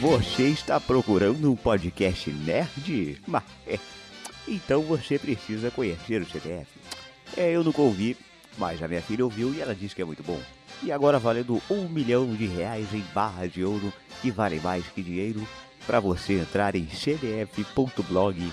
Você 0.00 0.44
está 0.44 0.80
procurando 0.80 1.52
um 1.52 1.56
podcast 1.56 2.30
nerd? 2.30 3.20
Mas, 3.28 3.42
é, 3.66 3.78
então 4.48 4.80
você 4.82 5.18
precisa 5.18 5.70
conhecer 5.70 6.22
o 6.22 6.26
CDF. 6.26 6.66
É, 7.36 7.50
eu 7.50 7.62
nunca 7.62 7.82
ouvi, 7.82 8.16
mas 8.58 8.82
a 8.82 8.88
minha 8.88 9.02
filha 9.02 9.24
ouviu 9.24 9.54
e 9.54 9.60
ela 9.60 9.74
disse 9.74 9.94
que 9.94 10.02
é 10.02 10.04
muito 10.04 10.22
bom. 10.22 10.40
E 10.82 10.90
agora 10.90 11.18
valendo 11.18 11.60
um 11.70 11.88
milhão 11.88 12.34
de 12.34 12.46
reais 12.46 12.92
em 12.94 13.04
barras 13.14 13.52
de 13.52 13.62
ouro, 13.64 13.92
que 14.22 14.30
vale 14.30 14.58
mais 14.60 14.86
que 14.86 15.02
dinheiro, 15.02 15.46
para 15.86 16.00
você 16.00 16.40
entrar 16.40 16.74
em 16.74 16.86
cdf.blog.br. 16.86 18.50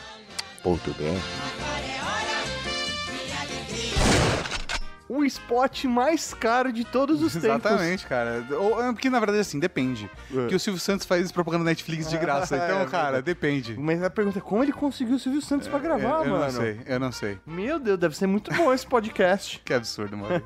O 5.09 5.23
spot 5.23 5.85
mais 5.85 6.33
caro 6.33 6.71
de 6.71 6.83
todos 6.83 7.21
os 7.21 7.33
tempos. 7.33 7.49
Exatamente, 7.49 8.05
cara. 8.05 8.45
Ou, 8.51 8.83
é 8.83 8.91
porque 8.91 9.09
na 9.09 9.19
verdade 9.19 9.39
assim, 9.39 9.59
depende. 9.59 10.09
Porque 10.29 10.55
o 10.55 10.59
Silvio 10.59 10.79
Santos 10.81 11.05
faz 11.05 11.31
propaganda 11.31 11.63
Netflix 11.63 12.09
de 12.09 12.17
graça. 12.17 12.55
Então, 12.67 12.81
É, 12.81 12.85
cara, 12.85 13.03
verdade. 13.05 13.23
depende. 13.25 13.75
Mas 13.77 14.01
a 14.03 14.09
pergunta 14.09 14.39
é 14.39 14.41
como 14.41 14.63
ele 14.63 14.71
conseguiu 14.73 15.15
o 15.15 15.19
Silvio 15.19 15.41
Santos 15.41 15.67
pra 15.67 15.79
gravar, 15.79 16.19
eu, 16.19 16.25
eu 16.25 16.31
mano? 16.31 16.43
não 16.43 16.51
sei, 16.51 16.79
eu 16.85 16.99
não 16.99 17.11
sei. 17.11 17.39
Meu 17.45 17.79
Deus, 17.79 17.97
deve 17.99 18.17
ser 18.17 18.27
muito 18.27 18.53
bom 18.53 18.73
esse 18.73 18.85
podcast. 18.85 19.61
Que 19.65 19.73
absurdo, 19.73 20.17
mano. 20.17 20.41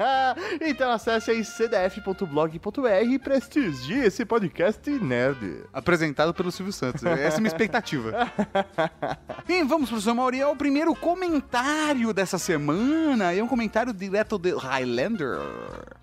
então 0.60 0.90
acesse 0.90 1.30
aí 1.30 1.44
cdf.blog.br 1.44 2.88
e 3.04 3.18
prestigie 3.18 4.00
esse 4.04 4.24
podcast 4.24 4.88
nerd. 4.90 5.64
Apresentado 5.72 6.32
pelo 6.34 6.50
Silvio 6.52 6.72
Santos. 6.72 7.02
Essa 7.04 7.36
é 7.36 7.38
a 7.38 7.40
minha 7.40 7.48
expectativa. 7.48 8.30
e 9.48 9.62
vamos 9.64 9.88
pro 9.90 10.00
seu 10.00 10.14
Mauri. 10.14 10.40
É 10.40 10.46
o 10.46 10.56
primeiro 10.56 10.94
comentário 10.94 12.12
dessa 12.12 12.38
semana. 12.38 13.32
É 13.34 13.42
um 13.42 13.48
comentário 13.48 13.92
direto 13.96 14.38
de 14.38 14.52
Highlander. 14.52 15.40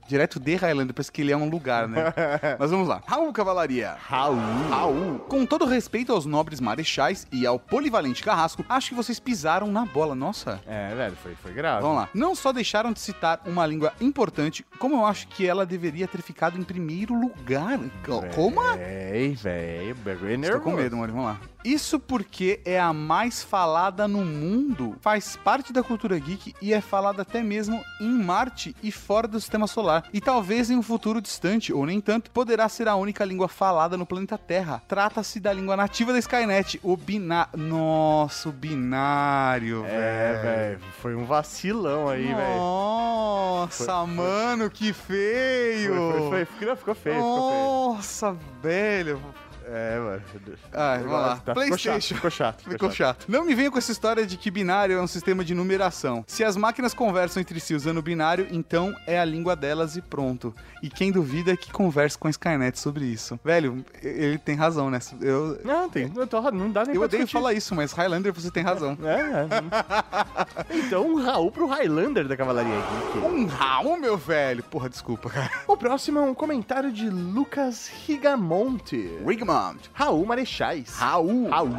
Direto 0.08 0.40
de 0.40 0.56
Highlander, 0.56 0.94
parece 0.94 1.12
que 1.12 1.22
ele 1.22 1.32
é 1.32 1.38
um 1.38 1.50
lugar, 1.50 1.88
né? 1.88 2.14
Mas 2.60 2.72
vamos 2.72 2.88
lá. 2.88 3.02
Raul 3.06 3.32
Cavalaria. 3.34 3.96
Raul. 4.00 4.38
Raul. 4.70 5.20
Com 5.30 5.46
todo 5.46 5.66
respeito 5.66 6.12
aos 6.12 6.26
nobres 6.26 6.60
marechais 6.60 7.26
e 7.32 7.46
ao 7.46 7.58
polivalente 7.60 8.24
carrasco, 8.24 8.66
acho 8.68 8.90
que 8.90 8.96
vocês 8.96 9.20
pisaram 9.20 9.68
na 9.68 9.86
bola. 9.86 10.14
Nossa. 10.16 10.62
É, 10.68 10.94
velho, 10.94 11.16
foi, 11.16 11.36
foi 11.36 11.54
grave. 11.54 11.82
Vamos 11.82 11.98
lá. 11.98 12.10
Não 12.14 12.36
só 12.36 12.52
deixaram 12.52 12.92
de 12.92 13.00
citar 13.00 13.42
uma 13.46 13.66
língua 13.66 13.94
importante, 14.02 14.66
como 14.78 14.96
eu 14.96 15.06
acho 15.06 15.28
que 15.28 15.48
ela 15.48 15.66
deveria 15.66 16.08
ter 16.08 16.22
ficado 16.22 16.58
em 16.60 16.64
primeiro 16.64 17.14
lugar. 17.14 17.80
Como? 18.36 18.62
Véi, 18.76 19.34
velho, 19.34 19.96
bagulho 19.96 20.30
é 20.32 20.34
Estou 20.34 20.38
nervoso. 20.52 20.62
com 20.64 20.72
medo, 20.72 20.96
Maurício. 20.98 21.22
Vamos 21.22 21.32
lá. 21.40 21.54
Isso 21.64 21.98
porque 21.98 22.60
é 22.66 22.78
a 22.78 22.92
mais 22.92 23.42
falada 23.42 24.06
no 24.06 24.26
mundo, 24.26 24.98
faz 25.00 25.38
parte 25.38 25.72
da 25.72 25.82
cultura 25.82 26.20
geek 26.20 26.54
e 26.62 26.74
é 26.74 26.82
falada 26.82 27.22
até 27.22 27.42
mesmo 27.42 27.82
em 28.02 28.10
Marte 28.22 28.76
e 28.84 28.92
fora 28.92 29.30
do 29.30 29.40
sistema 29.40 29.66
solar. 29.66 29.93
Solar. 29.94 30.04
E 30.14 30.20
talvez 30.22 30.70
em 30.70 30.78
um 30.78 30.82
futuro 30.82 31.22
distante, 31.22 31.72
ou 31.74 31.86
nem 31.86 32.02
tanto, 32.02 32.32
poderá 32.32 32.68
ser 32.70 32.88
a 32.88 32.96
única 32.96 33.24
língua 33.26 33.48
falada 33.48 33.98
no 33.98 34.06
planeta 34.06 34.38
Terra. 34.38 34.82
Trata-se 34.88 35.40
da 35.40 35.54
língua 35.54 35.76
nativa 35.78 36.12
da 36.14 36.20
Skynet, 36.20 36.80
o 36.84 36.96
binário. 36.98 37.52
Nossa, 37.58 38.50
o 38.50 38.52
binário, 38.52 39.84
É, 39.86 40.34
velho. 40.34 40.42
velho, 40.80 40.80
foi 41.02 41.16
um 41.16 41.26
vacilão 41.26 42.10
aí, 42.10 42.26
velho. 42.26 42.58
Nossa, 42.58 44.06
mano, 44.06 44.70
que 44.70 44.94
feio! 44.94 45.94
Foi, 45.96 46.12
foi, 46.12 46.30
foi, 46.30 46.46
ficou, 46.46 46.76
ficou 46.76 46.96
feio, 46.96 47.16
ficou 47.16 47.52
feio. 47.52 47.94
Nossa, 47.96 48.36
velho. 48.62 49.22
É, 49.66 49.98
mano. 50.00 50.22
Ah, 50.74 50.98
vamos 50.98 51.12
lá. 51.12 51.30
Tá, 51.30 51.36
ficou 51.38 51.54
PlayStation. 51.54 52.00
chato, 52.02 52.16
ficou 52.16 52.32
chato. 52.32 52.64
Ficou 52.70 52.92
chato. 52.92 53.26
Não 53.28 53.46
me 53.46 53.56
venha 53.56 53.72
com 53.72 53.78
essa 53.78 53.92
história 53.92 54.26
de 54.26 54.38
que 54.38 54.52
binário 54.52 54.98
é 54.98 55.02
um 55.02 55.08
sistema 55.08 55.44
de 55.44 55.54
numeração. 55.56 56.24
Se 56.28 56.44
as 56.44 56.56
máquinas 56.58 56.94
conversam 56.94 57.42
entre 57.42 57.60
si 57.60 57.74
usando 57.74 58.02
binário, 58.02 58.48
então 58.52 58.94
é 59.08 59.20
a 59.20 59.26
língua 59.26 59.56
delas 59.56 59.96
e 59.96 60.02
pronto. 60.02 60.54
E 60.82 60.90
quem 60.90 61.12
duvida 61.12 61.56
que 61.56 61.72
converse 61.72 62.18
com 62.18 62.28
a 62.28 62.32
Skynet 62.32 62.78
sobre 62.80 63.06
isso. 63.06 63.40
Velho, 63.44 63.86
ele 64.02 64.38
tem 64.38 64.56
razão 64.56 64.90
nessa. 64.90 65.16
Eu, 65.22 65.60
Não, 65.64 65.90
tem, 65.90 66.10
não, 66.10 66.28
tô- 66.28 66.52
não 66.52 66.70
dá 66.70 66.84
nem 66.86 66.96
eu 66.96 67.02
odeio 67.02 67.24
discutir. 67.24 67.32
falar 67.42 67.54
isso, 67.54 67.74
mas 67.74 67.92
Highlander, 67.94 68.34
você 68.34 68.52
tem 68.52 68.64
razão. 68.64 68.98
É, 69.04 69.46
é. 69.46 70.74
Então, 70.86 71.08
um 71.08 71.24
Raul 71.24 71.52
pro 71.52 71.68
Highlander 71.68 72.28
da 72.28 72.36
Cavalaria 72.36 72.74
Geek. 72.76 73.26
Um 73.26 73.46
Raul, 73.46 73.98
meu 73.98 74.18
velho. 74.18 74.64
Porra, 74.64 74.90
desculpa, 74.90 75.30
cara. 75.30 75.50
O 75.68 75.78
próximo 75.78 76.20
é 76.20 76.22
um 76.22 76.34
comentário 76.34 76.92
de 76.92 77.10
Lucas 77.10 77.90
Rigamonte. 78.06 79.10
Rigmond. 79.54 79.78
Raul 79.94 80.26
Marechais. 80.26 80.96
Raul. 80.98 81.50
Raul. 81.50 81.70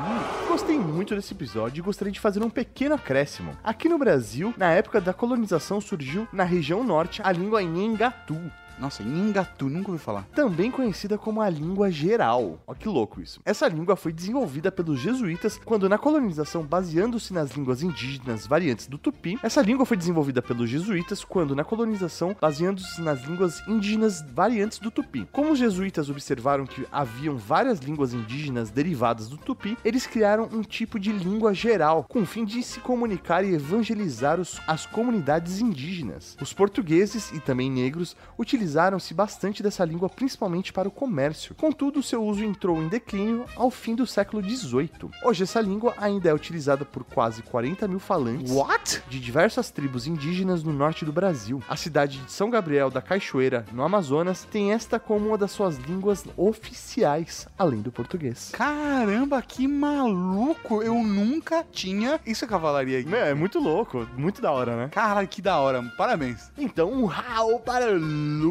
Gostei 0.47 0.79
muito 0.79 1.15
desse 1.15 1.35
episódio 1.35 1.81
e 1.81 1.83
gostaria 1.83 2.13
de 2.13 2.21
fazer 2.21 2.43
um 2.43 2.51
pequeno 2.51 2.95
acréscimo. 2.95 3.57
Aqui 3.65 3.89
no 3.89 3.99
Brasil, 3.99 4.55
na 4.57 4.71
época 4.71 5.01
da 5.01 5.13
colonização, 5.13 5.81
surgiu 5.81 6.29
na 6.33 6.45
região 6.45 6.85
norte 6.85 7.21
a 7.25 7.33
língua 7.33 7.63
Nhengatu. 7.63 8.41
Nossa, 8.79 9.03
Ingatu, 9.03 9.69
nunca 9.69 9.91
ouvi 9.91 10.03
falar. 10.03 10.27
também 10.35 10.71
conhecida 10.71 11.17
como 11.17 11.41
a 11.41 11.49
língua 11.49 11.91
geral. 11.91 12.59
Ó 12.67 12.75
que 12.75 12.89
louco 12.89 13.21
isso. 13.21 13.41
Essa 13.45 13.69
língua 13.69 13.97
foi 13.97 14.13
desenvolvida 14.13 14.71
pelos 14.73 14.99
jesuítas 15.01 15.59
quando 15.65 15.89
na 15.89 15.97
colonização, 15.99 16.63
baseando-se 16.65 17.33
nas 17.33 17.53
línguas 17.53 17.83
indígenas 17.83 18.47
variantes 18.47 18.87
do 18.87 18.99
tupi. 18.99 19.39
Essa 19.43 19.63
língua 19.63 19.87
foi 19.87 19.97
desenvolvida 19.97 20.43
pelos 20.43 20.69
jesuítas 20.69 21.25
quando 21.25 21.55
na 21.55 21.65
colonização, 21.65 22.37
baseando-se 22.41 23.01
nas 23.01 23.23
línguas 23.25 23.61
indígenas 23.69 24.23
variantes 24.35 24.79
do 24.79 24.91
tupi. 24.91 25.27
Como 25.33 25.53
os 25.53 25.59
jesuítas 25.59 26.11
observaram 26.11 26.67
que 26.67 26.87
haviam 26.91 27.37
várias 27.37 27.79
línguas 27.79 28.13
indígenas 28.13 28.71
derivadas 28.71 29.29
do 29.29 29.37
tupi, 29.37 29.79
eles 29.85 30.07
criaram 30.07 30.49
um 30.53 30.63
tipo 30.63 30.99
de 30.99 31.13
língua 31.13 31.55
geral 31.55 32.05
com 32.09 32.23
o 32.23 32.27
fim 32.27 32.45
de 32.45 32.63
se 32.63 32.81
comunicar 32.81 33.45
e 33.45 33.55
evangelizar 33.55 34.41
os- 34.41 34.61
as 34.67 34.85
comunidades 34.87 35.61
indígenas. 35.61 36.37
Os 36.41 36.53
portugueses 36.53 37.31
e 37.33 37.41
também 37.41 37.71
negros 37.71 38.17
utilizaram 38.39 38.64
utilizaram-se 38.65 39.13
bastante 39.13 39.63
dessa 39.63 39.85
língua 39.85 40.09
principalmente 40.09 40.73
para 40.73 40.89
o 40.89 40.91
comércio. 40.91 41.55
Contudo, 41.55 42.03
seu 42.03 42.25
uso 42.25 42.43
entrou 42.43 42.83
em 42.83 42.89
declínio 42.89 43.45
ao 43.57 43.71
fim 43.71 43.95
do 43.95 44.07
século 44.07 44.43
XVIII. 44.43 45.11
Hoje, 45.23 45.43
essa 45.43 45.61
língua 45.61 45.95
ainda 45.99 46.31
é 46.31 46.35
utilizada 46.35 46.85
por 46.85 47.05
quase 47.05 47.43
40 47.43 47.87
mil 47.87 47.99
falantes 47.99 48.51
What? 48.51 49.03
de 49.09 49.21
diversas 49.21 49.71
tribos 49.71 50.07
indígenas 50.07 50.63
no 50.63 50.73
norte 50.73 51.05
do 51.05 51.13
Brasil. 51.13 51.63
A 51.69 51.77
cidade 51.77 52.19
de 52.19 52.33
São 52.33 52.49
Gabriel 52.49 52.91
da 52.91 53.03
Cachoeira, 53.03 53.67
no 53.73 53.83
Amazonas, 53.83 54.47
tem 54.51 54.73
esta 54.73 54.99
como 54.99 55.29
uma 55.29 55.39
das 55.39 55.51
suas 55.51 55.77
línguas 55.77 56.25
oficiais, 56.37 57.47
além 57.59 57.83
do 57.83 57.93
português. 57.93 58.51
Caramba, 58.53 59.43
que 59.43 59.69
maluco! 59.69 60.83
Eu 60.83 60.95
nunca 61.03 61.65
tinha. 61.71 62.19
Isso 62.25 62.45
é 62.45 62.49
cavalaria 62.49 63.01
aqui. 63.01 63.09
Meu, 63.09 63.21
é 63.21 63.35
muito 63.35 63.59
louco, 63.59 64.09
muito 64.17 64.41
da 64.41 64.51
hora, 64.51 64.77
né? 64.77 64.89
Caralho, 64.91 65.29
que 65.29 65.43
da 65.43 65.59
hora. 65.59 65.83
Parabéns. 65.97 66.51
Então, 66.57 66.91
um 66.91 67.05
Raul 67.05 67.61
para 67.61 67.93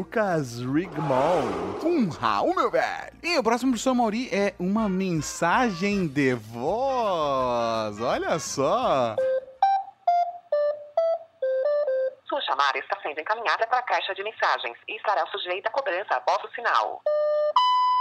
Lucas 0.04 0.60
Rigmond. 0.60 1.82
Um 1.82 2.10
Raul, 2.10 2.54
meu 2.54 2.70
velho. 2.70 3.12
E 3.22 3.38
o 3.38 3.42
próximo 3.42 3.72
do 3.72 3.78
seu 3.78 3.94
Mauri 3.94 4.28
é 4.30 4.52
uma 4.58 4.86
mensagem 4.86 6.06
de 6.06 6.34
voz. 6.34 7.98
Olha 7.98 8.38
só. 8.38 9.16
Sua 12.28 12.40
chamada 12.42 12.78
está 12.78 13.00
sendo 13.00 13.18
encaminhada 13.18 13.66
para 13.66 13.78
a 13.78 13.82
caixa 13.82 14.14
de 14.14 14.22
mensagens 14.22 14.76
e 14.86 14.94
estará 14.96 15.26
sujeita 15.28 15.70
a 15.70 15.72
cobrança 15.72 16.14
após 16.16 16.44
o 16.44 16.54
sinal. 16.54 17.00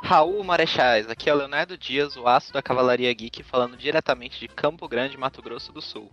Raul 0.03 0.43
Marechais, 0.43 1.09
aqui 1.09 1.29
é 1.29 1.33
o 1.33 1.37
Leonardo 1.37 1.77
Dias, 1.77 2.17
o 2.17 2.27
aço 2.27 2.51
da 2.51 2.61
Cavalaria 2.61 3.13
Geek, 3.13 3.43
falando 3.43 3.77
diretamente 3.77 4.41
de 4.41 4.49
Campo 4.49 4.89
Grande, 4.89 5.17
Mato 5.17 5.41
Grosso 5.41 5.71
do 5.71 5.81
Sul. 5.81 6.11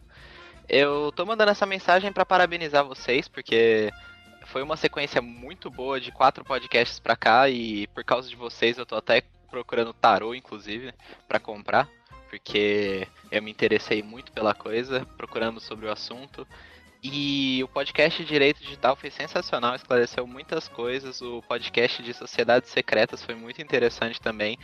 Eu 0.68 1.10
tô 1.10 1.26
mandando 1.26 1.50
essa 1.50 1.66
mensagem 1.66 2.12
para 2.12 2.24
parabenizar 2.24 2.84
vocês, 2.84 3.26
porque 3.26 3.90
foi 4.50 4.62
uma 4.62 4.76
sequência 4.76 5.22
muito 5.22 5.70
boa 5.70 6.00
de 6.00 6.10
quatro 6.10 6.44
podcasts 6.44 6.98
pra 6.98 7.16
cá 7.16 7.48
e 7.48 7.86
por 7.88 8.04
causa 8.04 8.28
de 8.28 8.34
vocês 8.34 8.76
eu 8.76 8.84
tô 8.84 8.96
até 8.96 9.22
procurando 9.48 9.92
tarô, 9.92 10.34
inclusive, 10.34 10.92
para 11.28 11.38
comprar, 11.38 11.88
porque 12.28 13.06
eu 13.30 13.42
me 13.42 13.50
interessei 13.50 14.02
muito 14.02 14.32
pela 14.32 14.52
coisa, 14.52 15.06
procurando 15.16 15.60
sobre 15.60 15.86
o 15.86 15.92
assunto. 15.92 16.46
E 17.02 17.62
o 17.64 17.68
podcast 17.68 18.24
Direito 18.24 18.60
Digital 18.60 18.94
foi 18.94 19.10
sensacional, 19.10 19.74
esclareceu 19.74 20.26
muitas 20.26 20.68
coisas. 20.68 21.22
O 21.22 21.42
podcast 21.42 22.02
de 22.02 22.12
Sociedades 22.12 22.70
Secretas 22.70 23.22
foi 23.22 23.34
muito 23.34 23.62
interessante 23.62 24.20
também. 24.20 24.58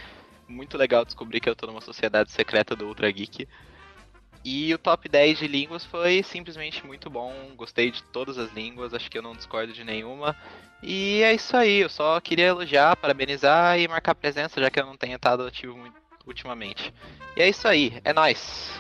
Muito 0.47 0.77
legal 0.77 1.05
descobrir 1.05 1.41
que 1.41 1.49
eu 1.49 1.57
tô 1.57 1.67
numa 1.67 1.81
sociedade 1.81 2.31
secreta 2.31 2.77
do 2.77 2.87
Ultra 2.87 3.11
Geek. 3.11 3.49
E 4.49 4.73
o 4.73 4.79
top 4.79 5.09
10 5.09 5.41
de 5.41 5.49
línguas 5.49 5.85
foi 5.85 6.23
simplesmente 6.23 6.87
muito 6.87 7.11
bom. 7.11 7.35
Gostei 7.57 7.91
de 7.91 8.01
todas 8.05 8.39
as 8.39 8.53
línguas, 8.53 8.95
acho 8.95 9.11
que 9.11 9.19
eu 9.19 9.23
não 9.23 9.35
discordo 9.35 9.73
de 9.73 9.83
nenhuma. 9.83 10.37
E 10.85 11.21
é 11.25 11.35
isso 11.35 11.57
aí, 11.57 11.79
eu 11.79 11.89
só 11.89 12.21
queria 12.21 12.47
elogiar, 12.47 12.95
parabenizar 12.95 13.77
e 13.77 13.89
marcar 13.89 14.15
presença, 14.15 14.61
já 14.61 14.71
que 14.71 14.79
eu 14.79 14.87
não 14.87 14.97
tenho 14.97 15.17
estado 15.17 15.45
ativo 15.45 15.77
muito 15.77 15.97
ultimamente. 16.25 16.95
E 17.37 17.43
é 17.43 17.49
isso 17.49 17.67
aí, 17.67 18.01
é 18.05 18.13
nóis! 18.13 18.79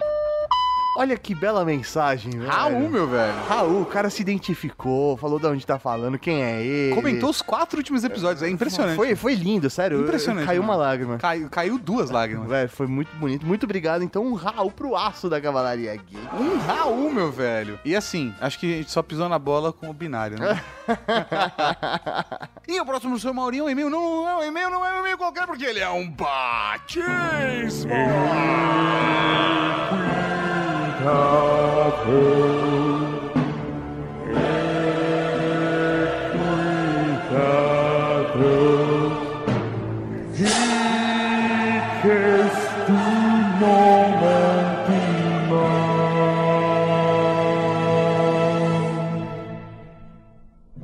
Olha 0.98 1.14
que 1.18 1.34
bela 1.34 1.62
mensagem, 1.62 2.32
velho. 2.32 2.50
Raul, 2.50 2.88
meu 2.88 3.06
velho. 3.06 3.34
Raul, 3.46 3.82
o 3.82 3.84
cara 3.84 4.08
se 4.08 4.22
identificou, 4.22 5.14
falou 5.18 5.38
de 5.38 5.46
onde 5.46 5.66
tá 5.66 5.78
falando, 5.78 6.18
quem 6.18 6.42
é 6.42 6.62
ele. 6.62 6.94
Comentou 6.94 7.28
os 7.28 7.42
quatro 7.42 7.76
últimos 7.76 8.02
episódios. 8.02 8.42
É 8.42 8.48
impressionante. 8.48 8.96
Foi, 8.96 9.14
foi 9.14 9.34
lindo, 9.34 9.68
sério. 9.68 10.00
Impressionante, 10.00 10.46
Caiu 10.46 10.62
mano. 10.62 10.72
uma 10.72 10.82
lágrima. 10.82 11.18
Caiu, 11.18 11.50
caiu 11.50 11.78
duas 11.78 12.08
lágrimas. 12.10 12.48
Velho, 12.48 12.70
foi 12.70 12.86
muito 12.86 13.14
bonito. 13.16 13.44
Muito 13.46 13.64
obrigado. 13.64 14.02
Então, 14.02 14.24
um 14.24 14.32
Raul 14.32 14.70
pro 14.70 14.96
aço 14.96 15.28
da 15.28 15.38
Cavalaria 15.38 15.94
Geek. 15.96 16.16
Um 16.32 16.56
Raul, 16.56 17.12
meu 17.12 17.30
velho. 17.30 17.78
E 17.84 17.94
assim, 17.94 18.34
acho 18.40 18.58
que 18.58 18.72
a 18.72 18.76
gente 18.78 18.90
só 18.90 19.02
pisou 19.02 19.28
na 19.28 19.38
bola 19.38 19.74
com 19.74 19.90
o 19.90 19.92
binário, 19.92 20.38
né? 20.38 20.62
e 22.66 22.80
o 22.80 22.86
próximo 22.86 23.12
do 23.14 23.20
seu 23.20 23.34
Maurinho 23.34 23.64
é 23.64 23.66
um 23.66 23.70
e-mail. 23.70 23.90
Não, 23.90 24.00
não 24.00 24.28
é 24.30 24.36
um 24.36 24.44
e-mail, 24.44 24.70
não 24.70 24.82
é 24.82 24.94
um 24.94 25.00
e-mail 25.00 25.18
qualquer, 25.18 25.46
porque 25.46 25.66
ele 25.66 25.80
é 25.80 25.90
um 25.90 26.08
batismo. 26.10 27.90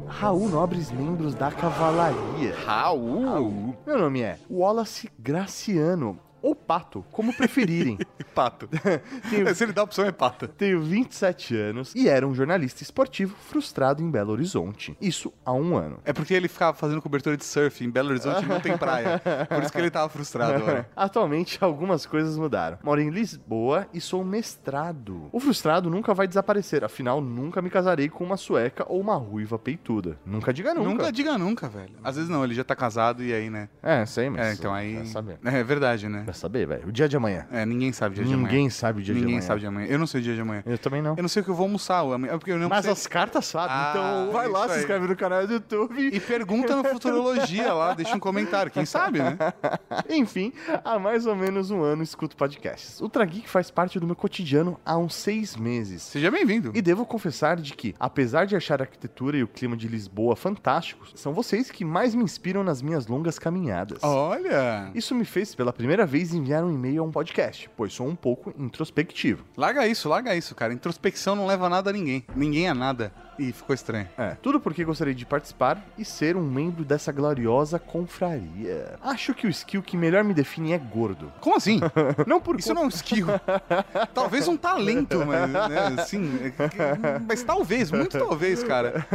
Raul, 0.07 0.49
nobres 0.49 0.93
membros 0.93 1.35
da 1.35 1.51
Cavalaria. 1.51 2.55
Raul? 2.65 3.77
Meu 3.85 3.99
nome 3.99 4.23
é 4.23 4.39
Wallace 4.49 5.11
Graciano. 5.19 6.17
Ou 6.43 6.55
Pato, 6.55 7.05
como 7.13 7.33
preferirem. 7.35 7.99
Pato. 8.35 8.69
Tenho- 9.31 9.55
Se 9.55 9.65
ele 9.65 9.73
dá 9.73 9.83
a 9.83 9.85
opção, 9.85 10.05
é 10.05 10.11
pata. 10.13 10.49
Tenho 10.49 10.81
27 10.83 11.55
anos 11.57 11.95
e 11.95 12.09
era 12.09 12.27
um 12.27 12.35
jornalista 12.35 12.83
esportivo 12.83 13.35
frustrado 13.49 14.03
em 14.03 14.11
Belo 14.11 14.33
Horizonte. 14.33 14.97
Isso 15.01 15.33
há 15.45 15.53
um 15.53 15.77
ano. 15.77 15.99
É 16.05 16.13
porque 16.13 16.33
ele 16.35 16.49
ficava 16.49 16.77
fazendo 16.77 17.01
cobertura 17.03 17.37
de 17.37 17.45
surf 17.45 17.85
em 17.85 17.91
Belo 17.91 18.09
Horizonte 18.11 18.45
e 18.45 18.49
não 18.49 18.61
tem 18.61 18.77
praia. 18.77 19.21
Por 19.49 19.63
isso 19.63 19.73
que 19.73 19.79
ele 19.79 19.91
tava 19.91 20.09
frustrado. 20.09 20.65
Atualmente, 20.97 21.59
algumas 21.61 22.07
coisas 22.07 22.37
mudaram. 22.39 22.79
Moro 22.83 23.01
em 23.01 23.11
Lisboa 23.11 23.87
e 23.93 24.01
sou 24.01 24.25
mestrado. 24.25 25.29
O 25.33 25.39
frustrado 25.41 25.91
nunca 25.91 26.15
vai 26.15 26.27
desaparecer, 26.27 26.85
afinal, 26.85 27.21
nunca 27.21 27.61
me 27.61 27.69
casarei 27.71 28.09
com 28.09 28.25
uma 28.25 28.37
sueca 28.37 28.85
ou 28.89 29.01
uma 29.01 29.15
ruiva 29.17 29.59
peituda. 29.59 30.19
Nunca 30.25 30.53
diga 30.53 30.73
nunca. 30.75 30.89
Nunca 30.89 31.13
diga 31.13 31.37
nunca, 31.39 31.69
velho. 31.69 31.95
Às 32.03 32.17
vezes 32.17 32.31
não, 32.31 32.45
ele 32.45 32.55
já 32.55 32.65
tá 32.65 32.75
casado 32.75 33.23
e 33.23 33.33
aí, 33.33 33.51
né? 33.51 33.69
É, 33.83 34.05
sei, 34.07 34.31
mas... 34.31 34.47
É, 34.47 34.53
então 34.55 34.73
aí. 34.73 35.07
Saber. 35.07 35.39
É 35.45 35.63
verdade, 35.63 36.09
né? 36.09 36.25
Saber, 36.33 36.67
velho? 36.67 36.89
O 36.89 36.93
dia 36.93 37.09
de 37.09 37.17
amanhã. 37.17 37.47
É, 37.51 37.65
ninguém 37.67 37.93
sabe 37.93 38.13
o 38.13 38.17
dia 38.17 38.25
de 38.25 38.33
amanhã. 38.33 38.49
Ninguém 38.49 38.71
sabe 38.71 39.01
o 39.01 39.03
dia 39.03 39.15
de 39.15 39.21
Ninguém 39.21 39.35
amanhã. 39.37 39.47
sabe 39.47 39.57
o 39.57 39.61
dia 39.61 39.69
de 39.71 39.75
amanhã. 39.75 39.93
Eu 39.93 39.99
não 39.99 40.07
sei 40.07 40.21
o 40.21 40.25
dia 40.25 40.35
de 40.35 40.41
amanhã. 40.41 40.63
Eu 40.67 40.79
também 40.79 41.03
não. 41.03 41.15
Eu 41.17 41.23
não 41.23 41.29
sei 41.29 41.43
o 41.43 41.45
que 41.45 41.51
eu 41.51 41.55
vou 41.55 41.65
almoçar 41.65 42.01
amanhã. 42.01 42.39
Porque 42.39 42.53
eu 42.53 42.59
não 42.59 42.69
Mas 42.69 42.85
sei... 42.85 42.93
as 42.93 43.07
cartas 43.07 43.47
sabem. 43.47 43.77
Ah, 43.77 43.93
então 43.95 44.33
vai 44.33 44.49
lá, 44.49 44.69
se 44.69 44.81
inscreve 44.81 45.07
no 45.07 45.17
canal 45.17 45.47
do 45.47 45.53
YouTube. 45.55 46.11
E 46.13 46.21
pergunta 46.21 46.77
no 46.77 46.85
Futurologia 46.85 47.73
lá, 47.73 47.95
deixa 47.95 48.15
um 48.15 48.21
comentário. 48.21 48.71
Quem 48.71 48.85
sabe, 48.85 49.19
né? 49.19 49.37
Enfim, 50.09 50.53
há 50.85 50.99
mais 50.99 51.27
ou 51.27 51.35
menos 51.35 51.71
um 51.71 51.83
ano 51.83 52.03
escuto 52.03 52.37
podcasts. 52.37 53.01
O 53.01 53.09
Trageek 53.09 53.49
faz 53.49 53.71
parte 53.71 53.99
do 53.99 54.07
meu 54.07 54.17
cotidiano 54.17 54.79
há 54.85 54.97
uns 54.97 55.15
seis 55.15 55.57
meses. 55.57 56.03
Seja 56.03 56.31
bem-vindo. 56.31 56.73
E 56.75 56.83
devo 56.83 57.05
confessar 57.05 57.57
de 57.57 57.75
que, 57.75 57.95
apesar 57.99 58.47
de 58.47 58.55
achar 58.57 58.81
a 58.81 58.85
arquitetura 58.85 59.37
e 59.37 59.43
o 59.43 59.49
clima 59.49 59.77
de 59.77 59.89
Lisboa 59.89 60.37
fantásticos, 60.37 61.13
são 61.17 61.33
vocês 61.33 61.71
que 61.71 61.85
mais 61.85 62.15
me 62.15 62.23
inspiram 62.23 62.63
nas 62.63 62.81
minhas 62.83 63.07
longas 63.07 63.39
caminhadas. 63.39 63.99
Olha! 64.03 64.91
Isso 64.95 65.15
me 65.15 65.25
fez, 65.25 65.55
pela 65.55 65.73
primeira 65.73 66.07
vez, 66.07 66.22
enviar 66.31 66.63
um 66.63 66.71
e-mail 66.73 67.03
a 67.03 67.07
um 67.07 67.11
podcast, 67.11 67.69
pois 67.77 67.93
sou 67.93 68.07
um 68.07 68.15
pouco 68.15 68.55
introspectivo. 68.59 69.45
Larga 69.57 69.87
isso, 69.87 70.09
larga 70.09 70.37
isso, 70.37 70.55
cara. 70.55 70.73
Introspecção 70.73 71.35
não 71.35 71.47
leva 71.47 71.69
nada 71.69 71.91
a 71.91 71.93
ninguém. 71.93 72.25
Ninguém 72.37 72.69
a 72.69 72.75
nada. 72.75 73.13
Ih, 73.39 73.51
ficou 73.51 73.75
estranho. 73.75 74.09
É, 74.17 74.37
tudo 74.43 74.61
porque 74.61 74.85
gostaria 74.85 75.15
de 75.15 75.25
participar 75.25 75.83
e 75.97 76.05
ser 76.05 76.37
um 76.37 76.43
membro 76.43 76.85
dessa 76.85 77.11
gloriosa 77.11 77.79
confraria. 77.79 78.97
Acho 79.03 79.35
que 79.35 79.47
o 79.47 79.51
skill 79.51 79.83
que 79.83 79.97
melhor 79.97 80.23
me 80.23 80.35
define 80.35 80.73
é 80.73 80.79
gordo. 80.79 81.33
Como 81.41 81.57
assim? 81.57 81.81
Não 82.27 82.41
por 82.41 82.59
Isso 82.59 82.75
não 82.75 82.83
é 82.83 82.85
um 82.85 82.89
skill. 82.89 83.27
talvez 84.15 84.47
um 84.49 84.57
talento, 84.57 85.25
mas, 85.27 85.51
né, 85.51 85.79
assim, 85.99 86.53
mas 87.27 87.43
talvez, 87.43 87.91
muito 87.91 88.19
talvez, 88.19 88.63
cara. 88.63 89.07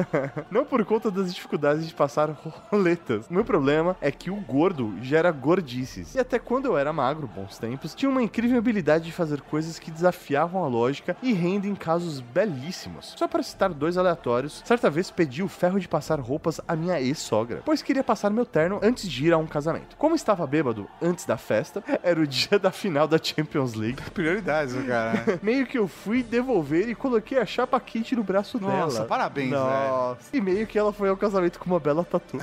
Não 0.49 0.65
por 0.65 0.83
conta 0.83 1.11
das 1.11 1.33
dificuldades 1.33 1.87
de 1.87 1.93
passar 1.93 2.29
roletas. 2.71 3.27
O 3.27 3.33
meu 3.33 3.45
problema 3.45 3.95
é 4.01 4.11
que 4.11 4.31
o 4.31 4.35
gordo 4.35 4.95
gera 5.01 5.31
gordices. 5.31 6.15
E 6.15 6.19
até 6.19 6.39
quando 6.39 6.65
eu 6.65 6.77
era 6.77 6.91
magro, 6.97 7.27
bons 7.27 7.59
tempos, 7.59 7.93
tinha 7.93 8.09
uma 8.09 8.23
incrível 8.23 8.57
habilidade 8.57 9.05
de 9.05 9.11
fazer 9.11 9.39
coisas 9.41 9.77
que 9.77 9.91
desafiavam 9.91 10.63
a 10.63 10.67
lógica 10.67 11.15
e 11.21 11.31
rendem 11.31 11.75
casos 11.75 12.19
belíssimos. 12.19 13.13
Só 13.15 13.27
para 13.27 13.43
citar 13.43 13.71
dois 13.71 13.99
aleatórios, 13.99 14.63
certa 14.65 14.89
vez 14.89 15.11
pedi 15.11 15.43
o 15.43 15.47
ferro 15.47 15.79
de 15.79 15.87
passar 15.87 16.19
roupas 16.19 16.59
à 16.67 16.75
minha 16.75 16.99
ex-sogra, 16.99 17.61
pois 17.63 17.83
queria 17.83 18.03
passar 18.03 18.31
meu 18.31 18.47
terno 18.47 18.79
antes 18.81 19.07
de 19.07 19.27
ir 19.27 19.33
a 19.33 19.37
um 19.37 19.45
casamento. 19.45 19.95
Como 19.95 20.15
estava 20.15 20.47
bêbado 20.47 20.87
antes 20.99 21.23
da 21.23 21.37
festa, 21.37 21.83
era 22.01 22.19
o 22.19 22.25
dia 22.25 22.57
da 22.57 22.71
final 22.71 23.07
da 23.07 23.19
Champions 23.21 23.75
League. 23.75 24.01
Prioridades, 24.11 24.73
cara. 24.87 25.37
Meio 25.43 25.67
que 25.67 25.77
eu 25.77 25.87
fui 25.87 26.23
devolver 26.23 26.89
e 26.89 26.95
coloquei 26.95 27.37
a 27.37 27.45
chapa 27.45 27.79
quente 27.79 28.15
no 28.15 28.23
braço 28.23 28.57
dela. 28.57 28.79
Nossa, 28.79 29.05
parabéns, 29.05 29.51
Nossa. 29.51 30.35
E 30.35 30.41
meio 30.41 30.65
que 30.65 30.79
ela 30.79 30.91
foi 30.91 31.09
ao 31.09 31.17
casamento 31.17 31.59
com 31.59 31.65
uma 31.69 31.79
bela 31.79 32.03
tatu. 32.03 32.39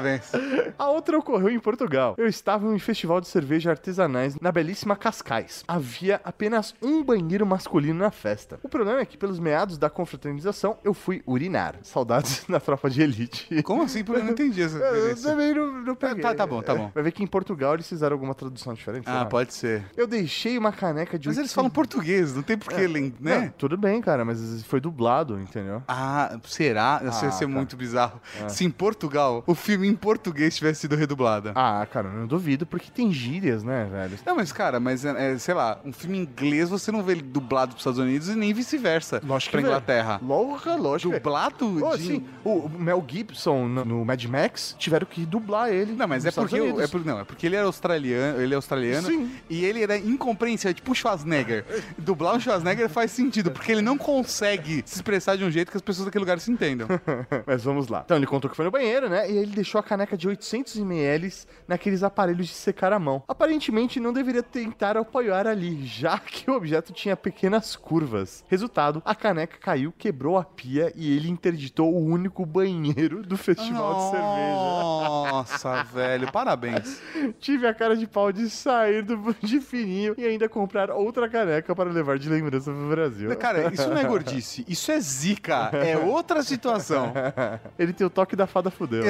Parabéns. 0.00 0.30
A 0.78 0.88
outra 0.90 1.18
ocorreu 1.18 1.48
em 1.50 1.58
Portugal. 1.58 2.14
Eu 2.18 2.26
estava 2.26 2.66
em 2.66 2.70
um 2.74 2.78
festival 2.78 3.20
de 3.20 3.28
cerveja 3.28 3.70
artesanais 3.70 4.36
na 4.40 4.52
belíssima 4.52 4.94
Cascais. 4.96 5.64
Havia 5.66 6.20
apenas 6.24 6.74
um 6.82 7.02
banheiro 7.02 7.46
masculino 7.46 7.98
na 8.00 8.10
festa. 8.10 8.58
O 8.62 8.68
problema 8.68 9.00
é 9.00 9.06
que, 9.06 9.16
pelos 9.16 9.38
meados 9.38 9.78
da 9.78 9.88
confraternização, 9.88 10.78
eu 10.84 10.92
fui 10.92 11.22
urinar. 11.26 11.76
Saudades 11.82 12.44
da 12.48 12.60
tropa 12.60 12.90
de 12.90 13.00
elite. 13.02 13.62
Como 13.62 13.82
assim? 13.82 14.04
Porque 14.04 14.20
eu 14.20 14.24
não 14.24 14.32
entendi 14.32 14.62
essa 14.62 14.76
Eu 14.78 14.92
referência. 14.94 15.30
também 15.30 15.54
não, 15.54 15.72
não 15.82 15.94
peguei. 15.94 16.22
Tá, 16.22 16.34
tá 16.34 16.46
bom, 16.46 16.62
tá 16.62 16.74
bom. 16.74 16.90
Vai 16.94 17.02
ver 17.02 17.12
que 17.12 17.22
em 17.22 17.26
Portugal 17.26 17.74
eles 17.74 17.88
fizeram 17.88 18.14
alguma 18.14 18.34
tradução 18.34 18.74
diferente. 18.74 19.04
sei 19.04 19.12
Ah, 19.12 19.18
lá. 19.20 19.24
pode 19.26 19.54
ser. 19.54 19.84
Eu 19.96 20.06
deixei 20.06 20.58
uma 20.58 20.72
caneca 20.72 21.18
de 21.18 21.28
Mas 21.28 21.38
eles 21.38 21.50
800 21.50 21.54
falam 21.54 21.70
português, 21.70 22.34
não 22.34 22.42
tem 22.42 22.56
porquê, 22.58 22.86
Não, 22.86 23.10
né? 23.20 23.52
tudo 23.56 23.76
bem, 23.76 24.00
cara, 24.00 24.24
mas 24.24 24.62
foi 24.64 24.80
dublado, 24.80 25.38
entendeu? 25.40 25.82
Ah, 25.88 26.38
será? 26.44 27.00
Isso 27.04 27.24
ia 27.24 27.28
Ah, 27.28 27.32
ser 27.32 27.44
cara. 27.46 27.56
muito 27.56 27.76
bizarro. 27.76 28.20
É. 28.42 28.48
Se 28.48 28.64
em 28.64 28.70
Portugal 28.70 29.42
o 29.46 29.54
filme 29.54 29.85
em 29.86 29.94
português 29.94 30.56
tivesse 30.56 30.80
sido 30.82 30.96
redublado. 30.96 31.52
Ah, 31.54 31.86
cara, 31.90 32.08
eu 32.08 32.12
não 32.14 32.26
duvido, 32.26 32.66
porque 32.66 32.90
tem 32.90 33.12
gírias, 33.12 33.62
né, 33.62 33.88
velho? 33.90 34.18
Não, 34.24 34.36
mas 34.36 34.52
cara, 34.52 34.78
mas 34.80 35.04
é, 35.04 35.32
é, 35.34 35.38
sei 35.38 35.54
lá, 35.54 35.78
um 35.84 35.92
filme 35.92 36.18
inglês 36.18 36.68
você 36.68 36.90
não 36.92 37.02
vê 37.02 37.12
ele 37.12 37.22
dublado 37.22 37.70
pros 37.72 37.80
Estados 37.82 37.98
Unidos 37.98 38.28
e 38.28 38.34
nem 38.34 38.52
vice-versa. 38.52 39.20
Lógico 39.24 39.52
pra 39.52 39.60
que. 39.60 39.66
Inglaterra. 39.66 40.20
Lógico, 40.22 40.76
lógico. 40.76 41.14
Dublado 41.14 41.84
Ô, 41.86 41.96
de... 41.96 42.02
sim, 42.06 42.26
o 42.44 42.68
Mel 42.68 43.04
Gibson 43.06 43.66
no, 43.68 43.84
no 43.84 44.04
Mad 44.04 44.22
Max 44.24 44.74
tiveram 44.78 45.06
que 45.06 45.24
dublar 45.26 45.70
ele. 45.70 45.92
Não, 45.92 46.06
mas 46.08 46.24
é 46.24 46.28
Estados 46.28 46.50
porque, 46.50 46.60
o- 46.62 46.64
Unidos. 46.66 46.84
é 46.84 46.88
por- 46.88 47.04
não, 47.04 47.20
é 47.20 47.24
porque 47.24 47.46
ele 47.46 47.56
era 47.56 47.66
australiano, 47.66 48.40
ele 48.40 48.52
é 48.52 48.56
australiano 48.56 49.06
Sim. 49.08 49.30
e 49.48 49.64
ele 49.64 49.82
era 49.82 49.96
incompreensível, 49.96 50.74
tipo 50.74 50.92
o 50.92 50.94
Schwarzenegger. 50.94 51.64
Dublar 51.98 52.34
um 52.34 52.40
Schwarzenegger 52.40 52.88
faz 52.88 53.10
sentido, 53.10 53.50
porque 53.50 53.72
ele 53.72 53.82
não 53.82 53.96
consegue 53.98 54.82
se 54.86 54.96
expressar 54.96 55.36
de 55.36 55.44
um 55.44 55.50
jeito 55.50 55.70
que 55.70 55.76
as 55.76 55.82
pessoas 55.82 56.06
daquele 56.06 56.22
lugar 56.24 56.38
se 56.40 56.50
entendam. 56.50 56.88
Mas 57.46 57.62
vamos 57.64 57.88
lá. 57.88 58.02
Então 58.04 58.16
ele 58.16 58.26
contou 58.26 58.50
que 58.50 58.56
foi 58.56 58.64
no 58.64 58.70
banheiro, 58.70 59.08
né? 59.08 59.30
E 59.30 59.36
ele 59.36 59.52
deixou 59.52 59.75
a 59.78 59.82
caneca 59.82 60.16
de 60.16 60.28
800 60.28 60.76
ml 60.78 61.32
naqueles 61.66 62.02
aparelhos 62.02 62.46
de 62.46 62.52
secar 62.54 62.92
a 62.92 62.98
mão. 62.98 63.22
Aparentemente 63.26 63.98
não 64.00 64.12
deveria 64.12 64.42
tentar 64.42 64.96
apoiar 64.96 65.46
ali, 65.46 65.84
já 65.84 66.18
que 66.18 66.50
o 66.50 66.54
objeto 66.54 66.92
tinha 66.92 67.16
pequenas 67.16 67.76
curvas. 67.76 68.44
Resultado, 68.48 69.02
a 69.04 69.14
caneca 69.14 69.56
caiu, 69.58 69.92
quebrou 69.96 70.38
a 70.38 70.44
pia 70.44 70.92
e 70.94 71.14
ele 71.16 71.28
interditou 71.28 71.92
o 71.92 72.04
único 72.04 72.44
banheiro 72.46 73.22
do 73.22 73.36
festival 73.36 73.94
de 73.94 74.10
cerveja. 74.10 74.26
Nossa, 74.56 75.82
velho, 75.92 76.30
parabéns. 76.30 77.00
Tive 77.38 77.66
a 77.66 77.74
cara 77.74 77.96
de 77.96 78.06
pau 78.06 78.32
de 78.32 78.48
sair 78.50 79.02
do 79.02 79.34
de 79.40 79.60
fininho 79.60 80.14
e 80.16 80.24
ainda 80.24 80.48
comprar 80.48 80.90
outra 80.90 81.28
caneca 81.28 81.74
para 81.74 81.90
levar 81.90 82.18
de 82.18 82.28
lembrança 82.28 82.70
pro 82.70 82.88
Brasil. 82.88 83.34
Cara, 83.36 83.72
isso 83.72 83.88
não 83.88 83.96
é 83.98 84.04
gordice, 84.04 84.64
isso 84.68 84.90
é 84.90 85.00
zica, 85.00 85.70
é 85.72 85.96
outra 85.98 86.42
situação. 86.42 87.12
Ele 87.78 87.92
tem 87.92 88.06
o 88.06 88.10
toque 88.10 88.34
da 88.36 88.46
fada 88.46 88.70
fudeu. 88.70 89.02
né? 89.02 89.08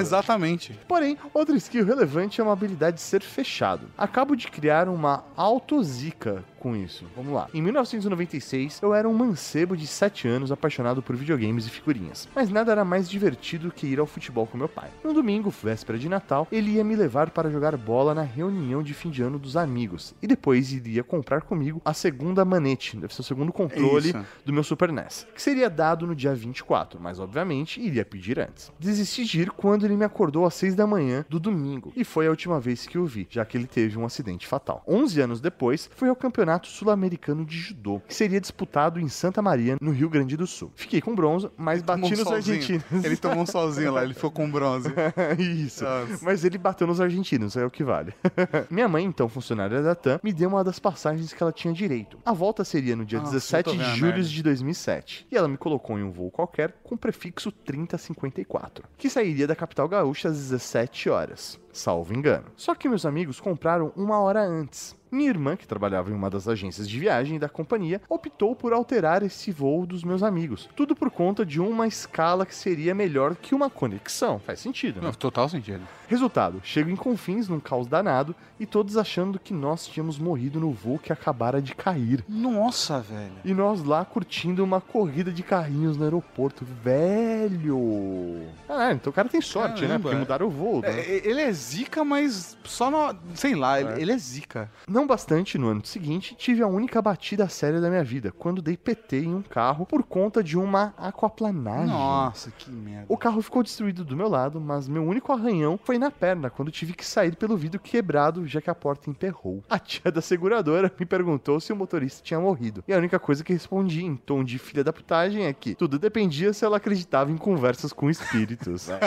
Porém, 0.89 1.17
outra 1.33 1.57
skill 1.57 1.85
relevante 1.85 2.41
é 2.41 2.45
uma 2.45 2.53
habilidade 2.53 2.97
de 2.97 3.03
ser 3.03 3.23
fechado. 3.23 3.89
Acabo 3.97 4.35
de 4.35 4.49
criar 4.49 4.89
uma 4.89 5.25
autozica 5.37 6.45
com 6.67 6.75
isso. 6.75 7.05
Vamos 7.15 7.33
lá. 7.33 7.49
Em 7.55 7.63
1996, 7.63 8.81
eu 8.83 8.93
era 8.93 9.09
um 9.09 9.15
mancebo 9.15 9.77
de 9.77 9.87
7 9.87 10.27
anos 10.27 10.51
apaixonado 10.51 11.01
por 11.01 11.15
videogames 11.15 11.65
e 11.65 11.71
figurinhas. 11.71 12.29
Mas 12.35 12.51
nada 12.51 12.73
era 12.73 12.85
mais 12.85 13.09
divertido 13.09 13.71
que 13.71 13.87
ir 13.87 14.01
ao 14.01 14.07
futebol 14.07 14.49
com 14.49 14.59
meu 14.59 14.69
pai. 14.69 14.91
No 15.05 15.15
domingo, 15.15 15.49
véspera 15.49 15.97
de 15.97 16.09
Natal, 16.09 16.49
ele 16.51 16.73
ia 16.73 16.83
me 16.83 16.97
levar 16.97 17.31
para 17.31 17.49
jogar 17.53 17.77
bola 17.77 18.17
na 18.17 18.23
reunião 18.23 18.83
de 18.83 18.93
fim 18.95 19.11
de 19.11 19.23
ano 19.23 19.39
dos 19.39 19.57
amigos. 19.57 20.13
E 20.21 20.27
depois 20.27 20.73
iria 20.73 21.05
comprar 21.05 21.43
comigo 21.43 21.81
a 21.85 21.95
segunda 21.95 22.45
manete, 22.45 22.97
deve 22.97 23.15
ser 23.15 23.21
o 23.21 23.25
segundo 23.25 23.53
controle 23.53 24.13
do 24.45 24.53
meu 24.53 24.65
Super 24.65 24.91
NES, 24.91 25.25
que 25.33 25.41
seria 25.41 25.71
dado 25.71 26.05
no 26.05 26.17
dia 26.17 26.35
24, 26.35 26.99
mas 27.01 27.21
obviamente 27.21 27.81
iria 27.81 28.05
pedir 28.05 28.41
antes. 28.41 28.73
Desisti 28.77 29.25
de 29.25 29.43
ir 29.43 29.51
quando 29.53 29.87
ele 29.87 29.97
me 29.97 30.05
acordou 30.05 30.45
às 30.45 30.55
6 30.55 30.75
da 30.75 30.85
manhã 30.85 31.25
do 31.29 31.39
domingo, 31.39 31.93
e 31.95 32.03
foi 32.03 32.27
a 32.27 32.31
última 32.31 32.59
vez 32.59 32.89
que 32.89 32.99
o 32.99 33.07
vi, 33.07 33.29
já 33.31 33.45
que 33.45 33.57
ele 33.57 33.69
teve 33.69 33.97
um 33.97 34.05
acidente 34.05 34.49
fatal. 34.49 34.83
11 34.89 35.21
anos 35.21 35.41
depois, 35.41 35.89
foi 35.95 36.09
ao 36.09 36.17
Campeonato 36.17 36.56
Sul-Americano 36.65 37.45
de 37.45 37.59
Judô, 37.59 38.01
que 38.01 38.15
seria 38.15 38.41
disputado 38.41 38.99
em 38.99 39.09
Santa 39.09 39.43
Maria, 39.43 39.77
no 39.81 39.91
Rio 39.91 40.09
Grande 40.09 40.37
do 40.37 40.47
Sul. 40.47 40.73
Fiquei 40.75 41.01
com 41.01 41.15
bronze, 41.15 41.51
mas 41.57 41.83
bati 41.83 42.01
Tomou 42.03 42.09
um 42.09 42.19
nos 42.19 42.29
solzinho. 42.29 42.57
argentinos. 42.57 43.05
Ele 43.05 43.17
tomou 43.17 43.43
um 43.43 43.47
solzinho 43.47 43.93
lá, 43.93 44.03
ele 44.05 44.15
ficou 44.15 44.31
com 44.31 44.51
bronze. 44.51 44.89
Isso. 45.39 45.85
Nossa. 45.85 46.19
Mas 46.25 46.45
ele 46.45 46.59
bateu 46.59 46.87
nos 46.87 47.01
argentinos, 47.01 47.57
é 47.57 47.65
o 47.65 47.71
que 47.71 47.85
vale. 47.85 48.15
Minha 48.71 48.89
mãe, 48.89 49.05
então 49.05 49.29
funcionária 49.29 49.83
da 49.83 49.95
TAM, 49.95 50.21
me 50.23 50.33
deu 50.33 50.49
uma 50.49 50.65
das 50.65 50.79
passagens 50.79 51.33
que 51.33 51.43
ela 51.43 51.53
tinha 51.53 51.73
direito. 51.75 52.19
A 52.25 52.33
volta 52.33 52.65
seria 52.65 52.97
no 52.97 53.05
dia 53.05 53.19
Nossa, 53.19 53.33
17 53.33 53.69
eu 53.69 53.77
tô 53.77 53.83
de 53.83 53.97
julho 53.97 54.23
de 54.23 54.43
2007. 54.43 55.27
E 55.31 55.37
ela 55.37 55.49
me 55.49 55.57
colocou 55.57 55.99
em 55.99 56.03
um 56.03 56.11
voo 56.11 56.31
qualquer 56.31 56.75
com 56.83 56.97
prefixo 56.97 57.51
3054, 57.53 58.85
que 58.97 59.11
sairia 59.11 59.47
da 59.47 59.57
capital 59.57 59.89
gaúcha 59.89 60.29
às 60.29 60.37
17 60.37 61.11
horas. 61.11 61.59
Salvo 61.73 62.15
engano. 62.15 62.47
Só 62.57 62.75
que 62.75 62.89
meus 62.89 63.05
amigos 63.05 63.39
compraram 63.39 63.93
uma 63.95 64.19
hora 64.19 64.43
antes. 64.43 64.96
Minha 65.11 65.31
irmã, 65.31 65.57
que 65.57 65.67
trabalhava 65.67 66.11
em 66.11 66.15
uma 66.15 66.29
das 66.31 66.49
agências 66.49 66.89
de 66.89 66.99
viagem 66.99 67.39
da 67.39 67.49
companhia, 67.49 68.01
optou 68.09 68.55
por 68.57 68.73
alterar 68.73 69.23
esse 69.23 69.51
voo 69.53 69.87
dos 69.87 70.03
meus 70.05 70.23
amigos. 70.23 70.69
Tudo 70.77 70.95
por 70.97 71.11
conta 71.11 71.45
de 71.45 71.61
uma 71.61 71.87
escala 71.87 72.45
que 72.45 72.55
seria 72.55 72.95
melhor 72.95 73.35
que 73.37 73.55
uma 73.55 73.71
conexão. 73.71 74.39
Faz 74.39 74.61
sentido, 74.61 75.01
né? 75.01 75.07
Não, 75.07 75.13
total 75.13 75.49
sentido. 75.49 75.83
Resultado, 76.09 76.61
chego 76.63 76.91
em 76.91 76.97
Confins 76.97 77.49
num 77.49 77.59
caos 77.61 77.87
danado 77.87 78.35
e 78.61 78.67
todos 78.67 78.97
achando 78.97 79.39
que 79.39 79.53
nós 79.53 79.87
tínhamos 79.87 80.19
morrido 80.19 80.59
no 80.61 80.71
voo 80.71 80.99
que 80.99 81.13
acabara 81.13 81.61
de 81.61 81.75
cair. 81.75 82.25
Nossa, 82.29 83.01
velho. 83.01 83.33
E 83.45 83.53
nós 83.55 83.83
lá 83.85 84.05
curtindo 84.05 84.63
uma 84.63 84.81
corrida 84.81 85.31
de 85.33 85.43
carrinhos 85.43 85.97
no 85.97 86.05
aeroporto. 86.05 86.65
Velho! 86.85 88.47
Ah, 88.69 88.93
então 88.93 89.11
o 89.11 89.15
cara 89.15 89.29
tem 89.29 89.41
sorte, 89.41 89.83
né? 89.83 89.89
Caramba. 89.89 90.03
Porque 90.03 90.17
mudaram 90.17 90.47
o 90.47 90.51
voo. 90.51 90.81
né? 90.81 90.89
É, 91.01 91.23
ele 91.29 91.41
é 91.41 91.53
zica, 91.53 92.05
mas 92.05 92.57
só 92.65 92.91
no. 92.91 93.17
Sei 93.35 93.55
lá, 93.55 93.81
ele, 93.81 94.01
ele 94.03 94.13
é 94.13 94.19
zica. 94.19 94.71
Não 94.89 95.06
Não 95.07 95.15
bastante, 95.15 95.57
no 95.57 95.69
ano 95.69 95.87
seguinte, 95.87 96.35
tive 96.37 96.65
a 96.65 96.67
única 96.67 97.01
batida 97.01 97.49
séria 97.49 97.81
da 97.81 97.89
minha 97.89 98.03
vida, 98.03 98.33
quando 98.33 98.61
dei 98.61 98.77
PT 98.77 99.21
em 99.21 99.37
um 99.37 99.41
carro 99.41 99.87
por 99.87 100.03
conta 100.03 100.43
de 100.43 100.59
uma 100.59 100.93
aquaplanagem. 100.99 101.87
Nossa, 101.87 102.51
que 102.51 102.69
merda. 102.69 103.07
O 103.09 103.17
carro 103.17 103.41
ficou 103.41 103.63
destruído 103.63 104.05
do 104.05 104.17
meu 104.17 104.29
lado, 104.29 104.61
mas 104.61 104.89
meu 104.89 105.05
único 105.05 105.33
arranhão 105.33 105.79
foi 105.81 105.97
na 105.97 106.11
perna, 106.11 106.51
quando 106.51 106.73
tive 106.73 106.93
que 106.93 107.07
sair 107.07 107.37
pelo 107.37 107.57
vidro 107.57 107.79
quebrado, 107.79 108.49
já 108.49 108.61
que 108.61 108.69
a 108.69 108.75
porta 108.75 109.09
emperrou. 109.09 109.63
A 109.71 109.79
tia 109.79 110.11
da 110.11 110.21
seguradora 110.21 110.93
me 110.99 111.07
perguntou 111.07 111.61
se 111.61 111.73
o 111.73 111.77
motorista 111.77 112.21
tinha 112.25 112.41
morrido. 112.41 112.83
E 112.89 112.93
a 112.93 112.99
única 112.99 113.21
coisa 113.21 113.45
que 113.45 113.53
respondi 113.53 114.05
em 114.05 114.17
tom 114.17 114.43
de 114.43 114.59
filha 114.59 114.83
da 114.83 114.93
putagem 114.93 115.45
é 115.45 115.53
que 115.53 115.77
tudo 115.77 116.01
dependia 116.01 116.53
se 116.53 116.65
ela 116.65 116.79
acreditava 116.79 117.31
em 117.31 117.37
conversas 117.37 117.93
com 117.93 118.11
espíritos. 118.11 118.89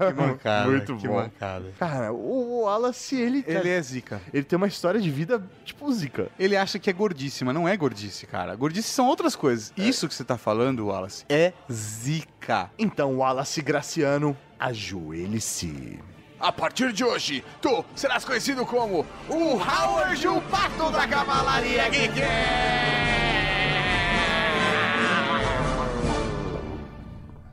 Que 0.00 0.12
mancada. 0.14 0.68
Muito 0.68 0.96
que 0.96 1.06
bom. 1.06 1.14
mancada. 1.14 1.72
Cara, 1.78 2.12
o 2.12 2.62
Wallace, 2.62 3.14
ele, 3.14 3.44
Ele 3.46 3.68
é 3.68 3.76
zica. 3.90 4.20
ele 4.32 4.44
tem 4.44 4.56
uma 4.56 4.66
história 4.66 5.00
de 5.00 5.10
vida 5.10 5.42
tipo 5.64 5.90
zica. 5.92 6.28
Ele 6.38 6.56
acha 6.56 6.78
que 6.78 6.88
é 6.88 6.92
gordice, 6.92 7.44
mas 7.44 7.54
não 7.54 7.68
é 7.68 7.76
gordice, 7.76 8.26
cara. 8.26 8.54
Gordice 8.54 8.88
são 8.88 9.06
outras 9.06 9.34
coisas. 9.34 9.72
Isso 9.76 10.06
que 10.08 10.14
você 10.14 10.24
tá 10.24 10.38
falando, 10.38 10.86
Wallace, 10.86 11.24
é 11.28 11.52
zica. 11.70 12.70
Então, 12.78 13.16
Wallace 13.18 13.60
Graciano, 13.62 14.36
ajoelhe-se. 14.58 15.98
A 16.38 16.50
partir 16.50 16.92
de 16.92 17.04
hoje, 17.04 17.44
tu 17.60 17.84
serás 17.94 18.24
conhecido 18.24 18.64
como 18.64 19.04
o 19.28 19.56
Howard 19.56 20.26
o 20.26 20.40
Pato 20.42 20.90
da 20.90 21.06
Cavalaria 21.06 21.88
Geek! 21.90 22.20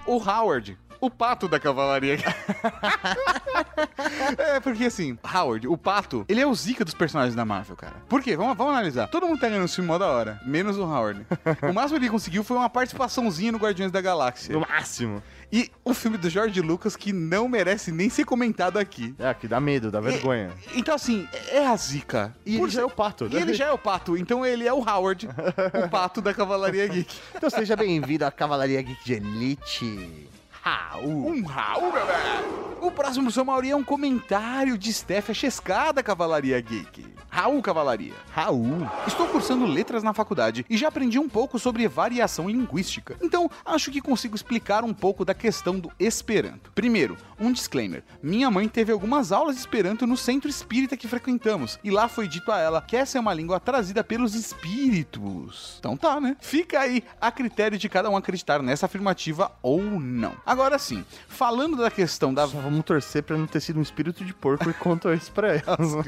O 0.05 0.17
Howard, 0.17 0.77
o 0.99 1.09
pato 1.09 1.47
da 1.47 1.59
cavalaria. 1.59 2.17
é, 4.37 4.59
porque 4.59 4.85
assim, 4.85 5.17
Howard, 5.23 5.67
o 5.67 5.77
pato, 5.77 6.25
ele 6.27 6.41
é 6.41 6.47
o 6.47 6.53
zica 6.53 6.83
dos 6.83 6.93
personagens 6.93 7.35
da 7.35 7.45
Marvel, 7.45 7.75
cara. 7.75 7.95
Por 8.07 8.21
quê? 8.21 8.35
Vamos, 8.35 8.57
vamos 8.57 8.73
analisar. 8.73 9.07
Todo 9.07 9.27
mundo 9.27 9.39
tá 9.39 9.47
ganhando 9.47 9.65
esse 9.65 9.75
filme 9.75 9.87
mó 9.87 9.97
da 9.97 10.07
hora, 10.07 10.39
menos 10.45 10.77
o 10.77 10.83
Howard. 10.83 11.25
O 11.61 11.73
máximo 11.73 11.99
que 11.99 12.05
ele 12.05 12.11
conseguiu 12.11 12.43
foi 12.43 12.57
uma 12.57 12.69
participaçãozinha 12.69 13.51
no 13.51 13.57
Guardiões 13.57 13.91
da 13.91 14.01
Galáxia. 14.01 14.53
No 14.53 14.61
máximo. 14.61 15.21
E 15.51 15.71
o 15.83 15.93
filme 15.93 16.17
do 16.17 16.29
George 16.29 16.59
Lucas 16.61 16.95
que 16.95 17.13
não 17.13 17.47
merece 17.47 17.91
nem 17.91 18.09
ser 18.09 18.25
comentado 18.25 18.77
aqui. 18.77 19.15
É, 19.17 19.33
que 19.33 19.47
dá 19.47 19.59
medo, 19.59 19.89
dá 19.89 20.01
vergonha. 20.01 20.51
Então, 20.75 20.93
assim, 20.93 21.27
é 21.49 21.65
a 21.65 21.75
zica. 21.77 22.35
E 22.45 22.57
Por 22.57 22.65
ele 22.65 22.71
já 22.71 22.81
é 22.81 22.85
o 22.85 22.89
pato. 22.89 23.29
E 23.31 23.35
ele 23.35 23.53
já 23.53 23.67
é 23.67 23.71
o 23.71 23.77
pato, 23.77 24.17
então 24.17 24.45
ele 24.45 24.67
é 24.67 24.73
o 24.73 24.79
Howard, 24.79 25.27
o 25.27 25.89
pato 25.89 26.21
da 26.21 26.33
Cavalaria 26.33 26.85
Geek. 26.87 27.15
Então 27.33 27.49
seja 27.49 27.75
bem-vindo 27.75 28.25
à 28.25 28.31
Cavalaria 28.31 28.81
Geek 28.81 29.05
de 29.05 29.13
Elite. 29.13 30.27
Raul. 30.67 31.27
Um 31.31 31.45
Raul, 31.45 31.91
velho. 31.93 32.77
O 32.81 32.91
próximo 32.91 33.31
seu 33.31 33.45
Mauri 33.45 33.71
é 33.71 33.75
um 33.75 33.83
comentário 33.83 34.77
de 34.77 34.91
Steph 34.91 35.31
Chesca 35.33 35.93
da 35.93 36.03
Cavalaria 36.03 36.59
Geek. 36.59 37.16
Raul 37.37 37.61
Cavalaria. 37.61 38.15
Raul. 38.31 38.89
Estou 39.05 39.27
cursando 39.27 39.63
letras 39.67 40.01
na 40.01 40.11
faculdade 40.11 40.65
e 40.67 40.75
já 40.75 40.87
aprendi 40.87 41.19
um 41.19 41.29
pouco 41.29 41.59
sobre 41.59 41.87
variação 41.87 42.49
linguística. 42.49 43.15
Então, 43.21 43.47
acho 43.63 43.91
que 43.91 44.01
consigo 44.01 44.35
explicar 44.35 44.83
um 44.83 44.91
pouco 44.91 45.23
da 45.23 45.35
questão 45.35 45.79
do 45.79 45.91
Esperanto. 45.99 46.71
Primeiro, 46.73 47.15
um 47.39 47.51
disclaimer. 47.51 48.03
Minha 48.23 48.49
mãe 48.49 48.67
teve 48.67 48.91
algumas 48.91 49.31
aulas 49.31 49.53
de 49.53 49.61
Esperanto 49.61 50.07
no 50.07 50.17
centro 50.17 50.49
espírita 50.49 50.97
que 50.97 51.07
frequentamos, 51.07 51.77
e 51.83 51.91
lá 51.91 52.07
foi 52.07 52.27
dito 52.27 52.51
a 52.51 52.57
ela 52.57 52.81
que 52.81 52.95
essa 52.95 53.19
é 53.19 53.21
uma 53.21 53.35
língua 53.35 53.59
trazida 53.59 54.03
pelos 54.03 54.33
espíritos. 54.33 55.75
Então 55.77 55.95
tá, 55.95 56.19
né? 56.19 56.35
Fica 56.39 56.79
aí 56.79 57.03
a 57.21 57.31
critério 57.31 57.77
de 57.77 57.87
cada 57.87 58.09
um 58.09 58.17
acreditar 58.17 58.63
nessa 58.63 58.87
afirmativa 58.87 59.51
ou 59.61 59.83
não. 59.83 60.33
Agora 60.43 60.79
sim, 60.79 61.05
falando 61.27 61.77
da 61.77 61.91
questão 61.91 62.33
da 62.33 62.47
Só 62.47 62.59
vamos 62.59 62.83
torcer 62.83 63.21
pra 63.21 63.37
não 63.37 63.45
ter 63.45 63.59
sido 63.59 63.77
um 63.77 63.83
espírito 63.83 64.25
de 64.25 64.33
porco 64.33 64.67
e 64.67 64.73
contou 64.73 65.13
isso 65.13 65.31
pra 65.31 65.49
elas. 65.49 65.93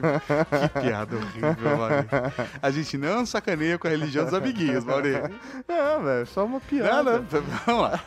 Que 0.73 0.81
piada 0.81 1.18
horrível, 1.19 1.77
Mauri. 1.77 2.07
A 2.61 2.71
gente 2.71 2.97
não 2.97 3.25
sacaneia 3.25 3.77
com 3.77 3.87
a 3.87 3.91
religião 3.91 4.25
dos 4.25 4.33
amiguinhos, 4.33 4.83
Mauri. 4.83 5.13
Não, 5.67 6.03
velho, 6.03 6.27
só 6.27 6.45
uma 6.45 6.53
Não, 6.53 6.59
piada. 6.61 7.19
não, 7.19 7.23
vamos 7.65 7.81
lá. 7.83 7.99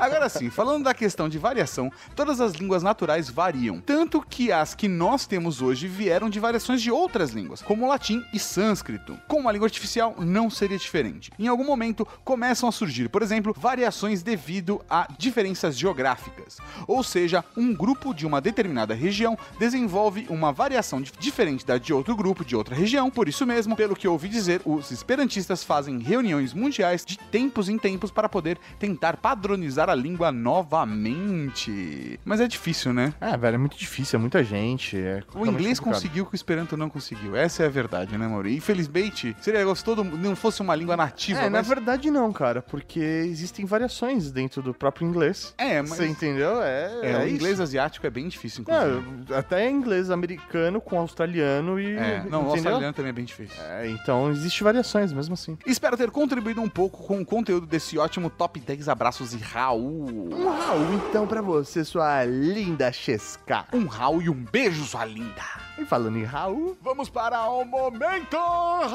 Agora 0.00 0.28
sim, 0.28 0.50
falando 0.50 0.84
da 0.84 0.94
questão 0.94 1.28
de 1.28 1.38
variação, 1.38 1.90
todas 2.14 2.40
as 2.40 2.52
línguas 2.52 2.82
naturais 2.82 3.28
variam. 3.28 3.80
Tanto 3.80 4.20
que 4.28 4.50
as 4.52 4.74
que 4.74 4.88
nós 4.88 5.26
temos 5.26 5.60
hoje 5.62 5.86
vieram 5.86 6.28
de 6.30 6.40
variações 6.40 6.80
de 6.82 6.90
outras 6.90 7.30
línguas, 7.30 7.62
como 7.62 7.84
o 7.84 7.88
latim 7.88 8.24
e 8.32 8.38
sânscrito. 8.38 9.18
Com 9.28 9.38
uma 9.40 9.52
língua 9.52 9.66
artificial, 9.66 10.14
não 10.18 10.48
seria 10.50 10.78
diferente. 10.78 11.30
Em 11.38 11.48
algum 11.48 11.64
momento, 11.64 12.06
começam 12.24 12.68
a 12.68 12.72
surgir, 12.72 13.08
por 13.08 13.22
exemplo, 13.22 13.54
variações 13.56 14.22
devido 14.22 14.80
a 14.88 15.06
diferenças 15.18 15.76
geográficas. 15.78 16.58
Ou 16.86 17.02
seja, 17.02 17.44
um 17.56 17.74
grupo 17.74 18.12
de 18.14 18.26
uma 18.26 18.40
determinada 18.40 18.94
região 18.94 19.36
desenvolve 19.58 20.26
uma 20.28 20.52
variação 20.52 21.00
dif- 21.00 21.16
diferente 21.18 21.64
da 21.66 21.78
de 21.78 21.92
outro 22.04 22.14
grupo 22.16 22.44
de 22.44 22.54
outra 22.54 22.74
região. 22.76 23.10
Por 23.10 23.28
isso 23.30 23.46
mesmo, 23.46 23.74
pelo 23.74 23.96
que 23.96 24.06
ouvi 24.06 24.28
dizer, 24.28 24.60
os 24.66 24.90
esperantistas 24.90 25.64
fazem 25.64 25.98
reuniões 26.00 26.52
mundiais 26.52 27.02
de 27.02 27.16
tempos 27.18 27.66
em 27.70 27.78
tempos 27.78 28.10
para 28.10 28.28
poder 28.28 28.58
tentar 28.78 29.16
padronizar 29.16 29.88
a 29.88 29.94
língua 29.94 30.30
novamente. 30.30 32.20
Mas 32.22 32.40
é 32.40 32.46
difícil, 32.46 32.92
né? 32.92 33.14
É, 33.20 33.34
velho, 33.38 33.54
é 33.54 33.58
muito 33.58 33.78
difícil, 33.78 34.18
é 34.18 34.20
muita 34.20 34.44
gente. 34.44 34.98
É 34.98 35.22
O 35.34 35.46
inglês 35.46 35.78
complicado. 35.80 35.94
conseguiu 35.94 36.24
o 36.24 36.26
que 36.26 36.34
o 36.34 36.36
Esperanto 36.36 36.76
não 36.76 36.90
conseguiu. 36.90 37.34
Essa 37.34 37.62
é 37.62 37.66
a 37.66 37.70
verdade, 37.70 38.18
né, 38.18 38.28
Mauri? 38.28 38.54
Infelizmente, 38.54 39.34
seria 39.40 39.64
gostoso 39.64 40.04
não 40.04 40.36
fosse 40.36 40.60
uma 40.60 40.74
língua 40.74 40.96
nativa, 40.96 41.40
É, 41.40 41.44
na 41.44 41.58
mas... 41.58 41.68
verdade 41.68 42.10
não, 42.10 42.30
cara, 42.34 42.60
porque 42.60 43.00
existem 43.00 43.64
variações 43.64 44.30
dentro 44.30 44.60
do 44.60 44.74
próprio 44.74 45.06
inglês. 45.08 45.54
É, 45.56 45.80
mas... 45.80 45.90
Você 45.94 46.06
entendeu? 46.06 46.62
É, 46.62 46.90
É, 47.02 47.18
o 47.18 47.26
isso. 47.26 47.34
inglês 47.34 47.60
asiático 47.60 48.06
é 48.06 48.10
bem 48.10 48.28
difícil, 48.28 48.60
inclusive. 48.62 49.32
É, 49.32 49.38
até 49.38 49.70
inglês 49.70 50.10
americano 50.10 50.80
com 50.82 50.98
australiano 50.98 51.80
e. 51.80 51.93
É, 51.96 52.24
não, 52.28 52.46
o 52.46 52.50
australiano 52.50 52.92
também 52.92 53.10
é 53.10 53.12
bem 53.12 53.24
difícil. 53.24 53.62
É, 53.62 53.88
então 53.88 54.30
existe 54.30 54.62
variações 54.62 55.12
mesmo 55.12 55.34
assim. 55.34 55.56
Espero 55.66 55.96
ter 55.96 56.10
contribuído 56.10 56.60
um 56.60 56.68
pouco 56.68 57.02
com 57.04 57.20
o 57.20 57.24
conteúdo 57.24 57.66
desse 57.66 57.98
ótimo 57.98 58.30
Top 58.30 58.58
10 58.58 58.88
Abraços 58.88 59.34
e 59.34 59.38
Raul. 59.38 60.30
Um 60.32 60.50
Raul, 60.50 60.94
então, 60.94 61.26
pra 61.26 61.42
você, 61.42 61.84
sua 61.84 62.24
linda 62.24 62.92
Chesca. 62.92 63.64
Um 63.72 63.86
Raul 63.86 64.22
e 64.22 64.28
um 64.28 64.44
beijo, 64.50 64.84
sua 64.84 65.04
linda. 65.04 65.42
E 65.78 65.84
falando 65.84 66.18
em 66.18 66.24
Raul, 66.24 66.76
Vamos 66.82 67.08
para 67.08 67.48
o 67.48 67.64
Momento 67.64 68.36
Raul! 68.36 68.94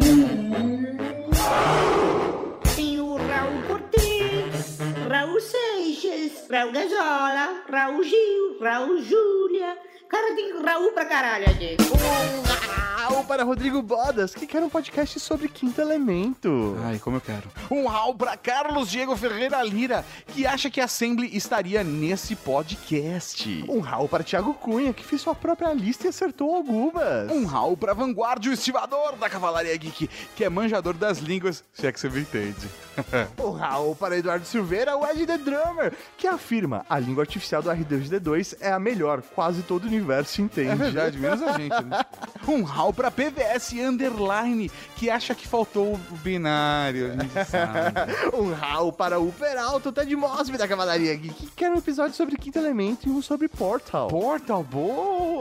Tem 0.00 2.13
Raul 5.14 5.40
Seixas, 5.40 6.50
Raul 6.50 6.72
Gazola, 6.72 7.62
Raul 7.70 8.02
Gil, 8.02 8.58
Raul 8.60 8.98
Júlia. 9.00 9.78
Cara, 10.08 10.34
tem 10.34 10.62
Raul 10.62 10.92
pra 10.92 11.04
caralho 11.04 11.48
aqui. 11.50 11.76
um 11.80 12.42
Raul 13.04 13.24
para 13.24 13.42
Rodrigo 13.44 13.82
Bodas, 13.82 14.34
que 14.34 14.46
quer 14.46 14.62
um 14.62 14.68
podcast 14.68 15.18
sobre 15.20 15.48
Quinto 15.48 15.80
Elemento. 15.80 16.76
Ai, 16.84 16.98
como 16.98 17.16
eu 17.16 17.20
quero. 17.20 17.50
Um 17.70 17.86
Raul 17.86 18.14
para 18.14 18.36
Carlos 18.36 18.90
Diego 18.90 19.16
Ferreira 19.16 19.62
Lira, 19.62 20.04
que 20.28 20.46
acha 20.46 20.70
que 20.70 20.80
a 20.80 20.84
Assembly 20.84 21.36
estaria 21.36 21.82
nesse 21.84 22.34
podcast. 22.36 23.64
Um 23.68 23.80
Raul 23.80 24.08
para 24.08 24.22
Thiago 24.24 24.54
Cunha, 24.54 24.92
que 24.94 25.04
fez 25.04 25.20
sua 25.20 25.34
própria 25.34 25.72
lista 25.74 26.06
e 26.06 26.08
acertou 26.10 26.54
algumas. 26.54 27.30
Um 27.30 27.44
Raul 27.44 27.76
para 27.76 27.92
Vanguardia, 27.92 28.50
o 28.50 28.54
estivador 28.54 29.16
da 29.16 29.28
Cavalaria 29.28 29.76
Geek, 29.76 30.08
que 30.36 30.44
é 30.44 30.48
manjador 30.48 30.94
das 30.94 31.18
línguas, 31.18 31.62
se 31.72 31.86
é 31.86 31.92
que 31.92 31.98
você 32.00 32.08
me 32.08 32.20
entende. 32.20 32.68
Um 33.42 33.50
Raul 33.50 33.96
para 33.96 34.16
Eduardo 34.16 34.46
Silveira, 34.46 34.96
o 34.96 35.04
Ed 35.04 35.26
The 35.26 35.38
Drummer, 35.38 35.92
que 36.16 36.28
afirma 36.28 36.86
a 36.88 36.96
língua 36.98 37.24
artificial 37.24 37.60
do 37.60 37.68
R2D2 37.68 38.56
é 38.60 38.70
a 38.70 38.78
melhor, 38.78 39.20
quase 39.34 39.62
todo 39.62 39.84
o 39.84 39.88
universo 39.96 40.42
entende. 40.42 40.70
É 40.70 40.74
verdade, 40.74 41.18
menos 41.18 41.42
a 41.42 41.52
gente, 41.52 41.82
né? 41.84 42.04
Um 42.46 42.62
Raul 42.62 42.92
pra 42.92 43.10
PVS 43.10 43.72
Underline, 43.72 44.70
que 44.96 45.08
acha 45.10 45.34
que 45.34 45.46
faltou 45.46 45.94
o 45.94 46.16
binário. 46.16 47.12
Um 48.34 48.52
Raul 48.52 48.92
para 48.92 49.18
o 49.18 49.32
Peralta, 49.32 49.88
o 49.88 49.92
Ted 49.92 50.14
Mosby 50.16 50.56
da 50.56 50.66
Cavalaria 50.66 51.14
Geek, 51.14 51.34
que 51.34 51.46
quer 51.52 51.70
um 51.70 51.76
episódio 51.76 52.14
sobre 52.14 52.36
Quinto 52.36 52.58
Elemento 52.58 53.08
e 53.08 53.10
um 53.10 53.22
sobre 53.22 53.48
Portal. 53.48 54.08
Portal, 54.08 54.62
boa! 54.62 55.33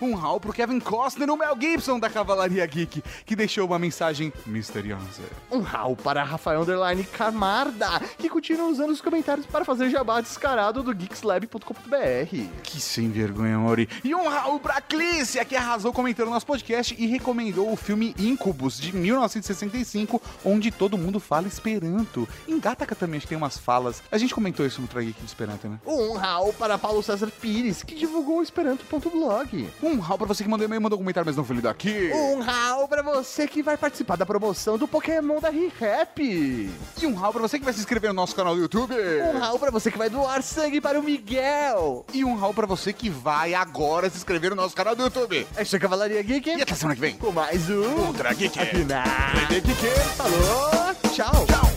Um 0.00 0.14
Raul 0.14 0.40
pro 0.40 0.52
Kevin 0.52 0.80
Costner, 0.80 1.30
o 1.30 1.36
Mel 1.36 1.56
Gibson 1.60 1.98
da 1.98 2.10
Cavalaria 2.10 2.64
Geek, 2.66 3.02
que 3.24 3.36
deixou 3.36 3.66
uma 3.66 3.78
mensagem 3.78 4.32
misteriosa. 4.46 5.22
Um 5.50 5.60
Raul 5.60 5.96
para 5.96 6.22
Rafael 6.22 6.62
Underline 6.62 7.04
Camarda, 7.04 8.00
que 8.18 8.28
continua 8.28 8.68
usando 8.68 8.90
os 8.90 9.00
comentários 9.00 9.46
para 9.46 9.64
fazer 9.64 9.90
jabá 9.90 10.20
descarado 10.20 10.82
do 10.82 10.94
geekslab.com.br. 10.94 12.36
Que 12.62 12.80
sem 12.80 13.10
vergonha, 13.10 13.58
Mauri. 13.58 13.88
E 14.04 14.14
um 14.14 14.28
Raul 14.28 14.60
pra 14.60 14.80
Clícia, 14.80 15.44
que 15.44 15.56
arrasou 15.56 15.92
comentando 15.92 16.30
nosso 16.30 16.46
podcast 16.46 16.94
e 16.98 17.06
recomendou 17.06 17.72
o 17.72 17.76
filme 17.76 18.14
Incubus, 18.18 18.78
de 18.78 18.94
1965, 18.94 20.20
onde 20.44 20.70
todo 20.70 20.98
mundo 20.98 21.18
fala 21.20 21.46
Esperanto. 21.46 22.28
Em 22.46 22.58
Gataca 22.58 22.94
também 22.94 23.18
acho 23.18 23.26
que 23.26 23.30
tem 23.30 23.38
umas 23.38 23.58
falas. 23.58 24.02
A 24.10 24.18
gente 24.18 24.34
comentou 24.34 24.66
isso 24.66 24.80
no 24.80 24.88
Trageek 24.88 25.18
de 25.18 25.26
Esperanto, 25.26 25.68
né? 25.68 25.78
Um 25.86 26.14
Raul 26.14 26.52
para 26.52 26.78
Paulo 26.78 27.02
César 27.02 27.30
Pires, 27.40 27.82
que 27.82 27.94
divulgou 27.94 28.38
o 28.38 28.42
Esperanto.blog. 28.42 29.31
blog. 29.32 29.70
Um 29.82 29.98
rau 29.98 30.18
pra 30.18 30.26
você 30.26 30.44
que 30.44 30.50
mandou 30.50 30.66
e-mail, 30.66 30.80
mandou 30.80 30.98
comentário, 30.98 31.26
mas 31.26 31.36
não 31.36 31.44
foi 31.44 31.56
lido 31.56 31.68
aqui. 31.68 32.10
Um 32.12 32.40
rau 32.40 32.86
pra 32.86 33.02
você 33.02 33.48
que 33.48 33.62
vai 33.62 33.76
participar 33.76 34.16
da 34.16 34.26
promoção 34.26 34.76
do 34.76 34.86
Pokémon 34.86 35.40
da 35.40 35.48
ReHap. 35.48 36.20
E 36.20 37.06
um 37.06 37.14
rau 37.14 37.32
pra 37.32 37.42
você 37.42 37.58
que 37.58 37.64
vai 37.64 37.72
se 37.72 37.80
inscrever 37.80 38.10
no 38.10 38.16
nosso 38.16 38.36
canal 38.36 38.54
do 38.54 38.60
YouTube. 38.60 38.94
Um 38.94 39.38
rau 39.38 39.58
pra 39.58 39.70
você 39.70 39.90
que 39.90 39.98
vai 39.98 40.10
doar 40.10 40.42
sangue 40.42 40.80
para 40.80 41.00
o 41.00 41.02
Miguel. 41.02 42.04
E 42.12 42.24
um 42.24 42.36
rau 42.36 42.52
pra 42.52 42.66
você 42.66 42.92
que 42.92 43.08
vai 43.08 43.54
agora 43.54 44.10
se 44.10 44.18
inscrever 44.18 44.50
no 44.50 44.56
nosso 44.56 44.76
canal 44.76 44.94
do 44.94 45.02
YouTube. 45.02 45.46
Esta 45.56 45.76
é 45.76 45.78
a 45.78 45.80
Cavalaria 45.80 46.22
Geek. 46.22 46.50
E 46.50 46.62
até 46.62 46.74
semana 46.74 46.94
que 46.94 47.00
vem. 47.00 47.16
Com 47.16 47.32
mais 47.32 47.70
um 47.70 48.06
Ultra 48.06 48.32
Geek. 48.34 48.58
Aqui 48.58 48.84
na 48.84 49.04
Geek. 49.48 49.72
Falou, 50.16 50.94
tchau. 51.12 51.46
Tchau. 51.46 51.72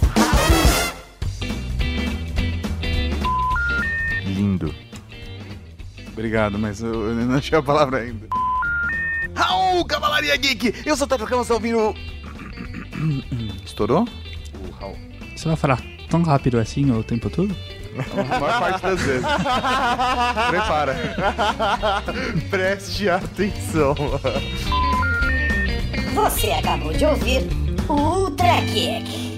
Lindo. 4.25 4.84
Obrigado, 6.15 6.57
mas 6.57 6.81
eu, 6.81 7.09
eu 7.09 7.13
não 7.13 7.35
achei 7.35 7.57
a 7.57 7.61
palavra 7.61 7.97
ainda. 7.97 8.25
Raul, 9.35 9.83
Cavalaria 9.83 10.35
Geek! 10.37 10.73
Eu 10.85 10.95
sou 10.95 11.05
o 11.05 11.09
você 11.09 11.47
tá 11.49 11.53
ouvindo... 11.53 11.93
Estourou? 13.65 14.07
O 14.65 14.71
Raul. 14.79 14.97
Você 15.35 15.45
vai 15.49 15.57
falar 15.57 15.81
tão 16.09 16.23
rápido 16.23 16.57
assim 16.57 16.89
o 16.89 17.03
tempo 17.03 17.29
todo? 17.29 17.53
A 17.97 18.39
maior 18.39 18.59
parte 18.61 18.81
das 18.81 19.01
vezes. 19.01 19.25
Prepara. 20.49 20.95
Preste 22.49 23.09
atenção. 23.09 23.93
Você 26.13 26.51
acabou 26.51 26.93
de 26.93 27.05
ouvir 27.05 27.41
o 27.89 27.93
Ultra 27.93 28.61
Geek. 28.61 29.34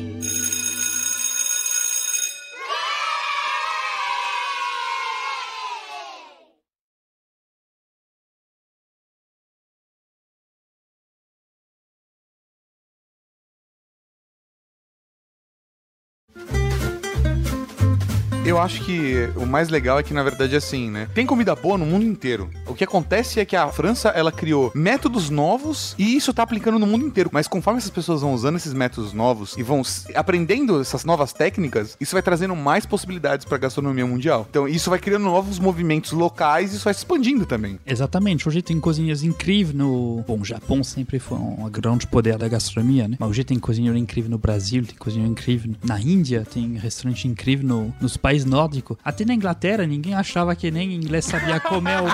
Eu 18.48 18.58
acho 18.62 18.82
que 18.86 19.30
o 19.36 19.46
mais 19.46 19.68
legal 19.68 20.00
é 20.00 20.04
que, 20.04 20.14
na 20.14 20.24
verdade, 20.24 20.54
é 20.54 20.58
assim, 20.58 20.90
né? 20.90 21.10
Tem 21.14 21.26
comida 21.26 21.54
boa 21.54 21.78
no 21.78 21.86
mundo 21.86 22.06
inteiro. 22.06 22.50
O 22.66 22.74
que 22.74 22.84
acontece 22.86 23.42
é 23.42 23.46
que 23.46 23.58
a 23.58 23.68
França, 23.68 24.08
ela 24.10 24.32
criou 24.32 24.72
métodos 24.74 25.30
novos 25.30 25.94
e 26.00 26.16
isso 26.16 26.34
tá 26.34 26.44
aplicando 26.44 26.80
no 26.80 26.88
mundo 26.88 27.06
inteiro. 27.06 27.30
Mas 27.34 27.46
conforme 27.46 27.78
essas 27.80 27.90
pessoas 27.90 28.22
vão 28.22 28.34
usando 28.34 28.56
esses 28.56 28.72
métodos 28.74 29.12
novos 29.12 29.54
e 29.58 29.64
vão 29.64 29.82
aprendendo 30.16 30.80
essas 30.80 31.04
novas 31.04 31.34
técnicas, 31.34 31.98
isso 32.00 32.14
vai 32.16 32.22
trazendo 32.22 32.56
mais 32.56 32.86
possibilidades 32.86 33.46
pra 33.46 33.58
gastronomia 33.58 34.06
mundial. 34.06 34.48
Então, 34.50 34.66
isso 34.66 34.90
vai 34.90 35.00
criando 35.00 35.24
novos 35.24 35.60
movimentos 35.60 36.14
locais 36.14 36.72
e 36.72 36.76
isso 36.78 36.86
vai 36.86 36.94
expandindo 36.94 37.46
também. 37.46 37.78
Exatamente, 37.86 38.48
hoje 38.48 38.62
tem 38.62 38.80
cozinhas 38.80 39.24
incríveis 39.24 39.76
no. 39.76 40.24
Bom, 40.26 40.40
o 40.40 40.46
Japão 40.46 40.84
sempre 40.86 41.20
foi 41.20 41.38
um 41.38 41.70
grande 41.70 42.08
poder 42.08 42.38
da 42.38 42.48
gastronomia, 42.48 43.10
né? 43.10 43.18
Mas 43.20 43.30
hoje 43.30 43.44
tem 43.44 43.60
cozinheiro 43.60 43.98
incrível 43.98 44.32
no 44.32 44.38
Brasil, 44.38 44.86
tem 44.86 44.96
cozinheiro 44.96 45.30
incrível 45.32 45.76
na 45.84 46.00
Índia, 46.00 46.46
tem 46.50 46.78
restaurante 46.78 47.28
incrível 47.28 47.68
no- 47.68 47.94
nos 48.00 48.16
países 48.16 48.37
nórdicos. 48.46 48.98
Até 49.04 49.26
na 49.26 49.34
Inglaterra, 49.34 49.86
ninguém 49.86 50.14
achava 50.14 50.56
que 50.56 50.70
nem 50.72 50.94
inglês 50.94 51.26
sabia 51.26 51.60
comer 51.60 51.98
ou, 52.02 52.08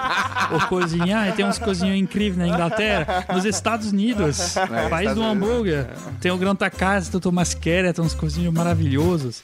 ou 0.56 0.68
cozinhar. 0.68 1.28
E 1.30 1.32
tem 1.34 1.46
uns 1.46 1.60
cozinheiros 1.60 2.02
incríveis 2.02 2.38
na 2.38 2.48
Inglaterra. 2.48 3.26
Nos 3.34 3.46
Estados 3.46 3.92
Unidos, 3.92 4.56
país 4.90 5.10
Estados 5.10 5.16
do 5.16 5.22
Unidos, 5.22 5.50
hambúrguer, 5.50 5.88
tem 6.20 6.32
o 6.32 6.38
Granta 6.38 6.70
Casa, 6.70 7.10
tem 7.10 7.18
o 7.18 7.22
Thomas 7.22 7.54
Keller, 7.54 7.94
tem 7.94 8.04
uns 8.04 8.14
cozinheiros 8.14 8.56
maravilhosos. 8.56 9.44